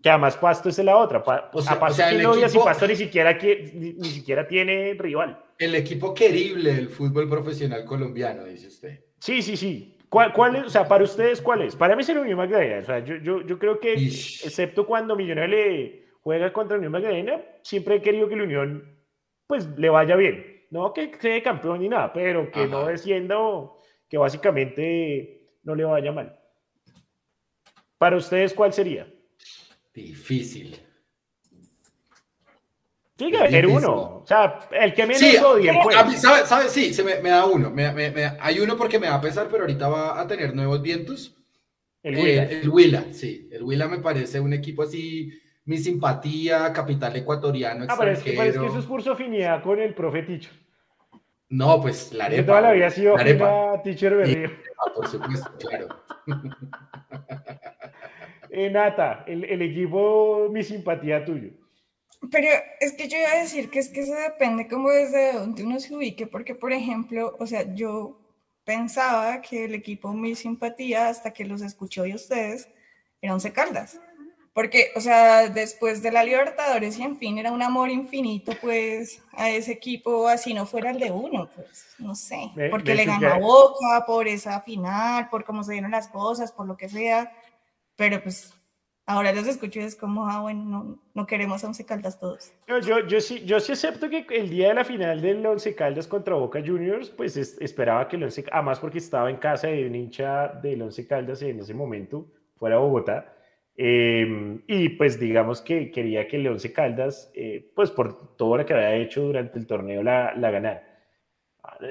que 0.01 0.09
además 0.09 0.35
Pasto 0.37 0.69
es 0.69 0.77
la 0.79 0.97
otra, 0.97 1.23
pa- 1.23 1.49
O 1.53 1.61
sea- 1.61 1.73
a 1.73 1.79
Pasto 1.79 1.93
o 1.93 1.95
sea, 1.97 2.09
¿quién 2.09 2.21
el 2.21 2.59
Pasto 2.63 2.87
ni 2.87 2.95
siquiera, 2.95 3.37
ni, 3.73 3.93
ni 3.93 4.09
siquiera 4.09 4.47
tiene 4.47 4.95
rival. 4.97 5.39
El 5.57 5.75
equipo 5.75 6.13
querible 6.13 6.73
del 6.73 6.89
fútbol 6.89 7.29
profesional 7.29 7.85
colombiano, 7.85 8.45
dice 8.45 8.67
usted. 8.67 8.99
Sí, 9.19 9.41
sí, 9.41 9.55
sí. 9.55 9.97
¿Cuál, 10.09 10.33
cuál 10.33 10.55
es, 10.57 10.65
o 10.65 10.69
sea, 10.69 10.87
para 10.87 11.03
ustedes, 11.03 11.39
cuál 11.41 11.61
es? 11.61 11.75
Para 11.75 11.95
mí 11.95 12.01
es 12.01 12.09
el 12.09 12.17
Unión 12.17 12.37
Magdalena. 12.37 12.79
O 12.79 12.83
sea, 12.85 12.99
yo, 12.99 13.15
yo, 13.17 13.41
yo 13.45 13.57
creo 13.59 13.79
que, 13.79 13.93
Ish. 13.93 14.45
excepto 14.45 14.85
cuando 14.85 15.15
Millonarios 15.15 15.51
le 15.51 16.05
juega 16.21 16.51
contra 16.51 16.77
Unión 16.77 16.91
Magdalena, 16.91 17.39
siempre 17.61 17.95
he 17.95 18.01
querido 18.01 18.27
que 18.27 18.35
la 18.35 18.43
Unión, 18.43 18.97
pues, 19.47 19.67
le 19.77 19.89
vaya 19.89 20.15
bien. 20.15 20.65
No 20.71 20.93
que 20.93 21.11
quede 21.11 21.41
campeón 21.43 21.79
ni 21.79 21.89
nada, 21.89 22.11
pero 22.11 22.49
que 22.51 22.65
no 22.65 22.85
descienda 22.87 23.37
o 23.39 23.79
que 24.09 24.17
básicamente 24.17 25.43
no 25.63 25.75
le 25.75 25.83
vaya 25.85 26.11
mal. 26.11 26.37
Para 27.97 28.17
ustedes, 28.17 28.53
¿cuál 28.53 28.73
sería? 28.73 29.07
Difícil. 29.93 30.79
Tiene 33.15 33.37
que 33.37 33.43
haber 33.43 33.67
uno. 33.67 33.93
O 34.23 34.25
sea, 34.25 34.59
el 34.71 34.93
que 34.93 35.03
menos 35.05 35.19
Sí, 35.19 35.37
odien, 35.37 35.75
pues. 35.83 35.95
a 35.95 36.03
mí, 36.05 36.15
¿sabe, 36.15 36.45
sabe? 36.45 36.69
Sí, 36.69 36.93
se 36.93 37.03
me, 37.03 37.19
me 37.19 37.29
da 37.29 37.45
uno. 37.45 37.69
Me- 37.69 37.91
me- 37.93 38.31
hay 38.39 38.59
uno 38.59 38.75
porque 38.77 38.97
me 38.99 39.07
va 39.09 39.15
a 39.15 39.21
pesar, 39.21 39.47
pero 39.51 39.63
ahorita 39.63 39.87
va 39.89 40.19
a 40.19 40.25
tener 40.27 40.55
nuevos 40.55 40.81
vientos. 40.81 41.35
El 42.01 42.17
Eh, 42.17 42.21
Huila. 42.23 42.43
el 42.43 42.69
Huila, 42.69 43.05
sí. 43.13 43.47
El 43.51 43.61
Huila 43.63 43.87
me 43.87 43.99
parece 43.99 44.39
un 44.39 44.53
equipo 44.53 44.81
así, 44.81 45.31
mi 45.65 45.77
simpatía, 45.77 46.73
capital 46.73 47.15
ecuatoriano, 47.15 47.85
Ah, 47.87 47.95
pero 47.99 48.11
es 48.11 48.19
que, 48.23 48.31
pero 48.31 48.41
es 48.41 48.45
que 48.45 48.47
extranjero. 48.49 48.71
eso 48.73 48.79
es 48.79 48.85
por 48.87 49.03
su 49.03 49.11
afinidad 49.11 49.61
con 49.61 49.79
el 49.79 49.93
profe 49.93 50.23
Ticho. 50.23 50.49
No, 51.49 51.79
pues 51.79 52.11
la 52.13 52.25
arepa. 52.25 52.45
toda 52.47 52.61
la 52.61 52.71
vida 52.71 52.87
ha 52.87 52.91
sido 52.91 53.15
la 53.15 53.21
arepa. 53.21 53.81
Teacher 53.83 54.15
Berrío. 54.15 54.49
Por 54.95 55.07
supuesto, 55.07 55.51
claro. 55.59 55.87
Eh, 58.53 58.69
Nata, 58.69 59.23
el, 59.27 59.45
el 59.45 59.61
equipo, 59.61 60.49
mi 60.51 60.61
simpatía 60.61 61.23
tuyo. 61.23 61.51
Pero 62.29 62.47
es 62.79 62.93
que 62.93 63.07
yo 63.07 63.17
iba 63.17 63.31
a 63.31 63.41
decir 63.41 63.69
que 63.69 63.79
es 63.79 63.89
que 63.89 64.01
eso 64.01 64.13
depende 64.13 64.67
como 64.67 64.89
desde 64.89 65.33
donde 65.33 65.63
uno 65.63 65.79
se 65.79 65.95
ubique, 65.95 66.27
porque 66.27 66.53
por 66.53 66.71
ejemplo, 66.71 67.35
o 67.39 67.47
sea, 67.47 67.73
yo 67.73 68.19
pensaba 68.63 69.41
que 69.41 69.65
el 69.65 69.73
equipo 69.73 70.13
mi 70.13 70.35
simpatía 70.35 71.07
hasta 71.07 71.31
que 71.31 71.45
los 71.45 71.61
escuché 71.61 72.01
hoy 72.01 72.13
ustedes 72.13 72.69
era 73.21 73.33
Once 73.33 73.51
Caldas. 73.51 73.99
Porque, 74.53 74.89
o 74.97 74.99
sea, 74.99 75.47
después 75.47 76.03
de 76.03 76.11
la 76.11 76.25
Libertadores 76.25 76.99
y 76.99 77.03
en 77.03 77.17
fin, 77.17 77.37
era 77.37 77.53
un 77.53 77.61
amor 77.61 77.89
infinito, 77.89 78.51
pues, 78.59 79.23
a 79.31 79.49
ese 79.49 79.71
equipo, 79.71 80.27
así 80.27 80.53
no 80.53 80.65
fuera 80.65 80.91
el 80.91 80.99
de 80.99 81.09
uno, 81.09 81.49
pues, 81.55 81.95
no 81.99 82.15
sé, 82.15 82.51
porque 82.69 82.93
le 82.93 83.05
ganó 83.05 83.29
a 83.29 83.37
Boca, 83.37 84.05
por 84.05 84.27
esa 84.27 84.59
final, 84.59 85.29
por 85.29 85.45
cómo 85.45 85.63
se 85.63 85.71
dieron 85.71 85.91
las 85.91 86.09
cosas, 86.09 86.51
por 86.51 86.67
lo 86.67 86.75
que 86.75 86.89
sea, 86.89 87.31
pero 88.01 88.19
pues, 88.23 88.51
ahora 89.05 89.31
los 89.31 89.45
escucho 89.45 89.79
y 89.79 89.83
es 89.83 89.95
como, 89.95 90.27
ah, 90.27 90.41
bueno, 90.41 90.63
no, 90.65 90.99
no 91.13 91.27
queremos 91.27 91.63
a 91.63 91.67
Once 91.67 91.85
Caldas 91.85 92.17
todos. 92.19 92.51
Yo, 92.67 92.79
yo, 93.05 93.21
sí, 93.21 93.45
yo 93.45 93.59
sí 93.59 93.73
acepto 93.73 94.09
que 94.09 94.25
el 94.31 94.49
día 94.49 94.69
de 94.69 94.73
la 94.73 94.83
final 94.83 95.21
del 95.21 95.45
Once 95.45 95.75
Caldas 95.75 96.07
contra 96.07 96.33
Boca 96.33 96.59
Juniors, 96.65 97.11
pues 97.11 97.37
es- 97.37 97.61
esperaba 97.61 98.07
que 98.07 98.15
el 98.15 98.23
Once, 98.23 98.43
además 98.51 98.79
porque 98.79 98.97
estaba 98.97 99.29
en 99.29 99.35
casa 99.37 99.67
de 99.67 99.85
un 99.85 99.93
hincha 99.93 100.47
del 100.63 100.81
Once 100.81 101.05
Caldas 101.05 101.43
en 101.43 101.59
ese 101.59 101.75
momento, 101.75 102.25
fuera 102.55 102.77
Bogotá, 102.79 103.35
eh, 103.77 104.59
y 104.65 104.89
pues 104.89 105.19
digamos 105.19 105.61
que 105.61 105.91
quería 105.91 106.27
que 106.27 106.37
el 106.37 106.47
Once 106.47 106.73
Caldas, 106.73 107.31
eh, 107.35 107.71
pues 107.75 107.91
por 107.91 108.35
todo 108.35 108.57
lo 108.57 108.65
que 108.65 108.73
había 108.73 108.95
hecho 108.95 109.21
durante 109.21 109.59
el 109.59 109.67
torneo, 109.67 110.01
la, 110.01 110.33
la 110.35 110.49
ganara. 110.49 110.87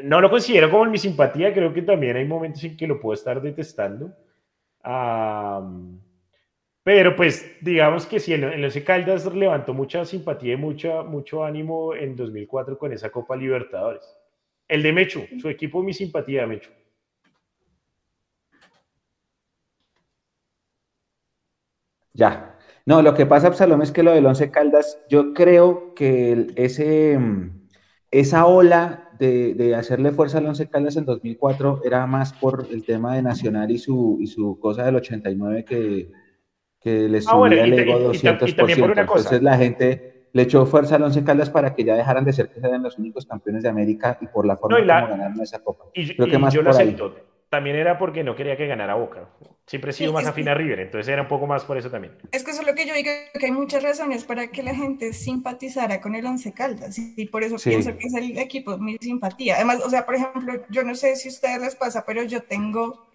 No 0.02 0.20
lo 0.20 0.28
considero 0.28 0.68
como 0.72 0.86
en 0.86 0.90
mi 0.90 0.98
simpatía, 0.98 1.54
creo 1.54 1.72
que 1.72 1.82
también 1.82 2.16
hay 2.16 2.24
momentos 2.24 2.64
en 2.64 2.76
que 2.76 2.88
lo 2.88 2.98
puedo 3.00 3.14
estar 3.14 3.40
detestando. 3.40 4.12
Pero 6.82 7.14
pues 7.16 7.56
digamos 7.60 8.06
que 8.06 8.20
sí, 8.20 8.32
el, 8.32 8.44
Once 8.64 8.84
Caldas 8.84 9.26
levantó 9.34 9.74
mucha 9.74 10.04
simpatía 10.04 10.54
y 10.54 10.56
mucha, 10.56 11.02
mucho 11.02 11.44
ánimo 11.44 11.94
en 11.94 12.16
2004 12.16 12.78
con 12.78 12.92
esa 12.92 13.10
Copa 13.10 13.36
Libertadores. 13.36 14.02
El 14.66 14.82
de 14.82 14.92
Mechu, 14.92 15.26
su 15.40 15.48
equipo, 15.48 15.82
mi 15.82 15.92
simpatía, 15.92 16.46
Mechu. 16.46 16.70
Ya. 22.12 22.58
No, 22.86 23.02
lo 23.02 23.14
que 23.14 23.26
pasa, 23.26 23.48
Absalom, 23.48 23.82
es 23.82 23.92
que 23.92 24.02
lo 24.02 24.12
del 24.12 24.26
Once 24.26 24.50
Caldas, 24.50 24.98
yo 25.08 25.32
creo 25.34 25.94
que 25.94 26.48
ese, 26.56 27.18
mm, 27.18 27.68
esa 28.10 28.46
ola 28.46 29.09
de, 29.20 29.74
hacerle 29.74 30.12
fuerza 30.12 30.38
al 30.38 30.46
Once 30.46 30.68
Caldas 30.68 30.96
en 30.96 31.04
2004 31.04 31.82
era 31.84 32.06
más 32.06 32.32
por 32.32 32.66
el 32.70 32.84
tema 32.84 33.14
de 33.14 33.22
Nacional 33.22 33.70
y 33.70 33.78
su, 33.78 34.18
y 34.20 34.26
su 34.26 34.58
cosa 34.58 34.84
del 34.84 34.96
89 34.96 35.64
que, 35.64 36.10
que 36.80 37.08
le 37.08 37.18
ah, 37.18 37.22
subía 37.22 37.64
el 37.64 37.72
ego 37.74 38.12
200%. 38.12 38.98
Entonces 38.98 39.42
la 39.42 39.56
gente 39.58 40.28
le 40.32 40.42
echó 40.42 40.64
fuerza 40.64 40.96
al 40.96 41.02
Once 41.02 41.22
Caldas 41.22 41.50
para 41.50 41.74
que 41.74 41.84
ya 41.84 41.94
dejaran 41.94 42.24
de 42.24 42.32
ser 42.32 42.48
que 42.48 42.60
sean 42.60 42.82
los 42.82 42.98
únicos 42.98 43.26
campeones 43.26 43.62
de 43.62 43.68
América 43.68 44.18
y 44.20 44.26
por 44.26 44.46
la 44.46 44.56
forma 44.56 44.78
no, 44.78 44.84
como 44.84 45.08
ganaron 45.10 45.40
esa 45.40 45.58
copa. 45.58 45.84
Y, 45.94 46.14
Creo 46.14 46.28
que 46.28 46.38
más 46.38 46.54
yo 46.54 46.62
lo 46.62 46.70
acepto. 46.70 47.14
También 47.50 47.74
era 47.74 47.98
porque 47.98 48.22
no 48.22 48.36
quería 48.36 48.56
que 48.56 48.68
ganara 48.68 48.94
Boca. 48.94 49.28
Siempre 49.66 49.90
he 49.90 49.94
sido 49.94 50.12
más 50.12 50.24
afín 50.24 50.48
a 50.48 50.54
River, 50.54 50.78
entonces 50.78 51.12
era 51.12 51.22
un 51.22 51.28
poco 51.28 51.48
más 51.48 51.64
por 51.64 51.76
eso 51.76 51.90
también. 51.90 52.16
Es 52.30 52.44
que 52.44 52.52
eso 52.52 52.60
es 52.60 52.66
lo 52.66 52.74
que 52.74 52.86
yo 52.86 52.94
digo, 52.94 53.10
que 53.38 53.46
hay 53.46 53.52
muchas 53.52 53.82
razones 53.82 54.24
para 54.24 54.52
que 54.52 54.62
la 54.62 54.72
gente 54.74 55.12
simpatizara 55.12 56.00
con 56.00 56.14
el 56.14 56.24
Once 56.24 56.52
Caldas 56.52 56.96
y 56.98 57.26
por 57.26 57.42
eso 57.42 57.56
pienso 57.56 57.96
que 57.96 58.06
es 58.06 58.14
el 58.14 58.38
equipo 58.38 58.78
mi 58.78 58.98
simpatía. 58.98 59.56
Además, 59.56 59.80
o 59.84 59.90
sea, 59.90 60.06
por 60.06 60.14
ejemplo, 60.14 60.64
yo 60.70 60.84
no 60.84 60.94
sé 60.94 61.16
si 61.16 61.28
a 61.28 61.32
ustedes 61.32 61.60
les 61.60 61.74
pasa, 61.74 62.04
pero 62.06 62.22
yo 62.22 62.42
tengo, 62.44 63.06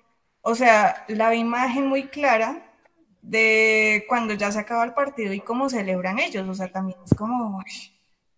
o 0.42 0.54
sea, 0.54 1.06
la 1.08 1.34
imagen 1.34 1.88
muy 1.88 2.08
clara 2.08 2.74
de 3.22 4.04
cuando 4.08 4.34
ya 4.34 4.52
se 4.52 4.60
acaba 4.60 4.84
el 4.84 4.94
partido 4.94 5.32
y 5.34 5.40
cómo 5.40 5.70
celebran 5.70 6.20
ellos, 6.20 6.48
o 6.48 6.54
sea, 6.54 6.70
también 6.70 7.00
es 7.06 7.14
como, 7.18 7.62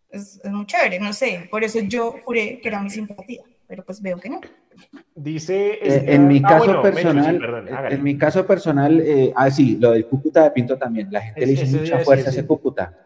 es, 0.10 0.40
es 0.44 0.52
muy 0.52 0.66
chévere, 0.68 1.00
no 1.00 1.12
sé, 1.12 1.48
por 1.50 1.64
eso 1.64 1.80
yo 1.80 2.20
juré 2.24 2.60
que 2.62 2.68
era 2.68 2.82
mi 2.82 2.90
simpatía, 2.92 3.44
pero 3.68 3.84
pues 3.84 4.02
veo 4.02 4.20
que 4.20 4.30
no. 4.30 4.42
Dice. 5.16 5.80
Eh, 5.82 6.14
en 6.14 6.28
mi 6.28 6.42
ah, 6.44 6.48
caso 6.48 6.82
personal, 6.82 7.68
en 7.90 8.04
mi 8.04 8.18
caso 8.18 8.46
personal, 8.46 9.00
eh, 9.02 9.34
ah, 9.36 9.50
sí, 9.50 9.78
lo 9.80 9.92
del 9.92 10.06
Cúcuta 10.06 10.44
de 10.44 10.52
Pinto 10.52 10.78
también. 10.78 11.08
La 11.12 11.22
gente 11.22 11.46
le 11.46 11.54
hizo 11.54 11.78
mucha 11.78 12.00
fuerza 12.00 12.30
a 12.30 12.32
ese 12.32 12.46
Cúcuta. 12.46 12.98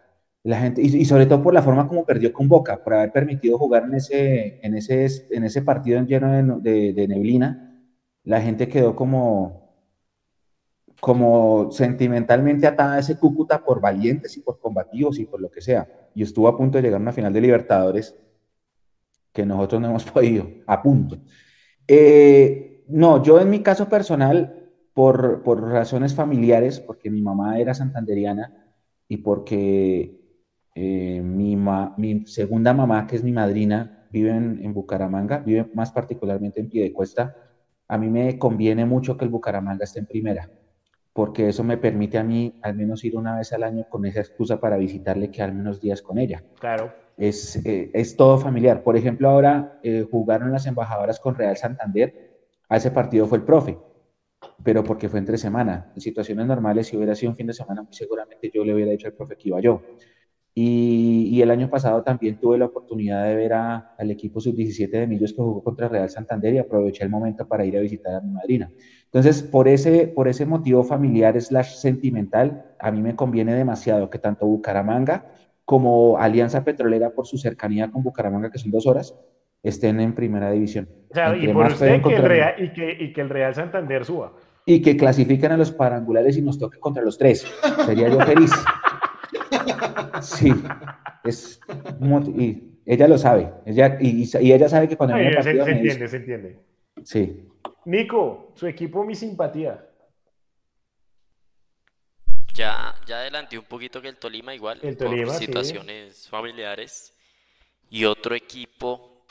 La 0.44 0.60
gente, 0.60 0.82
y, 0.82 1.06
sobre 1.06 1.28
todo 1.28 1.44
por 1.44 1.54
la 1.54 1.62
forma 1.62 1.88
como 1.88 2.04
perdió 2.04 2.34
con 2.34 2.48
Boca, 2.48 2.84
por 2.84 2.96
haber 2.96 3.12
permitido 3.12 3.60
jugar 3.60 3.84
en 3.84 3.94
ese, 3.94 4.60
en 4.64 4.76
ese, 4.76 5.08
en 5.30 5.44
ese 5.44 5.62
partido 5.62 6.02
lleno 6.04 6.60
de, 6.60 6.94
de 6.94 7.08
neblina, 7.08 7.78
la 8.24 8.42
gente 8.42 8.68
quedó 8.68 8.96
como, 8.96 9.76
como 11.00 11.72
sentimentalmente 11.72 12.66
atada 12.66 12.96
a 12.96 13.00
ese 13.00 13.18
Cúcuta 13.18 13.64
por 13.64 13.80
valientes 13.80 14.36
y 14.36 14.42
por 14.42 14.60
combativos 14.60 15.20
y 15.20 15.26
por 15.26 15.40
lo 15.40 15.52
que 15.52 15.62
sea. 15.62 15.88
Y 16.16 16.24
estuvo 16.24 16.48
a 16.48 16.58
punto 16.58 16.78
de 16.78 16.84
llegar 16.84 17.00
a 17.00 17.04
una 17.04 17.14
final 17.14 17.32
de 17.32 17.42
Libertadores 17.42 18.16
que 19.34 19.46
nosotros 19.46 19.82
no 19.82 19.90
hemos 19.90 20.04
podido, 20.12 20.48
a 20.66 20.82
punto. 20.82 21.18
Eh, 21.94 22.86
no, 22.88 23.22
yo 23.22 23.42
en 23.42 23.50
mi 23.50 23.60
caso 23.60 23.90
personal, 23.90 24.70
por, 24.94 25.44
por, 25.44 25.62
razones 25.62 26.16
familiares, 26.16 26.80
porque 26.80 27.10
mi 27.10 27.22
mamá 27.22 27.60
era 27.60 27.74
santanderiana 27.74 28.72
y 29.10 29.18
porque 29.18 30.18
eh, 30.74 31.22
mi, 31.22 31.58
mi, 31.98 32.26
segunda 32.28 32.74
mamá, 32.74 33.08
que 33.08 33.18
es 33.18 33.24
mi 33.26 33.34
madrina, 33.34 34.08
vive 34.10 34.30
en, 34.30 34.64
en, 34.64 34.74
Bucaramanga, 34.74 35.40
vive 35.40 35.70
más 35.74 35.92
particularmente 35.92 36.62
en 36.62 36.70
Piedecuesta, 36.70 37.36
a 37.90 37.98
mí 37.98 38.08
me 38.08 38.40
conviene 38.40 38.86
mucho 38.86 39.18
que 39.18 39.26
el 39.26 39.32
Bucaramanga 39.32 39.84
esté 39.84 40.00
en 40.00 40.06
primera, 40.06 40.50
porque 41.12 41.50
eso 41.50 41.66
me 41.66 41.76
permite 41.76 42.18
a 42.18 42.24
mí 42.24 42.58
al 42.62 42.74
menos 42.74 43.04
ir 43.04 43.18
una 43.18 43.36
vez 43.36 43.52
al 43.52 43.64
año 43.64 43.86
con 43.90 44.06
esa 44.06 44.22
excusa 44.22 44.62
para 44.62 44.78
visitarle 44.78 45.30
que 45.30 45.42
al 45.42 45.54
menos 45.54 45.82
días 45.82 46.02
con 46.02 46.20
ella. 46.20 46.42
Claro 46.58 47.01
es, 47.18 47.64
eh, 47.66 47.92
es 47.94 48.16
todo 48.16 48.38
familiar. 48.38 48.84
Por 48.84 48.98
ejemplo, 48.98 49.30
ahora 49.30 49.80
eh, 49.84 50.06
jugaron 50.10 50.52
las 50.52 50.66
embajadoras 50.66 51.20
con 51.20 51.36
Real 51.36 51.58
Santander, 51.58 52.32
a 52.70 52.78
ese 52.78 52.92
partido 52.92 53.28
fue 53.28 53.40
el 53.40 53.44
profe, 53.44 53.78
pero 54.64 54.84
porque 54.84 55.10
fue 55.10 55.20
entre 55.20 55.38
semana. 55.38 55.92
En 55.96 56.02
situaciones 56.02 56.46
normales, 56.46 56.88
si 56.88 56.98
hubiera 56.98 57.16
sido 57.16 57.32
un 57.32 57.38
fin 57.38 57.48
de 57.48 57.54
semana, 57.54 57.84
muy 57.84 57.94
seguramente 57.94 58.50
yo 58.54 58.64
le 58.64 58.74
hubiera 58.74 58.92
dicho 58.92 59.08
al 59.08 59.14
profe 59.14 59.36
que 59.36 59.50
iba 59.50 59.60
yo. 59.60 59.82
Y, 60.54 61.30
y, 61.32 61.42
el 61.42 61.50
año 61.50 61.70
pasado 61.70 62.04
también 62.04 62.38
tuve 62.38 62.58
la 62.58 62.66
oportunidad 62.66 63.24
de 63.24 63.36
ver 63.36 63.54
a, 63.54 63.96
al 63.98 64.12
equipo 64.12 64.42
sub-17 64.42 64.90
de 64.90 65.08
Millos 65.08 65.32
que 65.32 65.42
jugó 65.42 65.64
contra 65.64 65.88
Real 65.88 66.10
Santander 66.10 66.54
y 66.54 66.58
aproveché 66.58 67.06
el 67.06 67.10
momento 67.10 67.48
para 67.48 67.64
ir 67.64 67.78
a 67.78 67.80
visitar 67.80 68.16
a 68.16 68.22
mi 68.22 68.32
madrina. 68.32 68.70
Entonces, 69.06 69.44
por 69.44 69.70
ese, 69.70 70.08
por 70.08 70.28
ese 70.28 70.46
motivo 70.46 70.84
familiar 70.84 71.40
slash 71.42 71.76
sentimental, 71.76 72.76
a 72.80 72.92
mí 72.92 73.02
me 73.02 73.16
conviene 73.16 73.54
demasiado 73.54 74.10
que 74.10 74.20
tanto 74.20 74.46
Bucaramanga 74.46 75.32
como 75.66 76.18
Alianza 76.18 76.64
Petrolera 76.64 77.12
por 77.12 77.28
su 77.28 77.38
cercanía 77.38 77.90
con 77.92 78.04
Bucaramanga, 78.04 78.52
que 78.52 78.60
son 78.60 78.72
dos 78.72 78.86
horas, 78.88 79.16
estén 79.64 80.00
en 80.00 80.14
primera 80.14 80.52
división. 80.52 80.90
O 81.10 81.14
sea, 81.14 81.36
y 81.36 81.48
por 81.48 81.68
usted 81.68 82.02
que 82.02 82.16
el 82.16 82.24
Real, 82.24 82.56
y, 82.58 82.74
que, 82.74 82.92
y 83.00 83.14
que 83.14 83.22
el 83.22 83.30
Real 83.30 83.54
Santander 83.54 84.06
suba. 84.06 84.34
Y 84.66 84.82
que 84.82 84.96
clasifiquen 84.96 85.52
a 85.52 85.58
los 85.58 85.72
parangulares 85.72 86.38
y 86.38 86.42
nos 86.42 86.60
toque 86.60 86.80
contra 86.80 87.04
los 87.04 87.18
tres. 87.18 87.46
Sería 87.86 88.10
yo 88.10 88.20
feliz. 88.22 88.52
Sí, 90.22 90.54
es 91.24 91.60
y 92.38 92.78
ella 92.86 93.08
lo 93.08 93.18
sabe. 93.18 93.52
Ella, 93.66 93.98
y, 94.00 94.24
y 94.40 94.52
ella 94.52 94.70
sabe 94.70 94.88
que 94.88 94.96
cuando 94.96 95.16
viene 95.16 95.34
partido 95.34 95.66
se, 95.66 95.72
se 95.72 95.78
entiende, 95.78 96.08
se 96.08 96.18
entiende. 96.18 96.60
Sí. 97.04 97.48
Nico, 97.86 98.52
su 98.54 98.68
equipo, 98.68 99.04
mi 99.04 99.16
simpatía. 99.16 99.84
Ya, 102.54 102.96
ya 103.06 103.20
adelanté 103.20 103.58
un 103.58 103.66
poquito 103.66 104.02
que 104.02 104.10
el 104.10 104.18
Tolima 104.18 104.54
igual, 104.54 104.80
por 104.80 105.34
situaciones 105.36 106.28
familiares. 106.28 107.14
Y 107.90 108.06
otro 108.06 108.36
equipo, 108.36 109.26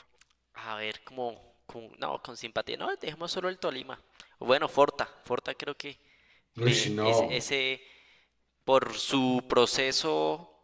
a 0.53 0.75
ver, 0.75 1.03
como, 1.03 1.55
no, 1.97 2.21
con 2.21 2.37
simpatía, 2.37 2.77
no, 2.77 2.95
dejemos 2.95 3.31
solo 3.31 3.49
el 3.49 3.57
Tolima. 3.57 3.99
Bueno, 4.39 4.67
Forta, 4.67 5.07
Forta 5.23 5.53
creo 5.53 5.75
que 5.75 5.99
ese, 6.55 7.81
por 8.63 8.95
su 8.97 9.43
proceso 9.47 10.59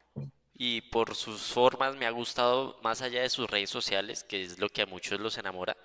y 0.54 0.82
por 0.82 1.16
sus 1.16 1.42
formas 1.42 1.96
me 1.96 2.06
ha 2.06 2.12
gustado 2.12 2.80
más 2.84 3.02
allá 3.02 3.22
de 3.22 3.30
sus 3.30 3.50
redes 3.50 3.70
sociales, 3.70 4.24
que 4.24 4.44
es 4.44 4.60
lo 4.60 4.70
que 4.70 4.82
a 4.82 4.86
muchos 4.86 5.20
los 5.20 5.38
enamora 5.38 5.78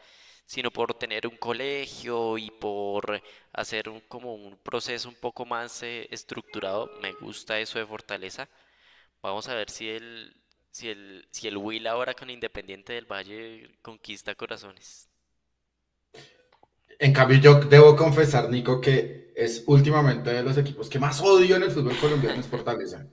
sino 0.46 0.70
por 0.70 0.94
tener 0.94 1.26
un 1.26 1.36
colegio 1.36 2.38
y 2.38 2.50
por 2.50 3.22
hacer 3.52 3.88
un, 3.88 4.00
como 4.02 4.34
un 4.34 4.56
proceso 4.58 5.08
un 5.08 5.14
poco 5.16 5.44
más 5.46 5.82
eh, 5.82 6.08
estructurado. 6.10 6.90
Me 7.00 7.12
gusta 7.14 7.58
eso 7.60 7.78
de 7.78 7.86
Fortaleza. 7.86 8.48
Vamos 9.22 9.48
a 9.48 9.54
ver 9.54 9.70
si 9.70 9.88
el, 9.88 10.36
si 10.70 10.88
el, 10.90 11.26
si 11.30 11.48
el 11.48 11.56
Will 11.56 11.86
ahora 11.86 12.14
con 12.14 12.30
Independiente 12.30 12.92
del 12.94 13.06
Valle 13.06 13.70
conquista 13.82 14.34
corazones. 14.34 15.08
En 16.98 17.12
cambio, 17.12 17.38
yo 17.38 17.54
debo 17.60 17.96
confesar, 17.96 18.48
Nico, 18.48 18.80
que 18.80 19.32
es 19.34 19.64
últimamente 19.66 20.32
de 20.32 20.42
los 20.42 20.56
equipos 20.58 20.88
que 20.88 20.98
más 20.98 21.20
odio 21.20 21.56
en 21.56 21.64
el 21.64 21.70
fútbol 21.70 21.96
colombiano 21.96 22.40
es 22.40 22.46
Fortaleza. 22.46 23.06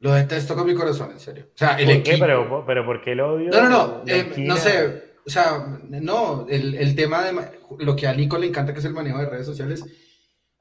Lo 0.00 0.12
detesto 0.12 0.54
con 0.54 0.66
mi 0.66 0.74
corazón, 0.74 1.10
en 1.12 1.20
serio. 1.20 1.48
O 1.54 1.58
sea, 1.58 1.78
el 1.78 1.86
¿Por 1.86 2.02
qué? 2.02 2.16
Pero, 2.18 2.64
pero 2.66 2.86
¿por 2.86 3.02
qué 3.02 3.14
lo 3.14 3.34
odio? 3.34 3.50
No, 3.50 3.62
no, 3.62 3.68
no. 3.68 4.02
Eh, 4.06 4.32
no 4.38 4.56
sé 4.56 5.09
o 5.26 5.30
sea, 5.30 5.78
no, 5.88 6.46
el, 6.48 6.74
el, 6.74 6.94
tema 6.94 7.24
de 7.24 7.34
lo 7.78 7.96
que 7.96 8.06
a 8.06 8.14
Nico 8.14 8.38
le 8.38 8.46
encanta, 8.46 8.72
que 8.72 8.80
es 8.80 8.84
el 8.84 8.92
manejo 8.92 9.18
de 9.18 9.26
redes 9.26 9.46
sociales, 9.46 9.84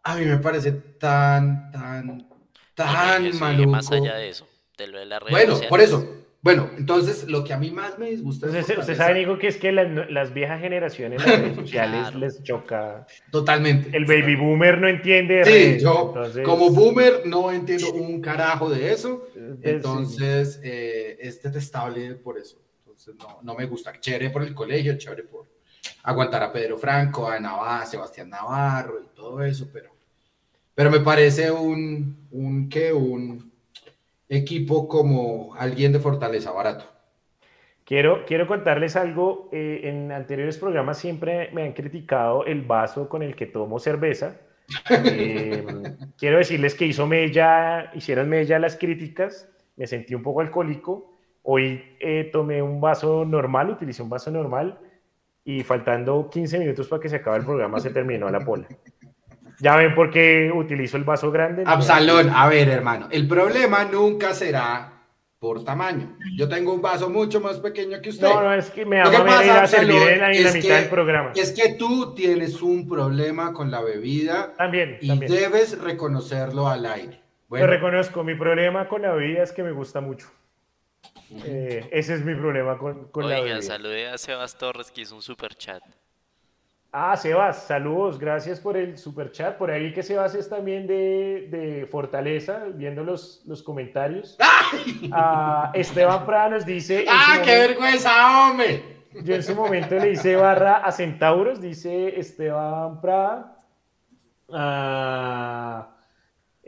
a 0.03 0.15
mí 0.15 0.25
me 0.25 0.37
parece 0.37 0.71
tan, 0.71 1.71
tan, 1.71 2.27
tan 2.75 3.39
maluco. 3.39 3.69
Más 3.69 3.91
allá 3.91 4.15
de 4.15 4.29
eso, 4.29 4.47
de 4.77 4.87
lo 4.87 4.99
de 4.99 5.05
las 5.05 5.21
redes 5.21 5.31
Bueno, 5.31 5.59
por 5.69 5.81
eso. 5.81 6.15
Bueno, 6.41 6.69
entonces 6.77 7.27
lo 7.27 7.43
que 7.43 7.51
a 7.51 7.57
mí 7.57 7.69
más 7.69 7.99
me 7.99 8.11
disgusta 8.11 8.47
es. 8.47 8.69
Usted 8.69 8.95
sabe, 8.95 9.19
Nico, 9.19 9.37
que 9.37 9.47
es 9.47 9.57
que 9.57 9.73
las, 9.73 10.09
las 10.09 10.33
viejas 10.33 10.61
generaciones, 10.61 11.25
las 11.25 11.37
redes 11.37 11.55
sociales 11.57 12.15
les 12.15 12.43
choca. 12.43 13.05
Totalmente. 13.29 13.95
El 13.95 14.05
baby 14.05 14.35
boomer 14.35 14.79
no 14.79 14.87
entiende. 14.87 15.43
sí, 15.43 15.83
yo 15.83 16.13
como 16.45 16.69
boomer 16.69 17.23
no 17.25 17.51
entiendo 17.51 17.91
un 17.91 18.21
carajo 18.21 18.69
de 18.69 18.93
eso. 18.93 19.27
Entonces, 19.61 20.61
eh, 20.63 21.17
es 21.19 21.41
detestable 21.41 22.15
por 22.15 22.37
eso 22.37 22.57
no, 23.07 23.39
no 23.41 23.55
me 23.55 23.65
gusta. 23.65 23.99
Chévere 23.99 24.29
por 24.29 24.43
el 24.43 24.53
colegio, 24.53 24.97
chévere 24.97 25.23
por 25.23 25.47
aguantar 26.03 26.43
a 26.43 26.51
Pedro 26.51 26.77
Franco, 26.77 27.27
a 27.27 27.39
Navarro, 27.39 27.85
Sebastián 27.85 28.29
Navarro 28.29 28.99
y 29.01 29.15
todo 29.15 29.43
eso, 29.43 29.69
pero, 29.71 29.89
pero 30.73 30.89
me 30.89 30.99
parece 30.99 31.51
un, 31.51 32.27
un, 32.31 32.69
¿qué? 32.69 32.93
un 32.93 33.51
equipo 34.27 34.87
como 34.87 35.55
alguien 35.55 35.91
de 35.91 35.99
Fortaleza 35.99 36.51
barato. 36.51 36.85
Quiero, 37.83 38.23
quiero 38.25 38.45
contarles 38.45 38.95
algo. 38.95 39.49
Eh, 39.51 39.81
en 39.85 40.11
anteriores 40.11 40.59
programas 40.59 40.99
siempre 40.99 41.49
me 41.53 41.63
han 41.63 41.73
criticado 41.73 42.45
el 42.45 42.61
vaso 42.61 43.09
con 43.09 43.23
el 43.23 43.35
que 43.35 43.47
tomo 43.47 43.79
cerveza. 43.79 44.41
Eh, 44.91 45.65
quiero 46.15 46.37
decirles 46.37 46.75
que 46.75 46.85
hizo 46.85 47.07
mella, 47.07 47.91
hicieron 47.95 48.29
mella 48.29 48.59
las 48.59 48.75
críticas. 48.75 49.49
Me 49.77 49.87
sentí 49.87 50.13
un 50.13 50.21
poco 50.21 50.41
alcohólico 50.41 51.08
Hoy 51.51 51.83
eh, 51.99 52.29
tomé 52.31 52.61
un 52.61 52.79
vaso 52.79 53.25
normal, 53.25 53.71
utilicé 53.71 54.03
un 54.03 54.09
vaso 54.09 54.29
normal 54.29 54.77
y 55.43 55.63
faltando 55.63 56.29
15 56.29 56.59
minutos 56.59 56.87
para 56.87 57.01
que 57.01 57.09
se 57.09 57.15
acabe 57.15 57.37
el 57.37 57.43
programa 57.43 57.79
se 57.79 57.89
terminó 57.89 58.29
la 58.29 58.45
pola. 58.45 58.67
Ya 59.59 59.75
ven 59.75 59.95
por 59.95 60.11
qué 60.11 60.51
utilizo 60.53 60.95
el 60.97 61.05
vaso 61.05 61.31
grande. 61.31 61.63
Absalón, 61.65 62.29
a 62.29 62.47
ver, 62.47 62.69
hermano, 62.69 63.07
el 63.09 63.27
problema 63.27 63.83
nunca 63.85 64.35
será 64.35 64.93
por 65.39 65.63
tamaño. 65.63 66.17
Yo 66.37 66.47
tengo 66.47 66.71
un 66.71 66.83
vaso 66.83 67.09
mucho 67.09 67.41
más 67.41 67.57
pequeño 67.57 67.99
que 67.99 68.11
usted. 68.11 68.27
No, 68.27 68.43
no, 68.43 68.53
es 68.53 68.69
que 68.69 68.85
me 68.85 68.97
da 68.97 69.63
a 69.63 69.65
servir 69.65 70.03
en 70.03 70.21
la, 70.21 70.51
mitad 70.53 70.79
del 70.81 70.89
programa. 70.89 71.31
Es 71.35 71.51
que 71.51 71.73
tú 71.73 72.13
tienes 72.13 72.61
un 72.61 72.87
problema 72.87 73.53
con 73.53 73.71
la 73.71 73.81
bebida. 73.81 74.53
También. 74.55 74.99
Y 75.01 75.17
debes 75.17 75.81
reconocerlo 75.81 76.67
al 76.67 76.85
aire. 76.85 77.21
Bueno. 77.47 77.65
reconozco, 77.65 78.23
mi 78.23 78.35
problema 78.35 78.87
con 78.87 79.01
la 79.01 79.13
bebida 79.13 79.41
es 79.41 79.51
que 79.51 79.63
me 79.63 79.71
gusta 79.71 79.99
mucho. 79.99 80.27
Eh, 81.45 81.87
ese 81.91 82.15
es 82.15 82.25
mi 82.25 82.33
problema 82.35 82.77
con, 82.77 83.05
con 83.11 83.29
la 83.29 83.35
Oiga, 83.35 83.53
bebida. 83.55 83.61
salude 83.61 84.07
a 84.09 84.17
Sebas 84.17 84.57
Torres 84.57 84.89
que 84.91 85.01
hizo 85.01 85.15
un 85.15 85.21
super 85.21 85.53
chat. 85.55 85.83
Ah, 86.91 87.15
Sebas, 87.15 87.67
saludos, 87.67 88.17
gracias 88.17 88.59
por 88.59 88.75
el 88.75 88.97
super 88.97 89.31
chat. 89.31 89.57
Por 89.57 89.69
ahí 89.69 89.93
que 89.93 90.01
Sebas 90.01 90.33
es 90.33 90.49
también 90.49 90.87
de, 90.87 91.47
de 91.51 91.85
Fortaleza, 91.85 92.63
viendo 92.73 93.03
los, 93.03 93.43
los 93.45 93.61
comentarios. 93.61 94.37
Ah, 95.11 95.71
Esteban 95.73 96.25
Prada 96.25 96.49
nos 96.49 96.65
dice. 96.65 97.05
¡Ah, 97.07 97.39
qué 97.43 97.51
momento- 97.51 97.67
vergüenza, 97.67 98.49
hombre! 98.49 98.83
Yo 99.23 99.35
en 99.35 99.43
su 99.43 99.55
momento 99.55 99.95
le 99.95 100.11
hice 100.11 100.35
barra 100.35 100.77
a 100.77 100.91
Centauros, 100.91 101.59
dice 101.61 102.19
Esteban 102.19 103.01
Prada. 103.01 103.55
Ah, 104.51 105.87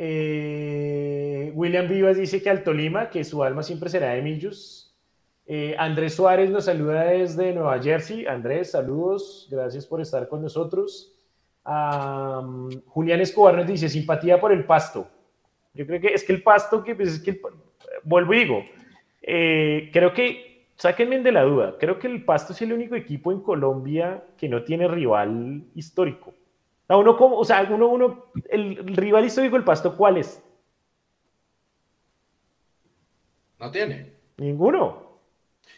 eh, 0.03 1.51
William 1.53 1.87
Vivas 1.87 2.17
dice 2.17 2.41
que 2.41 2.49
al 2.49 2.63
Tolima, 2.63 3.11
que 3.11 3.23
su 3.23 3.43
alma 3.43 3.61
siempre 3.61 3.87
será 3.87 4.13
de 4.13 4.23
Millos. 4.23 4.97
Eh, 5.45 5.75
Andrés 5.77 6.15
Suárez 6.15 6.49
nos 6.49 6.65
saluda 6.65 7.03
desde 7.03 7.53
Nueva 7.53 7.79
Jersey. 7.79 8.25
Andrés, 8.25 8.71
saludos, 8.71 9.47
gracias 9.51 9.85
por 9.85 10.01
estar 10.01 10.27
con 10.27 10.41
nosotros. 10.41 11.13
Ah, 11.63 12.41
Julián 12.87 13.21
Escobar 13.21 13.55
nos 13.55 13.67
dice 13.67 13.89
simpatía 13.89 14.41
por 14.41 14.51
el 14.51 14.65
pasto. 14.65 15.07
Yo 15.75 15.85
creo 15.85 16.01
que 16.01 16.15
es 16.15 16.23
que 16.23 16.33
el 16.33 16.41
pasto, 16.41 16.83
que 16.83 16.95
pues, 16.95 17.09
es 17.09 17.19
que 17.21 17.31
el 17.31 17.41
vuelvo 18.03 18.33
y 18.33 18.39
digo, 18.39 18.63
eh, 19.21 19.91
creo 19.93 20.15
que, 20.15 20.65
sáquenme 20.77 21.19
de 21.19 21.31
la 21.31 21.43
duda, 21.43 21.75
creo 21.79 21.99
que 21.99 22.07
el 22.07 22.25
Pasto 22.25 22.53
es 22.53 22.61
el 22.63 22.73
único 22.73 22.95
equipo 22.95 23.31
en 23.31 23.41
Colombia 23.41 24.23
que 24.35 24.49
no 24.49 24.63
tiene 24.63 24.87
rival 24.87 25.63
histórico. 25.75 26.33
A 26.91 26.97
uno 26.97 27.15
como, 27.15 27.37
o 27.37 27.45
sea, 27.45 27.61
uno, 27.71 27.87
uno, 27.87 28.25
el, 28.49 28.79
el 28.79 28.97
rival 28.97 29.23
histórico 29.23 29.55
del 29.55 29.63
Pasto, 29.63 29.95
¿cuál 29.95 30.17
es? 30.17 30.41
No 33.57 33.71
tiene. 33.71 34.13
Ninguno. 34.35 35.21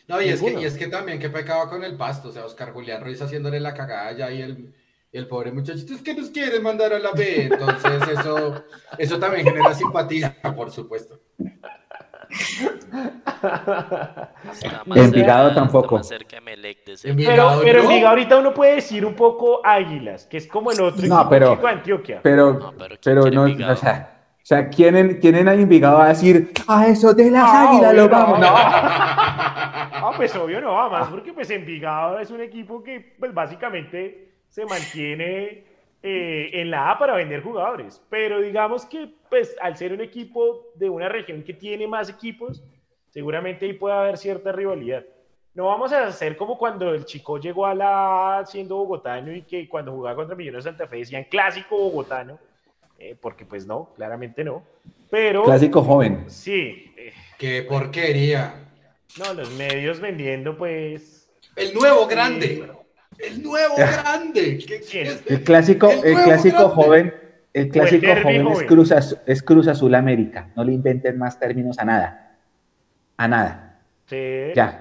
No, 0.07 0.19
y 0.19 0.29
es, 0.29 0.41
que, 0.41 0.53
y 0.53 0.65
es 0.65 0.75
que 0.75 0.87
también, 0.87 1.19
qué 1.19 1.29
pecado 1.29 1.69
con 1.69 1.83
el 1.83 1.95
pasto. 1.95 2.29
O 2.29 2.31
sea, 2.31 2.45
Oscar 2.45 2.73
Julián 2.73 3.03
Ruiz 3.03 3.21
haciéndole 3.21 3.59
la 3.59 3.75
cagada 3.75 4.11
ya 4.13 4.31
y 4.31 4.41
el, 4.41 4.73
el 5.11 5.27
pobre 5.27 5.51
muchachito 5.51 5.93
es 5.93 6.01
que 6.01 6.15
nos 6.15 6.31
quiere 6.31 6.59
mandar 6.59 6.93
a 6.93 6.99
la 6.99 7.11
B. 7.11 7.43
Entonces, 7.43 8.07
eso, 8.07 8.63
eso 8.97 9.19
también 9.19 9.45
genera 9.45 9.73
simpatía, 9.75 10.35
por 10.55 10.71
supuesto. 10.71 11.19
Más 14.85 14.97
Envigado 14.97 15.49
cerca- 15.49 15.61
tampoco. 15.61 15.97
Más. 15.97 16.09
Pero, 17.15 17.61
pero 17.63 17.91
en 17.91 18.05
ahorita 18.05 18.37
uno 18.37 18.53
puede 18.53 18.75
decir 18.75 19.05
un 19.05 19.13
poco 19.13 19.61
Águilas, 19.65 20.25
que 20.25 20.37
es 20.37 20.47
como 20.47 20.71
el 20.71 20.81
otro 20.81 21.05
No, 21.07 21.15
equipo 21.15 21.29
pero- 21.29 21.53
chico 21.55 21.67
de 21.67 21.73
Antioquia. 21.73 22.19
Pero, 22.23 22.53
No, 22.53 22.73
pero 22.77 22.95
¿quién 22.99 22.99
pero 23.03 23.21
quiere 23.21 23.35
no, 23.35 23.71
o 23.71 23.75
sea, 23.75 24.09
o 24.35 24.45
sea, 24.45 24.69
¿quién 24.69 24.95
en, 24.97 25.19
quién 25.19 25.35
en 25.35 25.47
Envigado 25.47 25.97
va 25.99 26.05
a 26.05 26.09
decir, 26.09 26.51
a 26.67 26.87
eso 26.87 27.13
de 27.13 27.31
las 27.31 27.43
No, 27.43 27.69
águilas 27.69 27.91
obvio 27.91 28.01
lo 28.03 28.09
no. 28.09 28.15
vamos? 28.17 28.39
No. 28.39 28.53
Ah, 30.05 30.11
pues 30.17 30.35
obvio 30.35 30.59
no, 30.59 30.81
además 30.81 31.07
porque 31.09 31.31
pues 31.31 31.49
Envigado 31.49 32.19
es 32.19 32.29
un 32.29 32.41
equipo 32.41 32.83
que 32.83 33.15
pues 33.17 33.33
básicamente 33.33 34.33
se 34.49 34.65
mantiene 34.65 35.63
eh, 36.05 36.49
en 36.53 36.69
la 36.69 36.91
A 36.91 36.99
para 36.99 37.15
vender 37.15 37.41
jugadores, 37.41 38.01
pero 38.09 38.41
digamos 38.41 38.85
que 38.85 39.09
pues 39.29 39.55
al 39.61 39.77
ser 39.77 39.93
un 39.93 40.01
equipo 40.01 40.67
de 40.75 40.89
una 40.89 41.07
región 41.07 41.43
que 41.43 41.53
tiene 41.53 41.87
más 41.87 42.09
equipos, 42.09 42.61
seguramente 43.09 43.65
ahí 43.65 43.73
puede 43.73 43.95
haber 43.95 44.17
cierta 44.17 44.51
rivalidad. 44.51 45.05
No 45.53 45.67
vamos 45.67 45.93
a 45.93 46.07
hacer 46.07 46.35
como 46.35 46.57
cuando 46.57 46.93
el 46.93 47.05
chico 47.05 47.37
llegó 47.39 47.65
a 47.65 47.73
la 47.73 48.39
A 48.39 48.45
siendo 48.45 48.75
bogotano 48.75 49.31
y 49.31 49.43
que 49.43 49.69
cuando 49.69 49.93
jugaba 49.93 50.17
contra 50.17 50.35
Millonarios 50.35 50.65
de 50.65 50.71
Santa 50.71 50.87
Fe 50.87 50.97
decían 50.97 51.25
clásico 51.29 51.77
bogotano, 51.77 52.37
eh, 52.99 53.15
porque 53.19 53.45
pues 53.45 53.65
no, 53.65 53.93
claramente 53.95 54.43
no, 54.43 54.61
pero 55.09 55.43
Clásico 55.43 55.83
joven. 55.83 56.25
sí, 56.27 56.91
eh, 56.97 57.13
¡Qué 57.37 57.63
porquería! 57.63 58.67
no, 59.19 59.33
los 59.33 59.51
medios 59.51 59.99
vendiendo, 59.99 60.57
pues. 60.57 61.29
El 61.55 61.73
nuevo 61.73 62.07
grande. 62.07 62.67
El 63.19 63.43
nuevo 63.43 63.75
grande. 63.75 64.57
¿Qué- 64.67 64.81
qué- 64.81 65.17
El 65.27 65.43
clásico, 65.43 65.89
El 66.03 66.15
clásico 66.23 66.57
grande. 66.57 66.75
joven, 66.75 67.13
el 67.53 67.69
clásico 67.69 68.07
joven 68.21 68.47
es. 68.47 68.63
Cruz, 68.63 68.91
Azul, 68.91 69.17
es 69.25 69.43
Cruz 69.43 69.67
Azul 69.67 69.93
América. 69.95 70.49
No 70.55 70.63
le 70.63 70.73
inventen 70.73 71.17
más 71.17 71.39
términos 71.39 71.77
a 71.79 71.85
nada. 71.85 72.37
A 73.17 73.27
nada. 73.27 73.79
Sí. 74.07 74.17
Ya. 74.55 74.79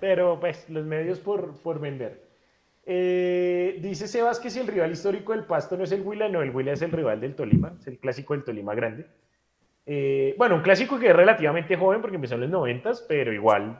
Pero 0.00 0.38
pues 0.40 0.68
los 0.68 0.84
medios 0.84 1.20
por, 1.20 1.54
por 1.62 1.80
vender. 1.80 2.22
Eh, 2.86 3.78
dice 3.80 4.06
Sebas 4.06 4.38
que 4.38 4.50
si 4.50 4.60
el 4.60 4.66
rival 4.66 4.92
histórico 4.92 5.32
del 5.32 5.44
Pasto 5.44 5.76
no 5.76 5.84
es 5.84 5.92
el 5.92 6.02
Huila, 6.02 6.28
no, 6.28 6.42
el 6.42 6.50
Huila 6.50 6.72
es 6.72 6.82
el 6.82 6.92
rival 6.92 7.18
del 7.18 7.34
Tolima, 7.34 7.72
es 7.80 7.86
el 7.86 7.98
clásico 7.98 8.34
del 8.34 8.44
Tolima 8.44 8.74
grande. 8.74 9.06
Eh, 9.86 10.34
bueno, 10.36 10.56
un 10.56 10.60
clásico 10.62 10.98
que 10.98 11.08
es 11.08 11.16
relativamente 11.16 11.76
joven 11.76 12.02
porque 12.02 12.16
empezó 12.16 12.34
en 12.34 12.42
los 12.42 12.50
noventas, 12.50 13.02
pero 13.08 13.32
igual 13.32 13.78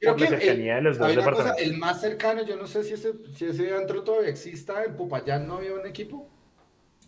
Creo 0.00 0.12
por 0.12 0.20
la 0.20 0.26
que 0.28 0.34
el- 0.34 0.40
cercanía 0.40 0.74
de 0.76 0.82
los 0.82 0.98
dos 0.98 1.08
cosa, 1.08 1.20
departamentos. 1.20 1.62
el 1.62 1.76
más 1.78 2.00
cercano, 2.00 2.42
yo 2.44 2.56
no 2.56 2.66
sé 2.66 2.84
si 2.84 2.94
ese, 2.94 3.12
si 3.34 3.46
ese 3.46 3.74
antro 3.74 4.02
todavía 4.02 4.30
exista, 4.30 4.84
en 4.84 4.94
Popayán 4.96 5.46
no 5.48 5.54
había 5.56 5.74
un 5.74 5.86
equipo. 5.86 6.28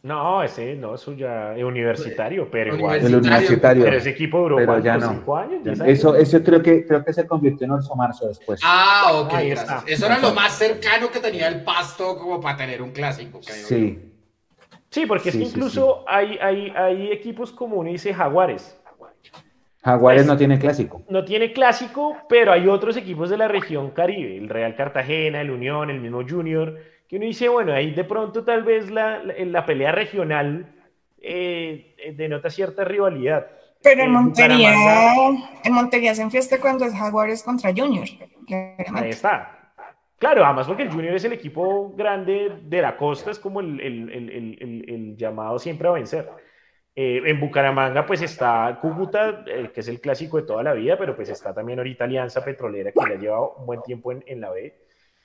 No, 0.02 0.42
ese 0.42 0.74
no, 0.76 0.94
eso 0.94 1.12
ya 1.12 1.54
es 1.54 1.62
universitario, 1.62 2.50
pero 2.50 2.74
igual. 2.74 3.04
El 3.04 3.16
universitario. 3.16 3.84
Pero 3.84 3.96
ese 3.98 4.08
equipo 4.10 4.38
duró 4.38 4.56
Pero 4.56 4.78
ya 4.78 4.96
no. 4.96 5.10
cinco 5.10 5.36
años. 5.36 5.60
ya. 5.62 5.84
Eso, 5.86 6.16
eso 6.16 6.42
creo 6.42 6.62
que 6.62 6.86
creo 6.86 7.04
que 7.04 7.12
se 7.12 7.26
convirtió 7.26 7.66
en 7.66 7.72
Orso 7.72 7.94
Marzo 7.94 8.26
después. 8.26 8.60
Ah, 8.64 9.10
ok, 9.22 9.34
Ahí 9.34 9.50
gracias. 9.50 9.78
está. 9.80 9.92
Eso 9.92 10.06
era 10.06 10.18
lo 10.18 10.32
más 10.32 10.56
cercano 10.56 11.10
que 11.10 11.20
tenía 11.20 11.48
el 11.48 11.62
pasto 11.64 12.16
como 12.16 12.40
para 12.40 12.56
tener 12.56 12.80
un 12.80 12.92
clásico. 12.92 13.40
creo 13.44 13.56
yo. 13.60 13.66
sí. 13.66 14.06
Sí, 14.88 15.06
porque 15.06 15.28
es 15.28 15.36
que 15.36 15.44
sí, 15.44 15.48
incluso 15.50 16.04
Hay, 16.08 16.36
hay, 16.40 16.70
hay 16.74 17.12
equipos 17.12 17.52
como 17.52 17.76
uno 17.76 17.90
dice 17.90 18.12
Jaguares. 18.12 18.76
Jaguares 19.82 20.22
Pues- 20.22 20.26
no 20.28 20.36
tiene 20.36 20.58
clásico. 20.58 21.02
No 21.08 21.24
tiene 21.24 21.52
clásico, 21.52 22.16
pero 22.28 22.52
hay 22.52 22.68
otros 22.68 22.96
equipos 22.96 23.30
de 23.30 23.38
la 23.38 23.48
región 23.48 23.90
Caribe, 23.92 24.36
el 24.36 24.48
Real 24.48 24.74
Cartagena, 24.76 25.40
el 25.40 25.50
Unión, 25.50 25.88
el 25.90 26.00
mismo 26.00 26.20
Junior, 26.28 26.76
que 27.08 27.16
uno 27.16 27.24
dice, 27.24 27.48
bueno, 27.48 27.72
ahí 27.72 27.90
de 27.92 28.04
pronto 28.04 28.44
tal 28.44 28.62
vez 28.62 28.90
la, 28.90 29.22
la, 29.24 29.34
la 29.38 29.66
pelea 29.66 29.92
regional 29.92 30.66
eh, 31.22 31.94
eh, 31.98 32.12
denota 32.12 32.50
cierta 32.50 32.84
rivalidad. 32.84 33.46
Pero 33.82 34.02
en 34.02 34.10
Montería, 34.12 34.74
en 35.64 35.72
Montería 35.72 36.14
se 36.14 36.22
enfiesta 36.22 36.60
cuando 36.60 36.84
es 36.84 36.94
Jaguares 36.94 37.42
contra 37.42 37.70
Junior. 37.74 38.04
Ahí 38.04 38.28
claramente. 38.46 39.08
está. 39.08 39.56
Claro, 40.18 40.44
además 40.44 40.66
porque 40.66 40.82
el 40.82 40.90
Junior 40.90 41.14
es 41.14 41.24
el 41.24 41.32
equipo 41.32 41.94
grande 41.96 42.52
de 42.62 42.82
la 42.82 42.98
costa, 42.98 43.30
es 43.30 43.38
como 43.38 43.60
el, 43.60 43.80
el- 43.80 44.10
el- 44.10 44.30
el- 44.30 44.58
el- 44.60 44.84
el 44.94 45.16
llamado 45.16 45.58
siempre 45.58 45.88
a 45.88 45.92
vencer. 45.92 46.28
Eh, 46.96 47.22
en 47.24 47.38
Bucaramanga 47.38 48.04
pues 48.04 48.20
está 48.20 48.78
Cúcuta, 48.80 49.44
eh, 49.46 49.70
que 49.72 49.80
es 49.80 49.88
el 49.88 50.00
clásico 50.00 50.38
de 50.38 50.42
toda 50.42 50.62
la 50.62 50.72
vida, 50.72 50.98
pero 50.98 51.14
pues 51.14 51.28
está 51.28 51.54
también 51.54 51.78
ahorita 51.78 52.04
Alianza 52.04 52.44
Petrolera, 52.44 52.90
que 52.92 53.00
ya 53.08 53.16
lleva 53.18 53.48
un 53.56 53.64
buen 53.66 53.80
tiempo 53.82 54.10
en, 54.12 54.22
en 54.26 54.40
la 54.40 54.50
B. 54.50 54.74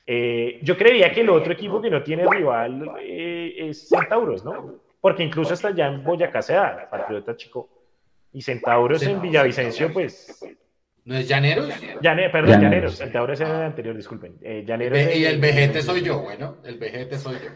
Eh, 0.06 0.60
yo 0.62 0.78
creería 0.78 1.12
que 1.12 1.22
el 1.22 1.30
otro 1.32 1.52
equipo 1.54 1.82
que 1.82 1.90
no 1.90 2.04
tiene 2.04 2.28
rival 2.30 2.92
eh, 3.02 3.56
es 3.58 3.90
Centauros, 3.90 4.46
¿no? 4.46 4.76
Porque 5.02 5.24
incluso 5.24 5.54
hasta 5.56 5.70
allá 5.70 5.88
en 5.88 6.04
Boyacá 6.04 6.42
se 6.44 6.54
da, 6.54 6.88
Patriota 6.90 7.36
Chico. 7.36 7.70
Y 8.32 8.42
Centauros 8.42 9.02
en 9.04 9.22
Villavicencio, 9.22 9.92
pues 9.92 10.44
¿No 11.06 11.16
es 11.16 11.28
Llaneros? 11.28 11.70
Llane- 12.02 12.32
perdón, 12.32 12.50
Llaneros. 12.50 12.62
Llaneros. 12.62 12.96
Centauros 12.98 13.40
era 13.40 13.58
el 13.60 13.64
anterior, 13.64 13.96
disculpen. 13.96 14.38
Eh, 14.42 14.64
Llaneros 14.66 15.00
y 15.16 15.24
el 15.26 15.40
vejete 15.40 15.82
soy 15.82 16.02
yo, 16.02 16.20
bueno, 16.22 16.58
el 16.64 16.78
vejete 16.80 17.18
soy 17.18 17.36
yo. 17.36 17.50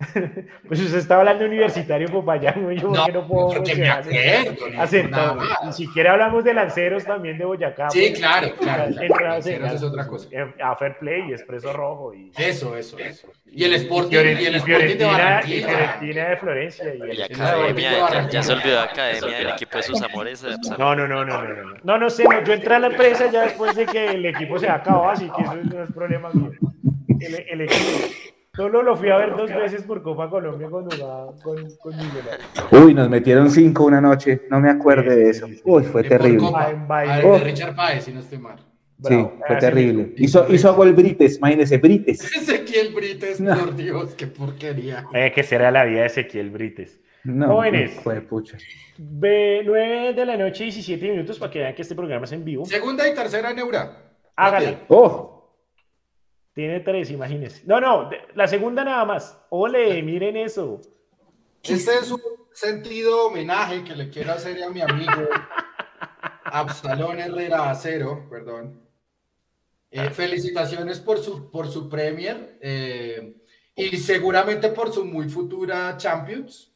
Pues 0.66 0.80
usted 0.80 0.98
está 0.98 1.18
hablando 1.18 1.40
de 1.44 1.50
universitario 1.50 2.08
Popayán, 2.08 2.70
yo 2.76 2.88
No, 2.88 3.06
no 3.08 3.26
puedo 3.26 3.48
porque 3.48 3.74
me 3.74 3.88
acuerdo, 3.90 4.10
no, 4.72 4.86
Centauros. 4.86 5.36
nada 5.44 5.58
Ni 5.60 5.66
más. 5.66 5.76
siquiera 5.76 6.12
hablamos 6.12 6.44
de 6.44 6.54
lanceros 6.54 7.04
también 7.04 7.36
de 7.36 7.44
Boyacá. 7.44 7.90
Sí, 7.90 8.06
pues, 8.08 8.18
claro, 8.20 8.48
claro, 8.56 8.94
claro. 9.16 9.42
cenar, 9.42 9.74
es 9.74 9.82
otra 9.82 10.06
cosa. 10.06 10.28
eh, 10.32 10.54
A 10.62 10.74
Fair 10.76 10.96
Play 10.98 11.28
y 11.28 11.32
Expreso 11.32 11.72
Rojo. 11.72 12.14
Y, 12.14 12.30
Eso, 12.36 12.76
eso, 12.76 12.98
eso. 12.98 13.28
Y 13.52 13.64
el 13.64 13.72
y 13.72 13.76
Sporting, 13.76 14.10
Fioren- 14.16 14.40
y 14.40 14.46
el 14.46 14.54
y 14.54 14.56
Sporting 14.56 14.86
de 14.86 14.96
Fiorentina, 14.96 15.10
y 15.10 15.12
Barranquilla. 15.12 15.68
Fiorentina 15.68 16.28
de 16.30 16.36
Florencia. 16.36 16.94
Y 16.94 16.98
Y 17.18 17.22
academia, 17.22 17.90
ya, 17.90 17.96
ya 17.96 18.02
Barranquilla. 18.04 18.42
se 18.42 18.52
olvidó 18.52 18.72
de 18.76 18.80
academia 18.80 19.38
del 19.38 19.48
equipo 19.50 19.76
de 19.76 19.82
sus 19.82 20.02
amores. 20.02 20.44
eh, 20.44 20.56
No, 20.78 20.94
no, 20.96 21.06
no, 21.08 21.24
no, 21.24 21.42
no, 21.42 21.54
no. 21.64 21.74
No, 21.82 21.98
no 21.98 22.10
sé, 22.10 22.24
no, 22.24 22.42
yo 22.42 22.52
entré 22.52 22.74
a 22.74 22.78
la 22.78 22.86
empresa 22.86 23.30
ya 23.30 23.42
después 23.42 23.74
de 23.76 23.86
que 23.86 24.06
el 24.06 24.24
equipo 24.26 24.58
se 24.58 24.68
acabó, 24.68 25.10
así 25.10 25.28
que 25.36 25.42
eso 25.42 25.54
no 25.56 25.82
es 25.84 25.92
problema 25.92 26.30
mío. 26.32 26.52
El, 27.20 27.34
el 27.50 27.60
equipo. 27.62 27.90
Solo 28.54 28.82
lo 28.82 28.96
fui 28.96 29.08
a 29.10 29.16
ver 29.16 29.36
dos 29.36 29.48
veces 29.54 29.82
por 29.84 30.02
Copa 30.02 30.28
Colombia 30.28 30.68
cuando 30.68 30.94
jugaba 30.96 31.32
con, 31.42 31.56
con 31.76 31.96
Millonarios. 31.96 32.48
Uy, 32.72 32.94
nos 32.94 33.08
metieron 33.08 33.48
cinco 33.48 33.84
una 33.84 34.00
noche. 34.00 34.42
No 34.50 34.58
me 34.60 34.68
acuerdo 34.70 35.08
de 35.10 35.30
eso. 35.30 35.46
Uy, 35.64 35.84
fue 35.84 36.02
terrible. 36.02 36.48
Ah. 36.54 36.72
Ah, 36.88 37.20
Oh. 37.24 37.34
de 37.38 37.44
Richard 37.44 37.76
Páez, 37.76 38.04
si 38.04 38.12
no 38.12 38.18
estoy 38.20 38.38
mal. 38.38 38.56
Sí, 39.02 39.14
Bravo. 39.14 39.34
fue 39.46 39.56
Así 39.56 39.66
terrible. 39.66 39.92
mismo. 40.04 40.12
Hizo, 40.16 40.52
hizo 40.52 40.74
gol 40.74 40.92
Brites, 40.94 41.38
imagínese, 41.38 41.78
Brites. 41.78 42.20
Ezequiel 42.36 42.92
Brites, 42.92 43.40
No. 43.40 43.56
por 43.56 43.76
Dios, 43.76 44.14
qué 44.16 44.26
porquería. 44.26 45.06
Eh, 45.14 45.30
que 45.32 45.42
será 45.44 45.70
la 45.70 45.84
vida 45.84 46.00
de 46.00 46.06
Ezequiel 46.06 46.50
Brites. 46.50 47.00
No, 47.22 47.46
Jóvenes. 47.48 47.92
fue 48.02 48.20
pucha. 48.20 48.58
Ve 48.98 49.62
9 49.64 50.12
de 50.14 50.26
la 50.26 50.36
noche, 50.36 50.64
17 50.64 51.08
minutos 51.08 51.38
para 51.38 51.52
que 51.52 51.60
vean 51.60 51.74
que 51.74 51.82
este 51.82 51.94
programa 51.94 52.24
es 52.24 52.32
en 52.32 52.44
vivo. 52.44 52.64
Segunda 52.66 53.08
y 53.08 53.14
tercera 53.14 53.52
neura. 53.54 53.96
Hágale. 54.36 54.78
Oh, 54.88 55.39
Tiene 56.54 56.80
tres, 56.80 57.10
imagínense. 57.10 57.62
No, 57.66 57.80
no, 57.80 58.10
la 58.34 58.46
segunda 58.46 58.84
nada 58.84 59.04
más. 59.04 59.38
Ole, 59.50 60.02
miren 60.02 60.36
eso. 60.36 60.80
Este 61.62 61.98
es 61.98 62.10
un 62.10 62.20
sentido 62.52 63.26
homenaje 63.26 63.84
que 63.84 63.94
le 63.94 64.10
quiero 64.10 64.32
hacer 64.32 64.62
a 64.62 64.70
mi 64.70 64.80
amigo 64.80 65.12
Absalón 66.44 67.20
Herrera 67.20 67.70
Acero, 67.70 68.26
perdón. 68.28 68.80
Eh, 69.90 70.10
felicitaciones 70.10 71.00
por 71.00 71.18
su, 71.18 71.50
por 71.50 71.68
su 71.68 71.88
Premier 71.88 72.58
eh, 72.60 73.34
y 73.74 73.96
seguramente 73.96 74.68
por 74.68 74.92
su 74.92 75.04
muy 75.04 75.28
futura 75.28 75.96
Champions. 75.96 76.72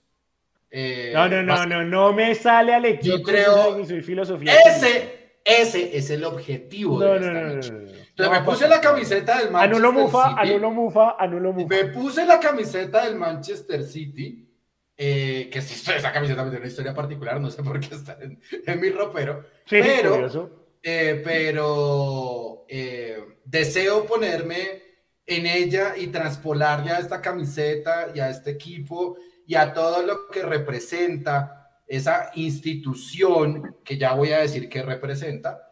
Eh, 0.71 1.13
no, 1.15 1.29
no, 1.29 1.43
no, 1.43 1.67
no, 1.67 1.85
no 1.85 2.13
me 2.13 2.35
sale 2.35 2.75
al 2.75 2.85
equipo. 2.85 3.19
Yo 3.19 3.23
creo 3.23 3.87
soy 3.87 4.03
filosofía. 4.03 4.55
Ese, 4.67 5.39
ese 5.45 5.97
es 5.97 6.11
el 6.11 6.25
objetivo 6.25 6.99
no, 6.99 7.07
de 7.07 7.17
esta 7.17 7.33
no, 7.33 7.55
noche. 7.55 7.71
no, 7.71 7.79
no, 7.79 7.87
no. 7.87 7.93
Entonces 7.93 8.04
me 8.17 8.41
puse 8.43 8.69
la 8.69 8.81
camiseta 8.81 9.39
del 9.39 9.51
Manchester 9.51 9.77
Anulo 9.87 9.93
Mufa, 9.93 10.29
City. 10.31 10.41
anulo 10.41 10.71
Mufa, 10.71 11.17
anulo 11.19 11.53
Mufa. 11.53 11.69
Me 11.75 11.85
puse 11.87 12.25
la 12.25 12.39
camiseta 12.39 13.05
del 13.05 13.17
Manchester 13.17 13.83
City, 13.85 14.49
eh, 14.97 15.49
que 15.53 15.61
si 15.61 15.91
esa 15.91 16.13
camiseta 16.13 16.43
tiene 16.43 16.59
una 16.59 16.67
historia 16.67 16.95
particular, 16.95 17.41
no 17.41 17.51
sé 17.51 17.63
por 17.63 17.81
qué 17.81 17.95
está 17.95 18.17
en, 18.21 18.41
en 18.67 18.81
mi 18.81 18.91
ropero, 18.91 19.45
Sí, 19.67 19.81
pero, 19.83 20.69
eh, 20.83 21.21
pero 21.25 22.65
eh, 22.69 23.39
deseo 23.45 24.05
ponerme 24.07 24.83
en 25.27 25.47
ella 25.47 25.95
y 25.97 26.09
transpolarle 26.09 26.91
a 26.91 26.99
esta 26.99 27.21
camiseta 27.21 28.09
y 28.15 28.21
a 28.21 28.29
este 28.31 28.51
equipo 28.51 29.17
y 29.47 29.55
a 29.57 29.73
todo 29.73 30.03
lo 30.03 30.29
que 30.29 30.43
representa 30.43 31.81
esa 31.87 32.31
institución 32.35 33.77
que 33.85 33.99
ya 33.99 34.15
voy 34.15 34.33
a 34.33 34.39
decir 34.39 34.69
que 34.69 34.83
representa 34.83 35.71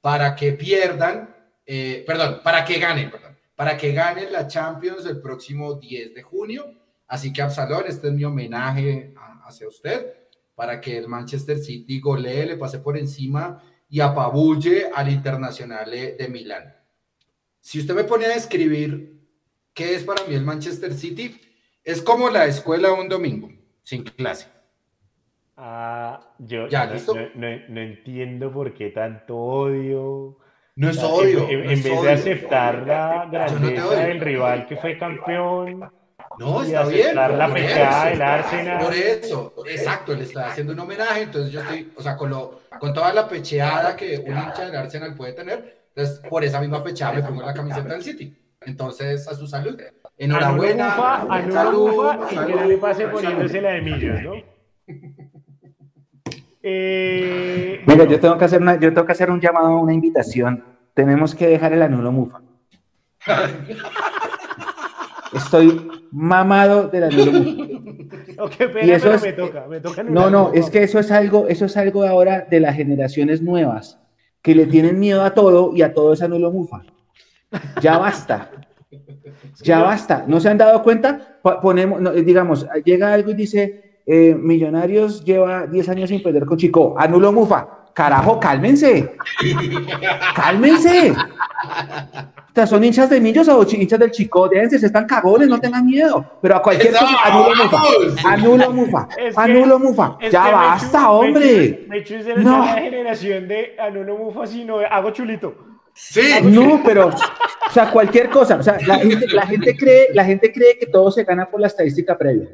para 0.00 0.34
que 0.36 0.52
pierdan, 0.52 1.34
eh, 1.70 2.02
perdón, 2.06 2.40
para 2.42 2.64
que 2.64 2.78
ganen, 2.78 3.10
perdón, 3.10 3.36
para 3.54 3.76
que 3.76 3.92
ganen 3.92 4.32
la 4.32 4.46
Champions 4.48 5.04
el 5.04 5.20
próximo 5.20 5.74
10 5.74 6.14
de 6.14 6.22
junio. 6.22 6.64
Así 7.06 7.30
que 7.32 7.42
Absalón, 7.42 7.84
este 7.86 8.08
es 8.08 8.14
mi 8.14 8.24
homenaje 8.24 9.12
a- 9.16 9.46
hacia 9.46 9.68
usted, 9.68 10.14
para 10.54 10.80
que 10.80 10.96
el 10.96 11.08
Manchester 11.08 11.58
City 11.58 12.00
golee, 12.00 12.46
le 12.46 12.56
pase 12.56 12.78
por 12.78 12.96
encima 12.96 13.62
y 13.90 14.00
apabulle 14.00 14.90
al 14.94 15.10
Internacional 15.10 15.90
de 15.90 16.28
Milán. 16.30 16.74
Si 17.60 17.78
usted 17.80 17.94
me 17.94 18.04
pone 18.04 18.24
a 18.26 18.30
describir 18.30 19.20
qué 19.74 19.94
es 19.94 20.04
para 20.04 20.24
mí 20.26 20.34
el 20.34 20.44
Manchester 20.44 20.92
City, 20.94 21.38
es 21.84 22.00
como 22.02 22.30
la 22.30 22.46
escuela 22.46 22.92
un 22.92 23.08
domingo, 23.08 23.50
sin 23.82 24.04
clase. 24.04 24.46
Ah, 25.56 26.34
yo 26.38 26.68
Ya, 26.68 26.86
no, 26.86 26.94
¿listo? 26.94 27.14
no- 27.14 27.28
no- 27.34 27.68
no 27.68 27.80
entiendo 27.80 28.52
por 28.52 28.72
qué 28.74 28.90
tanto 28.90 29.36
odio. 29.36 30.38
No 30.78 30.90
es 30.90 30.96
O 30.98 31.00
sea, 31.00 31.08
odio. 31.08 31.48
En, 31.48 31.64
no 31.64 31.64
en 31.64 31.70
es 31.70 31.82
vez 31.82 31.84
de 31.84 31.98
odio. 31.98 32.10
aceptar 32.12 32.86
la 32.86 33.24
no 33.24 33.30
grandeza 33.32 33.86
odio. 33.88 33.98
del 33.98 34.20
rival 34.20 34.66
que 34.68 34.76
fue 34.76 34.96
campeón 34.96 35.90
No, 36.38 36.62
y 36.62 36.66
está 36.66 36.84
bien. 36.84 37.16
la 37.16 37.46
eso. 37.56 38.10
del 38.10 38.22
Arsenal. 38.22 38.84
Por 38.84 38.94
eso, 38.94 39.54
exacto, 39.68 40.14
le 40.14 40.22
está 40.22 40.46
haciendo 40.50 40.72
un 40.74 40.78
homenaje, 40.78 41.22
entonces 41.22 41.50
yo 41.52 41.60
estoy, 41.60 41.92
o 41.96 42.02
sea, 42.02 42.16
con, 42.16 42.30
lo, 42.30 42.60
con 42.78 42.94
toda 42.94 43.12
la 43.12 43.28
pecheada 43.28 43.96
que 43.96 44.18
un 44.20 44.36
hincha 44.38 44.66
del 44.66 44.76
Arsenal 44.76 45.14
puede 45.14 45.32
tener, 45.32 45.88
entonces 45.88 46.20
por 46.28 46.44
esa 46.44 46.60
misma 46.60 46.82
pecheada 46.84 47.14
me 47.14 47.22
pongo 47.22 47.42
la 47.42 47.54
camiseta 47.54 47.88
del 47.88 48.02
City. 48.04 48.36
Entonces, 48.60 49.26
a 49.26 49.34
su 49.34 49.46
salud. 49.48 49.80
Enhorabuena. 50.16 50.94
Anulo 50.94 51.12
Mufa, 51.22 51.34
anulo 51.36 51.52
salud, 51.54 52.16
y 52.30 52.36
que 52.46 52.54
no 52.54 52.64
le 52.66 52.76
pase 52.78 53.06
poniéndose 53.08 53.60
la 53.60 53.70
de 53.70 53.80
Millos, 53.82 54.22
¿no? 54.22 54.32
Eh, 56.70 57.82
Mira, 57.86 58.04
yo 58.04 58.20
tengo 58.20 58.36
que 58.36 58.44
hacer 58.44 58.60
una, 58.60 58.74
yo 58.78 58.92
tengo 58.92 59.06
que 59.06 59.12
hacer 59.12 59.30
un 59.30 59.40
llamado, 59.40 59.78
una 59.78 59.94
invitación. 59.94 60.62
Tenemos 60.92 61.34
que 61.34 61.46
dejar 61.46 61.72
el 61.72 61.80
anulo 61.82 62.12
mufa. 62.12 62.40
Estoy 65.34 65.88
mamado 66.10 66.88
del 66.88 67.04
anulo 67.04 67.32
mufa. 67.32 67.64
Y 68.82 68.90
eso 68.92 69.06
pero 69.06 69.14
es- 69.16 69.22
me 69.22 69.32
toca, 69.32 69.66
me 69.68 69.80
toca 69.80 70.02
No, 70.04 70.30
no, 70.30 70.52
es 70.54 70.70
que 70.70 70.82
eso 70.84 70.98
es 71.00 71.10
algo, 71.10 71.48
eso 71.48 71.64
es 71.64 71.76
algo 71.76 72.04
ahora 72.04 72.46
de 72.48 72.60
las 72.60 72.76
generaciones 72.76 73.42
nuevas, 73.42 73.98
que 74.42 74.54
le 74.54 74.66
tienen 74.66 75.00
miedo 75.00 75.24
a 75.24 75.34
todo 75.34 75.72
y 75.74 75.82
a 75.82 75.92
todo 75.92 76.12
es 76.12 76.22
anulo 76.22 76.52
mufa. 76.52 76.82
Ya 77.80 77.98
basta. 77.98 78.50
Ya 79.62 79.80
basta. 79.82 80.24
¿No 80.26 80.40
se 80.40 80.48
han 80.48 80.56
dado 80.58 80.82
cuenta? 80.82 81.38
Po- 81.42 81.60
Ponemos, 81.60 82.00
no, 82.00 82.12
digamos, 82.12 82.66
llega 82.84 83.12
algo 83.12 83.30
y 83.32 83.34
dice, 83.34 83.87
eh, 84.08 84.34
Millonarios 84.34 85.22
lleva 85.24 85.66
10 85.66 85.88
años 85.90 86.08
sin 86.08 86.22
perder 86.22 86.46
con 86.46 86.56
Chico. 86.56 86.94
Anulo 86.98 87.30
mufa. 87.32 87.68
Carajo, 87.94 88.38
cálmense. 88.40 89.16
Cálmense. 90.34 91.10
O 91.12 92.54
sea, 92.54 92.66
¿Son 92.66 92.82
hinchas 92.82 93.10
de 93.10 93.20
Millos 93.20 93.48
o 93.48 93.64
hinchas 93.70 93.98
del 93.98 94.10
Chico? 94.10 94.48
Déjense, 94.48 94.78
se 94.78 94.86
están 94.86 95.06
cagones, 95.06 95.48
no 95.48 95.60
tengan 95.60 95.84
miedo. 95.86 96.24
Pero 96.42 96.56
a 96.56 96.62
cualquier 96.62 96.92
¡Eso, 96.94 97.04
cosa, 97.04 97.16
anulo 97.24 97.54
mufa. 97.64 97.82
Anulo 98.32 98.70
mufa. 98.72 99.08
Es 99.18 99.34
que- 99.34 99.40
Anulo 99.40 99.78
mufa. 99.78 100.16
Es 100.20 100.32
Ya 100.32 100.44
que 100.46 100.52
basta, 100.52 100.98
Mechu- 101.00 101.08
hombre. 101.10 101.42
Mechu- 101.44 101.88
Mechu 101.88 102.14
es 102.14 102.24
de 102.26 102.34
No. 102.36 102.58
la 102.64 102.72
generación 102.74 103.48
de 103.48 103.76
Anulo 103.78 104.16
Mufa, 104.16 104.46
sino 104.46 104.78
hago 104.78 105.10
chulito. 105.10 105.54
Sí, 105.92 106.20
No, 106.44 106.80
pero, 106.84 107.08
o 107.08 107.70
sea, 107.72 107.90
cualquier 107.90 108.28
cosa. 108.30 108.56
O 108.56 108.62
sea, 108.62 108.78
la 108.86 108.98
gente, 108.98 109.26
la 109.32 109.46
gente 109.46 109.76
cree, 109.76 110.06
la 110.14 110.24
gente 110.24 110.52
cree 110.52 110.78
que 110.78 110.86
todo 110.86 111.10
se 111.10 111.24
gana 111.24 111.50
por 111.50 111.60
la 111.60 111.66
estadística 111.66 112.16
previa. 112.16 112.48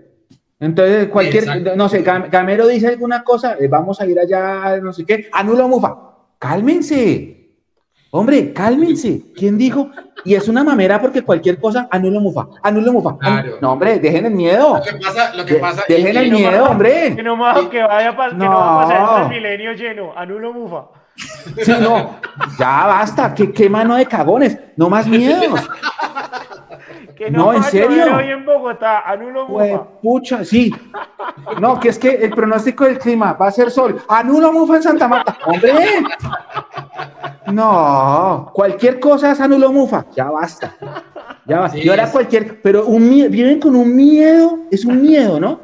Entonces, 0.60 1.08
cualquier, 1.08 1.44
Exacto. 1.44 1.76
no 1.76 1.88
sé, 1.88 2.02
Gamero 2.02 2.66
dice 2.66 2.88
alguna 2.88 3.22
cosa, 3.24 3.56
eh, 3.60 3.68
vamos 3.68 4.00
a 4.00 4.06
ir 4.06 4.18
allá, 4.18 4.78
no 4.80 4.92
sé 4.92 5.04
qué, 5.04 5.28
anulo 5.32 5.68
mufa. 5.68 5.96
Cálmense. 6.38 7.40
Hombre, 8.12 8.52
cálmense. 8.52 9.22
¿Quién 9.34 9.58
dijo? 9.58 9.90
Y 10.24 10.34
es 10.36 10.46
una 10.48 10.62
mamera 10.62 11.00
porque 11.00 11.22
cualquier 11.22 11.58
cosa, 11.58 11.88
anulo 11.90 12.20
mufa, 12.20 12.46
anulo 12.62 12.92
mufa. 12.92 13.18
Claro. 13.18 13.56
No, 13.60 13.72
hombre, 13.72 13.98
dejen 13.98 14.26
el 14.26 14.32
miedo. 14.34 14.76
lo 14.76 14.82
que 14.82 15.04
pasa, 15.04 15.34
lo 15.34 15.44
que 15.44 15.54
De- 15.54 15.60
pasa. 15.60 15.82
dejen 15.88 16.14
y- 16.14 16.18
el 16.18 16.30
miedo, 16.30 16.50
Que 16.64 16.70
hombre. 16.70 17.22
no, 17.24 17.34
ma- 17.36 17.68
que 17.68 17.82
vaya 17.82 18.10
a 18.10 18.16
pas- 18.16 18.30
que 18.30 18.36
no 18.36 18.44
No. 18.44 18.50
va 18.50 18.82
a 18.84 18.86
pasar 18.88 19.22
el 19.24 19.28
milenio 19.30 19.72
lleno. 19.72 20.12
Anulo 20.16 20.52
Mufa. 20.52 20.84
Sí, 21.16 21.72
no, 21.80 22.16
ya 22.58 22.86
basta. 22.86 23.34
¿Qué, 23.34 23.52
qué 23.52 23.68
mano 23.68 23.96
de 23.96 24.06
cagones? 24.06 24.56
No 24.76 24.88
más 24.88 25.06
miedos. 25.08 25.60
Que 27.16 27.30
No, 27.30 27.52
¿en 27.52 27.62
serio? 27.62 28.16
hoy 28.16 28.28
en 28.30 28.44
Bogotá. 28.44 29.00
Anulo 29.08 29.46
Pues, 29.46 29.70
Mufa. 29.72 29.84
pucha, 30.02 30.44
sí. 30.44 30.74
No, 31.60 31.78
que 31.78 31.90
es 31.90 31.98
que 31.98 32.10
el 32.10 32.30
pronóstico 32.30 32.84
del 32.84 32.98
clima 32.98 33.34
va 33.34 33.46
a 33.48 33.50
ser 33.52 33.70
sol. 33.70 34.00
Anulo 34.08 34.52
mufa 34.52 34.76
en 34.76 34.82
Santa 34.82 35.06
Marta. 35.06 35.36
¡Hombre! 35.46 35.72
No, 37.52 38.50
cualquier 38.52 38.98
cosa 38.98 39.32
es 39.32 39.40
anulo 39.40 39.70
mufa. 39.72 40.06
Ya 40.16 40.30
basta. 40.30 40.74
Ya 41.46 41.60
basta. 41.60 41.78
Sí, 41.78 41.84
y 41.86 41.88
ahora 41.88 42.04
es- 42.04 42.10
cualquier, 42.10 42.60
pero 42.62 42.86
un 42.86 43.08
viven 43.08 43.60
con 43.60 43.76
un 43.76 43.94
miedo, 43.94 44.58
es 44.70 44.84
un 44.84 45.00
miedo, 45.02 45.38
¿no? 45.38 45.60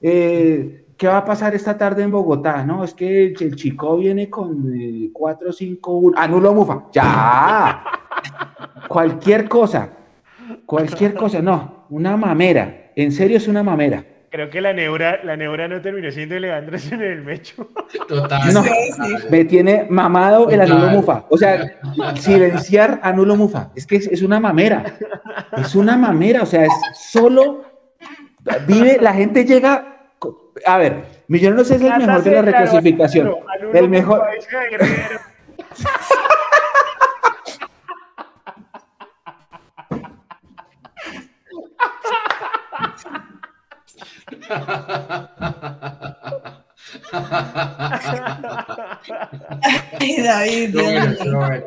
Eh, 0.00 0.84
¿Qué 0.96 1.08
va 1.08 1.18
a 1.18 1.24
pasar 1.24 1.54
esta 1.54 1.76
tarde 1.76 2.02
en 2.04 2.10
Bogotá? 2.10 2.64
No, 2.64 2.84
es 2.84 2.94
que 2.94 3.26
el, 3.26 3.36
el 3.38 3.56
chico 3.56 3.96
viene 3.96 4.30
con 4.30 4.72
eh, 4.74 5.10
4, 5.12 5.52
5, 5.52 5.92
1. 5.92 6.18
Anulo 6.18 6.54
mufa. 6.54 6.84
Ya. 6.92 7.82
Cualquier 8.88 9.48
cosa. 9.48 9.88
Cualquier 10.66 11.14
cosa. 11.14 11.40
No, 11.40 11.86
una 11.90 12.16
mamera. 12.16 12.90
En 12.96 13.12
serio 13.12 13.36
es 13.36 13.48
una 13.48 13.62
mamera. 13.62 14.04
Creo 14.30 14.50
que 14.50 14.60
la 14.60 14.72
neura, 14.72 15.22
la 15.24 15.36
neura 15.36 15.68
no 15.68 15.80
terminó 15.80 16.10
siendo 16.10 16.38
Leandro 16.38 16.76
en 16.90 17.00
el 17.00 17.22
mecho. 17.22 17.70
Total. 18.08 18.52
No. 18.52 18.64
Me 19.30 19.44
tiene 19.44 19.86
mamado 19.88 20.50
el 20.50 20.60
anulo 20.60 20.88
mufa. 20.88 21.24
O 21.30 21.38
sea, 21.38 21.78
silenciar 22.16 23.00
anulo 23.02 23.36
mufa. 23.36 23.70
Es 23.74 23.86
que 23.86 23.96
es, 23.96 24.06
es 24.08 24.22
una 24.22 24.40
mamera. 24.40 24.84
Es 25.56 25.74
una 25.74 25.96
mamera. 25.96 26.42
O 26.42 26.46
sea, 26.46 26.64
es 26.64 26.72
solo. 26.94 27.64
Vive, 28.66 28.98
la 29.00 29.14
gente 29.14 29.44
llega. 29.44 29.92
A 30.64 30.78
ver, 30.78 31.04
Millonarios 31.28 31.70
es 31.70 31.82
el 31.82 31.96
mejor 31.98 32.22
de 32.22 32.30
la 32.30 32.42
reclasificación. 32.42 33.34
El 33.72 33.88
mejor. 33.88 34.20
Mufa, 34.26 34.30
dice 34.32 34.48
Javier 34.50 34.80
Rivero. 34.80 35.20
Ay, 50.00 50.22
David, 50.22 50.76
Estuvo 50.76 50.84
bueno, 50.84 51.10
estuvo 51.10 51.36
bueno. 51.38 51.66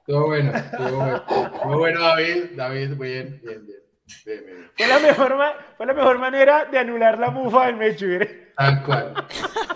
Estuvo 0.00 0.26
bueno, 0.26 0.50
estuvo 0.56 0.96
bueno. 0.96 1.16
Estuvo 1.54 1.78
bueno, 1.78 2.00
David. 2.00 2.36
David, 2.56 2.88
bien, 2.96 3.40
bien, 3.44 3.66
bien. 3.66 3.89
Bien, 4.24 4.44
bien. 4.44 4.70
Fue 4.76 4.86
la, 4.86 4.98
mejor 4.98 5.36
fue 5.76 5.86
la 5.86 5.94
mejor 5.94 6.18
manera 6.18 6.64
de 6.66 6.78
anular 6.78 7.18
la 7.18 7.30
mufa 7.30 7.66
del 7.66 7.76
mecho. 7.76 8.06
mire. 8.06 8.50
Tal 8.56 8.82
cual. 8.82 9.14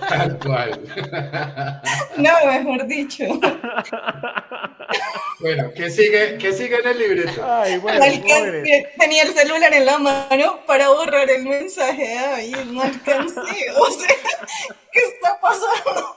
Tal 0.08 0.38
cual. 0.38 0.80
No, 2.16 2.32
mejor 2.46 2.86
dicho. 2.86 3.24
Bueno, 5.40 5.70
¿qué 5.74 5.90
sigue, 5.90 6.38
qué 6.38 6.52
sigue 6.52 6.76
en 6.80 6.88
el 6.88 6.98
libreto? 6.98 7.44
Ay, 7.44 7.78
bueno, 7.78 8.04
tenía 8.98 9.22
el 9.22 9.32
celular 9.32 9.72
en 9.72 9.86
la 9.86 9.98
mano 9.98 10.60
para 10.66 10.88
borrar 10.90 11.28
el 11.28 11.44
mensaje 11.44 12.14
David, 12.14 12.70
no 12.72 12.82
alcancé. 12.82 13.40
O 13.76 13.90
sea, 13.90 14.14
¿qué 14.92 15.00
está 15.00 15.40
pasando? 15.40 16.16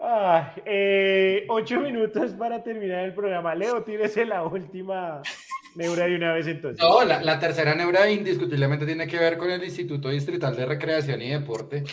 Ay, 0.00 0.62
eh, 0.64 1.46
ocho 1.48 1.80
minutos 1.80 2.32
para 2.32 2.62
terminar 2.62 3.04
el 3.04 3.14
programa. 3.14 3.54
Leo, 3.54 3.82
tírese 3.82 4.24
la 4.24 4.44
última 4.44 5.22
neura 5.74 6.06
de 6.06 6.16
una 6.16 6.32
vez 6.32 6.46
entonces. 6.46 6.80
No, 6.80 7.04
la, 7.04 7.22
la 7.22 7.38
tercera 7.38 7.74
neura 7.74 8.10
indiscutiblemente 8.10 8.86
tiene 8.86 9.06
que 9.06 9.18
ver 9.18 9.38
con 9.38 9.50
el 9.50 9.62
Instituto 9.62 10.08
Distrital 10.08 10.56
de 10.56 10.66
Recreación 10.66 11.22
y 11.22 11.30
Deporte, 11.30 11.84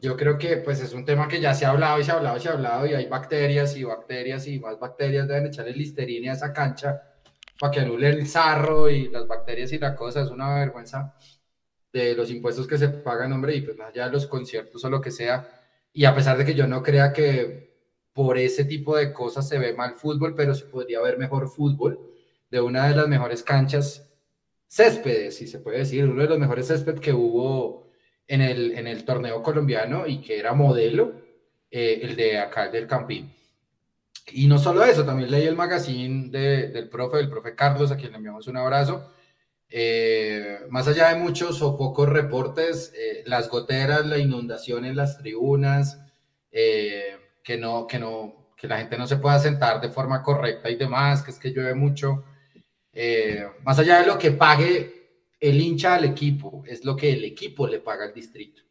Yo 0.00 0.16
creo 0.16 0.38
que 0.38 0.58
pues 0.58 0.80
es 0.80 0.92
un 0.92 1.04
tema 1.04 1.28
que 1.28 1.40
ya 1.40 1.54
se 1.54 1.66
ha 1.66 1.70
hablado 1.70 2.00
y 2.00 2.04
se 2.04 2.10
ha 2.10 2.14
hablado 2.14 2.36
y 2.36 2.40
se 2.40 2.48
ha 2.48 2.52
hablado 2.52 2.86
y 2.86 2.94
hay 2.94 3.06
bacterias 3.06 3.76
y 3.76 3.84
bacterias 3.84 4.46
y 4.46 4.58
más 4.58 4.78
bacterias 4.78 5.28
deben 5.28 5.46
echarle 5.46 5.72
listerina 5.72 6.32
a 6.32 6.34
esa 6.34 6.52
cancha 6.52 7.02
para 7.58 7.70
que 7.72 7.80
anule 7.80 8.08
el 8.08 8.26
sarro 8.26 8.88
y 8.88 9.08
las 9.08 9.26
bacterias 9.26 9.72
y 9.72 9.78
la 9.78 9.94
cosa. 9.94 10.22
Es 10.22 10.30
una 10.30 10.54
vergüenza 10.54 11.14
de 11.92 12.14
los 12.14 12.30
impuestos 12.30 12.66
que 12.66 12.78
se 12.78 12.88
pagan, 12.88 13.32
hombre, 13.32 13.54
y 13.54 13.62
pues 13.62 13.76
más 13.76 13.88
allá 13.88 14.06
de 14.06 14.12
los 14.12 14.26
conciertos 14.26 14.84
o 14.84 14.90
lo 14.90 15.00
que 15.00 15.10
sea. 15.10 15.48
Y 15.92 16.04
a 16.04 16.14
pesar 16.14 16.36
de 16.36 16.44
que 16.44 16.54
yo 16.54 16.66
no 16.66 16.82
crea 16.82 17.12
que 17.12 17.74
por 18.12 18.38
ese 18.38 18.64
tipo 18.64 18.96
de 18.96 19.12
cosas 19.12 19.48
se 19.48 19.58
ve 19.58 19.74
mal 19.74 19.94
fútbol, 19.94 20.34
pero 20.34 20.54
se 20.54 20.66
podría 20.66 21.00
ver 21.00 21.18
mejor 21.18 21.48
fútbol 21.48 22.15
de 22.50 22.60
una 22.60 22.88
de 22.88 22.96
las 22.96 23.08
mejores 23.08 23.42
canchas 23.42 24.06
céspedes, 24.68 25.36
si 25.36 25.46
se 25.46 25.60
puede 25.60 25.78
decir, 25.78 26.04
uno 26.04 26.22
de 26.22 26.28
los 26.28 26.38
mejores 26.38 26.66
césped 26.68 26.98
que 26.98 27.12
hubo 27.12 27.86
en 28.26 28.40
el, 28.40 28.72
en 28.72 28.86
el 28.86 29.04
torneo 29.04 29.42
colombiano 29.42 30.06
y 30.06 30.20
que 30.20 30.38
era 30.38 30.52
modelo, 30.52 31.14
eh, 31.70 32.00
el 32.02 32.16
de 32.16 32.38
acá 32.38 32.68
del 32.68 32.86
Campín. 32.86 33.32
Y 34.32 34.46
no 34.48 34.58
solo 34.58 34.84
eso, 34.84 35.04
también 35.04 35.30
leí 35.30 35.46
el 35.46 35.56
magazine 35.56 36.30
del 36.30 36.88
profe, 36.88 37.18
del 37.18 37.28
profe 37.28 37.54
Carlos, 37.54 37.92
a 37.92 37.96
quien 37.96 38.10
le 38.10 38.18
enviamos 38.18 38.48
un 38.48 38.56
abrazo. 38.56 39.12
Eh, 39.68 40.60
más 40.70 40.88
allá 40.88 41.08
de 41.08 41.20
muchos 41.20 41.62
o 41.62 41.76
pocos 41.76 42.08
reportes, 42.08 42.92
eh, 42.96 43.22
las 43.26 43.48
goteras, 43.48 44.06
la 44.06 44.18
inundación 44.18 44.84
en 44.84 44.96
las 44.96 45.18
tribunas, 45.18 46.00
que 46.50 47.58
no, 47.58 47.86
que 47.86 47.98
no, 47.98 48.54
que 48.56 48.66
la 48.66 48.78
gente 48.78 48.96
no 48.96 49.06
se 49.06 49.18
pueda 49.18 49.38
sentar 49.38 49.80
de 49.80 49.90
forma 49.90 50.22
correcta 50.22 50.70
y 50.70 50.76
demás, 50.76 51.22
que 51.22 51.30
es 51.30 51.38
que 51.38 51.50
llueve 51.52 51.74
mucho. 51.74 52.24
Más 53.62 53.78
allá 53.78 54.00
de 54.00 54.06
lo 54.06 54.18
que 54.18 54.32
pague 54.32 54.96
el 55.38 55.60
hincha 55.60 55.94
al 55.94 56.04
equipo, 56.04 56.64
es 56.66 56.84
lo 56.84 56.96
que 56.96 57.12
el 57.12 57.24
equipo 57.24 57.66
le 57.66 57.80
paga 57.80 58.04
al 58.04 58.14
distrito. 58.14 58.62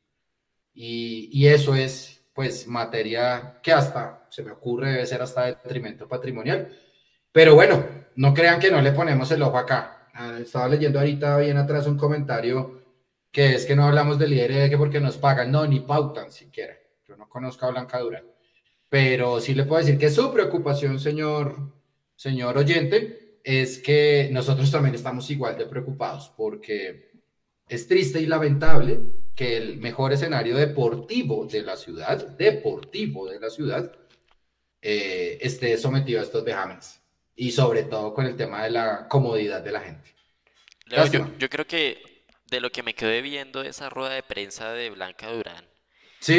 Y, 0.74 1.30
y 1.32 1.48
eso 1.48 1.76
es 1.76 2.16
pues 2.34 2.68
materia 2.68 3.60
que 3.64 3.72
hasta 3.72 4.28
se 4.30 4.44
me 4.44 4.52
ocurre 4.52 4.92
debe 4.92 5.06
ser 5.06 5.22
hasta 5.22 5.46
detrimento 5.46 6.08
patrimonial. 6.08 6.70
Pero 7.32 7.56
bueno, 7.56 7.86
no 8.16 8.34
crean 8.34 8.60
que 8.60 8.70
no 8.70 8.82
le 8.82 8.92
ponemos 8.92 9.32
el 9.32 9.42
ojo 9.42 9.58
acá. 9.58 10.10
Ah, 10.14 10.38
estaba 10.42 10.68
leyendo 10.68 11.00
ahorita 11.00 11.38
bien 11.38 11.58
atrás 11.58 11.88
un 11.88 11.98
comentario 11.98 12.84
que 13.32 13.56
es 13.56 13.66
que 13.66 13.76
no 13.76 13.86
hablamos 13.86 14.20
del 14.20 14.34
IRD 14.34 14.70
que 14.70 14.78
porque 14.78 15.00
nos 15.00 15.18
pagan, 15.18 15.52
no, 15.52 15.66
ni 15.66 15.80
pautan 15.82 16.32
siquiera. 16.32 16.74
Yo 17.08 17.16
no 17.16 17.30
conozco 17.30 17.66
a 17.66 17.72
Blanca 17.72 18.00
Durán. 18.00 18.26
Pero 18.90 19.40
sí 19.40 19.54
le 19.54 19.64
puedo 19.64 19.82
decir 19.82 19.98
que 19.98 20.10
su 20.10 20.32
preocupación, 20.32 21.00
señor, 21.00 21.74
señor 22.16 22.58
oyente, 22.58 23.25
es 23.46 23.78
que 23.78 24.28
nosotros 24.32 24.72
también 24.72 24.96
estamos 24.96 25.30
igual 25.30 25.56
de 25.56 25.68
preocupados 25.68 26.34
porque 26.36 27.12
es 27.70 27.88
triste 27.88 28.20
y 28.20 28.26
lamentable 28.26 29.00
que 29.36 29.56
el 29.56 29.78
mejor 29.78 30.14
escenario 30.14 30.58
deportivo 30.58 31.46
de 31.46 31.62
la 31.62 31.78
ciudad, 31.78 32.26
deportivo 32.38 33.30
de 33.30 33.40
la 33.40 33.52
ciudad, 33.52 33.92
eh, 34.82 35.38
esté 35.42 35.78
sometido 35.78 36.22
a 36.22 36.24
estos 36.24 36.44
vejámenes. 36.44 37.00
Y 37.36 37.52
sobre 37.52 37.84
todo 37.84 38.16
con 38.16 38.26
el 38.26 38.36
tema 38.36 38.64
de 38.64 38.72
la 38.72 39.08
comodidad 39.08 39.62
de 39.62 39.72
la 39.72 39.82
gente. 39.82 40.16
yo, 41.38 41.50
creo 41.50 41.68
que 41.68 42.26
de 42.50 42.60
lo 42.60 42.72
que 42.72 42.82
me 42.82 42.96
quedé 42.96 43.22
viendo 43.22 43.62
esa 43.62 43.90
rueda 43.90 44.16
de 44.16 44.24
prensa 44.24 44.72
de 44.72 44.90
Blanca 44.90 45.32
Durán, 45.32 45.66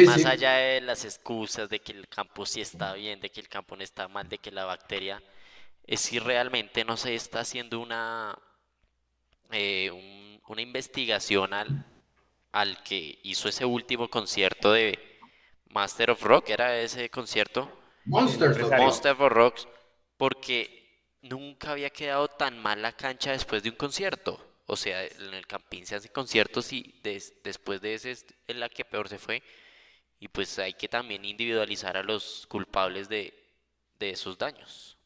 más 0.05 0.25
allá 0.25 0.55
de 0.55 0.81
las 0.81 1.05
excusas 1.05 1.69
de 1.69 1.79
que 1.79 1.93
el 1.93 2.09
campo 2.09 2.45
sí 2.45 2.59
está 2.59 2.93
bien, 2.95 3.21
de 3.21 3.29
que 3.29 3.39
el 3.39 3.47
campo 3.47 3.77
no 3.77 3.83
está 3.83 4.09
mal, 4.09 4.27
de 4.27 4.39
que 4.39 4.51
la 4.51 4.65
bacteria, 4.65 5.23
es 5.87 6.01
si 6.01 6.19
realmente 6.19 6.85
no 6.85 6.97
se 6.97 7.15
está 7.15 7.39
haciendo 7.39 7.79
una, 7.79 8.37
eh, 9.51 10.39
una 10.47 10.61
investigación 10.61 11.53
al, 11.53 11.85
al 12.51 12.83
que 12.83 13.19
hizo 13.23 13.49
ese 13.49 13.65
último 13.65 14.09
concierto 14.09 14.73
de 14.73 14.99
Master 15.69 16.11
of 16.11 16.21
Rock, 16.23 16.49
era 16.49 16.79
ese 16.79 17.09
concierto. 17.09 17.71
Monster 18.05 19.11
of 19.11 19.31
Rock, 19.31 19.59
porque 20.17 20.77
nunca 21.21 21.71
había 21.71 21.89
quedado 21.89 22.27
tan 22.27 22.59
mal 22.59 22.81
la 22.81 22.93
cancha 22.93 23.31
después 23.31 23.63
de 23.63 23.69
un 23.69 23.75
concierto. 23.75 24.43
O 24.65 24.75
sea, 24.75 25.05
en 25.05 25.33
el 25.33 25.47
Campín 25.47 25.85
se 25.85 25.95
hacen 25.95 26.11
conciertos 26.11 26.73
y 26.73 26.99
después 27.43 27.79
de 27.81 27.93
ese 27.93 28.11
es 28.11 28.25
la 28.47 28.69
que 28.69 28.83
peor 28.83 29.07
se 29.07 29.17
fue. 29.17 29.41
Y 30.19 30.27
pues 30.27 30.59
hay 30.59 30.73
que 30.73 30.89
también 30.89 31.23
individualizar 31.23 31.95
a 31.95 32.03
los 32.03 32.45
culpables 32.47 33.07
de, 33.07 33.33
esos 33.99 34.37
daños. 34.37 34.96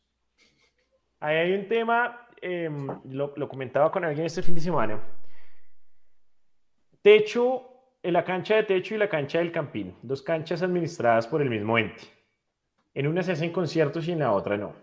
Ahí 1.22 1.38
hay 1.38 1.53
un 1.53 1.68
tema, 1.68 2.27
em, 2.41 2.88
lo, 3.06 3.48
comentaba 3.48 3.91
con 3.91 4.03
alguien 4.03 4.26
este 4.26 4.41
fin 4.41 4.56
de 4.56 4.61
semana 4.61 4.99
Techo, 7.02 7.68
la 8.03 8.23
cancha 8.23 8.56
de 8.56 8.64
techo 8.64 8.95
y 8.95 8.98
la 8.98 9.07
cancha 9.07 9.38
del 9.39 9.52
Campín, 9.52 9.95
dos 10.02 10.22
canchas 10.22 10.61
administradas 10.61 11.27
por 11.27 11.41
el 11.41 11.49
mismo 11.49 11.77
ente. 11.77 12.03
En 12.93 13.07
una 13.07 13.23
se 13.23 13.31
hacen 13.31 13.52
conciertos 13.52 14.07
y 14.07 14.11
en 14.11 14.19
la 14.19 14.34
otra 14.34 14.57
no. 14.57 14.73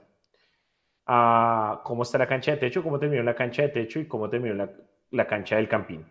Ah, 1.07 1.81
¿Cómo 1.85 2.03
está 2.05 2.19
la 2.19 2.27
cancha 2.27 2.53
de 2.53 2.59
techo? 2.59 2.83
¿Cómo 2.83 2.99
terminó 2.99 3.23
la 3.23 3.35
cancha 3.35 3.63
de 3.63 3.69
techo 3.69 3.99
y 3.99 4.07
cómo 4.07 4.29
terminó 4.31 4.69
la, 5.11 5.27
cancha 5.27 5.57
del 5.57 5.69
Campín? 5.69 6.05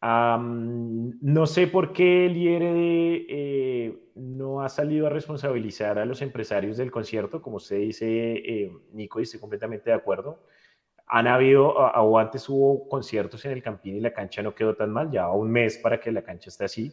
No 0.00 1.46
sé 1.46 1.66
por 1.66 1.92
qué 1.92 2.26
el 2.26 2.36
IRD 2.36 3.26
eh, 3.28 3.98
no 4.14 4.62
ha 4.62 4.68
salido 4.68 5.06
a 5.06 5.10
responsabilizar 5.10 5.98
a 5.98 6.04
los 6.04 6.22
empresarios 6.22 6.76
del 6.76 6.90
concierto, 6.90 7.42
como 7.42 7.56
usted 7.56 7.78
dice, 7.78 8.06
eh, 8.06 8.72
Nico, 8.92 9.20
y 9.20 9.24
estoy 9.24 9.40
completamente 9.40 9.90
de 9.90 9.96
acuerdo 9.96 10.40
han 11.08 11.26
habido, 11.26 11.68
o 11.68 12.18
antes 12.18 12.48
hubo 12.48 12.86
conciertos 12.88 13.44
en 13.46 13.52
el 13.52 13.62
Campín 13.62 13.96
y 13.96 14.00
la 14.00 14.12
cancha 14.12 14.42
no 14.42 14.54
quedó 14.54 14.74
tan 14.76 14.90
mal, 14.90 15.10
ya 15.10 15.30
un 15.30 15.50
mes 15.50 15.78
para 15.78 15.98
que 15.98 16.12
la 16.12 16.22
cancha 16.22 16.50
esté 16.50 16.64
así. 16.64 16.92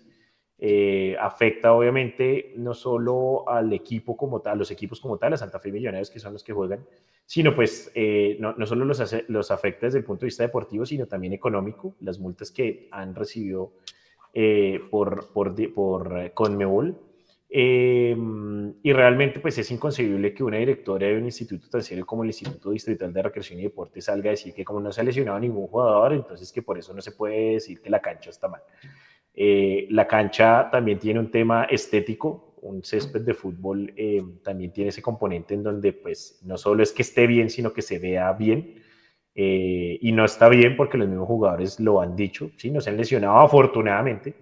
Eh, 0.57 1.17
afecta 1.19 1.73
obviamente 1.73 2.53
no 2.55 2.73
solo 2.73 3.47
al 3.49 3.73
equipo 3.73 4.15
como 4.15 4.41
tal, 4.41 4.53
a 4.53 4.55
los 4.55 4.71
equipos 4.71 5.01
como 5.01 5.17
tal, 5.17 5.33
a 5.33 5.37
Santa 5.37 5.59
Fe 5.59 5.69
Millonarios, 5.69 6.09
que 6.09 6.19
son 6.19 6.31
los 6.31 6.45
que 6.45 6.53
juegan, 6.53 6.85
sino 7.25 7.55
pues 7.55 7.91
eh, 7.95 8.37
no, 8.39 8.53
no, 8.53 8.65
solo 8.65 8.85
los, 8.85 9.01
los 9.27 9.51
afecta 9.51 9.87
desde 9.87 9.99
el 9.99 10.05
punto 10.05 10.21
de 10.21 10.27
vista 10.27 10.43
deportivo, 10.43 10.85
sino 10.85 11.07
también 11.07 11.33
económico, 11.33 11.95
las 12.01 12.19
multas 12.19 12.51
que 12.51 12.87
han 12.91 13.15
recibido 13.15 13.73
eh, 14.33 14.79
por, 14.89 15.31
por, 15.33 15.55
por 15.73 16.33
Conmebol 16.33 16.97
Em, 17.57 18.73
y 18.83 18.91
realmente 18.91 19.39
pues 19.39 19.57
es 19.57 19.71
inconcebible 19.71 20.33
que 20.33 20.43
una 20.43 20.57
directora 20.57 21.07
de 21.07 21.17
un 21.17 21.23
instituto 21.23 21.69
tan 21.69 21.81
serio 21.81 22.05
como 22.05 22.23
el 22.23 22.27
Instituto 22.27 22.71
Distrital 22.71 23.13
de 23.13 23.21
Recreación 23.21 23.59
y 23.59 23.63
Deporte 23.63 24.01
salga 24.01 24.29
a 24.29 24.31
decir 24.31 24.53
que 24.53 24.65
como 24.65 24.81
no 24.81 24.91
se 24.91 24.99
ha 24.99 25.05
lesionado 25.05 25.39
ningún 25.39 25.67
jugador, 25.67 26.11
entonces 26.11 26.51
que 26.51 26.63
por 26.63 26.77
eso 26.77 26.93
no 26.93 27.01
se 27.01 27.13
puede 27.13 27.53
decir 27.53 27.79
que 27.79 27.89
la 27.89 28.01
cancha 28.01 28.29
está 28.29 28.49
mal. 28.49 28.61
Eh, 29.33 29.87
la 29.91 30.05
cancha 30.05 30.69
también 30.69 30.99
tiene 30.99 31.17
un 31.17 31.31
tema 31.31 31.63
estético, 31.63 32.44
un 32.61 32.83
césped 32.83 33.21
de 33.21 33.33
fútbol 33.33 33.93
eh, 33.95 34.23
también 34.43 34.71
tiene 34.71 34.89
ese 34.89 35.01
componente 35.01 35.53
en 35.53 35.63
donde 35.63 35.93
pues 35.93 36.41
no 36.43 36.57
solo 36.57 36.83
es 36.83 36.91
que 36.91 37.01
esté 37.01 37.27
bien, 37.27 37.49
sino 37.49 37.73
que 37.73 37.81
se 37.81 37.99
vea 37.99 38.31
bien. 38.33 38.81
Eh, 39.37 39.99
y 40.01 40.11
no 40.13 40.23
está 40.23 40.47
bien 40.47 40.77
porque 40.77 40.97
los 40.97 41.09
mismos 41.09 41.27
jugadores 41.27 41.79
lo 41.81 41.99
han 41.99 42.15
dicho, 42.15 42.51
¿sí? 42.57 42.71
no 42.71 42.79
se 42.79 42.89
han 42.89 42.95
lesionado 42.95 43.37
afortunadamente, 43.39 44.33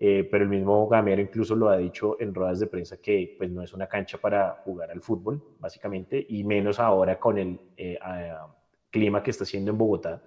eh, 0.00 0.28
pero 0.30 0.44
el 0.44 0.50
mismo 0.50 0.86
Gamero 0.86 1.20
incluso 1.20 1.56
lo 1.56 1.68
ha 1.68 1.76
dicho 1.76 2.16
en 2.20 2.32
ruedas 2.32 2.60
de 2.60 2.68
prensa 2.68 2.98
que 2.98 3.34
pues 3.36 3.50
no 3.50 3.62
es 3.62 3.72
una 3.72 3.88
cancha 3.88 4.16
para 4.18 4.50
jugar 4.64 4.92
al 4.92 5.00
fútbol, 5.00 5.42
básicamente, 5.58 6.24
y 6.28 6.44
menos 6.44 6.78
ahora 6.78 7.18
con 7.18 7.36
el 7.36 7.58
eh, 7.76 7.98
clima 8.90 9.22
que 9.22 9.32
está 9.32 9.42
haciendo 9.44 9.72
en 9.72 9.78
Bogotá. 9.78 10.22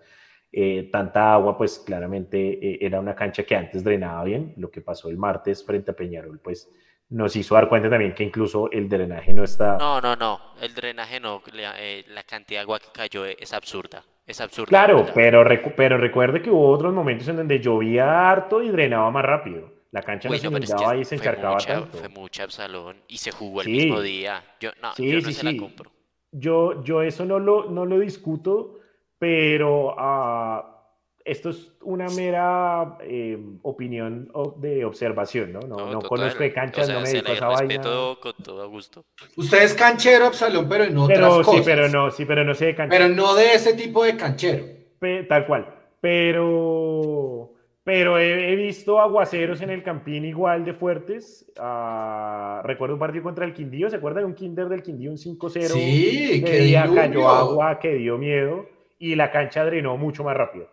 Eh, 0.52 0.90
tanta 0.92 1.34
agua, 1.34 1.58
pues 1.58 1.80
claramente 1.80 2.86
era 2.86 3.00
una 3.00 3.16
cancha 3.16 3.44
que 3.44 3.56
antes 3.56 3.82
drenaba 3.84 4.26
bien. 4.26 4.54
Lo 4.58 4.70
que 4.70 4.82
pasó 4.82 5.10
el 5.10 5.18
martes 5.18 5.64
frente 5.64 5.92
a 5.92 5.96
Peñarol, 5.96 6.40
pues 6.40 6.70
nos 7.12 7.36
hizo 7.36 7.56
dar 7.56 7.70
cuenta 7.70 7.90
también 7.90 8.16
que 8.16 8.24
incluso 8.24 8.72
el 8.72 8.90
drenaje 8.90 9.34
no 9.34 9.44
está... 9.44 9.78
No, 9.78 10.02
no, 10.02 10.16
no, 10.16 10.40
el 10.60 10.74
drenaje 10.74 11.20
no, 11.20 11.42
la, 11.54 11.76
la 12.08 12.24
cantidad 12.24 12.60
de 12.60 12.64
agua 12.64 12.80
que 12.80 12.88
cayó 12.92 13.26
es 13.26 13.54
absurda. 13.54 14.04
Es 14.26 14.40
absurdo. 14.40 14.70
Claro, 14.70 15.06
pero, 15.14 15.44
pero 15.76 15.98
recuerde 15.98 16.42
que 16.42 16.50
hubo 16.50 16.70
otros 16.70 16.94
momentos 16.94 17.28
en 17.28 17.36
donde 17.38 17.60
llovía 17.60 18.30
harto 18.30 18.64
y 18.64 18.70
drenaba 18.70 19.12
más 19.12 19.26
rápido. 19.26 19.70
La 19.92 20.02
cancha 20.02 20.30
no 20.30 20.38
se 20.38 20.48
inundaba 20.48 20.96
y 20.96 21.04
se 21.04 21.16
encharcaba 21.16 21.58
tanto. 21.58 21.98
Fue 21.98 22.08
mucha 22.08 22.44
Absalón 22.44 23.04
y 23.08 23.18
se 23.18 23.32
jugó 23.32 23.62
el 23.62 23.68
mismo 23.68 24.00
día. 24.00 24.42
Yo 24.60 24.72
no, 24.82 24.94
yo 24.96 25.22
no 25.22 25.32
se 25.32 25.44
la 25.44 25.60
compro. 25.60 25.92
Yo, 26.32 26.82
yo 26.84 27.02
eso 27.02 27.26
no 27.26 27.40
lo, 27.40 27.70
no 27.70 27.86
lo 27.86 28.00
discuto, 28.00 28.80
pero 29.20 29.94
uh, 29.96 30.64
esto 31.26 31.50
es 31.50 31.72
una 31.82 32.08
mera 32.10 32.98
eh, 33.02 33.38
opinión 33.62 34.32
de 34.58 34.86
observación, 34.86 35.54
¿no? 35.54 35.60
No, 35.62 35.92
no, 35.92 36.02
conozco 36.02 36.44
de 36.44 36.54
canchas, 36.54 36.90
no 36.90 37.02
me 37.02 37.10
dedico 37.10 37.32
a 37.32 37.34
esa 37.34 37.48
vaina. 37.48 37.82
con 37.82 38.34
todo 38.44 38.70
gusto. 38.70 39.06
Usted 39.36 39.64
es 39.64 39.74
canchero, 39.74 40.28
Absalón, 40.28 40.68
pero 40.68 40.84
en 40.84 40.98
otras 40.98 41.20
pero, 41.20 41.36
cosas. 41.38 41.56
Sí, 41.56 41.62
pero 41.66 41.90
no, 41.90 42.12
sí, 42.12 42.26
pero 42.26 42.44
no 42.44 42.54
sé 42.54 42.66
de 42.66 42.76
canchero. 42.76 43.04
Pero 43.04 43.16
no 43.16 43.36
de 43.36 43.54
ese 43.54 43.74
tipo 43.74 44.04
de 44.04 44.16
canchero. 44.18 44.66
tal 45.28 45.46
cual. 45.46 45.76
Pero, 46.00 47.54
pero 47.84 48.18
he, 48.18 48.56
visto 48.56 49.00
aguaceros 49.00 49.62
en 49.62 49.70
el 49.70 49.84
Campín 49.84 50.26
igual 50.26 50.66
de 50.66 50.74
fuertes. 50.74 51.46
Uh, 51.58 52.62
recuerdo 52.64 52.96
un 52.96 53.00
partido 53.00 53.24
contra 53.24 53.46
el 53.46 53.54
Quindío, 53.54 53.90
¿se 53.90 53.98
acuerda 53.98 54.20
de 54.22 54.26
un 54.26 54.34
Kinder 54.34 54.68
del 54.68 54.82
Quindío, 54.82 55.12
un 55.12 55.18
5-0? 55.18 55.68
Sí, 55.68 56.44
que 56.44 56.60
día 56.60 56.90
cayó 56.94 57.30
agua, 57.30 57.78
que 57.80 57.94
dio 57.96 58.18
miedo 58.18 58.66
y 58.98 59.16
la 59.16 59.32
cancha 59.32 59.66
drenó 59.66 59.98
mucho 59.98 60.24
más 60.24 60.36
rápido. 60.38 60.70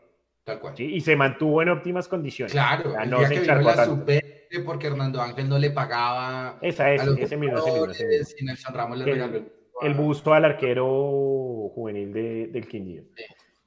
Y 0.78 1.00
se 1.00 1.16
mantuvo 1.16 1.62
en 1.62 1.68
óptimas 1.70 2.08
condiciones. 2.08 2.52
Claro, 2.52 2.94
el, 3.00 3.10
día 3.10 3.28
que 3.28 3.40
vino 3.40 3.60
la 3.60 3.84
super, 3.84 4.48
porque 4.64 4.86
Hernando 4.86 5.20
Ángel 5.20 5.48
no 5.48 5.58
le 5.58 5.70
pagaba 5.70 6.58
Esa 6.62 6.92
es, 6.92 7.00
a 7.02 7.04
los 7.06 7.18
ese 7.18 7.36
mismo, 7.36 7.58
ese 7.58 7.70
mismo, 7.70 7.90
ese 7.90 8.04
mismo. 8.04 8.24
jugadores 8.24 8.36
y 8.38 8.44
Nelson 8.44 8.74
Ramos 8.74 8.98
le 8.98 9.04
El- 9.04 9.10
regaló 9.12 9.36
el, 9.36 9.52
El 9.82 9.94
busto 9.94 10.32
al 10.34 10.44
arquero 10.44 11.70
juvenil 11.74 12.12
de- 12.12 12.46
del 12.48 12.66
Quindío. 12.66 13.02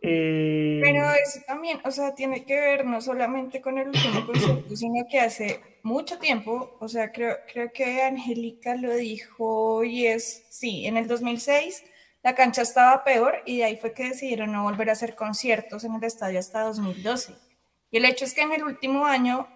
Eh, 0.04 0.80
Pero 0.82 1.12
eso 1.12 1.40
también, 1.46 1.80
o 1.86 1.92
sea, 1.92 2.16
tiene 2.16 2.44
que 2.44 2.56
ver 2.60 2.86
no 2.86 3.02
solamente 3.02 3.62
con 3.62 3.78
el 3.78 3.90
último 3.90 4.26
concierto, 4.26 4.76
sino 4.76 5.06
que 5.10 5.20
hace 5.20 5.60
mucho 5.84 6.18
tiempo, 6.18 6.76
o 6.80 6.88
sea, 6.88 7.12
creo, 7.12 7.36
creo 7.52 7.72
que 7.72 8.02
Angélica 8.02 8.76
lo 8.76 8.96
dijo 8.96 9.84
y 9.84 10.08
es, 10.08 10.46
sí, 10.50 10.88
en 10.88 10.98
el 10.98 11.08
2006 11.08 11.84
la 12.24 12.36
cancha 12.36 12.62
estaba 12.62 13.04
peor 13.04 13.42
y 13.46 13.58
de 13.58 13.66
ahí 13.66 13.78
fue 13.78 13.94
que 13.94 14.10
decidieron 14.10 14.52
no 14.52 14.64
volver 14.64 14.90
a 14.90 14.94
hacer 14.94 15.16
conciertos 15.16 15.84
en 15.84 15.96
el 15.96 16.04
estadio 16.04 16.40
hasta 16.40 16.62
2012. 16.62 17.34
Y 17.90 17.98
el 17.98 18.06
hecho 18.06 18.26
es 18.26 18.34
que 18.34 18.42
en 18.42 18.54
el 18.54 18.64
último 18.64 19.06
año, 19.06 19.48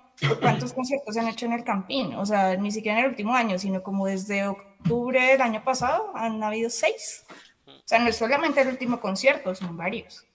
¿cuántos 0.42 0.74
conciertos 0.74 1.14
se 1.14 1.22
han 1.22 1.28
hecho 1.28 1.46
en 1.46 1.54
el 1.54 1.64
Campín? 1.64 2.16
O 2.16 2.26
sea, 2.26 2.56
ni 2.58 2.72
siquiera 2.72 3.00
en 3.00 3.06
el 3.06 3.12
último 3.12 3.34
año, 3.34 3.60
sino 3.60 3.84
como 3.84 4.08
desde 4.08 4.48
octubre 4.48 5.22
del 5.22 5.42
año 5.42 5.64
pasado 5.64 6.12
han 6.16 6.44
habido 6.44 6.70
seis. 6.70 7.26
O 7.68 7.88
sea, 7.88 8.00
no 8.00 8.10
es 8.10 8.16
solamente 8.16 8.62
el 8.62 8.70
último 8.70 9.00
concierto, 9.00 9.54
son 9.54 9.78
varios. 9.78 10.26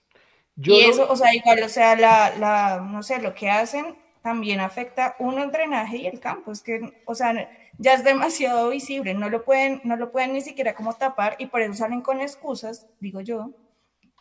yo 0.55 0.73
y 0.73 0.81
eso, 0.81 1.09
o 1.09 1.15
sea, 1.15 1.33
igual, 1.35 1.61
o 1.63 1.69
sea, 1.69 1.95
la, 1.95 2.33
la, 2.37 2.79
no 2.79 3.03
sé, 3.03 3.21
lo 3.21 3.33
que 3.33 3.49
hacen 3.49 3.97
también 4.21 4.59
afecta 4.59 5.15
uno 5.19 5.43
el 5.43 5.51
drenaje 5.51 5.97
y 5.97 6.07
el 6.07 6.19
campo. 6.19 6.51
Es 6.51 6.61
que, 6.61 7.03
o 7.05 7.13
sea, 7.13 7.49
ya 7.81 7.93
es 7.93 8.03
demasiado 8.03 8.69
visible, 8.69 9.15
no 9.15 9.29
lo 9.29 9.43
pueden, 9.43 9.81
no 9.83 9.95
lo 9.95 10.11
pueden 10.11 10.33
ni 10.33 10.41
siquiera 10.41 10.75
como 10.75 10.93
tapar 10.93 11.35
y 11.39 11.47
por 11.47 11.61
eso 11.61 11.73
salen 11.73 12.01
con 12.01 12.21
excusas, 12.21 12.87
digo 12.99 13.21
yo, 13.21 13.49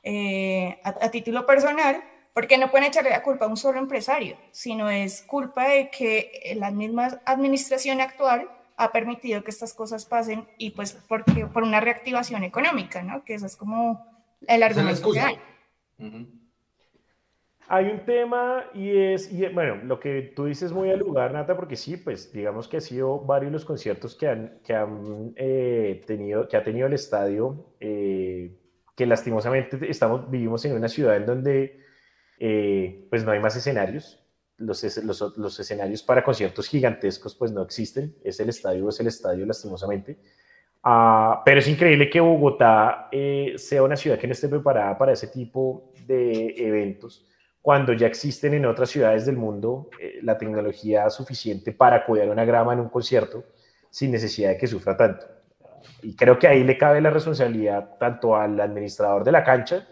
eh, 0.02 0.80
a, 0.82 0.88
a 0.88 1.10
título 1.10 1.44
personal, 1.44 2.02
porque 2.32 2.56
no 2.56 2.70
pueden 2.70 2.88
echarle 2.88 3.10
la 3.10 3.22
culpa 3.22 3.44
a 3.44 3.48
un 3.48 3.58
solo 3.58 3.78
empresario, 3.78 4.38
sino 4.50 4.88
es 4.88 5.22
culpa 5.22 5.68
de 5.68 5.90
que 5.90 6.54
la 6.56 6.70
misma 6.70 7.20
administración 7.26 8.00
actual 8.00 8.48
ha 8.76 8.92
permitido 8.92 9.44
que 9.44 9.50
estas 9.50 9.74
cosas 9.74 10.06
pasen 10.06 10.48
y 10.56 10.70
pues 10.70 10.94
porque 11.06 11.44
por 11.46 11.64
una 11.64 11.80
reactivación 11.80 12.44
económica, 12.44 13.02
¿no? 13.02 13.24
Que 13.24 13.34
eso 13.34 13.44
es 13.44 13.56
como 13.56 14.06
el 14.46 14.62
argumento 14.62 15.12
que 15.12 15.20
hay. 15.20 15.38
Ujú. 15.98 16.39
Hay 17.72 17.86
un 17.86 18.04
tema 18.04 18.64
y 18.74 18.96
es, 18.96 19.32
y, 19.32 19.46
bueno, 19.46 19.76
lo 19.84 20.00
que 20.00 20.32
tú 20.34 20.46
dices 20.46 20.72
muy 20.72 20.90
al 20.90 20.98
lugar, 20.98 21.32
Nata, 21.32 21.54
porque 21.54 21.76
sí, 21.76 21.96
pues 21.96 22.32
digamos 22.32 22.66
que 22.66 22.78
ha 22.78 22.80
sido 22.80 23.20
varios 23.20 23.52
los 23.52 23.64
conciertos 23.64 24.16
que 24.16 24.26
han, 24.26 24.58
que 24.64 24.74
han 24.74 25.32
eh, 25.36 26.02
tenido, 26.04 26.48
que 26.48 26.56
ha 26.56 26.64
tenido 26.64 26.88
el 26.88 26.94
estadio, 26.94 27.76
eh, 27.78 28.58
que 28.96 29.06
lastimosamente 29.06 29.88
estamos, 29.88 30.28
vivimos 30.28 30.64
en 30.64 30.74
una 30.74 30.88
ciudad 30.88 31.16
en 31.16 31.26
donde 31.26 31.80
eh, 32.40 33.06
pues 33.08 33.24
no 33.24 33.30
hay 33.30 33.38
más 33.38 33.54
escenarios. 33.54 34.20
Los, 34.56 34.82
los, 35.04 35.38
los 35.38 35.60
escenarios 35.60 36.02
para 36.02 36.24
conciertos 36.24 36.66
gigantescos 36.66 37.36
pues 37.36 37.52
no 37.52 37.62
existen. 37.62 38.16
Es 38.24 38.40
el 38.40 38.48
estadio, 38.48 38.88
es 38.88 38.98
el 38.98 39.06
estadio 39.06 39.46
lastimosamente. 39.46 40.18
Ah, 40.82 41.40
pero 41.44 41.60
es 41.60 41.68
increíble 41.68 42.10
que 42.10 42.18
Bogotá 42.18 43.08
eh, 43.12 43.52
sea 43.58 43.84
una 43.84 43.94
ciudad 43.94 44.18
que 44.18 44.26
no 44.26 44.32
esté 44.32 44.48
preparada 44.48 44.98
para 44.98 45.12
ese 45.12 45.28
tipo 45.28 45.92
de 46.04 46.52
eventos 46.56 47.28
cuando 47.62 47.92
ya 47.92 48.06
existen 48.06 48.54
en 48.54 48.66
otras 48.66 48.90
ciudades 48.90 49.26
del 49.26 49.36
mundo 49.36 49.90
eh, 50.00 50.20
la 50.22 50.38
tecnología 50.38 51.10
suficiente 51.10 51.72
para 51.72 52.04
cuidar 52.04 52.30
una 52.30 52.44
grama 52.44 52.72
en 52.72 52.80
un 52.80 52.88
concierto 52.88 53.44
sin 53.90 54.10
necesidad 54.10 54.50
de 54.50 54.56
que 54.56 54.66
sufra 54.66 54.96
tanto. 54.96 55.26
Y 56.02 56.14
creo 56.14 56.38
que 56.38 56.46
ahí 56.46 56.64
le 56.64 56.78
cabe 56.78 57.00
la 57.00 57.10
responsabilidad 57.10 57.96
tanto 57.98 58.36
al 58.36 58.58
administrador 58.60 59.24
de 59.24 59.32
la 59.32 59.44
cancha 59.44 59.86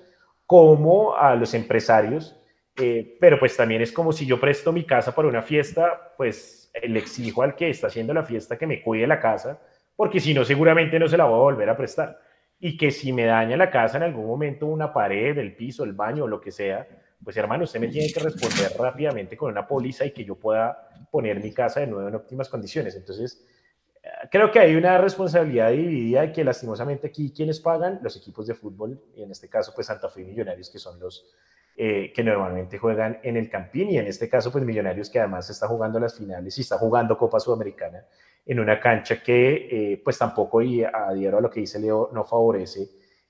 como 0.46 1.16
a 1.16 1.34
los 1.34 1.52
empresarios. 1.54 2.34
eh, 2.80 3.16
pero 3.20 3.38
pues 3.40 3.56
también 3.56 3.82
es 3.82 3.90
como 3.90 4.12
si 4.12 4.24
yo 4.24 4.38
presto 4.40 4.72
mi 4.72 4.84
casa 4.84 5.12
para 5.14 5.28
una 5.28 5.42
fiesta, 5.42 6.14
pues 6.16 6.70
le 6.82 6.98
exijo 6.98 7.42
al 7.42 7.56
que 7.56 7.70
está 7.70 7.88
haciendo 7.88 8.14
la 8.14 8.22
fiesta 8.24 8.56
que 8.56 8.66
me 8.66 8.82
cuide 8.82 9.06
la 9.06 9.18
casa, 9.18 9.58
porque 9.96 10.20
si 10.20 10.32
no 10.32 10.44
seguramente 10.44 10.98
no 10.98 11.08
se 11.08 11.16
la 11.16 11.24
voy 11.24 11.38
a 11.38 11.42
volver 11.42 11.68
a 11.68 11.76
prestar. 11.76 12.20
Y 12.60 12.76
que 12.76 12.90
si 12.90 13.12
me 13.12 13.24
daña 13.24 13.56
la 13.56 13.70
casa 13.70 13.96
en 13.96 14.04
algún 14.04 14.26
momento 14.26 14.66
una 14.66 14.92
pared, 14.92 15.36
el 15.38 15.56
piso, 15.56 15.84
el 15.84 15.92
baño 15.92 16.26
lo 16.26 16.40
que 16.40 16.52
sea, 16.52 16.86
pues 17.22 17.36
hermano, 17.36 17.64
usted 17.64 17.80
me 17.80 17.88
tiene 17.88 18.12
que 18.12 18.20
responder 18.20 18.72
rápidamente 18.78 19.36
con 19.36 19.50
una 19.50 19.66
póliza 19.66 20.04
y 20.04 20.12
que 20.12 20.24
yo 20.24 20.36
pueda 20.36 20.88
poner 21.10 21.42
mi 21.42 21.52
casa 21.52 21.80
de 21.80 21.86
nuevo 21.86 22.08
en 22.08 22.14
óptimas 22.14 22.48
condiciones. 22.48 22.94
Entonces, 22.94 23.44
eh, 24.02 24.08
creo 24.30 24.50
que 24.50 24.60
hay 24.60 24.76
una 24.76 24.98
responsabilidad 24.98 25.70
dividida 25.70 26.24
y 26.24 26.32
que 26.32 26.44
lastimosamente 26.44 27.08
aquí 27.08 27.32
quienes 27.32 27.60
pagan, 27.60 28.00
los 28.02 28.16
equipos 28.16 28.46
de 28.46 28.54
fútbol, 28.54 29.00
y 29.14 29.22
en 29.22 29.30
este 29.30 29.48
caso 29.48 29.72
pues 29.74 29.88
Santa 29.88 30.08
Fe 30.08 30.22
y 30.22 30.24
Millonarios, 30.24 30.70
que 30.70 30.78
son 30.78 30.98
los 31.00 31.26
eh, 31.76 32.12
que 32.12 32.24
normalmente 32.24 32.78
juegan 32.78 33.20
en 33.22 33.36
el 33.36 33.48
Campín, 33.48 33.90
y 33.90 33.98
en 33.98 34.06
este 34.06 34.28
caso 34.28 34.50
pues 34.50 34.64
Millonarios 34.64 35.10
que 35.10 35.18
además 35.18 35.50
está 35.50 35.66
jugando 35.68 36.00
las 36.00 36.16
finales 36.16 36.56
y 36.58 36.62
está 36.62 36.78
jugando 36.78 37.16
Copa 37.18 37.40
Sudamericana 37.40 38.04
en 38.46 38.60
una 38.60 38.80
cancha 38.80 39.22
que 39.22 39.68
eh, 39.70 40.00
pues 40.02 40.18
tampoco, 40.18 40.62
y 40.62 40.82
adhiero 40.82 41.38
a 41.38 41.40
lo 41.40 41.50
que 41.50 41.60
dice 41.60 41.78
Leo, 41.78 42.10
no 42.12 42.24
favorece 42.24 42.88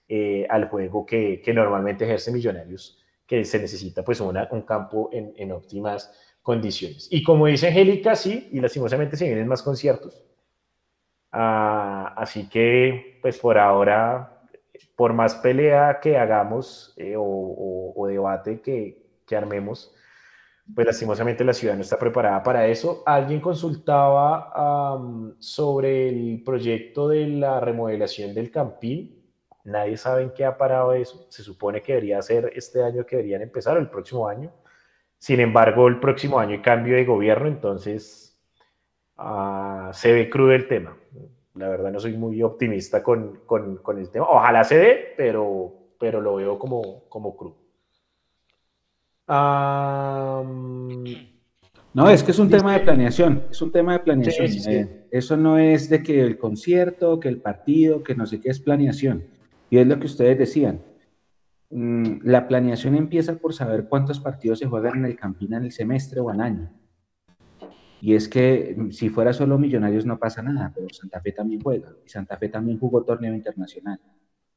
eh, 0.09 0.47
al 0.49 0.69
juego 0.69 1.05
que, 1.05 1.43
que 1.43 1.53
normalmente 1.53 2.05
ejerce 2.05 2.31
Millonarios 2.33 3.05
que 3.29 3.45
se 3.45 3.59
necesita 3.59 4.03
pues 4.03 4.21
una, 4.21 4.49
un 4.51 4.63
campo 4.63 5.11
en, 5.13 5.35
en, 5.37 5.53
óptimas 5.53 6.11
condiciones. 6.43 7.09
Y 7.11 7.23
como 7.23 7.47
dice 7.47 7.69
Angélica, 7.69 8.17
sí, 8.17 8.49
y 8.51 8.61
lastimosamente 8.61 9.19
se 9.19 9.27
vienen 9.27 9.47
más 9.47 9.63
conciertos. 9.63 10.25
Ah, 11.31 12.15
así 12.17 12.49
que 12.49 13.19
pues 13.21 13.39
por 13.39 13.59
ahora, 13.59 14.41
por 14.97 15.13
más 15.13 15.35
pelea 15.37 16.01
que 16.01 16.17
hagamos 16.17 16.95
eh, 16.97 17.17
o, 17.17 17.23
o, 17.23 17.93
o, 17.95 18.07
debate 18.07 18.63
que, 18.63 19.07
que 19.27 19.37
armemos, 19.37 19.95
pues 20.75 20.87
lastimosamente 20.87 21.45
la 21.45 21.53
ciudad 21.53 21.75
no 21.75 21.83
está 21.83 21.99
preparada 21.99 22.43
para 22.43 22.67
eso. 22.67 23.03
Alguien 23.05 23.41
consultaba 23.41 24.97
um, 24.97 25.35
sobre 25.39 26.09
el 26.09 26.43
proyecto 26.43 27.09
de 27.09 27.27
la 27.27 27.61
remodelación 27.61 28.33
del 28.33 28.51
Campín 28.51 29.18
Nadie 29.69 29.99
sabe 29.99 30.23
en 30.23 30.31
qué 30.31 30.45
ha 30.45 30.57
parado 30.57 30.95
eso. 30.95 31.27
Se 31.29 31.43
supone 31.43 31.83
que 31.83 31.93
debería 31.93 32.23
ser 32.23 32.51
este 32.55 32.83
año 32.83 33.05
que 33.05 33.17
deberían 33.17 33.43
empezar 33.43 33.77
o 33.77 33.81
el 33.81 33.91
próximo 33.91 34.27
año. 34.27 34.51
Sin 35.19 35.41
embargo, 35.41 35.89
el 35.89 36.01
próximo 36.01 36.39
año 36.39 36.53
hay 36.53 36.63
cambio 36.63 36.97
de 36.97 37.05
gobierno, 37.05 37.49
entonces 37.49 38.41
uh, 39.19 39.93
se 39.93 40.13
ve 40.13 40.31
crudo 40.31 40.53
el 40.53 40.67
tema. 40.69 40.97
La 41.55 41.69
verdad 41.69 41.91
no 41.91 42.01
soy 42.01 42.17
muy 42.17 42.43
optimista 42.43 43.03
con, 43.03 43.41
con, 43.45 43.77
con 43.79 43.99
el 43.99 44.09
tema. 44.11 44.27
Ojalá 44.29 44.65
se 44.65 44.79
dé, 44.79 45.15
pero, 45.17 45.73
pero 45.99 46.21
lo 46.21 46.37
veo 46.37 46.59
como, 46.59 47.09
como 47.09 47.37
crudo. 47.37 47.57
Um, 49.29 51.05
no, 51.93 52.09
es 52.09 52.23
que 52.23 52.31
es 52.31 52.39
un 52.39 52.49
tema 52.49 52.73
de 52.73 52.81
planeación, 52.81 53.43
es 53.51 53.61
un 53.61 53.71
tema 53.71 53.93
de 53.93 53.99
planeación. 53.99 54.49
Sí, 54.49 54.55
sí, 54.55 54.61
sí. 54.61 54.73
Eh, 54.73 55.07
eso 55.11 55.37
no 55.37 55.59
es 55.59 55.91
de 55.91 56.03
que 56.03 56.23
el 56.23 56.39
concierto, 56.39 57.21
que 57.21 57.29
el 57.29 57.43
partido, 57.43 58.03
que 58.03 58.15
no 58.15 58.25
sé 58.25 58.41
qué, 58.41 58.49
es 58.49 58.61
planeación. 58.61 59.25
Y 59.71 59.79
es 59.79 59.87
lo 59.87 59.99
que 59.99 60.07
ustedes 60.07 60.39
decían. 60.39 60.83
Mm, 61.71 62.21
La 62.23 62.49
planeación 62.49 62.95
empieza 62.95 63.37
por 63.37 63.53
saber 63.53 63.89
cuántos 63.89 64.21
partidos 64.21 64.59
se 64.59 64.67
juegan 64.67 64.99
en 64.99 65.05
el 65.05 65.17
Campín 65.17 65.53
en 65.55 65.65
el 65.65 65.73
semestre 65.73 66.21
o 66.21 66.31
al 66.31 66.41
año. 66.41 66.71
Y 68.01 68.15
es 68.15 68.29
que 68.29 68.75
mm, 68.77 68.91
si 68.91 69.09
fuera 69.09 69.33
solo 69.33 69.59
Millonarios 69.59 70.07
no 70.07 70.19
pasa 70.19 70.43
nada, 70.43 70.73
pero 70.75 70.87
Santa 70.91 71.21
Fe 71.21 71.33
también 71.33 71.61
juega. 71.61 71.93
Y 72.05 72.09
Santa 72.09 72.37
Fe 72.37 72.49
también 72.49 72.79
jugó 72.79 73.05
torneo 73.05 73.35
internacional. 73.35 74.01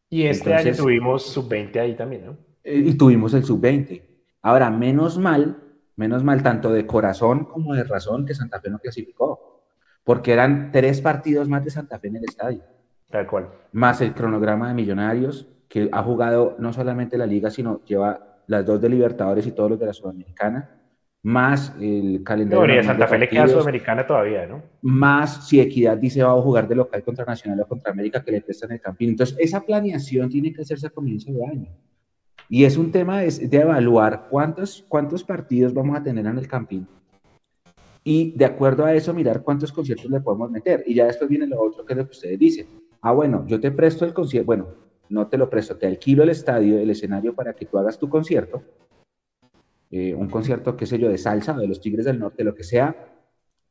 Y 0.10 0.24
este 0.24 0.50
Entonces, 0.50 0.78
año 0.78 0.84
tuvimos 0.84 1.26
sub-20 1.26 1.80
ahí 1.80 1.96
también, 1.96 2.26
¿no? 2.26 2.38
Eh, 2.64 2.84
Y 2.86 2.94
tuvimos 2.98 3.34
el 3.34 3.44
sub-20. 3.44 4.04
Ahora, 4.42 4.70
menos 4.70 5.18
mal, 5.18 5.58
menos 5.96 6.24
mal 6.24 6.44
tanto 6.44 6.72
de 6.72 6.86
corazón 6.86 7.46
como 7.46 7.74
de 7.74 7.84
razón 7.84 8.26
que 8.26 8.34
Santa 8.36 8.60
Fe 8.60 8.70
no 8.70 8.80
clasificó. 8.80 9.64
Porque 10.04 10.34
eran 10.34 10.72
tres 10.72 11.00
partidos 11.02 11.48
más 11.48 11.64
de 11.64 11.72
Santa 11.72 12.00
Fe 12.00 12.08
en 12.10 12.18
el 12.18 12.24
estadio. 12.26 12.64
Tal 13.12 13.28
cual. 13.28 13.50
Más 13.74 14.02
el 14.02 14.14
cronograma 14.14 14.70
de 14.70 14.74
Millonarios, 14.74 15.48
que 15.68 15.90
ha 15.92 16.02
jugado 16.02 16.56
no 16.60 16.74
solamente 16.74 17.18
la 17.18 17.26
liga, 17.26 17.50
sino 17.50 17.84
lleva 17.86 18.40
las 18.48 18.66
dos 18.66 18.82
de 18.82 18.90
Libertadores 18.90 19.46
y 19.46 19.52
todos 19.52 19.72
los 19.72 19.80
de 19.80 19.86
la 19.86 19.94
Sudamericana, 19.94 20.78
más 21.24 21.76
el 21.80 22.24
calendario. 22.24 22.76
No, 22.76 22.80
a 22.80 22.84
Santa 22.84 23.08
Fe 23.08 23.18
le 23.20 23.30
queda 23.30 23.48
Sudamericana 23.48 24.08
todavía, 24.08 24.48
¿no? 24.48 24.64
Más 24.82 25.48
si 25.48 25.60
Equidad 25.60 25.98
dice 25.98 26.24
va 26.24 26.32
a 26.32 26.42
jugar 26.42 26.68
de 26.68 26.76
local 26.76 27.04
contra 27.04 27.26
Nacional 27.26 27.62
o 27.62 27.68
contra 27.68 27.92
América 27.92 28.24
que 28.24 28.32
le 28.32 28.42
prestan 28.42 28.72
el 28.72 28.82
Campín. 28.82 29.10
Entonces, 29.10 29.38
esa 29.40 29.62
planeación 29.62 30.30
tiene 30.30 30.52
que 30.52 30.62
hacerse 30.62 30.88
a 30.88 30.90
comienzo 30.90 31.32
de 31.32 31.46
año. 31.46 31.70
Y 32.50 32.66
es 32.66 32.76
un 32.76 32.92
tema 32.92 33.22
de, 33.22 33.30
de 33.48 33.58
evaluar 33.58 34.28
cuántos, 34.30 34.84
cuántos 34.88 35.24
partidos 35.24 35.74
vamos 35.74 35.98
a 35.98 36.04
tener 36.04 36.26
en 36.26 36.38
el 36.38 36.48
Campín 36.48 36.88
y 38.04 38.32
de 38.32 38.46
acuerdo 38.46 38.86
a 38.86 38.94
eso 38.94 39.14
mirar 39.14 39.44
cuántos 39.44 39.72
conciertos 39.72 40.10
le 40.10 40.22
podemos 40.22 40.50
meter. 40.50 40.84
Y 40.86 40.96
ya 40.96 41.06
después 41.06 41.30
viene 41.30 41.46
lo 41.46 41.62
otro 41.62 41.86
que 41.86 41.94
es 41.94 41.98
lo 41.98 42.06
que 42.06 42.12
ustedes 42.12 42.40
dicen. 42.40 42.68
Ah, 43.02 43.12
bueno, 43.14 43.46
yo 43.48 43.60
te 43.60 43.72
presto 43.72 44.06
el 44.06 44.14
concierto, 44.14 44.46
bueno, 44.46 44.68
no 45.10 45.28
te 45.28 45.38
lo 45.38 45.50
presto, 45.50 45.76
te 45.76 45.88
alquilo 45.88 46.24
el 46.24 46.30
estadio, 46.30 46.78
el 46.80 46.90
escenario 46.90 47.34
para 47.34 47.54
que 47.54 47.66
tú 47.66 47.78
hagas 47.78 47.98
tu 47.98 48.08
concierto, 48.08 48.64
eh, 49.90 50.14
un 50.14 50.30
concierto, 50.30 50.78
qué 50.78 50.86
sé 50.86 51.00
yo, 51.00 51.10
de 51.10 51.18
salsa 51.18 51.56
o 51.56 51.60
de 51.60 51.68
los 51.68 51.82
Tigres 51.82 52.06
del 52.06 52.20
Norte, 52.20 52.44
lo 52.44 52.56
que 52.56 52.64
sea, 52.64 52.96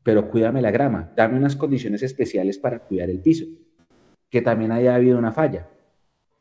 pero 0.03 0.29
cuídame 0.29 0.61
la 0.61 0.71
grama, 0.71 1.13
dame 1.17 1.39
unas 1.39 1.57
condiciones 1.57 2.03
especiales 2.03 2.59
para 2.59 2.81
cuidar 2.81 3.09
el 3.09 3.21
piso, 3.21 3.47
que 4.29 4.43
también 4.43 4.73
haya 4.73 4.95
habido 4.95 5.19
una 5.19 5.33
falla. 5.33 5.69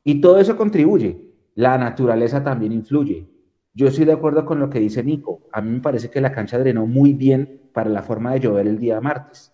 Y 0.03 0.20
todo 0.20 0.40
eso 0.40 0.57
contribuye, 0.57 1.30
la 1.56 1.78
naturaleza 1.78 2.44
también 2.44 2.72
influye. 2.72 3.28
Yo 3.74 3.88
estoy 3.88 4.06
de 4.06 4.14
acuerdo 4.14 4.45
con 4.45 4.60
lo 4.60 4.70
que 4.70 4.80
dice 4.80 5.03
Nico. 5.03 5.41
A 5.52 5.61
mí 5.61 5.72
me 5.72 5.80
parece 5.80 6.10
que 6.10 6.22
la 6.22 6.32
cancha 6.32 6.57
drenó 6.57 6.86
muy 6.88 7.14
bien 7.14 7.70
para 7.74 7.90
la 7.90 8.02
forma 8.02 8.34
de 8.34 8.40
llover 8.40 8.68
el 8.68 8.80
día 8.80 8.99
martes, 8.99 9.53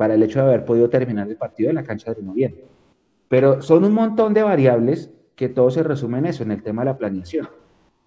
para 0.00 0.14
el 0.14 0.22
hecho 0.22 0.38
de 0.38 0.46
haber 0.46 0.64
podido 0.64 0.88
terminar 0.88 1.28
el 1.28 1.36
partido, 1.36 1.70
la 1.74 1.84
cancha 1.84 2.14
drenó 2.14 2.32
bien. 2.32 2.58
Pero 3.28 3.60
son 3.60 3.84
un 3.84 3.92
montón 3.92 4.32
de 4.32 4.42
variables 4.42 5.10
que 5.36 5.50
todo 5.50 5.70
se 5.70 5.82
resume 5.82 6.16
en 6.16 6.24
eso, 6.24 6.42
en 6.42 6.52
el 6.52 6.62
tema 6.62 6.80
de 6.80 6.86
la 6.86 6.96
planeación. 6.96 7.50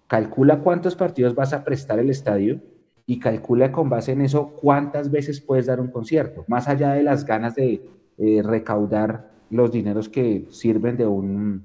Calcula 0.08 0.58
cuántos 0.58 0.96
partidos 0.96 1.36
vas 1.36 1.52
a 1.52 1.62
prestar 1.62 2.00
el 2.00 2.10
estadio 2.10 2.60
y 3.06 3.20
calcula 3.20 3.70
con 3.70 3.88
base 3.88 4.10
en 4.10 4.22
eso 4.22 4.56
cuántas 4.60 5.08
veces 5.08 5.40
puedes 5.40 5.66
dar 5.66 5.80
un 5.80 5.92
concierto, 5.92 6.44
más 6.48 6.66
allá 6.66 6.94
de 6.94 7.04
las 7.04 7.24
ganas 7.24 7.54
de 7.54 7.88
eh, 8.18 8.42
recaudar 8.42 9.30
los 9.50 9.70
dineros 9.70 10.08
que 10.08 10.48
sirven 10.50 10.96
de 10.96 11.06
un, 11.06 11.64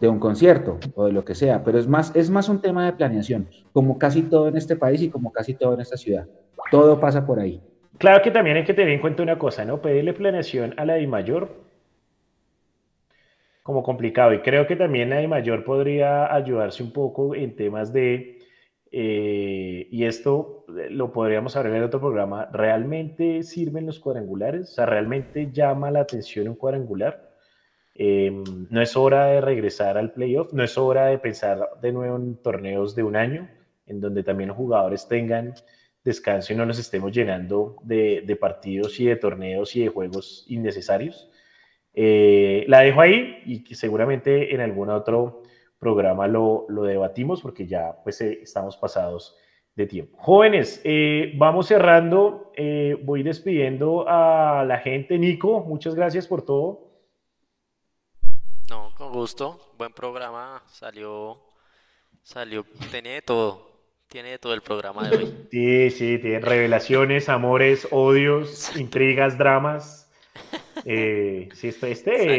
de 0.00 0.08
un 0.08 0.18
concierto 0.18 0.78
o 0.94 1.04
de 1.04 1.12
lo 1.12 1.26
que 1.26 1.34
sea, 1.34 1.62
pero 1.62 1.78
es 1.78 1.86
más, 1.86 2.10
es 2.16 2.30
más 2.30 2.48
un 2.48 2.62
tema 2.62 2.86
de 2.86 2.94
planeación, 2.94 3.50
como 3.74 3.98
casi 3.98 4.22
todo 4.22 4.48
en 4.48 4.56
este 4.56 4.76
país 4.76 5.02
y 5.02 5.10
como 5.10 5.30
casi 5.30 5.52
todo 5.52 5.74
en 5.74 5.80
esta 5.80 5.98
ciudad. 5.98 6.26
Todo 6.70 6.98
pasa 6.98 7.26
por 7.26 7.38
ahí. 7.38 7.62
Claro 7.98 8.22
que 8.22 8.30
también 8.30 8.56
hay 8.56 8.64
que 8.64 8.74
tener 8.74 8.92
en 8.92 9.00
cuenta 9.00 9.22
una 9.22 9.38
cosa, 9.38 9.64
¿no? 9.64 9.82
Pedirle 9.82 10.12
planeación 10.12 10.74
a 10.76 10.84
la 10.84 10.94
de 10.94 11.06
mayor 11.06 11.68
como 13.68 13.82
complicado 13.82 14.32
y 14.32 14.40
creo 14.40 14.66
que 14.66 14.76
también 14.76 15.10
la 15.10 15.16
de 15.16 15.28
mayor 15.28 15.62
podría 15.62 16.34
ayudarse 16.34 16.82
un 16.82 16.90
poco 16.90 17.34
en 17.34 17.54
temas 17.54 17.92
de, 17.92 18.38
eh, 18.90 19.86
y 19.90 20.04
esto 20.04 20.64
lo 20.68 21.12
podríamos 21.12 21.54
hablar 21.54 21.74
en 21.74 21.82
otro 21.82 22.00
programa, 22.00 22.48
¿realmente 22.50 23.42
sirven 23.42 23.84
los 23.84 24.00
cuadrangulares? 24.00 24.70
O 24.70 24.72
sea, 24.72 24.86
¿realmente 24.86 25.50
llama 25.52 25.90
la 25.90 26.00
atención 26.00 26.48
un 26.48 26.54
cuadrangular? 26.54 27.28
Em, 27.94 28.42
no 28.70 28.80
es 28.80 28.96
hora 28.96 29.26
de 29.26 29.42
regresar 29.42 29.98
al 29.98 30.12
playoff, 30.12 30.54
no 30.54 30.62
es 30.64 30.78
hora 30.78 31.06
de 31.06 31.18
pensar 31.18 31.68
de 31.82 31.92
nuevo 31.92 32.16
en 32.16 32.36
torneos 32.36 32.94
de 32.94 33.02
un 33.02 33.16
año, 33.16 33.50
en 33.86 34.00
donde 34.00 34.22
también 34.22 34.48
los 34.48 34.56
jugadores 34.56 35.06
tengan 35.08 35.52
descanso 36.08 36.52
y 36.52 36.56
no 36.56 36.66
nos 36.66 36.78
estemos 36.78 37.12
llenando 37.12 37.76
de, 37.82 38.36
partidos 38.40 38.98
y 38.98 39.06
de 39.06 39.16
torneos 39.16 39.76
y 39.76 39.84
de 39.84 39.88
juegos 39.88 40.44
innecesarios. 40.48 41.30
Eh, 41.94 42.64
la 42.68 42.80
dejo 42.80 43.00
ahí 43.00 43.42
y 43.46 43.74
seguramente 43.74 44.54
en 44.54 44.60
algún 44.60 44.90
otro 44.90 45.42
programa 45.78 46.26
lo, 46.26 46.66
debatimos 46.68 47.40
porque 47.40 47.66
ya 47.66 47.96
pues 48.02 48.20
eh, 48.20 48.40
estamos 48.42 48.76
pasados 48.76 49.36
de 49.74 49.86
tiempo. 49.86 50.18
Jóvenes, 50.18 50.80
eh, 50.84 51.32
vamos 51.36 51.68
cerrando, 51.68 52.52
voy 53.04 53.22
despidiendo 53.22 54.04
a 54.08 54.64
la 54.66 54.78
gente. 54.78 55.18
Nico, 55.18 55.60
muchas 55.60 55.94
gracias 55.94 56.26
por 56.26 56.42
todo. 56.42 56.88
No, 58.68 58.92
con 58.96 59.12
gusto. 59.12 59.72
Buen 59.78 59.92
programa. 59.92 60.62
Salió, 60.66 61.38
salió, 62.22 62.66
tenía 62.90 63.14
de 63.14 63.22
todo. 63.22 63.67
Tiene 64.08 64.30
de 64.30 64.38
todo 64.38 64.54
el 64.54 64.62
programa 64.62 65.08
de 65.08 65.16
hoy. 65.18 65.34
Sí, 65.50 65.90
sí, 65.90 66.18
tiene 66.18 66.40
revelaciones, 66.40 67.28
amores, 67.28 67.86
odios, 67.90 68.74
intrigas, 68.76 69.36
dramas. 69.36 70.10
Eh, 70.84 71.48
sí, 71.52 71.68
este, 71.68 71.92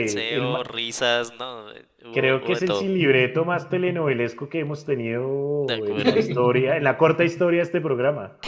este 0.03 0.39
risas, 0.63 1.33
no. 1.37 1.65
Creo 2.13 2.41
que 2.41 2.53
es 2.53 2.61
el 2.63 2.93
libreto 2.95 3.45
más 3.45 3.69
telenovelesco 3.69 4.49
que 4.49 4.59
hemos 4.59 4.85
tenido 4.85 5.65
en 5.69 6.03
la 6.03 6.17
historia, 6.17 6.77
en 6.77 6.83
la 6.83 6.97
corta 6.97 7.23
historia 7.23 7.59
de 7.59 7.63
este 7.63 7.81
programa. 7.81 8.37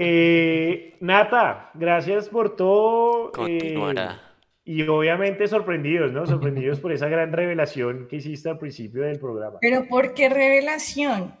Eh, 0.00 0.96
Nata, 1.00 1.70
gracias 1.74 2.28
por 2.28 2.54
todo. 2.54 3.32
Continuará. 3.32 4.27
Y 4.68 4.86
obviamente 4.86 5.48
sorprendidos, 5.48 6.12
¿no? 6.12 6.26
Sorprendidos 6.26 6.78
por 6.78 6.92
esa 6.92 7.08
gran 7.08 7.32
revelación 7.32 8.06
que 8.06 8.16
hiciste 8.16 8.50
al 8.50 8.58
principio 8.58 9.00
del 9.00 9.18
programa. 9.18 9.56
Pero 9.62 9.88
¿por 9.88 10.12
qué 10.12 10.28
revelación? 10.28 11.32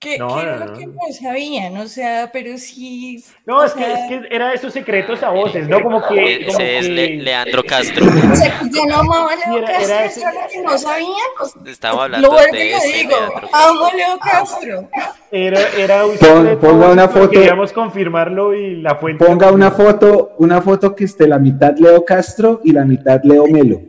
¿Qué, 0.00 0.14
era 0.14 0.64
lo 0.64 0.74
que 0.74 0.86
no 0.86 1.00
sabían? 1.20 1.76
O 1.78 1.88
sea, 1.88 2.30
pero 2.32 2.56
sí. 2.56 3.20
No, 3.44 3.64
es, 3.64 3.72
que, 3.72 3.82
es, 3.82 3.98
que, 4.08 4.28
era 4.30 4.50
de 4.50 4.54
esos 4.54 4.72
secretos 4.72 5.24
a 5.24 5.30
voces, 5.30 5.68
¿no? 5.68 5.82
Como 5.82 6.06
que. 6.06 6.46
Ese 6.46 6.78
es 6.78 6.88
Leandro 6.88 7.64
Castro. 7.64 8.06
yo 8.72 8.86
no 8.86 8.98
amaba 8.98 9.32
a 9.32 9.50
Leo 9.50 9.64
Castro, 9.64 10.22
era 10.22 10.32
lo 10.32 10.48
que 10.48 10.62
no 10.62 10.78
sabían. 10.78 11.10
Pues, 11.36 11.56
Estaba 11.66 12.04
hablando 12.04 12.30
lo 12.30 12.36
de 12.36 12.76
ese, 12.76 12.96
digo, 12.96 13.16
amo 13.52 13.86
a 13.86 13.94
Leo 13.94 14.18
Castro. 14.20 14.88
Era, 15.32 15.60
era 15.76 16.06
un 16.06 16.16
ponga 16.60 16.90
una 16.90 17.08
foto. 17.08 17.30
Queríamos 17.30 17.72
confirmarlo 17.72 18.54
y 18.54 18.80
la 18.80 18.94
fuente. 18.94 19.24
Ponga 19.24 19.50
una 19.50 19.72
foto, 19.72 20.30
una 20.38 20.62
foto 20.62 20.94
que 20.94 21.06
esté 21.06 21.26
la 21.26 21.40
mitad 21.40 21.76
Leo 21.76 22.04
Castro 22.04 22.60
y 22.62 22.70
la 22.70 22.84
mitad 22.84 23.20
Leo 23.24 23.48
Melo. 23.48 23.80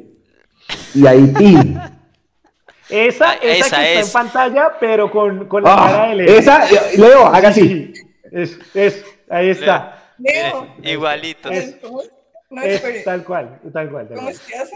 Y 0.96 1.06
ahí, 1.06 1.28
¡pim! 1.38 1.80
Esa, 2.90 3.36
esa, 3.36 3.40
que 3.40 3.60
está 3.60 3.94
en 3.94 4.12
pantalla, 4.12 4.72
pero 4.80 5.12
con, 5.12 5.48
con 5.48 5.64
la 5.64 5.74
ah, 5.74 5.92
cara 5.92 6.08
de 6.10 6.16
Leo. 6.16 6.40
Esa, 6.40 6.66
Leo, 6.98 7.26
haga 7.28 7.50
así. 7.50 7.94
Es, 8.32 8.58
es, 8.74 9.06
ahí 9.30 9.50
está. 9.50 10.14
Leo. 10.18 10.68
Igualito. 10.84 11.50
Es, 11.50 11.76
no, 12.50 12.64
es, 12.64 13.04
tal 13.04 13.24
cual, 13.24 13.60
tal 13.72 13.92
cual. 13.92 14.08
Tal 14.08 14.18
¿Cómo 14.18 14.30
es 14.30 14.40
que 14.40 14.56
hace? 14.56 14.76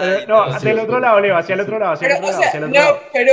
Pero, 0.00 0.26
no, 0.26 0.42
hacia 0.42 0.72
el 0.72 0.78
otro 0.80 0.98
lado, 0.98 1.20
Leo, 1.20 1.36
hacia 1.36 1.54
el 1.54 1.60
otro 1.60 1.78
lado, 1.78 1.92
hacia 1.92 2.08
el 2.08 2.14
otro 2.14 2.26
lado. 2.26 2.42
Hacia 2.42 2.58
el 2.58 2.64
otro 2.64 2.80
no, 2.80 2.84
lado. 2.84 3.00
pero, 3.12 3.32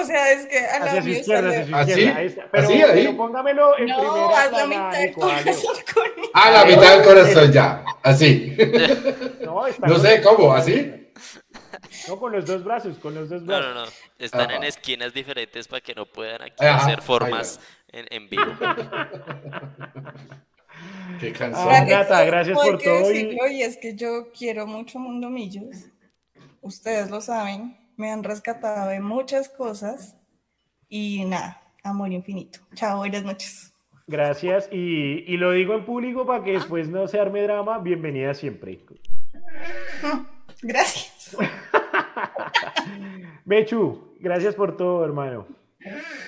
o 0.00 0.04
sea, 0.04 0.32
es 0.32 0.46
que 0.46 0.58
a 0.58 0.78
la 0.78 0.84
hacia 0.86 1.02
su 1.02 1.08
izquierda, 1.10 1.48
hacia 1.50 1.80
izquierda. 1.82 2.18
Ahí 2.18 2.26
está. 2.26 2.48
Pero, 2.50 2.64
¿Así, 2.64 2.82
ahí? 2.82 3.04
pero 3.04 3.16
póngamelo 3.18 3.78
en 3.78 3.86
no, 3.86 3.98
primera 3.98 4.40
haz 4.40 4.52
la 4.52 4.64
plana, 4.64 4.66
mitad 4.66 5.00
del 5.00 5.12
corazón 5.12 5.74
con 5.94 6.04
Ah, 6.32 6.50
la 6.50 6.64
mitad 6.64 6.96
del 6.96 7.04
corazón 7.04 7.52
ya. 7.52 7.84
Así. 8.02 8.56
No, 9.44 9.66
está 9.66 9.86
No 9.86 9.98
sé 9.98 10.22
cómo, 10.22 10.54
así. 10.54 11.03
No, 12.08 12.18
con 12.18 12.32
los 12.32 12.46
dos 12.46 12.64
brazos, 12.64 12.98
con 12.98 13.14
los 13.14 13.28
dos 13.28 13.44
brazos. 13.44 13.66
No, 13.66 13.74
no, 13.74 13.84
no. 13.86 13.92
Están 14.18 14.50
en 14.50 14.64
esquinas 14.64 15.12
diferentes 15.12 15.68
para 15.68 15.80
que 15.80 15.94
no 15.94 16.06
puedan 16.06 16.42
aquí 16.42 16.64
hacer 16.64 17.02
formas 17.02 17.60
en, 17.88 18.06
en, 18.10 18.28
vivo. 18.28 18.52
Qué 21.20 21.32
cansado. 21.32 21.70
Ah, 21.70 21.84
Nata, 21.84 22.24
gracias 22.24 22.58
por 22.58 22.78
todo. 22.78 23.08
Decirlo, 23.08 23.48
y... 23.48 23.62
es 23.62 23.76
que 23.76 23.94
yo 23.94 24.32
quiero 24.36 24.66
mucho 24.66 24.98
Mundo 24.98 25.30
Millos. 25.30 25.86
Ustedes 26.60 27.10
lo 27.10 27.20
saben. 27.20 27.78
Me 27.96 28.10
han 28.10 28.24
rescatado 28.24 28.88
de 28.88 29.00
muchas 29.00 29.48
cosas. 29.48 30.16
Y 30.88 31.24
nada, 31.24 31.62
amor 31.82 32.12
infinito. 32.12 32.60
Chao, 32.74 32.98
buenas 32.98 33.22
noches. 33.22 33.72
Gracias. 34.06 34.68
Y, 34.70 35.24
y 35.32 35.36
lo 35.36 35.52
digo 35.52 35.74
en 35.74 35.84
público 35.84 36.26
para 36.26 36.44
que 36.44 36.52
después 36.52 36.88
no 36.88 37.06
se 37.08 37.18
arme 37.20 37.42
drama. 37.42 37.78
Bienvenida 37.78 38.34
siempre. 38.34 38.84
Gracias. 40.62 41.13
Mechu, 43.44 44.14
gracias 44.20 44.54
por 44.54 44.76
todo, 44.76 45.04
hermano. 45.04 45.46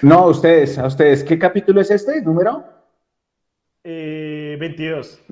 No, 0.02 0.18
a 0.18 0.26
ustedes, 0.26 0.78
a 0.78 0.86
ustedes. 0.86 1.24
¿Qué 1.24 1.38
capítulo 1.38 1.80
es 1.80 1.90
este? 1.90 2.20
¿Número? 2.20 2.64
Eh, 3.82 4.56
22. 4.60 5.22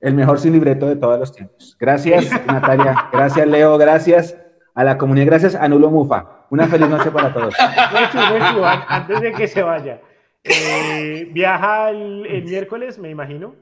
El 0.00 0.14
mejor 0.14 0.38
sin 0.38 0.52
libreto 0.52 0.86
de 0.86 0.96
todos 0.96 1.18
los 1.18 1.32
tiempos. 1.32 1.76
Gracias, 1.80 2.30
Natalia. 2.46 3.08
Gracias, 3.12 3.46
Leo. 3.46 3.78
Gracias 3.78 4.36
a 4.74 4.84
la 4.84 4.98
comunidad. 4.98 5.26
Gracias 5.26 5.54
a 5.54 5.66
Nulo 5.68 5.90
Mufa. 5.90 6.44
Una 6.50 6.66
feliz 6.66 6.88
noche 6.88 7.10
para 7.10 7.32
todos. 7.32 7.54
Mechu, 7.92 8.34
Mechu, 8.34 8.64
antes 8.64 9.20
de 9.20 9.32
que 9.32 9.48
se 9.48 9.62
vaya. 9.62 10.00
Eh, 10.44 11.28
viaja 11.32 11.90
el, 11.90 12.26
el 12.26 12.44
miércoles, 12.44 12.98
me 12.98 13.10
imagino. 13.10 13.54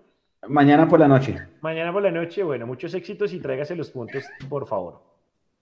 Mañana 0.49 0.89
por 0.89 1.01
la 1.01 1.09
noche. 1.09 1.39
Mañana 1.63 1.93
por 1.93 2.03
la 2.03 2.11
noche, 2.11 2.43
bueno, 2.43 2.67
muchos 2.67 2.93
éxitos 2.93 3.33
y 3.33 3.41
tráigase 3.41 3.75
los 3.75 3.91
puntos, 3.91 4.25
por 4.49 4.67
favor. 4.67 5.01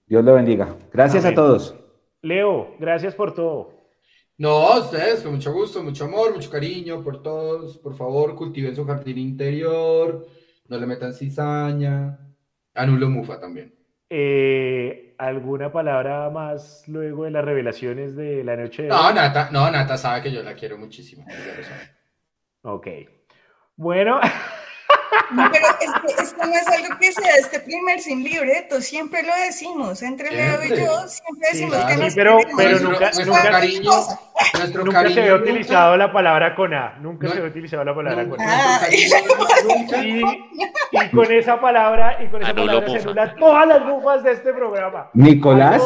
Dios 0.07 0.25
lo 0.25 0.35
bendiga. 0.35 0.77
Gracias 0.93 1.25
a 1.25 1.35
todos. 1.35 1.75
Leo, 2.23 2.75
gracias 2.79 3.15
por 3.15 3.35
todo. 3.35 3.83
No, 4.39 4.73
a 4.73 4.79
ustedes, 4.81 5.23
con 5.23 5.33
mucho 5.35 5.53
gusto, 5.53 5.83
mucho 5.83 6.05
amor, 6.05 6.35
mucho 6.35 6.51
cariño 6.51 7.03
por 7.03 7.23
todos. 7.23 7.79
Por 7.79 7.95
favor, 7.95 8.35
cultiven 8.35 8.75
su 8.75 8.85
jardín 8.85 9.19
interior, 9.19 10.27
no 10.69 10.79
le 10.79 10.87
metan 10.87 11.13
cizaña. 11.13 12.19
Anulo 12.75 13.09
mufa 13.09 13.39
también. 13.39 13.75
Eh, 14.09 15.15
¿Alguna 15.19 15.73
palabra 15.73 16.29
más 16.31 16.87
luego 16.89 17.25
de 17.25 17.31
las 17.31 17.45
revelaciones 17.45 18.17
de 18.17 18.43
la 18.45 18.57
noche? 18.57 18.85
De 18.85 18.89
no, 18.89 19.13
Nata, 19.13 19.51
no, 19.53 19.71
Nata 19.71 19.97
sabe 19.97 20.23
que 20.23 20.33
yo 20.33 20.43
la 20.43 20.55
quiero 20.55 20.79
muchísimo. 20.79 21.25
Ok. 22.63 22.89
Bueno. 23.77 24.21
No, 25.33 25.51
pero 25.51 25.67
esto 26.23 26.47
no 26.47 26.55
es 26.55 26.67
algo 26.69 26.99
que 27.01 27.13
sea 27.13 27.37
este 27.39 27.61
primer 27.61 28.01
sin 28.01 28.23
libreto, 28.23 28.81
siempre 28.81 29.23
lo 29.23 29.33
decimos, 29.47 30.03
entre 30.03 30.31
Leo 30.31 30.63
y 30.65 30.69
yo, 30.69 31.09
siempre 31.09 31.49
decimos 31.53 31.77
que 31.87 31.95
sí, 31.95 32.01
nos 32.01 32.15
pero, 32.15 32.39
pero 32.57 32.71
nuestro, 32.71 32.91
nunca, 32.91 33.05
nuestro 33.05 33.25
nunca, 33.27 33.51
cariño, 33.51 33.91
nuestro 34.59 34.85
nunca 34.85 34.99
cariño 34.99 35.15
se 35.15 35.21
había 35.21 35.33
nunca- 35.33 35.51
utilizado 35.51 35.97
la 35.97 36.13
palabra 36.13 36.55
con 36.55 36.75
A, 36.75 36.99
nunca 37.01 37.27
No, 37.27 37.33
se 37.33 37.39
había 37.39 37.51
utilizado 37.51 37.85
la 37.85 37.95
palabra 37.95 38.29
con 38.29 38.41
A. 38.41 38.45
Ah, 38.49 38.81
Y, 38.91 40.23
y 40.93 41.11
con 41.11 41.33
esa 41.33 41.61
palabra, 41.61 42.23
y 42.23 42.29
con 42.29 42.43
esa 42.43 42.51
Anulo 42.51 42.67
palabra 42.81 42.91
se 43.01 43.09
anulan 43.09 43.37
todas 43.37 43.67
las 43.69 43.85
bufas 43.87 44.23
de 44.23 44.33
este 44.33 44.53
programa. 44.53 45.11
Nicolás. 45.15 45.83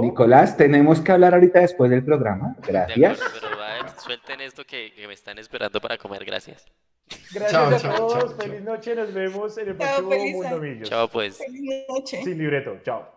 Nicolás, 0.00 0.56
tenemos 0.56 1.00
que 1.00 1.12
hablar 1.12 1.34
ahorita 1.34 1.60
después 1.60 1.90
del 1.90 2.04
programa. 2.04 2.54
De 2.62 2.72
Gracias. 2.72 3.20
acuerdo, 3.20 3.38
pero 3.50 3.62
a 3.62 3.72
ver, 3.74 3.82
suelten 3.98 4.40
esto 4.40 4.64
que, 4.64 4.92
que 4.94 5.06
me 5.06 5.12
están 5.14 5.38
esperando 5.38 5.80
para 5.80 5.98
comer. 5.98 6.24
Gracias. 6.24 6.64
Gracias 7.32 7.84
a 7.84 7.94
todos. 7.94 8.34
Feliz 8.36 8.62
noche. 8.62 8.94
Nos 8.94 9.12
vemos 9.12 9.56
en 9.58 9.68
el 9.68 9.76
próximo 9.76 10.10
Mundo 10.10 10.58
Millos. 10.58 10.88
Chao, 10.88 11.08
pues. 11.08 11.38
Feliz 11.38 11.84
noche. 11.88 12.22
Sin 12.22 12.38
libreto. 12.38 12.78
Chao. 12.84 13.08